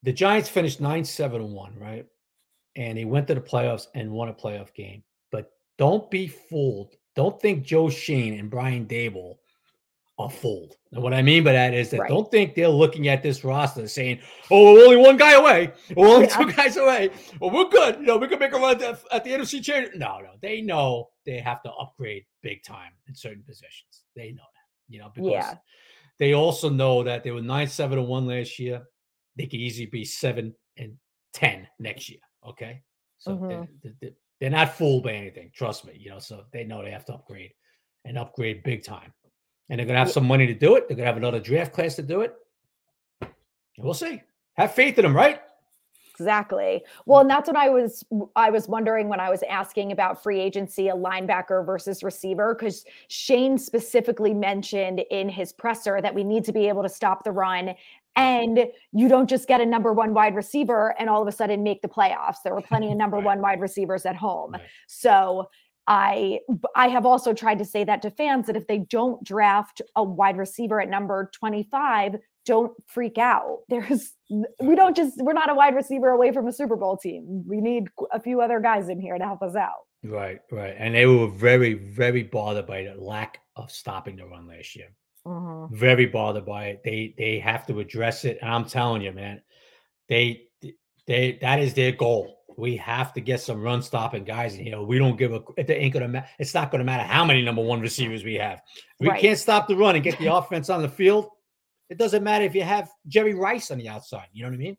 the 0.03 0.13
Giants 0.13 0.49
finished 0.49 0.81
9 0.81 1.05
7 1.05 1.53
1, 1.53 1.79
right? 1.79 2.07
And 2.77 2.99
they 2.99 3.05
went 3.05 3.29
to 3.29 3.35
the 3.35 3.41
playoffs 3.41 3.87
and 3.95 4.11
won 4.11 4.29
a 4.29 4.35
playoff 4.35 4.75
game. 4.75 5.03
But 5.31 5.51
don't 5.79 6.11
be 6.11 6.27
fooled. 6.27 6.97
Don't 7.21 7.39
think 7.39 7.67
Joe 7.67 7.91
Shane 7.91 8.39
and 8.39 8.49
Brian 8.49 8.87
Daboll 8.87 9.37
are 10.19 10.31
fooled. 10.31 10.77
And 10.91 11.03
what 11.03 11.13
I 11.13 11.21
mean 11.21 11.45
by 11.45 11.53
that 11.53 11.75
is 11.75 11.91
that 11.91 12.01
right. 12.01 12.09
don't 12.09 12.31
think 12.31 12.55
they're 12.55 12.67
looking 12.67 13.09
at 13.09 13.23
this 13.23 13.45
roster 13.45 13.87
saying, 13.89 14.21
"Oh, 14.51 14.73
we're 14.73 14.85
only 14.85 14.97
one 14.97 15.19
guy 15.19 15.33
away. 15.33 15.71
We're 15.95 16.09
only 16.09 16.29
yeah. 16.29 16.37
two 16.39 16.51
guys 16.51 16.79
away. 16.79 17.11
Well, 17.39 17.51
we're 17.51 17.69
good. 17.69 17.97
You 17.97 18.07
know, 18.07 18.17
we 18.17 18.27
can 18.27 18.39
make 18.39 18.55
a 18.55 18.57
run 18.57 18.73
at 18.73 18.79
the, 18.79 19.15
at 19.15 19.25
the 19.25 19.33
NFC 19.33 19.63
championship." 19.63 19.97
No, 19.97 20.21
no, 20.21 20.31
they 20.41 20.63
know 20.63 21.11
they 21.27 21.41
have 21.41 21.63
to 21.65 21.71
upgrade 21.73 22.25
big 22.43 22.63
time 22.63 22.93
in 23.07 23.15
certain 23.15 23.43
positions. 23.43 24.05
They 24.17 24.33
know 24.33 24.37
that, 24.55 24.67
you 24.89 24.99
know, 24.99 25.13
because 25.15 25.31
yeah. 25.31 25.55
they 26.19 26.33
also 26.33 26.71
know 26.71 27.03
that 27.03 27.23
they 27.23 27.33
were 27.33 27.43
nine, 27.43 27.69
seven, 27.69 27.99
and 27.99 28.09
one 28.09 28.27
last 28.27 28.59
year. 28.59 28.81
They 29.37 29.45
could 29.45 29.61
easily 29.61 29.91
be 29.93 30.07
seven 30.07 30.55
and 30.79 30.97
ten 31.35 31.69
next 31.79 32.09
year. 32.09 32.21
Okay, 32.49 32.81
so 33.19 33.33
mm-hmm. 33.33 33.49
they're, 33.83 33.93
they're, 34.01 34.11
they're 34.41 34.51
not 34.51 34.75
fooled 34.77 35.05
by 35.05 35.13
anything. 35.13 35.51
Trust 35.55 35.85
me. 35.85 35.97
You 35.99 36.11
know, 36.11 36.19
so 36.19 36.45
they 36.53 36.65
know 36.65 36.83
they 36.83 36.91
have 36.91 37.05
to 37.07 37.15
upgrade 37.15 37.53
and 38.05 38.19
upgrade 38.19 38.63
big 38.63 38.83
time 38.83 39.13
and 39.71 39.79
they're 39.79 39.87
to 39.95 40.01
have 40.01 40.11
some 40.11 40.27
money 40.27 40.47
to 40.47 40.55
do 40.55 40.77
it. 40.77 40.89
They're 40.89 40.97
to 40.97 41.05
have 41.05 41.17
another 41.17 41.41
draft 41.41 41.73
class 41.73 41.95
to 41.95 42.03
do 42.03 42.23
it. 42.23 42.35
We'll 43.79 43.95
see. 43.95 44.21
Have 44.55 44.75
faith 44.75 44.99
in 44.99 45.05
them, 45.05 45.15
right? 45.15 45.41
Exactly. 46.21 46.83
Hmm. 46.85 47.03
Well, 47.07 47.21
and 47.21 47.31
that's 47.31 47.49
what 47.49 47.57
I 47.57 47.69
was 47.69 48.05
I 48.37 48.51
was 48.51 48.69
wondering 48.69 49.09
when 49.09 49.21
I 49.21 49.31
was 49.31 49.43
asking 49.49 49.93
about 49.93 50.23
free 50.23 50.39
agency, 50.41 50.89
a 50.89 50.95
linebacker 50.95 51.65
versus 51.65 52.03
receiver, 52.03 52.55
because 52.55 52.85
Shane 53.09 53.59
specifically 53.59 54.35
mentioned 54.35 55.01
in 55.11 55.29
his 55.29 55.53
presser 55.53 56.01
that 56.03 56.15
we 56.15 56.25
need 56.25 56.45
to 56.45 56.53
be 56.53 56.69
able 56.69 56.83
to 56.83 56.89
stop 56.89 57.25
the 57.25 57.33
run. 57.33 57.75
And 58.17 58.67
you 58.93 59.09
don't 59.09 59.31
just 59.31 59.49
get 59.49 59.61
a 59.61 59.67
number 59.67 59.93
one 59.93 60.15
wide 60.15 60.35
receiver 60.35 60.95
and 60.99 61.09
all 61.09 61.23
of 61.23 61.29
a 61.29 61.33
sudden 61.33 61.63
make 61.63 61.81
the 61.81 61.89
playoffs. 61.89 62.43
There 62.45 62.55
were 62.55 62.61
plenty 62.61 62.91
of 62.91 62.99
number 62.99 63.17
right. 63.19 63.27
one 63.27 63.41
wide 63.41 63.61
receivers 63.61 64.05
at 64.05 64.17
home. 64.17 64.53
Right. 64.53 64.63
So 64.89 65.49
I 65.87 66.41
I 66.77 66.89
have 66.89 67.07
also 67.07 67.33
tried 67.33 67.59
to 67.59 67.65
say 67.65 67.85
that 67.85 68.03
to 68.03 68.11
fans 68.11 68.47
that 68.47 68.57
if 68.57 68.67
they 68.67 68.79
don't 68.79 69.23
draft 69.25 69.81
a 69.97 70.03
wide 70.05 70.37
receiver 70.37 70.81
at 70.81 70.89
number 70.89 71.31
25, 71.35 72.17
don't 72.51 72.73
freak 72.87 73.17
out. 73.17 73.61
There's 73.69 74.13
we 74.61 74.75
don't 74.75 74.97
just 74.97 75.15
we're 75.23 75.33
not 75.33 75.51
a 75.51 75.55
wide 75.55 75.75
receiver 75.75 76.11
away 76.11 76.33
from 76.33 76.47
a 76.47 76.53
Super 76.53 76.77
Bowl 76.77 76.97
team. 76.97 77.45
We 77.47 77.61
need 77.61 77.89
a 78.13 78.21
few 78.21 78.41
other 78.41 78.61
guys 78.61 78.89
in 78.89 79.01
here 79.01 79.17
to 79.17 79.25
help 79.25 79.43
us 79.43 79.57
out. 79.57 79.87
Right, 80.03 80.41
right. 80.51 80.75
And 80.79 80.95
they 80.95 81.07
were 81.07 81.29
very, 81.29 81.75
very 81.75 82.23
bothered 82.23 82.67
by 82.67 82.85
the 82.85 82.95
lack 82.95 83.39
of 83.57 83.71
stopping 83.71 84.17
the 84.17 84.27
run 84.27 84.47
last 84.47 84.75
year. 84.75 84.89
Mm-hmm. 85.27 85.77
Very 85.77 86.07
bothered 86.07 86.47
by 86.47 86.67
it. 86.67 86.83
They 86.85 87.15
they 87.17 87.39
have 87.39 87.67
to 87.67 87.81
address 87.81 88.25
it. 88.25 88.39
And 88.41 88.51
I'm 88.51 88.65
telling 88.65 89.03
you, 89.03 89.13
man, 89.13 89.43
they 90.09 90.45
they 91.07 91.39
that 91.43 91.61
is 91.61 91.75
their 91.75 91.93
goal 91.93 92.41
we 92.61 92.77
have 92.77 93.13
to 93.15 93.21
get 93.21 93.41
some 93.41 93.61
run 93.61 93.83
stopping 93.83 94.23
guys 94.23 94.55
in 94.55 94.65
here. 94.65 94.81
We 94.81 94.99
don't 94.99 95.17
give 95.17 95.33
a 95.33 95.41
it 95.57 95.71
ain't 95.71 95.95
gonna 95.95 96.09
matter. 96.09 96.29
It's 96.39 96.55
not 96.55 96.71
gonna 96.71 96.85
matter 96.85 97.03
how 97.03 97.25
many 97.25 97.43
number 97.43 97.63
one 97.63 97.81
receivers 97.81 98.23
we 98.23 98.35
have. 98.35 98.61
we 99.01 99.09
right. 99.09 99.21
can't 99.21 99.39
stop 99.39 99.67
the 99.67 99.77
run 99.77 99.95
and 99.95 100.05
get 100.05 100.19
the 100.19 100.27
offense 100.35 100.69
on 100.69 100.83
the 100.83 100.89
field. 100.89 101.31
It 101.91 101.99
doesn't 101.99 102.23
matter 102.23 102.45
if 102.45 102.55
you 102.55 102.63
have 102.63 102.91
Jerry 103.09 103.35
Rice 103.35 103.71
on 103.71 103.79
the 103.79 103.89
outside. 103.89 104.29
You 104.33 104.45
know 104.45 104.49
what 104.49 104.55
I 104.55 104.59
mean? 104.59 104.77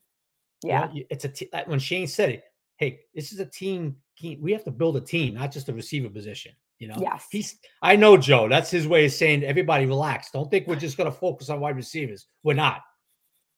Yeah. 0.64 0.92
You 0.92 1.02
know, 1.02 1.06
it's 1.10 1.26
a 1.26 1.30
t- 1.30 1.50
when 1.66 1.80
Shane 1.80 2.08
said 2.08 2.30
it. 2.30 2.44
Hey, 2.78 3.02
this 3.14 3.32
is 3.32 3.40
a 3.40 3.46
team. 3.46 3.98
We 4.40 4.52
have 4.54 4.64
to 4.64 4.72
build 4.72 4.98
a 4.98 5.02
team, 5.02 5.36
not 5.36 5.52
just 5.52 5.70
a 5.70 5.74
receiver 5.74 6.10
position. 6.10 6.54
You 6.80 6.88
know, 6.88 6.96
yes. 7.00 7.28
He's. 7.30 7.60
I 7.84 7.96
know 7.96 8.18
Joe. 8.18 8.48
That's 8.50 8.72
his 8.72 8.88
way 8.88 9.06
of 9.06 9.12
saying 9.12 9.44
everybody 9.44 9.86
relax. 9.86 10.32
Don't 10.32 10.50
think 10.50 10.68
we're 10.68 10.76
just 10.76 10.98
gonna 10.98 11.12
focus 11.12 11.50
on 11.50 11.60
wide 11.60 11.76
receivers. 11.76 12.26
We're 12.44 12.56
not. 12.56 12.82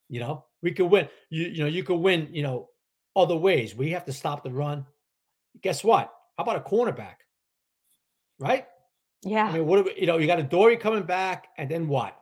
You 0.09 0.19
know, 0.19 0.45
we 0.61 0.71
could 0.73 0.87
win. 0.87 1.07
You 1.29 1.47
you 1.47 1.63
know 1.63 1.69
you 1.69 1.83
could 1.83 1.99
win. 1.99 2.27
You 2.31 2.43
know, 2.43 2.69
other 3.15 3.37
ways. 3.37 3.75
We 3.75 3.91
have 3.91 4.03
to 4.05 4.13
stop 4.13 4.43
the 4.43 4.51
run. 4.51 4.85
Guess 5.61 5.85
what? 5.85 6.11
How 6.37 6.43
about 6.43 6.57
a 6.57 6.59
cornerback? 6.59 7.15
Right? 8.39 8.65
Yeah. 9.23 9.45
I 9.45 9.53
mean, 9.53 9.67
what 9.67 9.85
we, 9.85 9.93
you 9.97 10.07
know, 10.07 10.17
you 10.17 10.27
got 10.27 10.39
Adoree 10.39 10.75
coming 10.75 11.03
back, 11.03 11.47
and 11.57 11.69
then 11.69 11.87
what? 11.87 12.17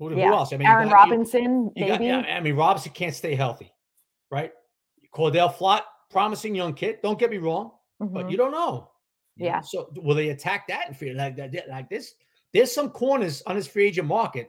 Who, 0.00 0.16
yeah. 0.16 0.28
who 0.28 0.34
else? 0.34 0.52
I 0.52 0.56
mean, 0.56 0.66
Aaron 0.66 0.88
got, 0.88 0.94
Robinson, 0.94 1.70
you, 1.76 1.84
you 1.84 1.92
maybe. 1.92 2.08
Got, 2.08 2.26
yeah, 2.26 2.36
I 2.36 2.40
mean, 2.40 2.56
Robinson 2.56 2.90
can't 2.92 3.14
stay 3.14 3.34
healthy, 3.34 3.70
right? 4.30 4.50
Cor'Dale 5.12 5.50
Flott, 5.50 5.82
promising 6.10 6.54
young 6.54 6.72
kid. 6.72 6.98
Don't 7.02 7.18
get 7.18 7.30
me 7.30 7.36
wrong, 7.36 7.72
mm-hmm. 8.02 8.12
but 8.12 8.30
you 8.30 8.36
don't 8.36 8.50
know. 8.50 8.90
You 9.36 9.46
yeah. 9.46 9.56
Know? 9.56 9.62
So 9.64 9.92
will 9.96 10.14
they 10.16 10.30
attack 10.30 10.68
that 10.68 10.88
and 10.88 10.96
feel 10.96 11.16
like 11.16 11.36
that? 11.36 11.52
Like 11.68 11.90
this? 11.90 12.14
There's 12.52 12.72
some 12.72 12.90
corners 12.90 13.42
on 13.46 13.56
this 13.56 13.66
free 13.66 13.86
agent 13.86 14.08
market 14.08 14.48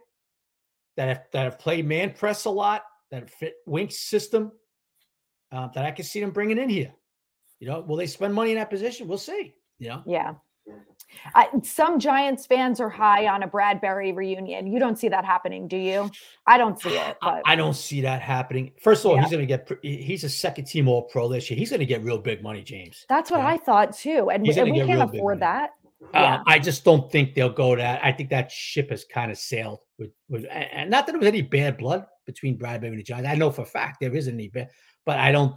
that 0.95 1.07
have 1.09 1.21
that 1.33 1.43
have 1.43 1.59
played 1.59 1.85
man 1.85 2.13
press 2.13 2.45
a 2.45 2.49
lot, 2.49 2.83
that 3.11 3.29
fit 3.29 3.55
Wink's 3.65 3.97
system, 3.97 4.53
uh, 5.51 5.67
that 5.75 5.85
I 5.85 5.91
can 5.91 6.05
see 6.05 6.21
them 6.21 6.31
bringing 6.31 6.57
in 6.57 6.69
here. 6.69 6.93
You 7.59 7.67
know, 7.67 7.81
will 7.81 7.97
they 7.97 8.07
spend 8.07 8.33
money 8.33 8.51
in 8.51 8.57
that 8.57 8.69
position? 8.69 9.07
We'll 9.07 9.17
see. 9.17 9.53
You 9.79 9.89
know? 9.89 10.03
Yeah. 10.05 10.33
I, 11.35 11.47
some 11.63 11.99
Giants 11.99 12.45
fans 12.45 12.79
are 12.79 12.89
high 12.89 13.27
on 13.27 13.43
a 13.43 13.47
Bradberry 13.47 14.15
reunion. 14.15 14.67
You 14.67 14.79
don't 14.79 14.97
see 14.97 15.09
that 15.09 15.25
happening, 15.25 15.67
do 15.67 15.77
you? 15.77 16.09
I 16.47 16.57
don't 16.57 16.79
see 16.81 16.97
it. 16.97 17.17
But. 17.21 17.41
I, 17.45 17.55
don't 17.55 17.75
see 17.75 18.01
that 18.01 18.21
happening. 18.21 18.71
First 18.81 19.03
of 19.03 19.11
all, 19.11 19.15
yeah. 19.17 19.23
he's 19.23 19.31
going 19.31 19.47
to 19.47 19.57
get. 19.57 19.69
He's 19.81 20.23
a 20.23 20.29
second 20.29 20.65
team 20.65 20.87
All 20.87 21.03
Pro 21.03 21.27
this 21.27 21.49
year. 21.49 21.57
He's 21.57 21.69
going 21.69 21.79
to 21.79 21.85
get 21.85 22.03
real 22.03 22.17
big 22.17 22.41
money, 22.41 22.61
James. 22.61 23.05
That's 23.09 23.29
what 23.29 23.41
yeah. 23.41 23.47
I 23.47 23.57
thought 23.57 23.95
too, 23.95 24.29
and, 24.31 24.47
and 24.47 24.71
we 24.71 24.85
can't 24.85 25.13
afford 25.13 25.39
that. 25.41 25.71
Uh. 26.13 26.39
I 26.47 26.59
just 26.59 26.83
don't 26.83 27.11
think 27.11 27.35
they'll 27.35 27.49
go 27.49 27.75
that. 27.75 28.03
I 28.03 28.11
think 28.11 28.29
that 28.29 28.51
ship 28.51 28.89
has 28.89 29.03
kind 29.05 29.31
of 29.31 29.37
sailed 29.37 29.81
with, 29.99 30.09
with, 30.29 30.45
and 30.49 30.89
not 30.89 31.05
that 31.05 31.13
there 31.13 31.19
was 31.19 31.27
any 31.27 31.41
bad 31.41 31.77
blood 31.77 32.05
between 32.25 32.57
Bradberry 32.57 32.87
and 32.87 32.99
the 32.99 33.03
Giants. 33.03 33.29
I 33.29 33.35
know 33.35 33.51
for 33.51 33.61
a 33.61 33.65
fact 33.65 33.97
there 34.01 34.15
isn't 34.15 34.33
any 34.33 34.47
bad, 34.47 34.69
but 35.05 35.19
I 35.19 35.31
don't 35.31 35.55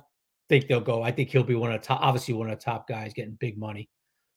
think 0.48 0.68
they'll 0.68 0.80
go. 0.80 1.02
I 1.02 1.10
think 1.12 1.30
he'll 1.30 1.44
be 1.44 1.54
one 1.54 1.72
of 1.72 1.80
the 1.80 1.86
top, 1.86 2.00
obviously 2.02 2.34
one 2.34 2.50
of 2.50 2.58
the 2.58 2.64
top 2.64 2.86
guys 2.86 3.14
getting 3.14 3.36
big 3.40 3.56
money. 3.58 3.88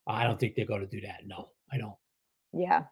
I 0.07 0.23
don't 0.23 0.39
think 0.39 0.55
they're 0.55 0.65
going 0.65 0.81
to 0.81 0.87
do 0.87 1.01
that. 1.01 1.21
No, 1.25 1.49
I 1.71 1.77
don't. 1.77 1.95
Yeah, 2.53 2.83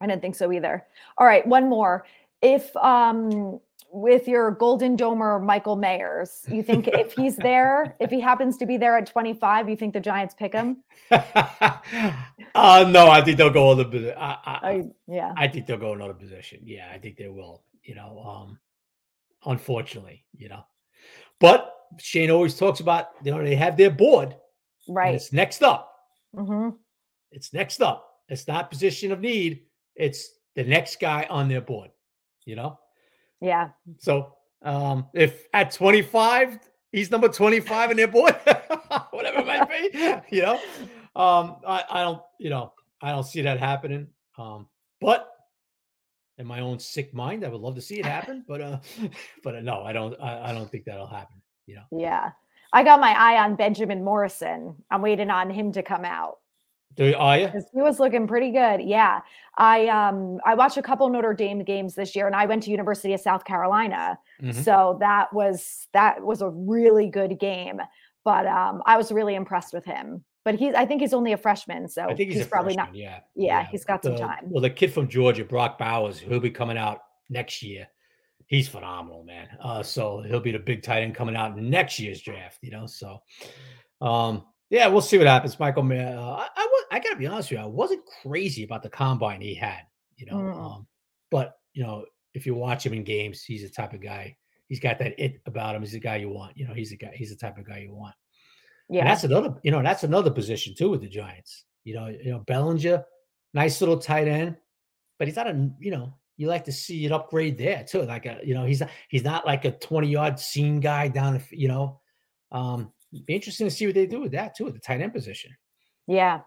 I 0.00 0.06
didn't 0.06 0.22
think 0.22 0.34
so 0.34 0.52
either. 0.52 0.84
All 1.18 1.26
right, 1.26 1.46
one 1.46 1.68
more. 1.68 2.04
If 2.42 2.74
um 2.76 3.60
with 3.90 4.28
your 4.28 4.50
Golden 4.50 4.96
Domer 4.96 5.42
Michael 5.42 5.76
Mayers, 5.76 6.52
you 6.52 6.62
think 6.62 6.88
if 6.88 7.12
he's 7.12 7.36
there, 7.36 7.96
if 8.00 8.10
he 8.10 8.20
happens 8.20 8.56
to 8.58 8.66
be 8.66 8.76
there 8.76 8.98
at 8.98 9.06
25, 9.06 9.68
you 9.68 9.76
think 9.76 9.94
the 9.94 10.00
Giants 10.00 10.34
pick 10.34 10.52
him? 10.52 10.82
uh 11.10 12.84
no, 12.88 13.08
I 13.08 13.22
think 13.22 13.38
they'll 13.38 13.50
go 13.50 13.70
other 13.70 13.84
position. 13.84 14.14
I, 14.18 14.36
I, 14.44 14.84
yeah, 15.06 15.32
I 15.36 15.48
think 15.48 15.66
they'll 15.66 15.78
go 15.78 15.94
another 15.94 16.14
position. 16.14 16.60
Yeah, 16.64 16.90
I 16.92 16.98
think 16.98 17.16
they 17.16 17.28
will. 17.28 17.62
You 17.84 17.94
know, 17.94 18.18
um, 18.18 18.58
unfortunately, 19.46 20.24
you 20.36 20.48
know, 20.48 20.64
but 21.38 21.72
Shane 21.98 22.30
always 22.30 22.56
talks 22.56 22.80
about 22.80 23.10
you 23.22 23.30
know 23.30 23.42
they 23.42 23.54
have 23.54 23.76
their 23.76 23.90
board, 23.90 24.36
right? 24.88 25.14
It's 25.14 25.32
next 25.32 25.62
up. 25.62 25.95
Mm-hmm. 26.36 26.76
It's 27.32 27.52
next 27.52 27.80
up. 27.80 28.08
It's 28.28 28.46
not 28.46 28.70
position 28.70 29.12
of 29.12 29.20
need. 29.20 29.62
It's 29.94 30.30
the 30.54 30.64
next 30.64 31.00
guy 31.00 31.26
on 31.30 31.48
their 31.48 31.60
board. 31.60 31.90
You 32.44 32.56
know. 32.56 32.78
Yeah. 33.40 33.70
So 33.98 34.34
um, 34.62 35.06
if 35.14 35.46
at 35.52 35.72
25 35.72 36.58
he's 36.92 37.10
number 37.10 37.28
25 37.28 37.90
in 37.90 37.96
their 37.96 38.08
board, 38.08 38.34
whatever 39.10 39.40
it 39.40 39.46
might 39.46 39.68
be, 39.68 40.14
you 40.36 40.42
know, 40.42 40.54
um, 41.14 41.56
I, 41.66 41.84
I 41.90 42.02
don't, 42.02 42.22
you 42.38 42.50
know, 42.50 42.72
I 43.02 43.10
don't 43.10 43.24
see 43.24 43.42
that 43.42 43.58
happening. 43.58 44.06
Um, 44.38 44.66
but 45.00 45.28
in 46.38 46.46
my 46.46 46.60
own 46.60 46.78
sick 46.78 47.14
mind, 47.14 47.44
I 47.44 47.48
would 47.48 47.60
love 47.60 47.74
to 47.76 47.80
see 47.80 47.98
it 47.98 48.06
happen, 48.06 48.44
but 48.46 48.60
uh, 48.60 48.78
but 49.42 49.56
uh, 49.56 49.60
no, 49.60 49.82
I 49.82 49.92
don't. 49.92 50.14
I, 50.20 50.50
I 50.50 50.52
don't 50.52 50.70
think 50.70 50.84
that'll 50.84 51.06
happen. 51.06 51.40
You 51.66 51.76
know. 51.76 51.84
Yeah, 51.90 52.30
I 52.76 52.82
got 52.82 53.00
my 53.00 53.12
eye 53.12 53.42
on 53.42 53.56
Benjamin 53.56 54.04
Morrison. 54.04 54.74
I'm 54.90 55.00
waiting 55.00 55.30
on 55.30 55.48
him 55.48 55.72
to 55.72 55.82
come 55.82 56.04
out. 56.04 56.40
Do 56.94 57.14
are 57.16 57.38
you? 57.38 57.48
He 57.72 57.80
was 57.80 57.98
looking 57.98 58.26
pretty 58.26 58.50
good. 58.50 58.82
Yeah, 58.82 59.20
I 59.56 59.86
um 59.88 60.38
I 60.44 60.54
watched 60.54 60.76
a 60.76 60.82
couple 60.82 61.08
Notre 61.08 61.32
Dame 61.32 61.64
games 61.64 61.94
this 61.94 62.14
year, 62.14 62.26
and 62.26 62.36
I 62.36 62.44
went 62.44 62.62
to 62.64 62.70
University 62.70 63.14
of 63.14 63.20
South 63.20 63.46
Carolina, 63.46 64.18
mm-hmm. 64.42 64.60
so 64.60 64.98
that 65.00 65.32
was 65.32 65.88
that 65.94 66.22
was 66.22 66.42
a 66.42 66.50
really 66.50 67.08
good 67.08 67.38
game. 67.38 67.80
But 68.24 68.46
um, 68.46 68.82
I 68.84 68.98
was 68.98 69.10
really 69.10 69.36
impressed 69.36 69.72
with 69.72 69.84
him 69.84 70.24
but 70.44 70.54
he's 70.54 70.74
I 70.74 70.86
think 70.86 71.00
he's 71.00 71.12
only 71.12 71.32
a 71.32 71.36
freshman, 71.36 71.88
so 71.88 72.02
I 72.02 72.14
think 72.14 72.30
he's, 72.30 72.38
he's 72.38 72.46
probably 72.46 72.74
freshman, 72.74 72.92
not. 72.92 73.02
Yeah, 73.02 73.20
yeah, 73.34 73.60
yeah, 73.60 73.66
he's 73.66 73.84
got 73.84 74.02
the, 74.02 74.16
some 74.16 74.28
time. 74.28 74.44
Well, 74.44 74.62
the 74.62 74.70
kid 74.70 74.92
from 74.92 75.08
Georgia, 75.08 75.44
Brock 75.44 75.76
Bowers, 75.76 76.20
he'll 76.20 76.38
be 76.38 76.50
coming 76.50 76.78
out 76.78 77.00
next 77.28 77.62
year. 77.62 77.88
He's 78.46 78.68
phenomenal, 78.68 79.24
man. 79.24 79.48
Uh, 79.60 79.82
so 79.82 80.22
he'll 80.22 80.40
be 80.40 80.52
the 80.52 80.58
big 80.58 80.82
tight 80.82 81.02
end 81.02 81.14
coming 81.14 81.34
out 81.34 81.56
next 81.56 81.98
year's 81.98 82.22
draft. 82.22 82.58
You 82.62 82.70
know, 82.70 82.86
so 82.86 83.20
um, 84.00 84.44
yeah, 84.70 84.86
we'll 84.86 85.00
see 85.00 85.18
what 85.18 85.26
happens. 85.26 85.58
Michael, 85.58 85.84
uh, 85.84 85.94
I, 85.94 86.48
I, 86.56 86.82
I 86.92 86.98
gotta 87.00 87.16
be 87.16 87.26
honest 87.26 87.50
with 87.50 87.58
you, 87.58 87.64
I 87.64 87.68
wasn't 87.68 88.02
crazy 88.22 88.62
about 88.64 88.82
the 88.82 88.90
combine 88.90 89.40
he 89.40 89.54
had. 89.54 89.82
You 90.16 90.26
know, 90.26 90.36
mm. 90.36 90.56
um, 90.56 90.86
but 91.30 91.54
you 91.74 91.82
know, 91.82 92.04
if 92.34 92.46
you 92.46 92.54
watch 92.54 92.84
him 92.86 92.92
in 92.92 93.04
games, 93.04 93.42
he's 93.42 93.62
the 93.62 93.68
type 93.68 93.92
of 93.92 94.02
guy. 94.02 94.36
He's 94.68 94.80
got 94.80 94.98
that 94.98 95.18
it 95.18 95.40
about 95.46 95.74
him. 95.74 95.82
He's 95.82 95.92
the 95.92 96.00
guy 96.00 96.16
you 96.16 96.30
want. 96.30 96.56
You 96.56 96.66
know, 96.66 96.74
he's 96.74 96.90
the 96.90 96.96
guy. 96.96 97.12
He's 97.14 97.30
the 97.30 97.36
type 97.36 97.58
of 97.58 97.66
guy 97.66 97.78
you 97.78 97.94
want. 97.94 98.14
Yeah, 98.88 99.00
and 99.00 99.08
that's 99.08 99.24
another. 99.24 99.54
You 99.62 99.70
know, 99.70 99.82
that's 99.82 100.04
another 100.04 100.30
position 100.30 100.74
too 100.76 100.90
with 100.90 101.00
the 101.00 101.08
Giants. 101.08 101.64
You 101.84 101.94
know, 101.94 102.06
you 102.06 102.30
know 102.30 102.40
Bellinger, 102.40 103.04
nice 103.54 103.80
little 103.80 103.98
tight 103.98 104.28
end, 104.28 104.56
but 105.18 105.28
he's 105.28 105.36
not 105.36 105.48
a. 105.48 105.70
You 105.80 105.90
know, 105.90 106.14
you 106.36 106.48
like 106.48 106.64
to 106.64 106.72
see 106.72 107.04
it 107.04 107.12
upgrade 107.12 107.56
there 107.56 107.84
too. 107.84 108.02
Like 108.02 108.26
a, 108.26 108.40
you 108.44 108.54
know, 108.54 108.64
he's 108.64 108.80
not, 108.80 108.90
he's 109.08 109.24
not 109.24 109.46
like 109.46 109.64
a 109.64 109.72
twenty 109.72 110.08
yard 110.08 110.38
seam 110.38 110.80
guy 110.80 111.08
down. 111.08 111.42
You 111.50 111.68
know, 111.68 112.00
um, 112.52 112.92
be 113.26 113.34
interesting 113.34 113.66
to 113.66 113.74
see 113.74 113.86
what 113.86 113.94
they 113.94 114.06
do 114.06 114.20
with 114.20 114.32
that 114.32 114.56
too, 114.56 114.66
at 114.66 114.74
the 114.74 114.80
tight 114.80 115.00
end 115.00 115.14
position. 115.14 115.56
Yeah. 116.06 116.40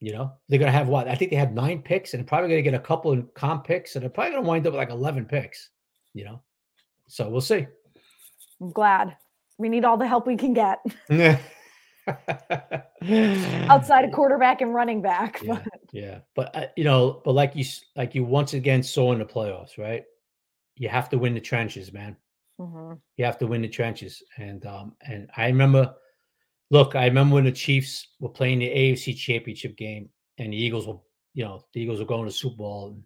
You 0.00 0.12
know, 0.12 0.32
they're 0.48 0.60
gonna 0.60 0.70
have 0.70 0.88
what? 0.88 1.08
I 1.08 1.14
think 1.14 1.30
they 1.30 1.36
have 1.36 1.52
nine 1.52 1.82
picks, 1.82 2.14
and 2.14 2.24
probably 2.26 2.50
gonna 2.50 2.62
get 2.62 2.74
a 2.74 2.78
couple 2.78 3.10
of 3.10 3.34
comp 3.34 3.64
picks, 3.64 3.96
and 3.96 4.02
they're 4.02 4.10
probably 4.10 4.34
gonna 4.34 4.46
wind 4.46 4.66
up 4.66 4.72
with 4.72 4.78
like 4.78 4.90
eleven 4.90 5.24
picks. 5.24 5.70
You 6.14 6.24
know, 6.24 6.42
so 7.08 7.28
we'll 7.28 7.40
see. 7.40 7.66
I'm 8.60 8.70
glad 8.70 9.16
we 9.58 9.68
need 9.68 9.84
all 9.84 9.96
the 9.96 10.06
help 10.06 10.26
we 10.26 10.36
can 10.36 10.54
get. 10.54 10.78
Outside 13.68 14.04
of 14.04 14.12
quarterback 14.12 14.60
and 14.60 14.72
running 14.72 15.02
back. 15.02 15.40
Yeah, 15.42 15.62
yeah. 15.92 16.18
but 16.34 16.54
uh, 16.54 16.66
you 16.76 16.84
know, 16.84 17.20
but 17.24 17.32
like 17.32 17.54
you 17.54 17.64
like 17.96 18.14
you 18.14 18.24
once 18.24 18.54
again 18.54 18.82
saw 18.82 19.12
in 19.12 19.18
the 19.18 19.24
playoffs, 19.24 19.78
right? 19.78 20.04
You 20.76 20.88
have 20.88 21.08
to 21.10 21.18
win 21.18 21.34
the 21.34 21.40
trenches, 21.40 21.92
man. 21.92 22.16
Mm-hmm. 22.60 22.94
You 23.16 23.24
have 23.24 23.38
to 23.38 23.46
win 23.46 23.62
the 23.62 23.68
trenches, 23.68 24.22
and 24.36 24.64
um, 24.66 24.94
and 25.06 25.30
I 25.36 25.46
remember, 25.46 25.94
look, 26.70 26.94
I 26.94 27.06
remember 27.06 27.36
when 27.36 27.44
the 27.44 27.52
Chiefs 27.52 28.08
were 28.20 28.28
playing 28.28 28.60
the 28.60 28.68
AFC 28.68 29.16
Championship 29.16 29.76
game, 29.76 30.08
and 30.38 30.52
the 30.52 30.56
Eagles 30.56 30.86
were, 30.86 30.98
you 31.34 31.44
know, 31.44 31.64
the 31.72 31.80
Eagles 31.80 32.00
were 32.00 32.06
going 32.06 32.26
to 32.26 32.32
Super 32.32 32.56
Bowl, 32.56 32.88
and 32.88 33.02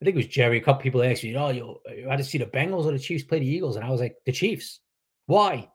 I 0.00 0.04
think 0.04 0.14
it 0.14 0.18
was 0.18 0.26
Jerry. 0.28 0.58
A 0.58 0.60
couple 0.60 0.82
people 0.82 1.02
asked 1.02 1.24
me, 1.24 1.36
"Oh, 1.36 1.50
you, 1.50 1.76
you 1.96 2.08
had 2.08 2.18
to 2.18 2.24
see 2.24 2.38
the 2.38 2.46
Bengals 2.46 2.86
or 2.86 2.92
the 2.92 2.98
Chiefs 2.98 3.24
play 3.24 3.40
the 3.40 3.48
Eagles?" 3.48 3.76
And 3.76 3.84
I 3.84 3.90
was 3.90 4.00
like, 4.00 4.16
"The 4.24 4.32
Chiefs." 4.32 4.80
Why? 5.26 5.68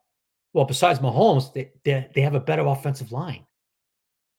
Well, 0.53 0.65
besides 0.65 0.99
Mahomes, 0.99 1.53
they, 1.53 1.71
they, 1.83 2.09
they 2.13 2.21
have 2.21 2.35
a 2.35 2.39
better 2.39 2.65
offensive 2.65 3.11
line. 3.11 3.45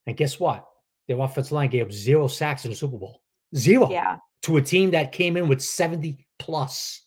And 0.07 0.16
guess 0.16 0.38
what? 0.38 0.66
Their 1.09 1.18
offensive 1.20 1.53
line 1.53 1.70
gave 1.70 1.86
up 1.86 1.92
zero 1.92 2.28
sacks 2.28 2.64
in 2.64 2.70
the 2.70 2.76
Super 2.76 2.98
Bowl. 2.98 3.22
Zero. 3.55 3.90
Yeah. 3.90 4.18
To 4.42 4.57
a 4.57 4.62
team 4.62 4.90
that 4.92 5.12
came 5.12 5.36
in 5.36 5.48
with 5.48 5.62
70 5.62 6.26
plus. 6.38 7.05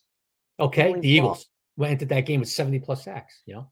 Okay. 0.58 0.88
Holy 0.88 1.00
the 1.00 1.08
Eagles 1.08 1.46
went 1.76 1.92
into 1.92 2.06
that 2.06 2.20
game 2.26 2.40
with 2.40 2.48
70 2.48 2.80
plus 2.80 3.04
sacks, 3.04 3.42
you 3.46 3.54
know? 3.54 3.70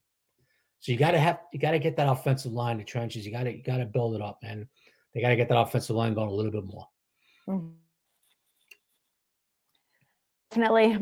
So 0.81 0.93
you 0.93 0.99
gotta 0.99 1.19
have 1.19 1.39
you 1.51 1.59
gotta 1.59 1.79
get 1.79 1.97
that 1.97 2.11
offensive 2.11 2.53
line, 2.53 2.77
the 2.77 2.85
trenches. 2.85 3.25
You 3.25 3.33
gotta 3.33 3.57
you 3.57 3.63
gotta 3.63 3.87
build 3.87 4.17
it 4.17 4.21
up, 4.21 4.39
man. 4.43 4.69
They 5.15 5.23
gotta 5.23 5.35
get 5.35 5.49
that 5.49 5.59
offensive 5.59 5.97
line 5.97 6.13
going 6.13 6.29
a 6.29 6.33
little 6.33 6.53
bit 6.53 6.65
more. 6.67 6.87
Mm-hmm. 7.49 7.69
Definitely 10.51 10.99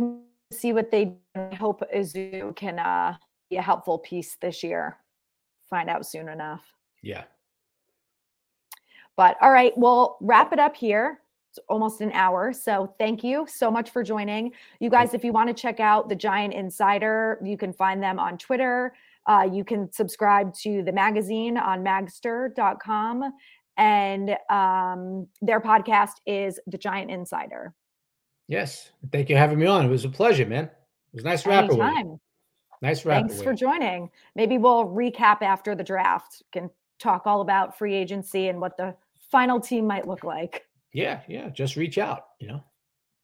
see 0.52 0.72
what 0.72 0.92
they 0.92 1.16
hope 1.58 1.82
Azu 1.92 2.54
can 2.54 2.78
uh 2.78 3.16
be 3.50 3.56
a 3.56 3.62
helpful 3.62 3.98
piece 3.98 4.36
this 4.40 4.62
year. 4.62 4.98
Find 5.68 5.90
out 5.90 6.06
soon 6.06 6.28
enough. 6.28 6.62
Yeah. 7.02 7.24
But 9.16 9.36
all 9.40 9.50
right, 9.50 9.72
we'll 9.76 10.16
wrap 10.20 10.52
it 10.52 10.58
up 10.58 10.74
here. 10.76 11.20
It's 11.50 11.58
almost 11.68 12.00
an 12.00 12.12
hour. 12.12 12.52
So 12.52 12.94
thank 12.98 13.22
you 13.22 13.46
so 13.46 13.70
much 13.70 13.90
for 13.90 14.02
joining. 14.02 14.52
You 14.80 14.88
guys, 14.88 15.12
if 15.12 15.22
you 15.22 15.32
want 15.32 15.48
to 15.48 15.54
check 15.54 15.80
out 15.80 16.08
the 16.08 16.16
Giant 16.16 16.54
Insider, 16.54 17.38
you 17.44 17.58
can 17.58 17.72
find 17.74 18.02
them 18.02 18.18
on 18.18 18.38
Twitter, 18.38 18.94
Uh, 19.26 19.48
you 19.52 19.64
can 19.64 19.92
subscribe 19.92 20.52
to 20.52 20.82
the 20.82 20.92
magazine 20.92 21.56
on 21.56 21.84
magster.com. 21.84 23.32
And 23.76 24.36
um, 24.50 25.28
their 25.40 25.60
podcast 25.60 26.14
is 26.26 26.58
The 26.66 26.78
Giant 26.78 27.10
Insider. 27.10 27.72
Yes. 28.48 28.90
Thank 29.12 29.28
you 29.28 29.36
for 29.36 29.38
having 29.38 29.58
me 29.58 29.66
on. 29.66 29.86
It 29.86 29.88
was 29.88 30.04
a 30.04 30.08
pleasure, 30.08 30.44
man. 30.46 30.64
It 30.64 30.70
was 31.14 31.24
nice 31.24 31.46
rapping 31.46 31.78
with 31.78 31.86
you. 31.86 32.20
Nice 32.82 33.04
rapping. 33.04 33.28
Thanks 33.28 33.42
for 33.42 33.54
joining. 33.54 34.10
Maybe 34.34 34.58
we'll 34.58 34.86
recap 34.86 35.42
after 35.42 35.74
the 35.74 35.84
draft. 35.84 36.42
Can 36.52 36.68
talk 36.98 37.26
all 37.26 37.40
about 37.40 37.78
free 37.78 37.94
agency 37.94 38.48
and 38.48 38.60
what 38.60 38.76
the 38.76 38.94
final 39.32 39.58
team 39.58 39.86
might 39.86 40.06
look 40.06 40.22
like. 40.22 40.66
Yeah, 40.92 41.22
yeah. 41.26 41.48
Just 41.48 41.74
reach 41.74 41.98
out, 41.98 42.26
you 42.38 42.46
know. 42.46 42.62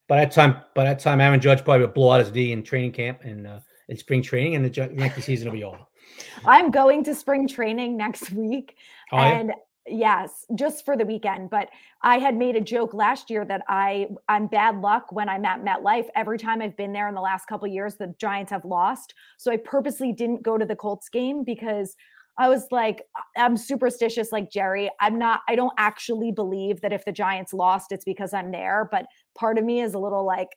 By 0.08 0.16
that 0.16 0.32
time, 0.32 0.62
by 0.74 0.84
that 0.84 0.98
time, 0.98 1.20
Aaron 1.20 1.38
Judge 1.38 1.62
probably 1.62 1.84
will 1.84 1.92
blow 1.92 2.12
out 2.12 2.20
his 2.20 2.32
knee 2.32 2.52
in 2.52 2.62
training 2.62 2.92
camp 2.92 3.20
and 3.22 3.46
uh, 3.46 3.60
in 3.90 3.96
spring 3.98 4.22
training, 4.22 4.54
and 4.54 4.64
the 4.64 4.90
Yankee 4.96 5.20
season 5.20 5.48
will 5.48 5.58
be 5.58 5.64
over. 5.64 5.78
I'm 6.46 6.70
going 6.70 7.04
to 7.04 7.14
spring 7.14 7.46
training 7.46 7.96
next 7.98 8.32
week, 8.32 8.76
oh, 9.12 9.18
and 9.18 9.52
yeah? 9.86 9.94
yes, 10.20 10.46
just 10.54 10.86
for 10.86 10.96
the 10.96 11.04
weekend. 11.04 11.50
But 11.50 11.68
I 12.02 12.18
had 12.18 12.36
made 12.36 12.56
a 12.56 12.60
joke 12.60 12.94
last 12.94 13.28
year 13.28 13.44
that 13.44 13.60
I 13.68 14.08
I'm 14.30 14.46
bad 14.46 14.80
luck 14.80 15.12
when 15.12 15.28
I'm 15.28 15.44
at 15.44 15.62
MetLife. 15.62 16.06
Every 16.16 16.38
time 16.38 16.62
I've 16.62 16.76
been 16.78 16.94
there 16.94 17.08
in 17.08 17.14
the 17.14 17.20
last 17.20 17.46
couple 17.46 17.68
years, 17.68 17.96
the 17.96 18.14
Giants 18.18 18.50
have 18.50 18.64
lost. 18.64 19.12
So 19.36 19.52
I 19.52 19.58
purposely 19.58 20.14
didn't 20.14 20.42
go 20.42 20.56
to 20.56 20.64
the 20.64 20.76
Colts 20.76 21.10
game 21.10 21.44
because 21.44 21.94
I 22.38 22.48
was 22.48 22.66
like, 22.70 23.02
I'm 23.36 23.56
superstitious 23.56 24.30
like 24.32 24.50
Jerry. 24.50 24.90
I'm 25.00 25.18
not, 25.18 25.40
I 25.48 25.56
don't 25.56 25.74
actually 25.76 26.32
believe 26.32 26.80
that 26.82 26.92
if 26.92 27.04
the 27.04 27.12
Giants 27.12 27.52
lost, 27.52 27.92
it's 27.92 28.04
because 28.04 28.32
I'm 28.32 28.52
there. 28.52 28.88
But 28.90 29.06
part 29.36 29.58
of 29.58 29.64
me 29.64 29.80
is 29.80 29.94
a 29.94 29.98
little 29.98 30.24
like, 30.24 30.48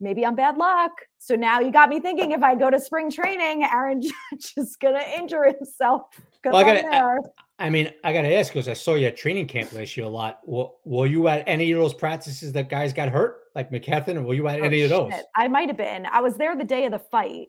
maybe 0.00 0.24
I'm 0.24 0.36
bad 0.36 0.56
luck. 0.56 0.92
So 1.18 1.34
now 1.34 1.60
you 1.60 1.72
got 1.72 1.88
me 1.88 2.00
thinking 2.00 2.30
if 2.30 2.42
I 2.42 2.54
go 2.54 2.70
to 2.70 2.80
spring 2.80 3.10
training, 3.10 3.64
Aaron 3.64 4.00
Judge 4.32 4.52
is 4.56 4.76
gonna 4.76 5.04
injure 5.16 5.44
himself 5.44 6.02
well, 6.44 6.56
I'm 6.56 6.90
there. 6.90 7.18
I, 7.58 7.66
I 7.66 7.70
mean, 7.70 7.92
I 8.04 8.12
gotta 8.12 8.34
ask 8.34 8.52
because 8.52 8.68
I 8.68 8.72
saw 8.74 8.94
you 8.94 9.06
at 9.06 9.16
training 9.16 9.46
camp 9.46 9.72
last 9.72 9.96
year 9.96 10.06
a 10.06 10.08
lot. 10.08 10.40
Were, 10.46 10.70
were 10.84 11.06
you 11.06 11.28
at 11.28 11.44
any 11.46 11.72
of 11.72 11.80
those 11.80 11.94
practices 11.94 12.52
that 12.52 12.68
guys 12.68 12.92
got 12.92 13.08
hurt, 13.08 13.44
like 13.54 13.70
McKethan, 13.70 14.16
or 14.16 14.22
were 14.22 14.34
you 14.34 14.46
at 14.48 14.60
oh, 14.60 14.64
any 14.64 14.82
shit. 14.82 14.92
of 14.92 15.10
those? 15.10 15.20
I 15.34 15.48
might 15.48 15.68
have 15.68 15.76
been. 15.76 16.06
I 16.06 16.20
was 16.20 16.36
there 16.36 16.56
the 16.56 16.64
day 16.64 16.84
of 16.84 16.92
the 16.92 16.98
fight. 16.98 17.48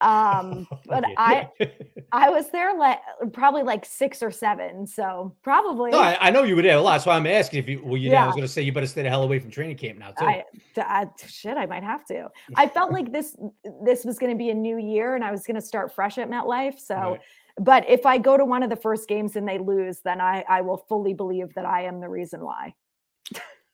Um, 0.00 0.66
but 0.86 1.04
I 1.16 1.48
I 2.12 2.30
was 2.30 2.50
there 2.50 2.76
like 2.76 3.00
probably 3.32 3.62
like 3.62 3.84
six 3.84 4.22
or 4.22 4.30
seven, 4.30 4.86
so 4.86 5.34
probably. 5.42 5.90
No, 5.90 6.00
I, 6.00 6.16
I, 6.20 6.30
know 6.30 6.42
you 6.42 6.56
were 6.56 6.62
there 6.62 6.76
a 6.76 6.80
lot, 6.80 7.02
so 7.02 7.10
I'm 7.10 7.26
asking 7.26 7.60
if 7.60 7.68
you 7.68 7.82
were 7.82 7.96
you 7.96 8.10
yeah. 8.10 8.24
I 8.24 8.26
was 8.26 8.34
going 8.34 8.46
to 8.46 8.52
say 8.52 8.62
you 8.62 8.72
better 8.72 8.86
stay 8.86 9.02
the 9.02 9.08
hell 9.08 9.22
away 9.22 9.38
from 9.38 9.50
training 9.50 9.76
camp 9.76 9.98
now 9.98 10.10
too. 10.10 10.24
I, 10.24 10.44
I, 10.78 11.06
shit, 11.26 11.56
I 11.56 11.66
might 11.66 11.84
have 11.84 12.04
to. 12.06 12.28
I 12.56 12.66
felt 12.66 12.92
like 12.92 13.12
this 13.12 13.36
this 13.84 14.04
was 14.04 14.18
going 14.18 14.32
to 14.32 14.38
be 14.38 14.50
a 14.50 14.54
new 14.54 14.78
year, 14.78 15.14
and 15.14 15.24
I 15.24 15.30
was 15.30 15.46
going 15.46 15.56
to 15.56 15.60
start 15.60 15.94
fresh 15.94 16.18
at 16.18 16.28
MetLife. 16.28 16.78
So, 16.78 16.94
right. 16.94 17.20
but 17.58 17.88
if 17.88 18.06
I 18.06 18.18
go 18.18 18.36
to 18.36 18.44
one 18.44 18.62
of 18.62 18.70
the 18.70 18.76
first 18.76 19.08
games 19.08 19.36
and 19.36 19.46
they 19.46 19.58
lose, 19.58 20.00
then 20.00 20.20
I 20.20 20.44
I 20.48 20.62
will 20.62 20.78
fully 20.88 21.14
believe 21.14 21.54
that 21.54 21.66
I 21.66 21.84
am 21.84 22.00
the 22.00 22.08
reason 22.08 22.44
why. 22.44 22.74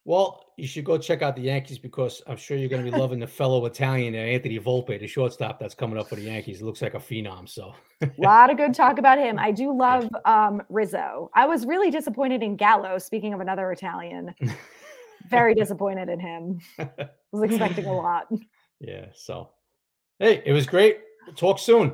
Well, 0.07 0.45
you 0.55 0.65
should 0.65 0.85
go 0.85 0.97
check 0.97 1.21
out 1.21 1.35
the 1.35 1.41
Yankees 1.41 1.77
because 1.77 2.21
I'm 2.27 2.37
sure 2.37 2.55
you're 2.55 2.69
going 2.69 2.83
to 2.83 2.89
be 2.89 2.97
loving 2.97 3.19
the 3.19 3.27
fellow 3.27 3.65
Italian 3.65 4.15
Anthony 4.15 4.57
Volpe, 4.57 4.97
the 4.97 5.05
shortstop 5.05 5.59
that's 5.59 5.75
coming 5.75 5.99
up 5.99 6.07
for 6.07 6.15
the 6.15 6.21
Yankees. 6.21 6.61
It 6.61 6.63
looks 6.63 6.81
like 6.81 6.93
a 6.93 6.97
phenom. 6.97 7.47
So 7.49 7.73
a 8.01 8.09
lot 8.17 8.49
of 8.49 8.55
good 8.55 8.73
talk 8.73 8.99
about 8.99 9.17
him. 9.17 9.37
I 9.37 9.51
do 9.51 9.77
love 9.77 10.09
um, 10.23 10.63
Rizzo. 10.69 11.29
I 11.35 11.45
was 11.45 11.65
really 11.65 11.91
disappointed 11.91 12.41
in 12.41 12.55
Gallo. 12.55 12.97
Speaking 12.99 13.33
of 13.33 13.41
another 13.41 13.69
Italian, 13.73 14.33
very 15.29 15.53
disappointed 15.53 16.07
in 16.07 16.21
him. 16.21 16.61
was 17.33 17.43
expecting 17.43 17.85
a 17.85 17.93
lot. 17.93 18.27
Yeah. 18.79 19.07
So, 19.15 19.49
hey, 20.19 20.43
it 20.45 20.53
was 20.53 20.67
great. 20.67 20.99
talk 21.35 21.57
soon. 21.57 21.93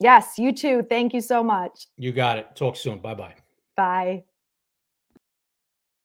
Yes, 0.00 0.38
you 0.38 0.50
too. 0.50 0.82
Thank 0.88 1.12
you 1.12 1.20
so 1.20 1.44
much. 1.44 1.88
You 1.98 2.10
got 2.10 2.38
it. 2.38 2.56
Talk 2.56 2.74
soon. 2.74 3.00
Bye-bye. 3.00 3.34
Bye. 3.76 4.24